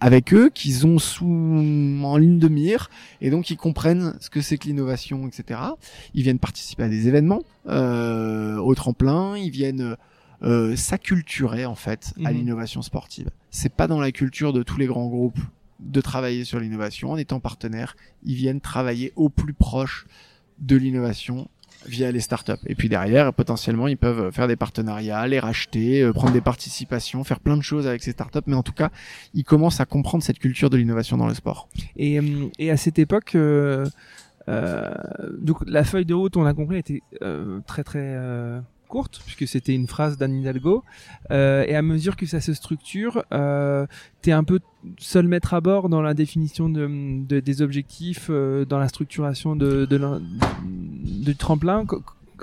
avec 0.00 0.34
eux, 0.34 0.50
qu'ils 0.52 0.86
ont 0.86 0.98
sous 0.98 1.24
en 1.24 2.16
ligne 2.18 2.38
de 2.38 2.48
mire, 2.48 2.90
et 3.22 3.30
donc 3.30 3.48
ils 3.48 3.56
comprennent 3.56 4.14
ce 4.20 4.28
que 4.28 4.42
c'est 4.42 4.58
que 4.58 4.66
l'innovation, 4.66 5.26
etc. 5.26 5.58
Ils 6.12 6.22
viennent 6.22 6.38
participer 6.38 6.82
à 6.82 6.88
des 6.88 7.08
événements 7.08 7.40
au 7.66 8.74
tremplin, 8.74 9.38
ils 9.38 9.50
viennent 9.50 9.96
s'acculturer 10.74 11.66
en 11.66 11.74
fait 11.74 12.12
à 12.24 12.30
mhm. 12.30 12.38
l'innovation 12.38 12.82
sportive. 12.82 13.30
C'est 13.50 13.72
pas 13.72 13.86
dans 13.86 14.00
la 14.00 14.12
culture 14.12 14.52
de 14.52 14.62
tous 14.62 14.78
les 14.78 14.86
grands 14.86 15.08
groupes 15.08 15.40
de 15.80 16.00
travailler 16.00 16.44
sur 16.44 16.60
l'innovation 16.60 17.12
en 17.12 17.16
étant 17.16 17.40
partenaire. 17.40 17.96
Ils 18.24 18.34
viennent 18.34 18.60
travailler 18.60 19.12
au 19.16 19.28
plus 19.28 19.52
proche 19.52 20.06
de 20.58 20.76
l'innovation 20.76 21.48
via 21.86 22.10
les 22.10 22.20
startups. 22.20 22.52
Et 22.66 22.74
puis 22.74 22.88
derrière, 22.88 23.32
potentiellement, 23.32 23.86
ils 23.86 23.96
peuvent 23.96 24.32
faire 24.32 24.48
des 24.48 24.56
partenariats, 24.56 25.26
les 25.26 25.38
racheter, 25.38 26.02
euh, 26.02 26.12
prendre 26.12 26.32
des 26.32 26.40
participations, 26.40 27.22
faire 27.22 27.40
plein 27.40 27.56
de 27.56 27.62
choses 27.62 27.86
avec 27.86 28.02
ces 28.02 28.12
startups. 28.12 28.40
Mais 28.46 28.56
en 28.56 28.62
tout 28.62 28.72
cas, 28.72 28.90
ils 29.34 29.44
commencent 29.44 29.80
à 29.80 29.86
comprendre 29.86 30.24
cette 30.24 30.38
culture 30.38 30.70
de 30.70 30.76
l'innovation 30.76 31.16
dans 31.16 31.26
le 31.26 31.34
sport. 31.34 31.68
Et, 31.96 32.18
euh, 32.18 32.48
et 32.58 32.70
à 32.70 32.76
cette 32.76 32.98
époque, 32.98 33.34
euh, 33.34 33.86
donc 35.38 35.58
la 35.66 35.84
feuille 35.84 36.06
de 36.06 36.14
route, 36.14 36.36
on 36.36 36.42
l'a 36.42 36.54
compris, 36.54 36.78
était 36.78 37.02
très 37.66 37.84
très 37.84 38.16
courte, 38.86 39.20
puisque 39.24 39.46
c'était 39.46 39.74
une 39.74 39.86
phrase 39.86 40.16
d'Anne 40.16 40.34
Hidalgo. 40.34 40.82
Euh, 41.30 41.64
et 41.66 41.74
à 41.74 41.82
mesure 41.82 42.16
que 42.16 42.26
ça 42.26 42.40
se 42.40 42.54
structure, 42.54 43.24
euh, 43.32 43.86
tu 44.22 44.30
es 44.30 44.32
un 44.32 44.44
peu 44.44 44.60
seul 44.98 45.26
maître 45.28 45.54
à 45.54 45.60
bord 45.60 45.88
dans 45.88 46.02
la 46.02 46.14
définition 46.14 46.68
de, 46.68 47.40
des 47.40 47.62
objectifs, 47.62 48.28
euh, 48.30 48.64
dans 48.64 48.78
la 48.78 48.88
structuration 48.88 49.56
de, 49.56 49.86
de, 49.86 51.32
tremplin. 51.32 51.84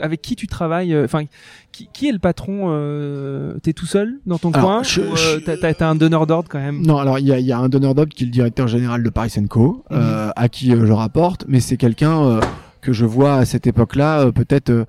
Avec 0.02 0.24
qui 0.24 0.36
tu 0.36 0.48
travailles 0.48 0.92
euh, 0.96 1.06
Enfin, 1.06 1.26
qui, 1.72 1.88
qui, 1.94 2.10
est 2.10 2.12
le 2.12 2.18
patron 2.18 2.70
T'es 3.62 3.74
tout 3.74 3.86
seul 3.86 4.20
dans 4.26 4.40
ton 4.40 4.52
coin 4.52 4.82
ou 4.82 5.00
euh, 5.02 5.40
t'as 5.40 5.88
un 5.88 5.94
donneur 5.94 6.26
d'ordre 6.26 6.50
quand 6.50 6.60
même? 6.60 6.82
Non, 6.82 6.98
alors 6.98 7.20
il 7.20 7.28
y 7.28 7.32
a, 7.32 7.40
y 7.40 7.52
a, 7.52 7.60
un 7.60 7.70
donneur 7.70 7.94
d'ordre 7.94 8.12
qui 8.12 8.24
est 8.24 8.26
le 8.26 8.32
directeur 8.32 8.68
général 8.68 9.04
de 9.04 9.10
Paris 9.12 9.32
Co, 9.48 9.84
mhm. 9.92 10.32
à 10.36 10.50
qui 10.50 10.72
je 10.72 10.92
rapporte, 10.92 11.46
mais 11.48 11.60
c'est 11.60 11.78
quelqu'un 11.78 12.40
que 12.82 12.92
je 12.92 13.06
vois 13.06 13.36
à 13.36 13.46
cette 13.46 13.68
époque-là, 13.68 14.32
peut-être 14.32 14.86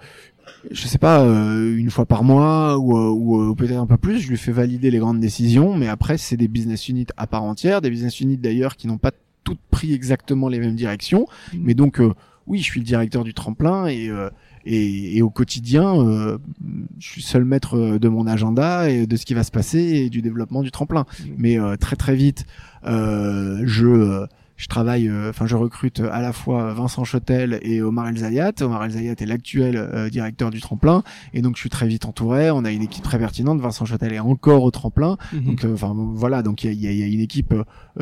je 0.71 0.87
sais 0.87 0.99
pas, 0.99 1.23
euh, 1.23 1.77
une 1.77 1.91
fois 1.91 2.07
par 2.07 2.25
mois 2.25 2.79
ou, 2.79 2.97
euh, 2.97 3.11
ou, 3.11 3.41
euh, 3.41 3.55
peut-être 3.55 3.79
un 3.79 3.87
peu 3.87 3.97
plus, 3.97 4.21
je 4.21 4.29
lui 4.29 4.37
fais 4.37 4.53
valider 4.53 4.91
les 4.91 4.99
grandes 4.99 5.21
décisions, 5.21 5.77
mais 5.77 5.89
après 5.89 6.19
c'est 6.19 6.37
des 6.37 6.49
business 6.49 6.89
units 6.89 7.07
à 7.17 7.27
part 7.27 7.43
entière, 7.43 7.81
des 7.81 7.91
business 7.91 8.21
units 8.21 8.39
d'ailleurs 8.39 8.77
qui 8.77 8.87
n'ont 8.87 8.99
pas 8.99 9.13
toutes 9.43 9.61
pris 9.71 9.93
exactement 9.93 10.49
les 10.49 10.59
mêmes 10.59 10.75
directions, 10.75 11.27
mmh. 11.53 11.59
mais 11.63 11.75
donc 11.75 12.01
oui, 12.47 12.59
je 12.59 12.65
suis 12.65 12.81
le 12.81 12.87
directeur 12.87 13.25
du 13.25 13.35
tremplin 13.35 13.87
et 13.87 14.11
et, 14.67 15.19
et, 15.19 15.21
au 15.21 15.29
quotidien, 15.29 15.95
je 16.99 17.07
suis 17.07 17.21
seul 17.21 17.45
maître 17.45 17.99
de 17.99 18.09
mon 18.09 18.27
agenda 18.27 18.89
et 18.89 19.07
de 19.07 19.17
ce 19.17 19.27
qui 19.27 19.35
va 19.35 19.45
se 19.45 19.51
passer 19.51 19.79
et 19.79 20.09
du 20.09 20.23
développement 20.23 20.63
du 20.63 20.71
tremplin. 20.71 21.05
Mmh. 21.05 21.31
Mais 21.37 21.59
très 21.79 21.97
très 21.97 22.15
vite, 22.15 22.47
je 22.83 24.27
je 24.57 24.69
travaille, 24.69 25.09
euh, 25.09 25.31
enfin 25.31 25.47
je 25.47 25.57
recrute 25.57 26.01
à 26.01 26.21
la 26.21 26.33
fois 26.33 26.73
Vincent 26.75 27.05
Chotel 27.05 27.59
et 27.63 27.83
Omar 27.83 28.09
El 28.09 28.19
Zayat. 28.19 28.53
Omar 28.61 28.85
El 28.85 28.93
Zayat 28.93 29.15
est 29.19 29.27
l'actuel 29.27 29.77
euh, 29.77 30.09
directeur 30.09 30.51
du 30.51 30.61
tremplin 30.61 31.03
et 31.33 31.43
donc 31.43 31.57
je 31.57 31.61
suis 31.61 31.71
très 31.71 31.87
vite 31.87 32.05
entouré. 32.05 32.51
On 32.51 32.65
a 32.65 32.71
une 32.71 32.83
équipe 32.83 33.03
très 33.03 33.19
pertinente. 33.19 33.61
Vincent 33.61 33.85
Chotel 33.85 34.13
est 34.13 34.21
encore 34.21 34.63
au 34.63 34.71
tremplin. 34.71 35.17
Mhm. 35.33 35.45
Donc 35.45 35.65
euh, 35.65 35.75
enfin 35.75 35.93
voilà, 35.95 36.43
donc 36.43 36.65
il 36.65 36.73
y 36.75 36.87
a, 36.87 36.93
y 36.93 37.03
a 37.03 37.07
une 37.07 37.21
équipe 37.21 37.55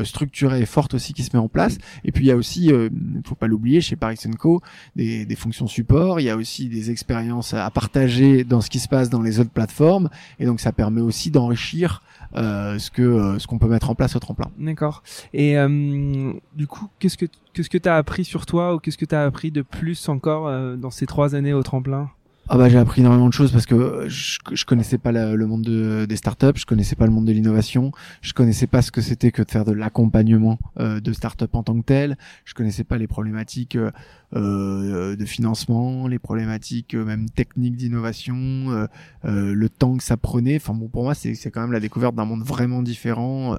structurée 0.05 0.62
et 0.62 0.66
forte 0.66 0.94
aussi 0.94 1.12
qui 1.14 1.22
se 1.22 1.34
met 1.34 1.42
en 1.42 1.48
place. 1.48 1.78
Et 2.05 2.12
puis 2.12 2.24
il 2.24 2.28
y 2.28 2.32
a 2.32 2.36
aussi, 2.36 2.66
il 2.66 3.22
faut 3.24 3.34
pas 3.34 3.46
l'oublier, 3.46 3.80
chez 3.80 3.96
Paris 3.96 4.18
Co, 4.38 4.61
des, 4.96 5.24
des 5.24 5.36
fonctions 5.36 5.66
support. 5.66 6.20
Il 6.20 6.24
y 6.24 6.30
a 6.30 6.36
aussi 6.36 6.68
des 6.68 6.90
expériences 6.90 7.55
à 7.55 7.70
partager 7.70 8.44
dans 8.44 8.61
ce 8.61 8.70
qui 8.70 8.78
se 8.78 8.88
passe 8.88 9.11
dans 9.11 9.22
les 9.22 9.40
autres 9.40 9.50
plateformes 9.50 10.09
et 10.38 10.46
donc 10.46 10.61
ça 10.61 10.72
permet 10.72 11.00
aussi 11.00 11.30
d'enrichir 11.30 12.03
euh, 12.21 12.21
ce 12.35 12.91
que 12.91 13.03
euh, 13.03 13.39
ce 13.39 13.47
qu'on 13.47 13.59
peut 13.59 13.68
mettre 13.68 13.91
en 13.91 13.95
place 13.95 14.16
au 14.16 14.18
tremplin. 14.18 14.51
D'accord. 14.59 15.03
Et 15.33 15.59
euh, 15.59 16.33
du 16.55 16.66
coup, 16.66 16.89
qu'est-ce 16.99 17.16
que 17.16 17.26
qu'est-ce 17.53 17.70
que 17.70 17.78
tu 17.78 17.89
as 17.89 17.97
appris 17.97 18.24
sur 18.24 18.47
toi 18.47 18.74
ou 18.74 18.78
qu'est-ce 18.78 18.99
que 18.99 19.05
tu 19.05 19.14
as 19.14 19.24
appris 19.24 19.51
de 19.51 19.62
plus 19.62 20.09
encore 20.09 20.49
euh, 20.49 20.76
dans 20.76 20.91
ces 20.91 21.07
trois 21.07 21.35
années 21.35 21.53
au 21.53 21.62
tremplin? 21.62 22.11
Ah 22.49 22.59
bah 22.59 22.68
j'ai 22.68 22.78
appris 22.78 23.03
énormément 23.03 23.28
de 23.28 23.32
choses 23.32 23.53
parce 23.53 23.66
que 23.66 24.07
je, 24.09 24.38
je 24.53 24.64
connaissais 24.64 24.99
pas 24.99 25.12
le 25.12 25.47
monde 25.47 25.62
de, 25.62 26.07
des 26.07 26.16
startups, 26.16 26.57
je 26.57 26.66
connaissais 26.66 26.97
pas 26.97 27.07
le 27.07 27.12
monde 27.12 27.24
de 27.24 27.32
l'innovation, 27.32 27.93
je 28.20 28.32
connaissais 28.32 28.66
pas 28.66 28.82
ce 28.82 28.90
que 28.90 29.01
c'était 29.01 29.30
que 29.30 29.43
de 29.43 29.51
faire 29.51 29.64
de 29.64 29.72
l'accompagnement 29.72 30.59
euh, 30.80 31.01
de 31.01 31.12
startups 31.12 31.45
en 31.53 31.62
tant 31.62 31.80
que 31.80 31.84
tel, 31.84 32.18
je 32.45 32.55
connaissais 32.55 32.82
pas 32.82 32.99
les 32.99 33.07
problématiques 33.07 33.76
euh, 33.76 33.90
euh 34.34 35.14
de 35.14 35.24
financement, 35.24 36.09
les 36.09 36.18
problématiques 36.18 36.95
euh, 36.95 37.05
même 37.05 37.30
techniques 37.30 37.76
d'innovation, 37.76 38.34
euh, 38.34 38.86
le 39.22 39.68
temps 39.68 39.97
que 39.97 40.03
ça 40.03 40.16
prenait. 40.16 40.57
Enfin 40.57 40.74
bon 40.74 40.88
pour 40.88 41.05
moi 41.05 41.14
c'est 41.14 41.34
c'est 41.34 41.51
quand 41.51 41.61
même 41.61 41.72
la 41.72 41.80
découverte 41.80 42.16
d'un 42.16 42.24
monde 42.24 42.43
vraiment 42.43 42.82
différent. 42.82 43.57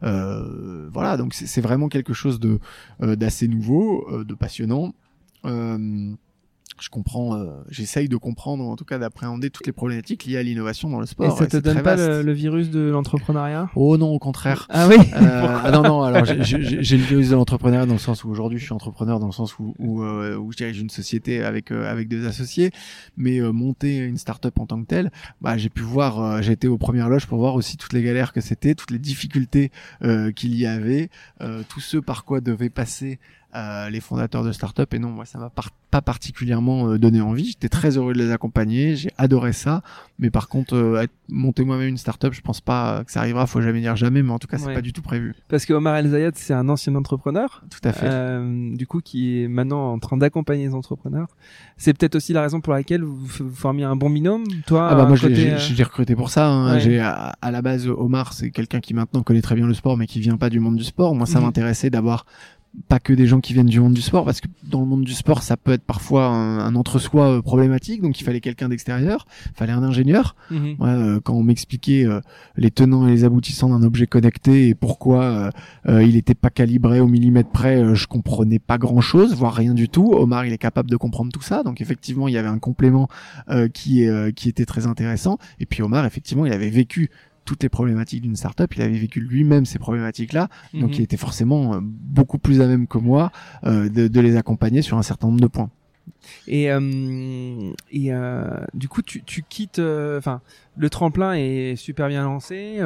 voilà 0.00 1.16
donc 1.18 1.34
c'est 1.34 1.60
vraiment 1.60 1.88
quelque 1.88 2.14
chose 2.14 2.40
de 2.40 2.60
d'assez 3.00 3.46
nouveau, 3.46 4.24
de 4.24 4.34
passionnant. 4.34 4.94
Euh, 5.44 6.14
je 6.80 6.88
comprends, 6.88 7.36
euh, 7.36 7.46
j'essaye 7.68 8.08
de 8.08 8.16
comprendre, 8.16 8.64
en 8.64 8.76
tout 8.76 8.84
cas 8.84 8.98
d'appréhender 8.98 9.50
toutes 9.50 9.66
les 9.66 9.72
problématiques 9.72 10.24
liées 10.24 10.38
à 10.38 10.42
l'innovation 10.42 10.90
dans 10.90 11.00
le 11.00 11.06
sport. 11.06 11.34
Et 11.34 11.38
ça 11.38 11.46
te 11.46 11.56
donne 11.56 11.82
pas 11.82 11.96
le, 11.96 12.32
virus 12.32 12.70
de 12.70 12.80
l'entrepreneuriat? 12.80 13.70
Oh 13.74 13.96
non, 13.96 14.10
au 14.10 14.18
contraire. 14.18 14.66
Ah 14.70 14.88
oui. 14.88 14.96
Euh, 15.14 15.58
ah 15.64 15.70
non 15.70 15.82
non, 15.82 16.02
alors 16.02 16.24
j'ai 16.24 16.96
le 16.96 17.04
virus 17.04 17.30
de 17.30 17.34
l'entrepreneuriat 17.34 17.86
dans 17.86 17.94
le 17.94 17.98
sens 17.98 18.24
où 18.24 18.30
aujourd'hui 18.30 18.58
je 18.58 18.64
suis 18.64 18.72
entrepreneur 18.72 19.18
dans 19.18 19.26
le 19.26 19.32
sens 19.32 19.58
où 19.58 19.70
où, 19.78 20.02
euh, 20.02 20.36
où 20.36 20.52
je 20.52 20.56
dirige 20.56 20.80
une 20.80 20.90
société 20.90 21.42
avec 21.42 21.70
euh, 21.70 21.90
avec 21.90 22.08
des 22.08 22.26
associés, 22.26 22.70
mais 23.16 23.40
euh, 23.40 23.52
monter 23.52 23.98
une 23.98 24.16
start-up 24.16 24.58
en 24.58 24.66
tant 24.66 24.80
que 24.80 24.86
telle, 24.86 25.10
bah 25.40 25.56
j'ai 25.56 25.70
pu 25.70 25.82
voir, 25.82 26.42
j'ai 26.42 26.52
été 26.52 26.68
aux 26.68 26.78
premières 26.78 27.08
loges 27.08 27.26
pour 27.26 27.38
voir 27.38 27.54
aussi 27.54 27.76
toutes 27.76 27.92
les 27.92 28.02
galères 28.02 28.32
que 28.32 28.40
c'était, 28.40 28.74
toutes 28.74 28.90
les 28.90 28.98
difficultés 28.98 29.70
qu'il 30.36 30.54
y 30.54 30.66
avait, 30.66 31.10
tous 31.68 31.80
ceux 31.80 32.02
par 32.02 32.24
quoi 32.24 32.40
devait 32.40 32.70
passer 32.70 33.18
euh, 33.56 33.90
les 33.90 34.00
fondateurs 34.00 34.44
de 34.44 34.52
start-up. 34.52 34.94
Et 34.94 35.00
non, 35.00 35.08
moi, 35.08 35.24
ça 35.24 35.38
m'a 35.38 35.50
pas 35.90 36.02
particulièrement 36.02 36.88
euh, 36.88 36.98
donné 36.98 37.20
envie. 37.20 37.46
J'étais 37.46 37.68
très 37.68 37.96
heureux 37.96 38.12
de 38.12 38.18
les 38.18 38.30
accompagner. 38.30 38.96
J'ai 38.96 39.10
adoré 39.18 39.52
ça. 39.52 39.82
Mais 40.18 40.30
par 40.30 40.48
contre, 40.48 40.74
euh, 40.76 41.06
monter 41.28 41.64
moi-même 41.64 41.88
une 41.88 41.96
start-up, 41.96 42.32
je 42.32 42.40
pense 42.42 42.60
pas 42.60 43.04
que 43.04 43.12
ça 43.12 43.20
arrivera. 43.20 43.46
Faut 43.46 43.60
jamais 43.60 43.80
dire 43.80 43.96
jamais. 43.96 44.22
Mais 44.22 44.30
en 44.30 44.38
tout 44.38 44.46
cas, 44.46 44.58
c'est 44.58 44.72
pas 44.72 44.82
du 44.82 44.92
tout 44.92 45.02
prévu. 45.02 45.34
Parce 45.48 45.64
que 45.64 45.72
Omar 45.72 45.96
El 45.96 46.08
Zayat, 46.08 46.32
c'est 46.34 46.54
un 46.54 46.68
ancien 46.68 46.94
entrepreneur. 46.94 47.62
Tout 47.70 47.88
à 47.88 47.92
fait. 47.92 48.06
Euh, 48.06 48.76
du 48.76 48.86
coup, 48.86 49.00
qui 49.00 49.42
est 49.42 49.48
maintenant 49.48 49.92
en 49.92 49.98
train 49.98 50.16
d'accompagner 50.16 50.66
les 50.66 50.74
entrepreneurs. 50.74 51.28
C'est 51.76 51.96
peut-être 51.96 52.16
aussi 52.16 52.32
la 52.32 52.42
raison 52.42 52.60
pour 52.60 52.72
laquelle 52.72 53.02
vous, 53.02 53.26
formiez 53.54 53.84
un 53.84 53.96
bon 53.96 54.10
binôme. 54.10 54.44
Toi, 54.66 54.88
ah 54.90 54.94
bah 54.94 55.06
moi, 55.06 55.16
j'ai 55.16 55.52
euh, 55.52 55.84
recruté 55.84 56.14
pour 56.14 56.30
ça. 56.30 56.48
Hein. 56.48 56.78
J'ai 56.78 57.00
à, 57.00 57.34
la 57.42 57.62
base 57.62 57.88
Omar, 57.88 58.32
c'est 58.32 58.50
quelqu'un 58.50 58.80
qui 58.80 58.94
maintenant 58.94 59.22
connaît 59.22 59.42
très 59.42 59.54
bien 59.54 59.66
le 59.66 59.74
sport, 59.74 59.96
mais 59.96 60.06
qui 60.06 60.20
vient 60.20 60.36
pas 60.36 60.50
du 60.50 60.60
monde 60.60 60.76
du 60.76 60.84
sport. 60.84 61.14
Moi, 61.14 61.26
ça 61.26 61.38
mhm. 61.38 61.46
m'intéressait 61.46 61.90
d'avoir 61.90 62.26
pas 62.88 63.00
que 63.00 63.12
des 63.12 63.26
gens 63.26 63.40
qui 63.40 63.52
viennent 63.52 63.66
du 63.66 63.80
monde 63.80 63.94
du 63.94 64.02
sport, 64.02 64.24
parce 64.24 64.40
que 64.40 64.46
dans 64.62 64.80
le 64.80 64.86
monde 64.86 65.04
du 65.04 65.12
sport, 65.12 65.42
ça 65.42 65.56
peut 65.56 65.72
être 65.72 65.82
parfois 65.82 66.26
un, 66.26 66.74
entre-soi 66.76 67.38
euh, 67.38 67.42
problématique, 67.42 68.00
donc 68.00 68.20
il 68.20 68.24
fallait 68.24 68.40
quelqu'un 68.40 68.68
d'extérieur, 68.68 69.26
il 69.46 69.56
fallait 69.56 69.72
un 69.72 69.82
ingénieur. 69.82 70.36
Mhm. 70.50 70.76
Euh, 70.80 71.20
quand 71.20 71.34
on 71.34 71.42
m'expliquait 71.42 72.06
euh, 72.06 72.20
les 72.56 72.70
tenants 72.70 73.08
et 73.08 73.10
les 73.10 73.24
aboutissants 73.24 73.70
d'un 73.70 73.82
objet 73.82 74.06
connecté 74.06 74.68
et 74.68 74.74
pourquoi 74.74 75.50
il 75.86 76.14
n'était 76.14 76.34
pas 76.34 76.50
calibré 76.50 77.00
au 77.00 77.06
millimètre 77.06 77.50
près, 77.50 77.94
je 77.94 78.06
comprenais 78.06 78.58
pas 78.58 78.78
grand-chose, 78.78 79.34
voire 79.34 79.54
rien 79.54 79.74
du 79.74 79.88
tout. 79.88 80.12
Omar, 80.12 80.46
il 80.46 80.52
est 80.52 80.58
capable 80.58 80.90
de 80.90 80.96
comprendre 80.96 81.32
tout 81.32 81.42
ça, 81.42 81.62
donc 81.62 81.80
effectivement, 81.80 82.28
il 82.28 82.34
y 82.34 82.38
avait 82.38 82.48
un 82.48 82.58
complément 82.58 83.08
qui, 83.74 84.06
qui 84.36 84.48
était 84.48 84.64
très 84.64 84.86
intéressant. 84.86 85.38
Et 85.58 85.66
puis 85.66 85.82
Omar, 85.82 86.04
effectivement, 86.06 86.46
il 86.46 86.52
avait 86.52 86.70
vécu 86.70 87.10
toutes 87.50 87.64
les 87.64 87.68
problématiques 87.68 88.22
d'une 88.22 88.36
startup. 88.36 88.72
Il 88.76 88.80
avait 88.80 88.96
vécu 88.96 89.18
lui-même 89.18 89.66
ces 89.66 89.80
problématiques-là, 89.80 90.48
donc 90.72 90.90
mhm. 90.90 90.94
il 90.94 91.02
était 91.02 91.16
forcément 91.16 91.74
euh, 91.74 91.78
beaucoup 91.82 92.38
plus 92.38 92.60
à 92.60 92.68
même 92.68 92.86
que 92.86 92.96
moi 92.96 93.32
euh, 93.64 93.88
de, 93.88 94.20
les 94.20 94.36
accompagner 94.36 94.82
sur 94.82 94.98
un 94.98 95.02
certain 95.02 95.26
nombre 95.26 95.40
de 95.40 95.48
points. 95.48 95.68
Et, 96.46 96.70
euh, 96.70 97.72
et 97.90 98.12
du 98.72 98.88
coup, 98.88 99.02
tu, 99.02 99.24
tu 99.24 99.42
quittes. 99.42 99.80
Enfin, 99.80 100.42
le 100.76 100.90
tremplin 100.90 101.32
est 101.34 101.74
super 101.74 102.06
bien 102.06 102.22
lancé. 102.22 102.78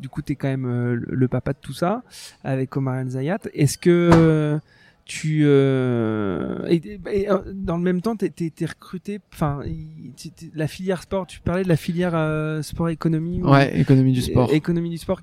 du 0.00 0.08
coup, 0.08 0.20
tu 0.22 0.32
es 0.32 0.34
quand 0.34 0.48
même 0.48 0.66
le 0.66 1.28
papa 1.28 1.52
de 1.52 1.58
tout 1.60 1.72
ça 1.72 2.02
avec 2.42 2.76
Omar 2.76 2.98
El 2.98 3.10
Zayat. 3.10 3.38
Est-ce 3.54 3.78
que 3.78 4.58
tu 5.04 5.42
euh, 5.44 6.66
et, 6.68 6.98
euh, 7.28 7.38
dans 7.52 7.76
le 7.76 7.82
même 7.82 8.00
temps 8.00 8.16
tu 8.16 8.26
été 8.26 8.66
recruté 8.66 9.20
enfin 9.32 9.60
la 10.54 10.66
filière 10.66 11.02
sport 11.02 11.26
tu 11.26 11.40
parlais 11.40 11.64
de 11.64 11.68
la 11.68 11.76
filière 11.76 12.12
euh, 12.14 12.62
sport 12.62 12.88
économie 12.88 13.42
ouais 13.42 13.78
économie 13.80 14.12
du 14.12 14.22
sport. 14.22 14.52
Économie 14.52 14.90
du 14.90 14.98
sport 14.98 15.20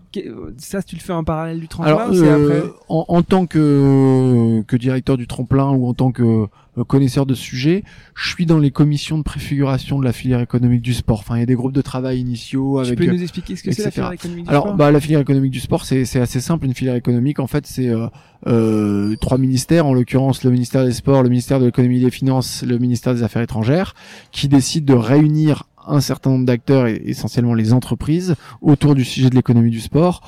ça 0.57 0.83
tu 0.83 0.95
le 0.95 1.01
fais 1.01 1.13
en 1.13 1.23
parallèle 1.23 1.59
du 1.59 1.67
tremplin 1.67 1.95
Alors, 1.95 2.11
ou 2.11 2.23
après 2.23 2.63
en, 2.89 3.05
en, 3.07 3.21
tant 3.21 3.45
que 3.45 4.61
que 4.67 4.75
directeur 4.75 5.17
du 5.17 5.27
tremplin 5.27 5.69
ou 5.71 5.87
en 5.87 5.93
tant 5.93 6.11
que 6.11 6.23
euh, 6.23 6.45
connaisseur 6.83 7.25
de 7.25 7.33
sujet. 7.33 7.83
Je 8.15 8.29
suis 8.29 8.45
dans 8.45 8.59
les 8.59 8.71
commissions 8.71 9.17
de 9.17 9.23
préfiguration 9.23 9.99
de 9.99 10.05
la 10.05 10.13
filière 10.13 10.39
économique 10.41 10.81
du 10.81 10.93
sport. 10.93 11.19
Enfin, 11.19 11.35
il 11.37 11.39
y 11.39 11.43
a 11.43 11.45
des 11.45 11.55
groupes 11.55 11.73
de 11.73 11.81
travail 11.81 12.19
initiaux 12.19 12.79
avec. 12.79 12.97
Tu 12.97 13.05
peux 13.05 13.11
nous 13.11 13.21
expliquer 13.21 13.55
ce 13.55 13.63
que 13.63 13.71
c'est 13.71 13.83
la 13.85 13.91
filière 13.91 14.11
économique 14.11 14.45
du 14.45 14.49
Alors, 14.49 14.63
sport? 14.63 14.75
bah, 14.75 14.91
la 14.91 14.99
filière 14.99 15.19
économique 15.19 15.51
du 15.51 15.59
sport, 15.59 15.85
c'est 15.85 16.19
assez 16.19 16.39
simple. 16.39 16.65
Une 16.65 16.73
filière 16.73 16.95
économique, 16.95 17.39
en 17.39 17.47
fait, 17.47 17.65
c'est 17.65 17.89
euh, 17.89 18.07
euh, 18.47 19.15
trois 19.19 19.37
ministères, 19.37 19.85
en 19.85 19.93
l'occurrence 19.93 20.43
le 20.43 20.51
ministère 20.51 20.85
des 20.85 20.91
Sports, 20.91 21.23
le 21.23 21.29
ministère 21.29 21.59
de 21.59 21.65
l'économie 21.65 21.97
et 21.97 22.05
des 22.05 22.11
finances, 22.11 22.63
le 22.63 22.77
ministère 22.77 23.13
des 23.13 23.23
Affaires 23.23 23.41
étrangères, 23.41 23.95
qui 24.31 24.47
décident 24.47 24.93
de 24.93 24.99
réunir 24.99 25.63
un 25.87 26.01
certain 26.01 26.31
nombre 26.31 26.45
d'acteurs, 26.45 26.87
et 26.87 27.01
essentiellement 27.05 27.53
les 27.53 27.73
entreprises, 27.73 28.35
autour 28.61 28.93
du 28.93 29.05
sujet 29.05 29.29
de 29.29 29.35
l'économie 29.35 29.71
du 29.71 29.79
sport 29.79 30.21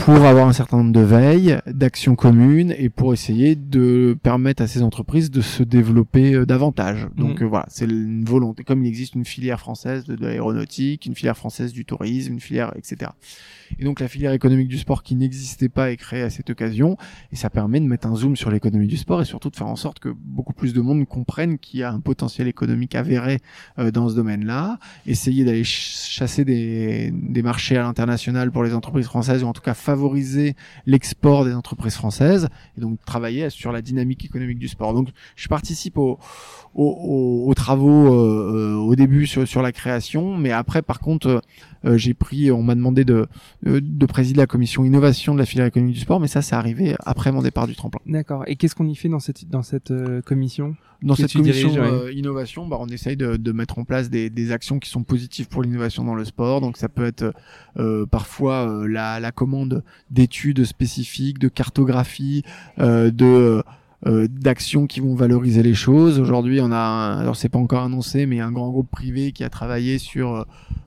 pour 0.00 0.24
avoir 0.24 0.48
un 0.48 0.52
certain 0.54 0.78
nombre 0.78 0.92
de 0.92 1.00
veilles, 1.00 1.58
d'actions 1.66 2.16
communes 2.16 2.74
et 2.78 2.88
pour 2.88 3.12
essayer 3.12 3.54
de 3.54 4.16
permettre 4.22 4.62
à 4.62 4.66
ces 4.66 4.82
entreprises 4.82 5.30
de 5.30 5.42
se 5.42 5.62
développer 5.62 6.34
euh, 6.34 6.46
davantage. 6.46 7.08
Donc 7.16 7.40
mm. 7.40 7.44
euh, 7.44 7.48
voilà, 7.48 7.66
c'est 7.68 7.84
une 7.84 8.24
volonté. 8.24 8.64
Comme 8.64 8.82
il 8.82 8.88
existe 8.88 9.14
une 9.14 9.26
filière 9.26 9.60
française 9.60 10.04
de, 10.04 10.16
l'aéronautique, 10.16 11.04
une 11.04 11.14
filière 11.14 11.36
française 11.36 11.72
du 11.72 11.84
tourisme, 11.84 12.32
une 12.32 12.40
filière, 12.40 12.72
etc. 12.76 13.10
Et 13.78 13.84
donc 13.84 14.00
la 14.00 14.08
filière 14.08 14.32
économique 14.32 14.68
du 14.68 14.78
sport 14.78 15.02
qui 15.02 15.14
n'existait 15.14 15.68
pas 15.68 15.90
est 15.90 15.96
créée 15.96 16.22
à 16.22 16.30
cette 16.30 16.50
occasion 16.50 16.96
et 17.30 17.36
ça 17.36 17.50
permet 17.50 17.78
de 17.78 17.86
mettre 17.86 18.08
un 18.08 18.16
zoom 18.16 18.36
sur 18.36 18.50
l'économie 18.50 18.88
du 18.88 18.96
sport 18.96 19.20
et 19.20 19.24
surtout 19.24 19.50
de 19.50 19.56
faire 19.56 19.68
en 19.68 19.76
sorte 19.76 20.00
que 20.00 20.08
beaucoup 20.08 20.54
plus 20.54 20.72
de 20.72 20.80
monde 20.80 21.06
comprenne 21.06 21.58
qu'il 21.58 21.80
y 21.80 21.82
a 21.82 21.92
un 21.92 22.00
potentiel 22.00 22.48
économique 22.48 22.94
avéré 22.94 23.38
euh, 23.78 23.90
dans 23.90 24.08
ce 24.08 24.14
domaine-là, 24.14 24.78
essayer 25.06 25.44
d'aller 25.44 25.64
chasser 25.64 26.44
des, 26.44 27.12
des 27.12 27.42
marchés 27.42 27.76
à 27.76 27.82
l'international 27.82 28.50
pour 28.50 28.64
les 28.64 28.74
entreprises 28.74 29.06
françaises 29.06 29.44
ou 29.44 29.46
en 29.46 29.52
tout 29.52 29.62
cas 29.62 29.74
favoriser 29.90 30.54
l'export 30.86 31.44
des 31.44 31.54
entreprises 31.54 31.94
françaises 31.94 32.48
et 32.76 32.80
donc 32.80 33.04
travailler 33.04 33.50
sur 33.50 33.72
la 33.72 33.82
dynamique 33.82 34.24
économique 34.24 34.58
du 34.58 34.68
sport. 34.68 34.94
Donc 34.94 35.08
je 35.36 35.48
participe 35.48 35.98
aux, 35.98 36.18
aux, 36.74 37.44
aux 37.48 37.54
travaux 37.54 38.06
euh, 38.06 38.74
euh, 38.74 38.74
au 38.76 38.94
début 38.94 39.26
sur, 39.26 39.46
sur 39.46 39.62
la 39.62 39.72
création, 39.72 40.36
mais 40.36 40.52
après 40.52 40.82
par 40.82 41.00
contre 41.00 41.42
euh, 41.84 41.96
j'ai 41.96 42.14
pris, 42.14 42.50
on 42.50 42.62
m'a 42.62 42.74
demandé 42.74 43.04
de, 43.04 43.26
de, 43.62 44.06
présider 44.06 44.38
la 44.38 44.46
commission 44.46 44.84
innovation 44.84 45.34
de 45.34 45.38
la 45.38 45.46
filière 45.46 45.66
économique 45.66 45.94
du 45.94 46.00
sport, 46.00 46.20
mais 46.20 46.28
ça, 46.28 46.42
c'est 46.42 46.54
arrivé 46.54 46.94
après 47.04 47.32
mon 47.32 47.42
départ 47.42 47.66
du 47.66 47.74
tremplin. 47.74 48.00
D'accord. 48.06 48.44
Et 48.46 48.56
qu'est-ce 48.56 48.74
qu'on 48.74 48.88
y 48.88 48.94
fait 48.94 49.08
dans 49.08 49.20
cette, 49.20 49.48
dans 49.48 49.62
cette 49.62 49.90
euh, 49.90 50.20
commission? 50.20 50.76
Dans 51.02 51.14
cette 51.14 51.32
commission 51.32 51.72
euh, 51.76 52.12
innovation, 52.12 52.66
bah, 52.66 52.76
on 52.78 52.88
essaye 52.88 53.16
de, 53.16 53.36
de, 53.36 53.52
mettre 53.52 53.78
en 53.78 53.84
place 53.84 54.10
des, 54.10 54.28
des 54.28 54.52
actions 54.52 54.78
qui 54.78 54.90
sont 54.90 55.02
positives 55.02 55.48
pour 55.48 55.62
l'innovation 55.62 56.04
dans 56.04 56.14
le 56.14 56.24
sport. 56.24 56.60
Donc 56.60 56.76
ça 56.76 56.88
peut 56.88 57.06
être 57.06 57.32
parfois 58.10 58.84
la, 58.86 59.20
la 59.20 59.32
commande 59.32 59.82
d'études 60.10 60.64
spécifiques, 60.64 61.38
de 61.38 61.48
cartographie, 61.48 62.42
de 62.78 63.62
euh, 64.06 64.26
d'actions 64.30 64.86
qui 64.86 65.00
vont 65.00 65.14
valoriser 65.14 65.62
les 65.62 65.74
choses. 65.74 66.18
Aujourd'hui, 66.18 66.60
on 66.62 66.72
a, 66.72 66.78
un, 66.78 67.18
alors 67.18 67.36
c'est 67.36 67.50
pas 67.50 67.58
encore 67.58 67.82
annoncé, 67.82 68.24
mais 68.24 68.40
un 68.40 68.50
grand 68.50 68.70
groupe 68.70 68.90
privé 68.90 69.32
qui 69.32 69.44
a 69.44 69.50
travaillé 69.50 69.98
sur 69.98 70.34
euh, 70.36 70.44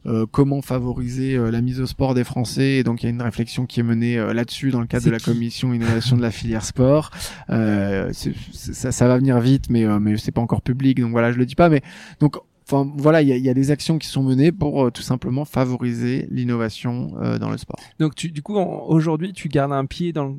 euh, 0.08 0.26
comment 0.30 0.64
favoriser 0.64 1.38
la 1.52 1.62
mise 1.62 1.80
au 1.80 1.86
sport 1.86 2.16
des 2.16 2.24
Français. 2.24 2.72
Et 2.72 2.84
donc 2.84 3.04
il 3.04 3.06
y 3.06 3.08
a 3.08 3.12
une 3.12 3.22
réflexion 3.22 3.68
qui 3.68 3.82
est 3.82 3.84
menée 3.84 4.18
là-dessus 4.34 4.72
dans 4.72 4.82
le 4.82 4.88
cadre 4.88 5.06
de 5.06 5.12
la 5.12 5.20
commission 5.20 5.74
innovation 5.74 6.18
de 6.18 6.24
la 6.24 6.32
filière 6.32 6.66
sport. 6.66 7.12
ça, 7.50 8.92
ça 8.92 9.08
va 9.08 9.18
venir 9.18 9.40
vite, 9.40 9.70
mais 9.70 9.86
mais 10.00 10.18
c'est 10.18 10.32
pas 10.32 10.42
encore 10.42 10.64
public, 10.64 11.00
donc 11.00 11.12
voilà, 11.12 11.32
je 11.32 11.38
le 11.38 11.46
dis 11.46 11.56
pas. 11.56 11.70
Mais 11.70 11.82
donc 12.20 12.38
Enfin, 12.66 12.90
voilà, 12.96 13.22
il 13.22 13.28
y 13.28 13.34
a, 13.34 13.36
y 13.36 13.50
a, 13.50 13.54
des 13.54 13.72
actions 13.72 13.98
qui 13.98 14.08
sont 14.08 14.24
menées 14.24 14.54
pour 14.54 14.90
tout 14.90 15.02
simplement 15.02 15.44
favoriser 15.44 16.30
l'innovation 16.32 17.12
dans 17.38 17.50
le 17.50 17.58
sport. 17.58 17.76
Donc, 18.00 18.16
tu, 18.16 18.32
du 18.32 18.42
coup, 18.42 18.56
aujourd'hui, 18.56 19.34
tu 19.34 19.50
gardes 19.50 19.74
un 19.74 19.86
pied 19.86 20.14
dans 20.14 20.24
le 20.24 20.36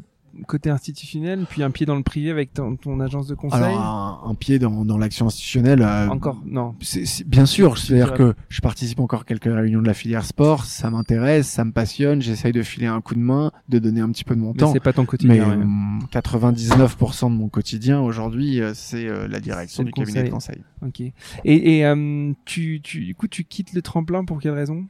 côté 0.47 0.71
institutionnel, 0.71 1.47
puis 1.49 1.63
un 1.63 1.71
pied 1.71 1.87
dans 1.87 1.97
le 1.97 2.03
privé 2.03 2.31
avec 2.31 2.53
ton, 2.53 2.77
ton 2.77 3.01
agence 3.01 3.27
de 3.27 3.35
conseil. 3.35 3.63
Alors 3.63 4.23
un, 4.25 4.31
un 4.31 4.35
pied 4.35 4.59
dans, 4.59 4.85
dans 4.85 4.99
l'action 4.99 5.27
institutionnelle. 5.27 5.83
euh, 5.83 6.09
Encore 6.09 6.41
non. 6.47 6.75
c'est- 6.81 7.27
bien 7.27 7.47
sûr, 7.47 7.79
c'est-à-dire 7.79 8.15
que 8.15 8.35
je 8.49 8.61
participe 8.61 9.01
encore 9.01 9.21
à 9.23 9.25
quelques 9.25 9.45
réunions 9.45 9.81
de 9.83 9.87
la 9.87 9.95
filière 9.95 10.25
sport, 10.25 10.65
ça 10.65 10.91
m'intéresse, 10.91 11.49
ça 11.49 11.65
me 11.65 11.73
passionne, 11.73 12.21
j'essaye 12.23 12.53
de 12.53 12.63
filer 12.63 12.87
un 12.87 13.01
coup 13.01 13.15
de 13.15 13.21
main, 13.21 13.53
de 13.69 13.79
donner 13.79 14.01
un 14.01 14.11
petit 14.11 14.25
peu 14.25 14.35
de 14.35 14.41
mon 14.41 14.53
Mais 14.53 14.59
temps. 14.59 14.73
c'est 14.73 14.81
pas 14.81 14.93
ton 14.93 15.03
Mais 15.03 15.07
quotidien. 15.07 15.49
ouais. 15.49 15.55
hum, 15.55 16.01
99% 16.13 17.31
de 17.31 17.37
mon 17.37 17.49
quotidien 17.49 18.01
aujourd'hui, 18.01 18.61
euh, 18.61 18.73
c'est 18.75 19.07
euh, 19.07 19.29
la 19.29 19.41
direction 19.41 19.83
du 19.83 19.93
cabinet 19.93 20.25
de 20.25 20.31
conseil. 20.31 20.63
Ok. 20.83 21.01
Et, 21.01 21.13
et 21.45 21.87
euh, 21.87 22.33
tu, 22.45 22.81
tu, 22.83 23.05
du 23.05 23.15
coup, 23.15 23.29
tu 23.29 23.45
quittes 23.45 23.73
le 23.73 23.83
tremplin 23.83 24.25
pour 24.25 24.41
quelle 24.41 24.53
raison? 24.53 24.85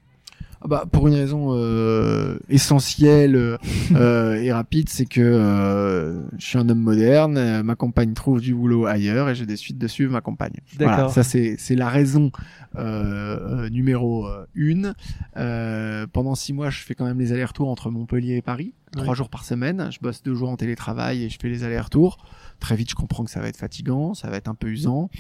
Bah, 0.67 0.85
pour 0.91 1.09
une 1.09 1.15
raison 1.15 1.49
euh, 1.51 2.39
essentielle 2.49 3.37
euh, 3.37 3.59
euh, 3.95 4.35
et 4.35 4.51
rapide, 4.51 4.89
c'est 4.89 5.05
que 5.05 5.21
euh, 5.21 6.23
je 6.39 6.47
suis 6.47 6.59
un 6.59 6.67
homme 6.71 6.81
moderne, 6.81 7.37
euh, 7.37 7.63
ma 7.63 7.75
compagne 7.75 8.15
trouve 8.15 8.41
du 8.41 8.55
boulot 8.55 8.87
ailleurs 8.87 9.29
et 9.29 9.35
je 9.35 9.45
décide 9.45 9.77
de 9.77 9.87
suivre 9.87 10.13
ma 10.13 10.23
compagne. 10.23 10.55
Voilà, 10.79 10.97
D'accord. 10.97 11.13
ça 11.13 11.23
c'est 11.23 11.57
c'est 11.59 11.75
la 11.75 11.91
raison 11.91 12.31
euh, 12.77 13.69
numéro 13.69 14.27
une. 14.55 14.95
Euh, 15.37 16.07
pendant 16.11 16.35
six 16.35 16.55
mois, 16.55 16.71
je 16.71 16.81
fais 16.81 16.95
quand 16.95 17.05
même 17.05 17.19
les 17.19 17.33
allers-retours 17.33 17.69
entre 17.69 17.91
Montpellier 17.91 18.37
et 18.37 18.43
Paris, 18.43 18.73
trois 18.93 19.15
jours 19.15 19.29
par 19.29 19.45
semaine. 19.45 19.89
Je 19.91 19.99
bosse 20.01 20.23
deux 20.23 20.35
jours 20.35 20.49
en 20.49 20.57
télétravail 20.57 21.25
et 21.25 21.29
je 21.29 21.39
fais 21.39 21.49
les 21.49 21.65
allers-retours. 21.65 22.25
Très 22.59 22.77
vite, 22.77 22.89
je 22.89 22.95
comprends 22.95 23.25
que 23.25 23.31
ça 23.31 23.41
va 23.41 23.49
être 23.49 23.59
fatigant, 23.59 24.15
ça 24.15 24.31
va 24.31 24.39
être 24.39 24.49
un 24.49 24.55
peu 24.55 24.69
usant. 24.69 25.11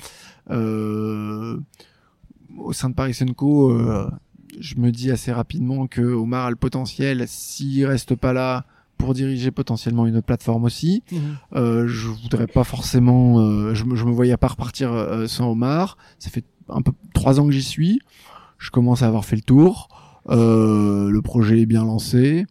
Euh, 0.50 1.58
au 2.56 2.72
sein 2.72 2.88
de 2.90 2.94
Paris 2.94 3.18
Co, 3.36 3.70
euh, 3.72 4.10
je 4.60 4.76
me 4.76 4.90
dis 4.90 5.10
assez 5.10 5.32
rapidement 5.32 5.86
que 5.86 6.00
Omar 6.02 6.46
a 6.46 6.50
le 6.50 6.56
potentiel, 6.56 7.24
s'il 7.26 7.86
reste 7.86 8.14
pas 8.14 8.32
là, 8.32 8.64
pour 8.98 9.14
diriger 9.14 9.50
potentiellement 9.50 10.06
une 10.06 10.16
autre 10.16 10.26
plateforme 10.26 10.64
aussi. 10.64 11.02
Euh, 11.54 11.86
je 11.88 12.08
voudrais 12.08 12.46
pas 12.46 12.64
forcément, 12.64 13.40
euh, 13.40 13.74
je, 13.74 13.84
me, 13.84 13.96
je 13.96 14.04
me 14.04 14.12
voyais 14.12 14.36
pas 14.36 14.48
repartir 14.48 14.92
euh, 14.92 15.26
sans 15.26 15.50
Omar. 15.50 15.98
Ça 16.18 16.30
fait 16.30 16.44
un 16.68 16.80
peu 16.80 16.92
trois 17.12 17.40
ans 17.40 17.46
que 17.46 17.52
j'y 17.52 17.62
suis. 17.62 18.00
Je 18.58 18.70
commence 18.70 19.02
à 19.02 19.06
avoir 19.06 19.24
fait 19.24 19.36
le 19.36 19.42
tour. 19.42 19.88
Euh, 20.30 21.10
le 21.10 21.22
projet 21.22 21.60
est 21.60 21.66
bien 21.66 21.84
lancé. 21.84 22.46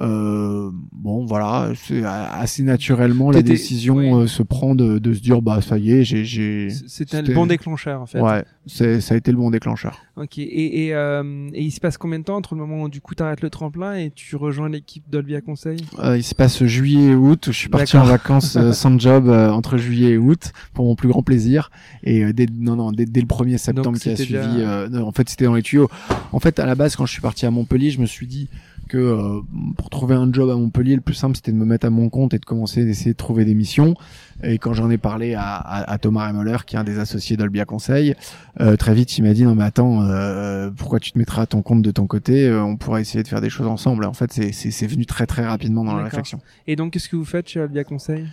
Euh, 0.00 0.70
bon, 0.92 1.26
voilà, 1.26 1.72
c'est 1.74 2.02
assez 2.04 2.62
naturellement 2.62 3.30
la 3.30 3.42
décision 3.42 3.96
ouais. 3.96 4.12
euh, 4.12 4.26
se 4.26 4.42
prend 4.42 4.74
de, 4.74 4.98
de 4.98 5.12
se 5.12 5.20
dire 5.20 5.42
bah 5.42 5.60
ça 5.60 5.76
y 5.78 5.90
est, 5.92 6.04
j'ai, 6.04 6.24
j'ai, 6.24 6.68
C'était 6.86 7.20
le 7.22 7.34
bon 7.34 7.46
déclencheur 7.46 8.00
en 8.00 8.06
fait. 8.06 8.20
ouais, 8.20 8.44
c'est, 8.66 9.00
ça 9.00 9.14
a 9.14 9.16
été 9.16 9.32
le 9.32 9.38
bon 9.38 9.50
déclencheur. 9.50 9.98
Ok. 10.16 10.38
Et, 10.38 10.86
et, 10.86 10.94
euh, 10.94 11.48
et 11.52 11.62
il 11.64 11.70
se 11.70 11.80
passe 11.80 11.96
combien 11.98 12.18
de 12.18 12.24
temps 12.24 12.36
entre 12.36 12.54
le 12.54 12.60
moment 12.60 12.84
où 12.84 12.88
du 12.88 13.00
coup 13.00 13.14
t'arrêtes 13.14 13.40
le 13.40 13.50
tremplin 13.50 13.94
et 13.94 14.10
tu 14.14 14.36
rejoins 14.36 14.68
l'équipe 14.68 15.04
d'Olbia 15.10 15.40
Conseil? 15.40 15.78
Euh, 15.98 16.16
il 16.16 16.22
se 16.24 16.34
passe 16.34 16.62
juillet 16.64 17.12
et 17.12 17.14
août. 17.14 17.44
Je 17.46 17.52
suis 17.52 17.68
parti 17.68 17.96
en 17.96 18.04
vacances 18.04 18.56
sans 18.72 18.98
job 18.98 19.28
euh, 19.28 19.50
entre 19.50 19.78
juillet 19.78 20.10
et 20.12 20.18
août 20.18 20.52
pour 20.74 20.84
mon 20.84 20.94
plus 20.96 21.08
grand 21.08 21.22
plaisir. 21.22 21.70
Et 22.04 22.24
euh, 22.24 22.32
dès 22.32 22.46
non 22.52 22.76
non 22.76 22.92
dès, 22.92 23.04
dès 23.04 23.20
le 23.20 23.26
1er 23.26 23.58
septembre 23.58 23.90
Donc, 23.92 23.98
qui 23.98 24.10
a 24.10 24.16
suivi, 24.16 24.32
déjà- 24.34 24.44
euh, 24.48 24.88
non, 24.88 25.06
en 25.06 25.12
fait 25.12 25.28
c'était 25.28 25.44
dans 25.44 25.54
les 25.54 25.62
tuyaux. 25.62 25.88
En 26.32 26.38
fait 26.40 26.58
à 26.60 26.66
la 26.66 26.74
base 26.74 26.94
quand 26.96 27.06
je 27.06 27.12
suis 27.12 27.22
parti 27.22 27.46
à 27.46 27.50
Montpellier, 27.50 27.90
je 27.90 28.00
me 28.00 28.06
suis 28.06 28.26
dit 28.26 28.48
que 28.88 28.98
euh, 28.98 29.40
pour 29.76 29.90
trouver 29.90 30.16
un 30.16 30.32
job 30.32 30.50
à 30.50 30.56
Montpellier, 30.56 30.96
le 30.96 31.00
plus 31.00 31.14
simple 31.14 31.36
c'était 31.36 31.52
de 31.52 31.56
me 31.56 31.64
mettre 31.64 31.86
à 31.86 31.90
mon 31.90 32.08
compte 32.08 32.34
et 32.34 32.38
de 32.38 32.44
commencer 32.44 32.84
d'essayer 32.84 33.12
de 33.12 33.16
trouver 33.16 33.44
des 33.44 33.54
missions. 33.54 33.94
Et 34.42 34.58
quand 34.58 34.72
j'en 34.72 34.90
ai 34.90 34.98
parlé 34.98 35.34
à, 35.34 35.54
à, 35.54 35.92
à 35.92 35.98
Thomas 35.98 36.26
Remoller, 36.26 36.58
qui 36.66 36.74
est 36.74 36.78
un 36.78 36.84
des 36.84 36.98
associés 36.98 37.36
d'Olbia 37.36 37.64
Conseil, 37.64 38.14
euh, 38.60 38.76
très 38.76 38.94
vite 38.94 39.16
il 39.18 39.22
m'a 39.22 39.34
dit 39.34 39.44
non 39.44 39.54
mais 39.54 39.64
attends, 39.64 40.02
euh, 40.02 40.70
pourquoi 40.76 40.98
tu 40.98 41.12
te 41.12 41.18
mettras 41.18 41.42
à 41.42 41.46
ton 41.46 41.62
compte 41.62 41.82
de 41.82 41.90
ton 41.92 42.06
côté? 42.06 42.48
Euh, 42.48 42.64
On 42.64 42.76
pourrait 42.76 43.02
essayer 43.02 43.22
de 43.22 43.28
faire 43.28 43.40
des 43.40 43.50
choses 43.50 43.68
ensemble. 43.68 44.04
En 44.04 44.14
fait 44.14 44.32
c'est 44.32 44.86
venu 44.86 45.06
très 45.06 45.26
très 45.26 45.46
rapidement 45.46 45.84
dans 45.84 45.94
la 45.94 46.04
réflexion. 46.04 46.40
Et 46.66 46.74
donc 46.74 46.92
qu'est-ce 46.92 47.08
que 47.08 47.16
vous 47.16 47.24
faites 47.24 47.48
chez 47.48 47.60
Olbia 47.60 47.84
Conseil? 47.84 48.26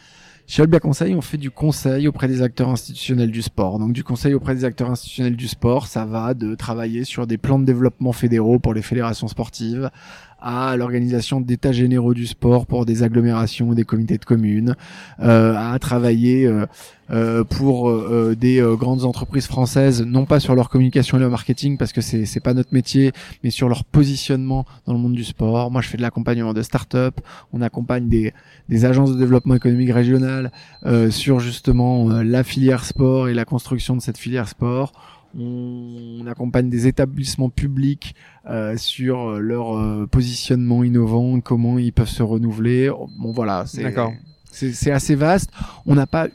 Chez 0.47 0.62
Olbia 0.62 0.80
Conseil, 0.80 1.16
on 1.16 1.22
fait 1.22 1.39
du 1.39 1.49
conseil 1.49 2.08
auprès 2.08 2.28
des 2.28 2.43
acteurs 2.43 2.70
institutionnels 2.70 3.32
du 3.32 3.41
sport. 3.41 3.80
Donc 3.80 3.93
du 3.93 4.03
conseil 4.03 4.36
auprès 4.36 4.53
des 4.53 4.64
acteurs 4.64 4.91
institutionnels 4.91 5.36
du 5.36 5.47
sport, 5.47 5.88
ça 5.88 6.06
va 6.06 6.36
de 6.36 6.53
travailler 6.53 7.03
sur 7.03 7.26
des 7.26 7.39
plans 7.39 7.58
de 7.58 7.66
développement 7.66 8.12
fédéraux 8.12 8.60
pour 8.60 8.76
les 8.76 8.84
fédérations 8.84 9.28
sportives, 9.28 9.89
à 10.46 10.78
l'organisation 10.78 11.41
d'états 11.41 11.72
généraux 11.72 12.14
du 12.14 12.28
sport 12.28 12.68
pour 12.68 12.86
des 12.86 13.02
agglomérations 13.02 13.74
des 13.74 13.84
comités 13.84 14.20
de 14.20 14.26
communes, 14.26 14.76
euh, 15.20 15.56
à 15.58 15.78
travailler 15.80 16.46
euh, 16.46 16.68
euh, 17.12 17.43
pour 17.43 17.89
euh, 17.89 18.36
des 18.39 18.64
grandes 18.78 19.06
entreprises 19.06 19.48
françaises, 19.48 20.04
non 20.04 20.26
pas 20.26 20.39
sur 20.39 20.54
leur 20.54 20.70
communication 20.70 21.18
et 21.18 21.20
leur 21.20 21.32
marketing 21.32 21.78
parce 21.78 21.93
que 21.93 22.02
c'est 22.02 22.26
c'est 22.26 22.39
pas 22.39 22.54
notre 22.54 22.74
métier, 22.74 23.12
mais 23.43 23.50
sur 23.50 23.70
leur 23.70 23.84
positionnement 23.84 24.66
dans 24.86 24.93
le 24.93 25.00
monde 25.00 25.14
du 25.14 25.24
sport. 25.24 25.72
Moi, 25.72 25.82
je 25.82 25.88
fais 25.89 25.98
de 25.98 26.04
l'accompagnement 26.04 26.54
de 26.54 26.62
start-up. 26.62 27.20
On 27.52 27.62
accompagne 27.62 28.08
des 28.08 28.32
des 28.70 28.86
agences 28.86 29.14
de 29.14 29.18
développement 29.18 29.56
économique 29.56 29.91
régionales 29.91 30.52
euh, 30.86 31.10
sur 31.10 31.39
justement 31.39 32.10
la 32.10 32.43
filière 32.43 32.86
sport 32.86 33.30
et 33.30 33.34
la 33.34 33.46
construction 33.46 33.96
de 33.96 34.02
cette 34.02 34.20
filière 34.20 34.48
sport. 34.48 34.93
On, 35.38 36.26
accompagne 36.28 36.70
des 36.70 36.88
établissements 36.88 37.50
publics 37.50 38.16
euh, 38.50 38.78
sur 38.78 39.30
euh, 39.32 39.40
leur 39.40 39.78
euh, 39.78 40.08
positionnement 40.08 40.84
innovant, 40.84 41.40
comment 41.42 41.78
ils 41.78 41.94
peuvent 41.94 42.08
se 42.10 42.24
renouveler. 42.24 42.90
Bon 43.20 43.32
voilà, 43.32 43.66
c'est 43.66 44.92
assez 44.92 45.16
vaste. 45.16 45.52
On 45.86 45.96
n'a 45.96 46.08
pas 46.08 46.28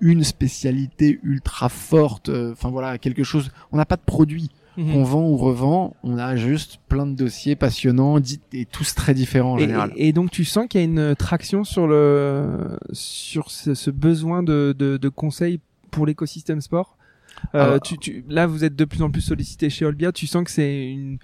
une 0.00 0.22
spécialité 0.24 1.18
ultra 1.22 1.68
forte. 1.68 2.28
euh, 2.28 2.52
Enfin 2.52 2.70
voilà, 2.70 2.98
quelque 2.98 3.24
chose. 3.24 3.50
On 3.72 3.76
n'a 3.76 3.86
pas 3.86 3.96
de 3.96 4.02
produit 4.04 4.50
Mhm. 4.76 4.92
qu'on 4.92 5.02
vend 5.02 5.22
ou 5.28 5.36
revend. 5.36 5.96
On 6.04 6.18
a 6.18 6.36
juste 6.36 6.78
plein 6.88 7.04
de 7.06 7.14
dossiers 7.16 7.56
passionnants, 7.56 8.18
et 8.52 8.64
tous 8.64 8.94
très 8.94 9.12
différents 9.12 9.54
en 9.54 9.58
Et, 9.58 9.62
général. 9.62 9.92
et- 9.96 10.08
et 10.08 10.12
donc 10.12 10.30
tu 10.30 10.44
sens 10.44 10.66
qu'il 10.68 10.80
y 10.80 10.84
a 10.84 10.86
une 10.86 11.16
traction 11.16 11.64
sur 11.64 11.88
le 11.88 12.78
sur 12.92 13.50
ce, 13.50 13.74
ce 13.74 13.90
besoin 13.90 14.44
de, 14.44 14.72
de, 14.78 14.96
de 14.96 15.08
conseils 15.08 15.58
pour 15.90 16.06
l'écosystème 16.06 16.60
sport? 16.60 16.96
Euh, 17.54 17.78
tu, 17.78 17.98
tu, 17.98 18.24
là, 18.28 18.46
vous 18.46 18.64
êtes 18.64 18.76
de 18.76 18.84
plus 18.84 19.02
en 19.02 19.10
plus 19.10 19.20
sollicité 19.20 19.70
chez 19.70 19.84
Olbia. 19.84 20.12
Tu 20.12 20.26
sens 20.26 20.44
que 20.44 20.50
c'est 20.50 20.90
une 20.90 21.18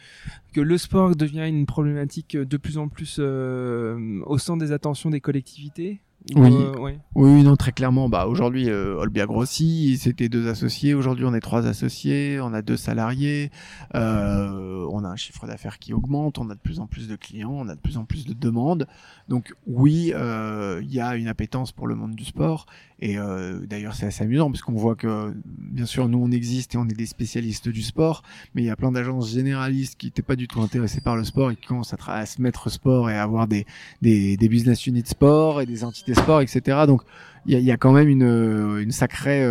que 0.52 0.60
le 0.60 0.78
sport 0.78 1.16
devient 1.16 1.46
une 1.48 1.66
problématique 1.66 2.36
de 2.36 2.56
plus 2.56 2.78
en 2.78 2.88
plus 2.88 3.16
euh, 3.18 4.20
au 4.24 4.38
centre 4.38 4.64
des 4.64 4.72
attentions 4.72 5.10
des 5.10 5.20
collectivités? 5.20 6.00
Ou, 6.34 6.40
Oui. 6.42 6.50
euh, 6.54 6.78
ouais. 6.78 6.98
Oui, 7.14 7.42
non, 7.42 7.54
très 7.54 7.72
clairement. 7.72 8.08
Bah, 8.08 8.26
aujourd'hui, 8.26 8.70
euh, 8.70 8.96
Olbia 8.96 9.26
grossit. 9.26 9.98
C'était 10.00 10.28
deux 10.30 10.48
associés. 10.48 10.94
Aujourd'hui, 10.94 11.24
on 11.26 11.34
est 11.34 11.40
trois 11.40 11.66
associés. 11.66 12.38
On 12.40 12.54
a 12.54 12.62
deux 12.62 12.78
salariés. 12.78 13.50
Euh, 13.94 14.86
on 14.90 15.04
a 15.04 15.08
un 15.08 15.16
chiffre 15.16 15.46
d'affaires 15.46 15.78
qui 15.78 15.92
augmente. 15.92 16.38
On 16.38 16.48
a 16.50 16.54
de 16.54 16.60
plus 16.60 16.80
en 16.80 16.86
plus 16.86 17.08
de 17.08 17.16
clients. 17.16 17.52
On 17.52 17.68
a 17.68 17.74
de 17.74 17.80
plus 17.80 17.98
en 17.98 18.04
plus 18.04 18.24
de 18.26 18.32
demandes. 18.32 18.86
Donc, 19.28 19.52
oui, 19.66 20.12
euh, 20.14 20.80
il 20.82 20.92
y 20.92 21.00
a 21.00 21.16
une 21.16 21.28
appétence 21.28 21.72
pour 21.72 21.86
le 21.86 21.94
monde 21.94 22.14
du 22.14 22.24
sport. 22.24 22.66
Et 23.00 23.18
euh, 23.18 23.58
d'ailleurs, 23.66 23.94
c'est 23.94 24.06
assez 24.06 24.24
amusant 24.24 24.50
parce 24.50 24.62
qu'on 24.62 24.72
voit 24.72 24.94
que, 24.94 25.34
bien 25.44 25.84
sûr, 25.84 26.08
nous, 26.08 26.18
on 26.18 26.30
existe 26.30 26.74
et 26.74 26.78
on 26.78 26.84
est 26.84 26.96
des 26.96 27.06
spécialistes 27.06 27.68
du 27.68 27.82
sport. 27.82 28.22
Mais 28.54 28.62
il 28.62 28.66
y 28.66 28.70
a 28.70 28.76
plein 28.76 28.92
d'agences 28.92 29.30
généralistes 29.30 29.96
qui 29.98 30.06
n'étaient 30.06 30.22
pas 30.22 30.36
du 30.36 30.48
tout 30.48 30.62
intéressées 30.62 31.02
par 31.02 31.16
le 31.16 31.24
sport 31.24 31.50
et 31.50 31.56
qui 31.56 31.66
commencent 31.66 31.94
à 32.06 32.24
se 32.26 32.40
mettre 32.40 32.70
sport 32.70 33.10
et 33.10 33.16
à 33.16 33.22
avoir 33.22 33.46
des, 33.46 33.66
des, 34.00 34.38
des 34.38 34.48
business 34.48 34.86
units 34.86 35.02
sport 35.04 35.60
et 35.60 35.66
des 35.66 35.84
entités 35.84 36.13
sport, 36.14 36.40
etc. 36.40 36.78
Donc 36.86 37.02
il 37.46 37.58
y 37.58 37.70
a, 37.70 37.76
quand 37.76 37.92
même 37.92 38.08
une, 38.08 38.78
une 38.80 38.90
sacrée 38.90 39.44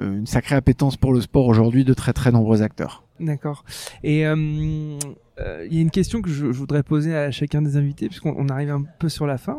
euh, 0.00 0.18
une 0.18 0.26
sacrée 0.26 0.56
appétence 0.56 0.96
pour 0.96 1.12
le 1.12 1.20
sport 1.20 1.46
aujourd'hui 1.46 1.84
de 1.84 1.94
très 1.94 2.12
très 2.12 2.32
nombreux 2.32 2.62
acteurs. 2.62 3.04
D'accord. 3.20 3.64
Et 4.02 4.26
euh, 4.26 4.98
euh, 5.40 5.66
il 5.68 5.74
y 5.74 5.78
a 5.78 5.82
une 5.82 5.90
question 5.90 6.20
que 6.20 6.30
je, 6.30 6.46
voudrais 6.46 6.82
poser 6.82 7.14
à 7.16 7.30
chacun 7.30 7.62
des 7.62 7.76
invités, 7.76 8.08
puisqu'on 8.08 8.34
on 8.36 8.48
arrive 8.48 8.70
un 8.70 8.84
peu 8.98 9.08
sur 9.08 9.26
la 9.26 9.38
fin. 9.38 9.56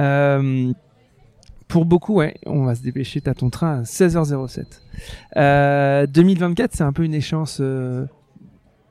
Euh, 0.00 0.72
pour 1.66 1.84
beaucoup, 1.84 2.14
ouais, 2.14 2.36
on 2.46 2.64
va 2.64 2.74
se 2.74 2.82
dépêcher. 2.82 3.20
T'as 3.20 3.34
ton 3.34 3.50
train 3.50 3.80
à 3.80 3.82
16h07. 3.82 4.64
Euh, 5.36 6.06
2024, 6.06 6.74
c'est 6.74 6.84
un 6.84 6.92
peu 6.92 7.04
une 7.04 7.14
échéance 7.14 7.58
euh, 7.60 8.06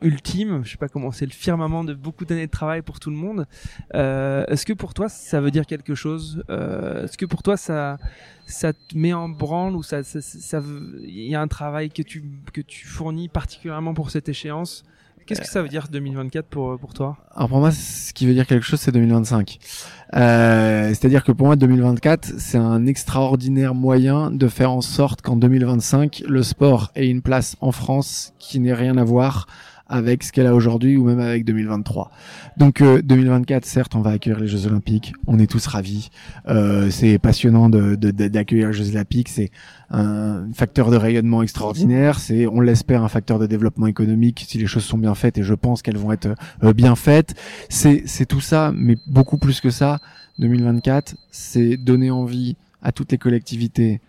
ultime. 0.03 0.61
Je 0.63 0.71
sais 0.71 0.77
pas 0.77 0.87
comment 0.89 1.11
c'est 1.11 1.25
le 1.25 1.31
firmament 1.31 1.83
de 1.83 1.93
beaucoup 1.93 2.25
d'années 2.25 2.45
de 2.45 2.51
travail 2.51 2.81
pour 2.81 2.99
tout 2.99 3.09
le 3.09 3.15
monde. 3.15 3.47
Euh, 3.95 4.45
Est-ce 4.47 4.65
que 4.65 4.73
pour 4.73 4.93
toi, 4.93 5.09
ça 5.09 5.41
veut 5.41 5.51
dire 5.51 5.65
quelque 5.65 5.95
chose 5.95 6.43
euh, 6.49 7.05
Est-ce 7.05 7.17
que 7.17 7.25
pour 7.25 7.41
toi, 7.43 7.57
ça 7.57 7.97
ça 8.45 8.73
te 8.73 8.97
met 8.97 9.13
en 9.13 9.29
branle 9.29 9.73
ou 9.75 9.83
ça 9.83 10.03
ça 10.03 10.19
ça 10.21 10.59
veut- 10.59 10.99
il 11.03 11.27
y 11.29 11.35
a 11.35 11.41
un 11.41 11.47
travail 11.47 11.89
que 11.89 12.01
tu 12.01 12.23
que 12.51 12.61
tu 12.61 12.85
fournis 12.85 13.29
particulièrement 13.29 13.93
pour 13.93 14.11
cette 14.11 14.27
échéance? 14.29 14.83
Qu'est-ce 15.25 15.39
que 15.39 15.47
ça 15.47 15.61
veut 15.61 15.69
dire 15.69 15.87
2024 15.89 16.47
pour 16.47 16.77
pour 16.77 16.93
toi? 16.93 17.15
Alors 17.33 17.47
pour 17.47 17.59
moi, 17.59 17.71
ce 17.71 18.11
qui 18.11 18.27
veut 18.27 18.33
dire 18.33 18.45
quelque 18.45 18.65
chose, 18.65 18.81
c'est 18.81 18.91
2025. 18.91 19.57
Euh, 20.15 20.89
C'est-à-dire 20.89 21.23
que 21.23 21.31
pour 21.31 21.47
moi, 21.47 21.55
2024, 21.55 22.33
c'est 22.39 22.57
un 22.57 22.85
extraordinaire 22.85 23.73
moyen 23.73 24.31
de 24.31 24.47
faire 24.49 24.71
en 24.71 24.81
sorte 24.81 25.21
qu'en 25.21 25.37
2025, 25.37 26.23
le 26.27 26.43
sport 26.43 26.91
ait 26.95 27.07
une 27.07 27.21
place 27.21 27.55
en 27.61 27.71
France 27.71 28.33
qui 28.39 28.59
n'ait 28.59 28.73
rien 28.73 28.97
à 28.97 29.03
voir 29.05 29.47
avec 29.93 30.23
ce 30.23 30.31
qu'elle 30.31 30.47
a 30.47 30.55
aujourd'hui 30.55 30.97
ou 30.97 31.05
même 31.05 31.19
avec 31.19 31.45
2023. 31.45 32.09
Donc 32.57 32.81
2024, 32.81 33.63
certes, 33.65 33.95
on 33.95 34.01
va 34.01 34.11
accueillir 34.11 34.39
les 34.39 34.47
Jeux 34.47 34.65
Olympiques. 34.65 35.13
On 35.27 35.37
est 35.37 35.45
tous 35.45 35.65
ravis. 35.67 36.09
c'est 36.89 37.19
passionnant 37.19 37.69
de, 37.69 37.95
d'accueillir 37.95 38.67
les 38.67 38.73
Jeux 38.73 38.89
Olympiques. 38.89 39.29
C'est 39.29 39.51
un 39.91 40.47
facteur 40.53 40.89
de 40.89 40.97
rayonnement 40.97 41.43
extraordinaire. 41.43 42.19
C'est, 42.19 42.47
on 42.47 42.59
l'espère, 42.59 43.03
un 43.03 43.07
facteur 43.07 43.37
de 43.37 43.45
développement 43.45 43.87
économique 43.87 44.45
si 44.47 44.57
les 44.57 44.65
choses 44.65 44.83
sont 44.83 44.97
bien 44.97 45.13
faites. 45.13 45.37
Et 45.37 45.43
je 45.43 45.53
pense 45.53 45.83
qu'elles 45.83 45.97
vont 45.97 46.11
être 46.11 46.29
bien 46.75 46.95
faites. 46.95 47.35
C'est, 47.69 48.03
c'est 48.05 48.25
tout 48.25 48.41
ça, 48.41 48.73
mais 48.75 48.97
beaucoup 49.07 49.37
plus 49.37 49.61
que 49.61 49.69
ça. 49.69 49.99
2024, 50.39 51.15
c'est 51.29 51.77
donner 51.77 52.09
envie 52.09 52.55
à 52.81 52.91
toutes 52.91 53.11
les 53.11 53.17
collectivités, 53.17 54.01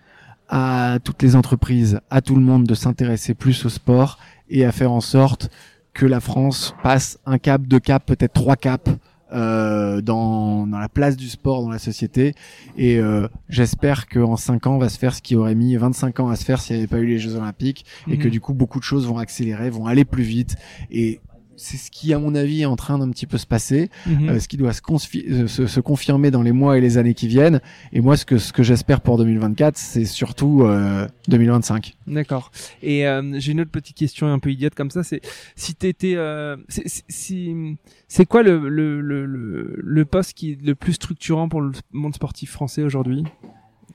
à 0.48 0.98
toutes 1.02 1.22
les 1.22 1.36
entreprises, 1.36 2.00
à 2.10 2.20
tout 2.20 2.34
le 2.34 2.42
monde 2.42 2.64
de 2.64 2.74
s'intéresser 2.74 3.34
plus 3.34 3.64
au 3.64 3.68
sport 3.68 4.18
et 4.48 4.64
à 4.64 4.72
faire 4.72 4.92
en 4.92 5.00
sorte 5.00 5.50
que 5.94 6.06
la 6.06 6.20
France 6.20 6.74
passe 6.82 7.18
un 7.24 7.38
cap, 7.38 7.62
deux 7.62 7.80
caps, 7.80 8.04
peut-être 8.04 8.32
trois 8.32 8.56
caps 8.56 8.90
euh, 9.32 10.00
dans, 10.00 10.66
dans 10.66 10.78
la 10.78 10.88
place 10.88 11.16
du 11.16 11.28
sport 11.28 11.62
dans 11.62 11.70
la 11.70 11.78
société. 11.78 12.34
Et 12.76 12.98
euh, 12.98 13.26
j'espère 13.48 14.06
qu'en 14.06 14.36
cinq 14.36 14.66
ans, 14.66 14.74
on 14.74 14.78
va 14.78 14.88
se 14.88 14.98
faire 14.98 15.14
ce 15.14 15.22
qui 15.22 15.34
aurait 15.34 15.54
mis 15.54 15.76
25 15.76 16.20
ans 16.20 16.28
à 16.28 16.36
se 16.36 16.44
faire 16.44 16.60
s'il 16.60 16.76
n'y 16.76 16.82
avait 16.82 16.88
pas 16.88 16.98
eu 16.98 17.06
les 17.06 17.18
Jeux 17.18 17.34
Olympiques 17.36 17.84
et 18.08 18.18
que 18.18 18.26
mhm. 18.26 18.30
du 18.30 18.40
coup, 18.40 18.54
beaucoup 18.54 18.78
de 18.78 18.84
choses 18.84 19.06
vont 19.06 19.18
accélérer, 19.18 19.70
vont 19.70 19.86
aller 19.86 20.04
plus 20.04 20.22
vite. 20.22 20.56
Et 20.90 21.20
c'est 21.56 21.76
ce 21.76 21.90
qui, 21.90 22.12
à 22.12 22.18
mon 22.18 22.34
avis, 22.34 22.62
est 22.62 22.66
en 22.66 22.76
train 22.76 22.98
d'un 22.98 23.10
petit 23.10 23.26
peu 23.26 23.38
se 23.38 23.46
passer, 23.46 23.90
mhm. 24.06 24.28
euh, 24.28 24.40
ce 24.40 24.48
qui 24.48 24.56
doit 24.56 24.70
euh, 24.70 25.46
se, 25.46 25.66
se, 25.66 25.80
confirmer 25.80 26.30
dans 26.30 26.42
les 26.42 26.52
mois 26.52 26.78
et 26.78 26.80
les 26.80 26.98
années 26.98 27.14
qui 27.14 27.28
viennent. 27.28 27.60
Et 27.92 28.00
moi, 28.00 28.16
ce 28.16 28.24
que, 28.24 28.38
ce 28.38 28.52
que 28.52 28.62
j'espère 28.62 29.00
pour 29.00 29.18
2024, 29.18 29.76
c'est 29.76 30.04
surtout 30.04 30.62
euh, 30.62 31.06
2025. 31.28 31.94
D'accord. 32.06 32.50
Et 32.82 33.06
euh, 33.06 33.38
j'ai 33.38 33.52
une 33.52 33.60
autre 33.60 33.70
petite 33.70 33.96
question 33.96 34.32
un 34.32 34.38
peu 34.38 34.50
idiote 34.50 34.74
comme 34.74 34.90
ça. 34.90 35.02
C'est 35.02 35.20
si 35.56 35.74
t'étais, 35.74 36.16
si, 37.08 37.54
c'est 38.08 38.26
quoi 38.26 38.42
le, 38.42 38.68
le, 38.68 39.00
le, 39.00 39.26
le 39.26 40.04
poste 40.04 40.34
qui 40.34 40.52
est 40.52 40.62
le 40.62 40.74
plus 40.74 40.94
structurant 40.94 41.48
pour 41.48 41.60
le 41.60 41.72
monde 41.92 42.14
sportif 42.14 42.50
français 42.50 42.82
aujourd'hui? 42.82 43.24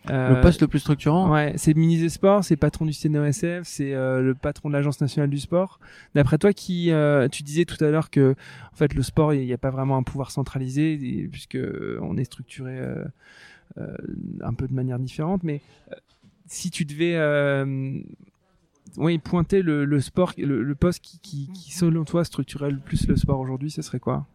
Le 0.10 0.38
euh, 0.38 0.42
poste 0.42 0.62
le 0.62 0.68
plus 0.68 0.80
structurant? 0.80 1.32
Ouais, 1.32 1.54
c'est 1.58 1.76
ministre 1.76 2.04
des 2.04 2.10
Sports, 2.10 2.44
c'est 2.44 2.56
patron 2.56 2.86
du 2.86 2.94
CNOSF, 2.94 3.62
c'est 3.64 3.94
euh, 3.94 4.22
le 4.22 4.36
patron 4.36 4.70
de 4.70 4.74
l'Agence 4.74 5.02
nationale 5.02 5.30
du 5.30 5.40
sport. 5.40 5.80
D'après 6.16 6.38
toi, 6.38 6.54
qui 6.54 6.92
euh, 6.92 7.28
tu 7.28 7.44
disais 7.44 7.66
tout 7.66 7.82
à 7.84 7.90
l'heure 7.90 8.10
que 8.10 8.36
en 8.74 8.76
fait 8.76 8.94
le 8.94 9.04
sport, 9.04 9.34
il 9.34 9.46
n'y 9.46 9.54
a 9.54 9.58
pas 9.58 9.70
vraiment 9.70 9.98
un 9.98 10.04
pouvoir 10.04 10.32
centralisé 10.32 11.28
puisque 11.32 11.58
on 12.02 12.18
est 12.18 12.24
structuré 12.24 12.80
un 14.42 14.54
peu 14.54 14.68
de 14.68 14.74
manière 14.74 15.00
différente. 15.00 15.44
Mais 15.44 15.62
si 16.48 16.72
tu 16.72 16.86
devais 16.86 17.18
oui, 18.98 19.20
pointer 19.20 19.62
le, 19.62 20.00
sport, 20.00 20.34
le, 20.38 20.76
poste 20.76 21.02
qui, 21.04 21.20
qui, 21.20 21.50
qui, 21.54 21.72
selon 21.72 22.04
toi 22.06 22.26
structurait 22.26 22.72
le 22.72 22.80
plus 22.80 23.08
le 23.08 23.16
sport 23.16 23.40
aujourd'hui, 23.40 23.70
ce 23.70 23.82
serait 23.84 24.00
quoi? 24.00 24.26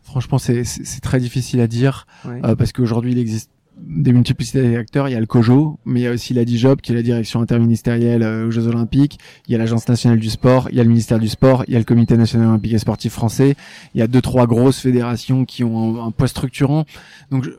Franchement, 0.00 0.38
c'est 0.38 1.00
très 1.02 1.18
difficile 1.18 1.60
à 1.60 1.66
dire 1.66 2.06
parce 2.42 2.72
qu'aujourd'hui, 2.72 3.12
il 3.12 3.18
existe 3.18 3.50
des 3.76 4.12
multiplicités 4.12 4.72
d'acteurs, 4.72 5.08
il 5.08 5.12
y 5.12 5.14
a 5.14 5.20
le 5.20 5.26
COJO, 5.26 5.78
mais 5.84 6.00
il 6.00 6.02
y 6.04 6.06
a 6.06 6.12
aussi 6.12 6.34
la 6.34 6.44
DIJOB 6.44 6.80
qui 6.80 6.92
est 6.92 6.94
la 6.94 7.02
direction 7.02 7.40
interministérielle 7.40 8.22
euh, 8.22 8.46
aux 8.46 8.50
Jeux 8.50 8.66
Olympiques, 8.66 9.18
il 9.46 9.52
y 9.52 9.54
a 9.54 9.58
l'Agence 9.58 9.88
nationale 9.88 10.18
du 10.18 10.30
sport, 10.30 10.68
il 10.70 10.76
y 10.76 10.80
a 10.80 10.82
le 10.82 10.88
ministère 10.88 11.18
du 11.18 11.28
sport, 11.28 11.64
il 11.66 11.74
y 11.74 11.76
a 11.76 11.78
le 11.78 11.84
Comité 11.84 12.16
national 12.16 12.48
olympique 12.48 12.72
et 12.72 12.78
sportif 12.78 13.12
français, 13.12 13.56
il 13.94 13.98
y 13.98 14.02
a 14.02 14.06
deux 14.06 14.22
trois 14.22 14.46
grosses 14.46 14.80
fédérations 14.80 15.44
qui 15.44 15.64
ont 15.64 16.04
un, 16.04 16.10
poste 16.10 16.36
structurant. 16.36 16.84
Donc 17.30 17.44
je, 17.44 17.50
euh, 17.50 17.56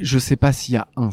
je 0.00 0.18
sais 0.18 0.36
pas 0.36 0.52
s'il 0.52 0.74
y 0.74 0.78
a 0.78 0.88
un 0.96 1.10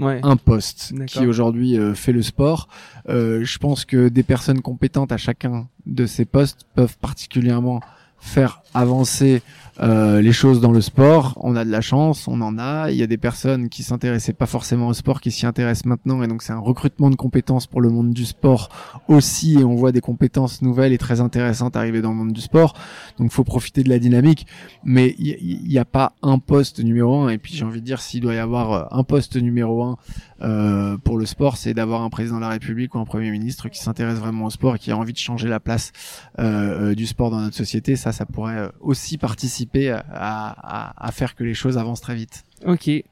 un 0.00 0.36
poste 0.36 0.94
qui 1.06 1.26
aujourd'hui 1.26 1.76
euh, 1.76 1.92
fait 1.92 2.12
le 2.12 2.22
sport. 2.22 2.68
je 3.06 3.58
pense 3.58 3.84
que 3.84 4.08
des 4.08 4.22
personnes 4.22 4.62
compétentes 4.62 5.12
à 5.12 5.18
chacun 5.18 5.68
de 5.84 6.06
ces 6.06 6.24
postes 6.24 6.66
peuvent 6.74 6.96
particulièrement 6.96 7.80
faire 8.18 8.62
avancer 8.72 9.42
euh, 9.80 10.20
les 10.20 10.32
choses 10.32 10.60
dans 10.60 10.70
le 10.70 10.80
sport. 10.80 11.38
On 11.40 11.56
a 11.56 11.64
de 11.64 11.70
la 11.70 11.80
chance, 11.80 12.28
on 12.28 12.40
en 12.40 12.58
a. 12.58 12.90
Il 12.90 12.96
y 12.96 13.02
a 13.02 13.06
des 13.06 13.16
personnes 13.16 13.68
qui 13.68 13.82
s'intéressaient 13.82 14.32
pas 14.32 14.46
forcément 14.46 14.88
au 14.88 14.92
sport, 14.92 15.20
qui 15.20 15.30
s'y 15.30 15.46
intéressent 15.46 15.86
maintenant, 15.86 16.22
et 16.22 16.26
donc 16.26 16.42
c'est 16.42 16.52
un 16.52 16.58
recrutement 16.58 17.10
de 17.10 17.16
compétences 17.16 17.66
pour 17.66 17.80
le 17.80 17.88
monde 17.88 18.12
du 18.12 18.24
sport 18.24 18.68
aussi. 19.08 19.60
Et 19.60 19.64
on 19.64 19.74
voit 19.74 19.92
des 19.92 20.00
compétences 20.00 20.62
nouvelles 20.62 20.92
et 20.92 20.98
très 20.98 21.20
intéressantes 21.20 21.76
arriver 21.76 22.02
dans 22.02 22.10
le 22.10 22.16
monde 22.16 22.32
du 22.32 22.40
sport. 22.40 22.74
Donc 23.18 23.30
faut 23.30 23.44
profiter 23.44 23.82
de 23.82 23.88
la 23.88 23.98
dynamique. 23.98 24.46
Mais 24.84 25.14
il 25.18 25.66
n'y 25.66 25.78
a 25.78 25.84
pas 25.84 26.12
un 26.22 26.38
poste 26.38 26.80
numéro 26.80 27.22
un. 27.22 27.30
Et 27.30 27.38
puis 27.38 27.54
j'ai 27.54 27.64
envie 27.64 27.80
de 27.80 27.86
dire 27.86 28.00
s'il 28.00 28.20
doit 28.20 28.34
y 28.34 28.38
avoir 28.38 28.72
euh, 28.72 28.84
un 28.90 29.04
poste 29.04 29.36
numéro 29.36 29.82
un 29.82 29.96
euh, 30.42 30.98
pour 30.98 31.18
le 31.18 31.26
sport, 31.26 31.56
c'est 31.56 31.72
d'avoir 31.72 32.02
un 32.02 32.10
président 32.10 32.36
de 32.36 32.40
la 32.40 32.48
République 32.48 32.94
ou 32.94 32.98
un 32.98 33.04
premier 33.04 33.30
ministre 33.30 33.68
qui 33.68 33.78
s'intéresse 33.78 34.18
vraiment 34.18 34.46
au 34.46 34.50
sport 34.50 34.74
et 34.74 34.78
qui 34.78 34.90
a 34.90 34.96
envie 34.96 35.12
de 35.12 35.18
changer 35.18 35.48
la 35.48 35.60
place 35.60 35.92
euh, 36.40 36.90
euh 36.90 36.94
du 36.94 37.06
sport 37.06 37.30
dans 37.30 37.40
notre 37.40 37.56
société. 37.56 37.96
Ça, 37.96 38.12
ça 38.12 38.26
pourrait 38.26 38.70
aussi 38.80 39.18
participer 39.18 39.61
à, 39.90 40.02
à, 40.12 41.06
à, 41.06 41.12
faire 41.12 41.34
que 41.34 41.44
les 41.44 41.54
choses 41.54 41.78
avancent 41.78 42.00
très 42.00 42.14
vite. 42.14 42.44
Ok. 42.66 42.88
Et 42.88 43.04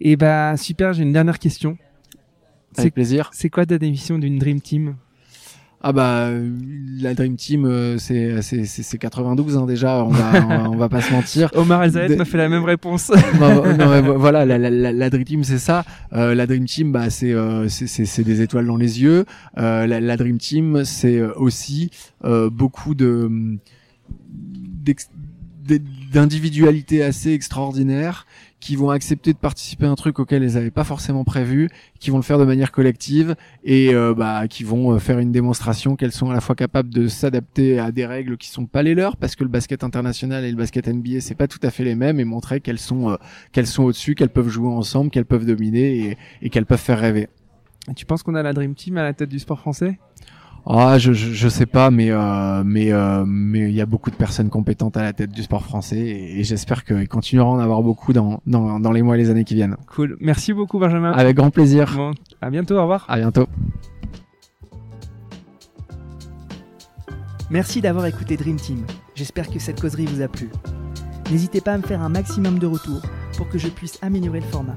eh 0.00 0.16
bah 0.16 0.56
super. 0.56 0.92
J'ai 0.92 1.02
une 1.02 1.12
dernière 1.12 1.38
question. 1.38 1.76
Avec 2.76 2.94
plaisir. 2.94 3.30
C'est 3.32 3.50
quoi 3.50 3.66
ta 3.66 3.78
définition 3.78 4.18
d'une 4.18 4.38
dream 4.38 4.60
team? 4.60 4.96
Ah 5.86 5.92
bah 5.92 6.30
la 6.98 7.12
Dream 7.12 7.36
Team 7.36 7.66
euh, 7.66 7.98
c'est 7.98 8.40
c'est 8.40 8.64
c'est 8.64 8.96
92 8.96 9.58
hein, 9.58 9.66
déjà 9.66 10.02
on 10.02 10.08
va 10.08 10.70
on 10.70 10.76
va, 10.76 10.88
pas 10.88 11.02
se 11.02 11.12
mentir. 11.12 11.50
Omar 11.56 11.84
El 11.84 12.16
m'a 12.16 12.24
fait 12.24 12.38
la 12.38 12.48
même 12.48 12.64
réponse. 12.64 13.12
non, 13.38 14.16
voilà 14.16 14.46
la, 14.46 14.56
la, 14.56 14.70
la, 14.70 15.10
Dream 15.10 15.24
Team 15.24 15.44
c'est 15.44 15.58
ça. 15.58 15.84
Euh, 16.14 16.34
la 16.34 16.46
Dream 16.46 16.64
Team 16.64 16.90
bah 16.90 17.10
c'est 17.10 17.34
euh, 17.34 17.68
c'est 17.68 17.86
c'est 17.86 18.24
des 18.24 18.40
étoiles 18.40 18.64
dans 18.64 18.78
les 18.78 19.02
yeux. 19.02 19.26
Euh, 19.58 19.86
la, 19.86 20.00
la 20.00 20.16
Dream 20.16 20.38
Team 20.38 20.86
c'est 20.86 21.20
aussi 21.20 21.90
beaucoup 22.22 22.94
de 22.94 23.58
d'individualité 26.12 27.02
assez 27.02 27.32
extraordinaire 27.32 28.26
qui 28.60 28.76
vont 28.76 28.88
accepter 28.88 29.34
de 29.34 29.38
participer 29.38 29.84
à 29.84 29.90
un 29.90 29.94
truc 29.94 30.18
auquel 30.18 30.42
ils 30.42 30.54
n'avaient 30.54 30.70
pas 30.70 30.84
forcément 30.84 31.22
prévu, 31.22 31.68
qui 32.00 32.10
vont 32.10 32.16
le 32.16 32.22
faire 32.22 32.38
de 32.38 32.46
manière 32.46 32.72
collective 32.72 33.36
et 33.62 33.94
euh, 33.94 34.14
bah, 34.14 34.48
qui 34.48 34.64
vont 34.64 34.92
euh, 34.92 34.98
faire 34.98 35.18
une 35.18 35.32
démonstration 35.32 35.96
qu'elles 35.96 36.12
sont 36.12 36.30
à 36.30 36.32
la 36.32 36.40
fois 36.40 36.54
capables 36.54 36.88
de 36.88 37.06
s'adapter 37.06 37.78
à 37.78 37.92
des 37.92 38.06
règles 38.06 38.38
qui 38.38 38.48
sont 38.48 38.64
pas 38.64 38.82
les 38.82 38.94
leurs 38.94 39.18
parce 39.18 39.36
que 39.36 39.44
le 39.44 39.50
basket 39.50 39.84
international 39.84 40.44
et 40.44 40.50
le 40.50 40.56
basket 40.56 40.88
NBA 40.88 41.20
c'est 41.20 41.34
pas 41.34 41.46
tout 41.46 41.58
à 41.62 41.70
fait 41.70 41.84
les 41.84 41.94
mêmes 41.94 42.20
et 42.20 42.24
montrer 42.24 42.60
qu'elles 42.60 42.78
sont 42.78 43.10
euh, 43.10 43.16
qu'elles 43.52 43.66
sont 43.66 43.84
au-dessus, 43.84 44.14
qu'elles 44.14 44.30
peuvent 44.30 44.48
jouer 44.48 44.70
ensemble, 44.70 45.10
qu'elles 45.10 45.26
peuvent 45.26 45.44
dominer 45.44 46.16
et 46.40 46.48
qu'elles 46.48 46.66
peuvent 46.66 46.78
faire 46.80 47.00
rêver. 47.00 47.28
Tu 47.96 48.06
penses 48.06 48.22
qu'on 48.22 48.34
a 48.34 48.42
la 48.42 48.54
Dream 48.54 48.74
Team 48.74 48.96
à 48.96 49.02
la 49.02 49.12
tête 49.12 49.28
du 49.28 49.38
sport 49.38 49.60
français? 49.60 49.98
Ah, 50.66 50.98
je, 50.98 51.12
je, 51.12 51.32
je, 51.32 51.48
sais 51.48 51.66
pas, 51.66 51.90
mais 51.90 52.10
euh, 52.10 52.62
mais 52.64 52.90
euh, 52.90 53.24
mais 53.26 53.60
il 53.60 53.74
y 53.74 53.82
a 53.82 53.86
beaucoup 53.86 54.10
de 54.10 54.16
personnes 54.16 54.48
compétentes 54.48 54.96
à 54.96 55.02
la 55.02 55.12
tête 55.12 55.30
du 55.30 55.42
sport 55.42 55.62
français 55.62 55.98
et, 55.98 56.42
j'espère 56.42 56.84
qu'ils 56.84 57.08
continueront 57.08 57.54
à 57.54 57.56
en 57.56 57.60
avoir 57.60 57.82
beaucoup 57.82 58.14
dans, 58.14 58.40
dans, 58.46 58.80
dans 58.80 58.92
les 58.92 59.02
mois 59.02 59.16
et 59.16 59.18
les 59.18 59.28
années 59.28 59.44
qui 59.44 59.54
viennent. 59.54 59.76
Cool. 59.94 60.16
Merci 60.20 60.54
beaucoup 60.54 60.78
Benjamin. 60.78 61.12
Avec 61.12 61.36
grand 61.36 61.50
plaisir. 61.50 61.92
Bon, 61.94 62.12
à 62.40 62.48
bientôt. 62.48 62.76
Au 62.76 62.82
revoir. 62.82 63.04
À 63.08 63.18
bientôt. 63.18 63.46
Merci 67.50 67.82
d'avoir 67.82 68.06
écouté 68.06 68.38
Dream 68.38 68.56
Team. 68.56 68.86
J'espère 69.14 69.50
que 69.50 69.58
cette 69.58 69.80
causerie 69.80 70.06
vous 70.06 70.22
a 70.22 70.28
plu. 70.28 70.48
N'hésitez 71.30 71.60
pas 71.60 71.74
à 71.74 71.78
me 71.78 71.82
faire 71.82 72.00
un 72.00 72.08
maximum 72.08 72.58
de 72.58 72.66
retours 72.66 73.02
pour 73.36 73.48
que 73.50 73.58
je 73.58 73.68
puisse 73.68 73.98
améliorer 74.02 74.40
le 74.40 74.46
format. 74.46 74.76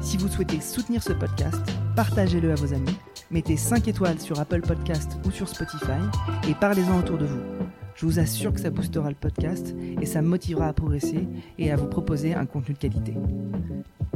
Si 0.00 0.16
vous 0.16 0.28
souhaitez 0.28 0.60
soutenir 0.60 1.02
ce 1.02 1.12
podcast, 1.12 1.60
partagez-le 1.94 2.50
à 2.50 2.54
vos 2.54 2.72
amis 2.72 2.96
mettez 3.32 3.56
5 3.56 3.88
étoiles 3.88 4.20
sur 4.20 4.38
Apple 4.38 4.60
Podcast 4.60 5.18
ou 5.26 5.30
sur 5.30 5.48
Spotify 5.48 6.00
et 6.48 6.54
parlez-en 6.54 6.98
autour 6.98 7.18
de 7.18 7.24
vous. 7.24 7.40
Je 7.94 8.06
vous 8.06 8.18
assure 8.18 8.52
que 8.52 8.60
ça 8.60 8.70
boostera 8.70 9.08
le 9.08 9.14
podcast 9.14 9.74
et 10.00 10.06
ça 10.06 10.22
me 10.22 10.28
motivera 10.28 10.68
à 10.68 10.72
progresser 10.72 11.26
et 11.58 11.70
à 11.70 11.76
vous 11.76 11.86
proposer 11.86 12.34
un 12.34 12.46
contenu 12.46 12.74
de 12.74 12.78
qualité. 12.78 13.14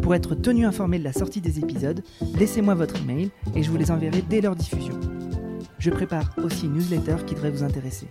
Pour 0.03 0.15
être 0.15 0.35
tenu 0.35 0.67
informé 0.67 0.99
de 0.99 1.05
la 1.05 1.13
sortie 1.13 1.41
des 1.41 1.59
épisodes, 1.59 2.03
laissez-moi 2.39 2.75
votre 2.75 2.97
email 3.01 3.31
et 3.55 3.63
je 3.63 3.71
vous 3.71 3.77
les 3.77 3.91
enverrai 3.91 4.23
dès 4.23 4.41
leur 4.41 4.55
diffusion. 4.55 4.99
Je 5.79 5.91
prépare 5.91 6.35
aussi 6.43 6.67
une 6.67 6.75
newsletter 6.75 7.17
qui 7.27 7.35
devrait 7.35 7.51
vous 7.51 7.63
intéresser. 7.63 8.09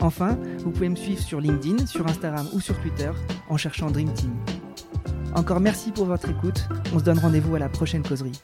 Enfin, 0.00 0.38
vous 0.58 0.70
pouvez 0.70 0.88
me 0.88 0.96
suivre 0.96 1.20
sur 1.20 1.40
LinkedIn, 1.40 1.86
sur 1.86 2.06
Instagram 2.06 2.46
ou 2.52 2.60
sur 2.60 2.78
Twitter 2.80 3.10
en 3.48 3.56
cherchant 3.56 3.90
Dream 3.90 4.12
Team. 4.12 4.32
Encore 5.34 5.60
merci 5.60 5.90
pour 5.90 6.06
votre 6.06 6.30
écoute, 6.30 6.68
on 6.94 6.98
se 7.00 7.04
donne 7.04 7.18
rendez-vous 7.18 7.56
à 7.56 7.58
la 7.58 7.68
prochaine 7.68 8.02
causerie. 8.02 8.40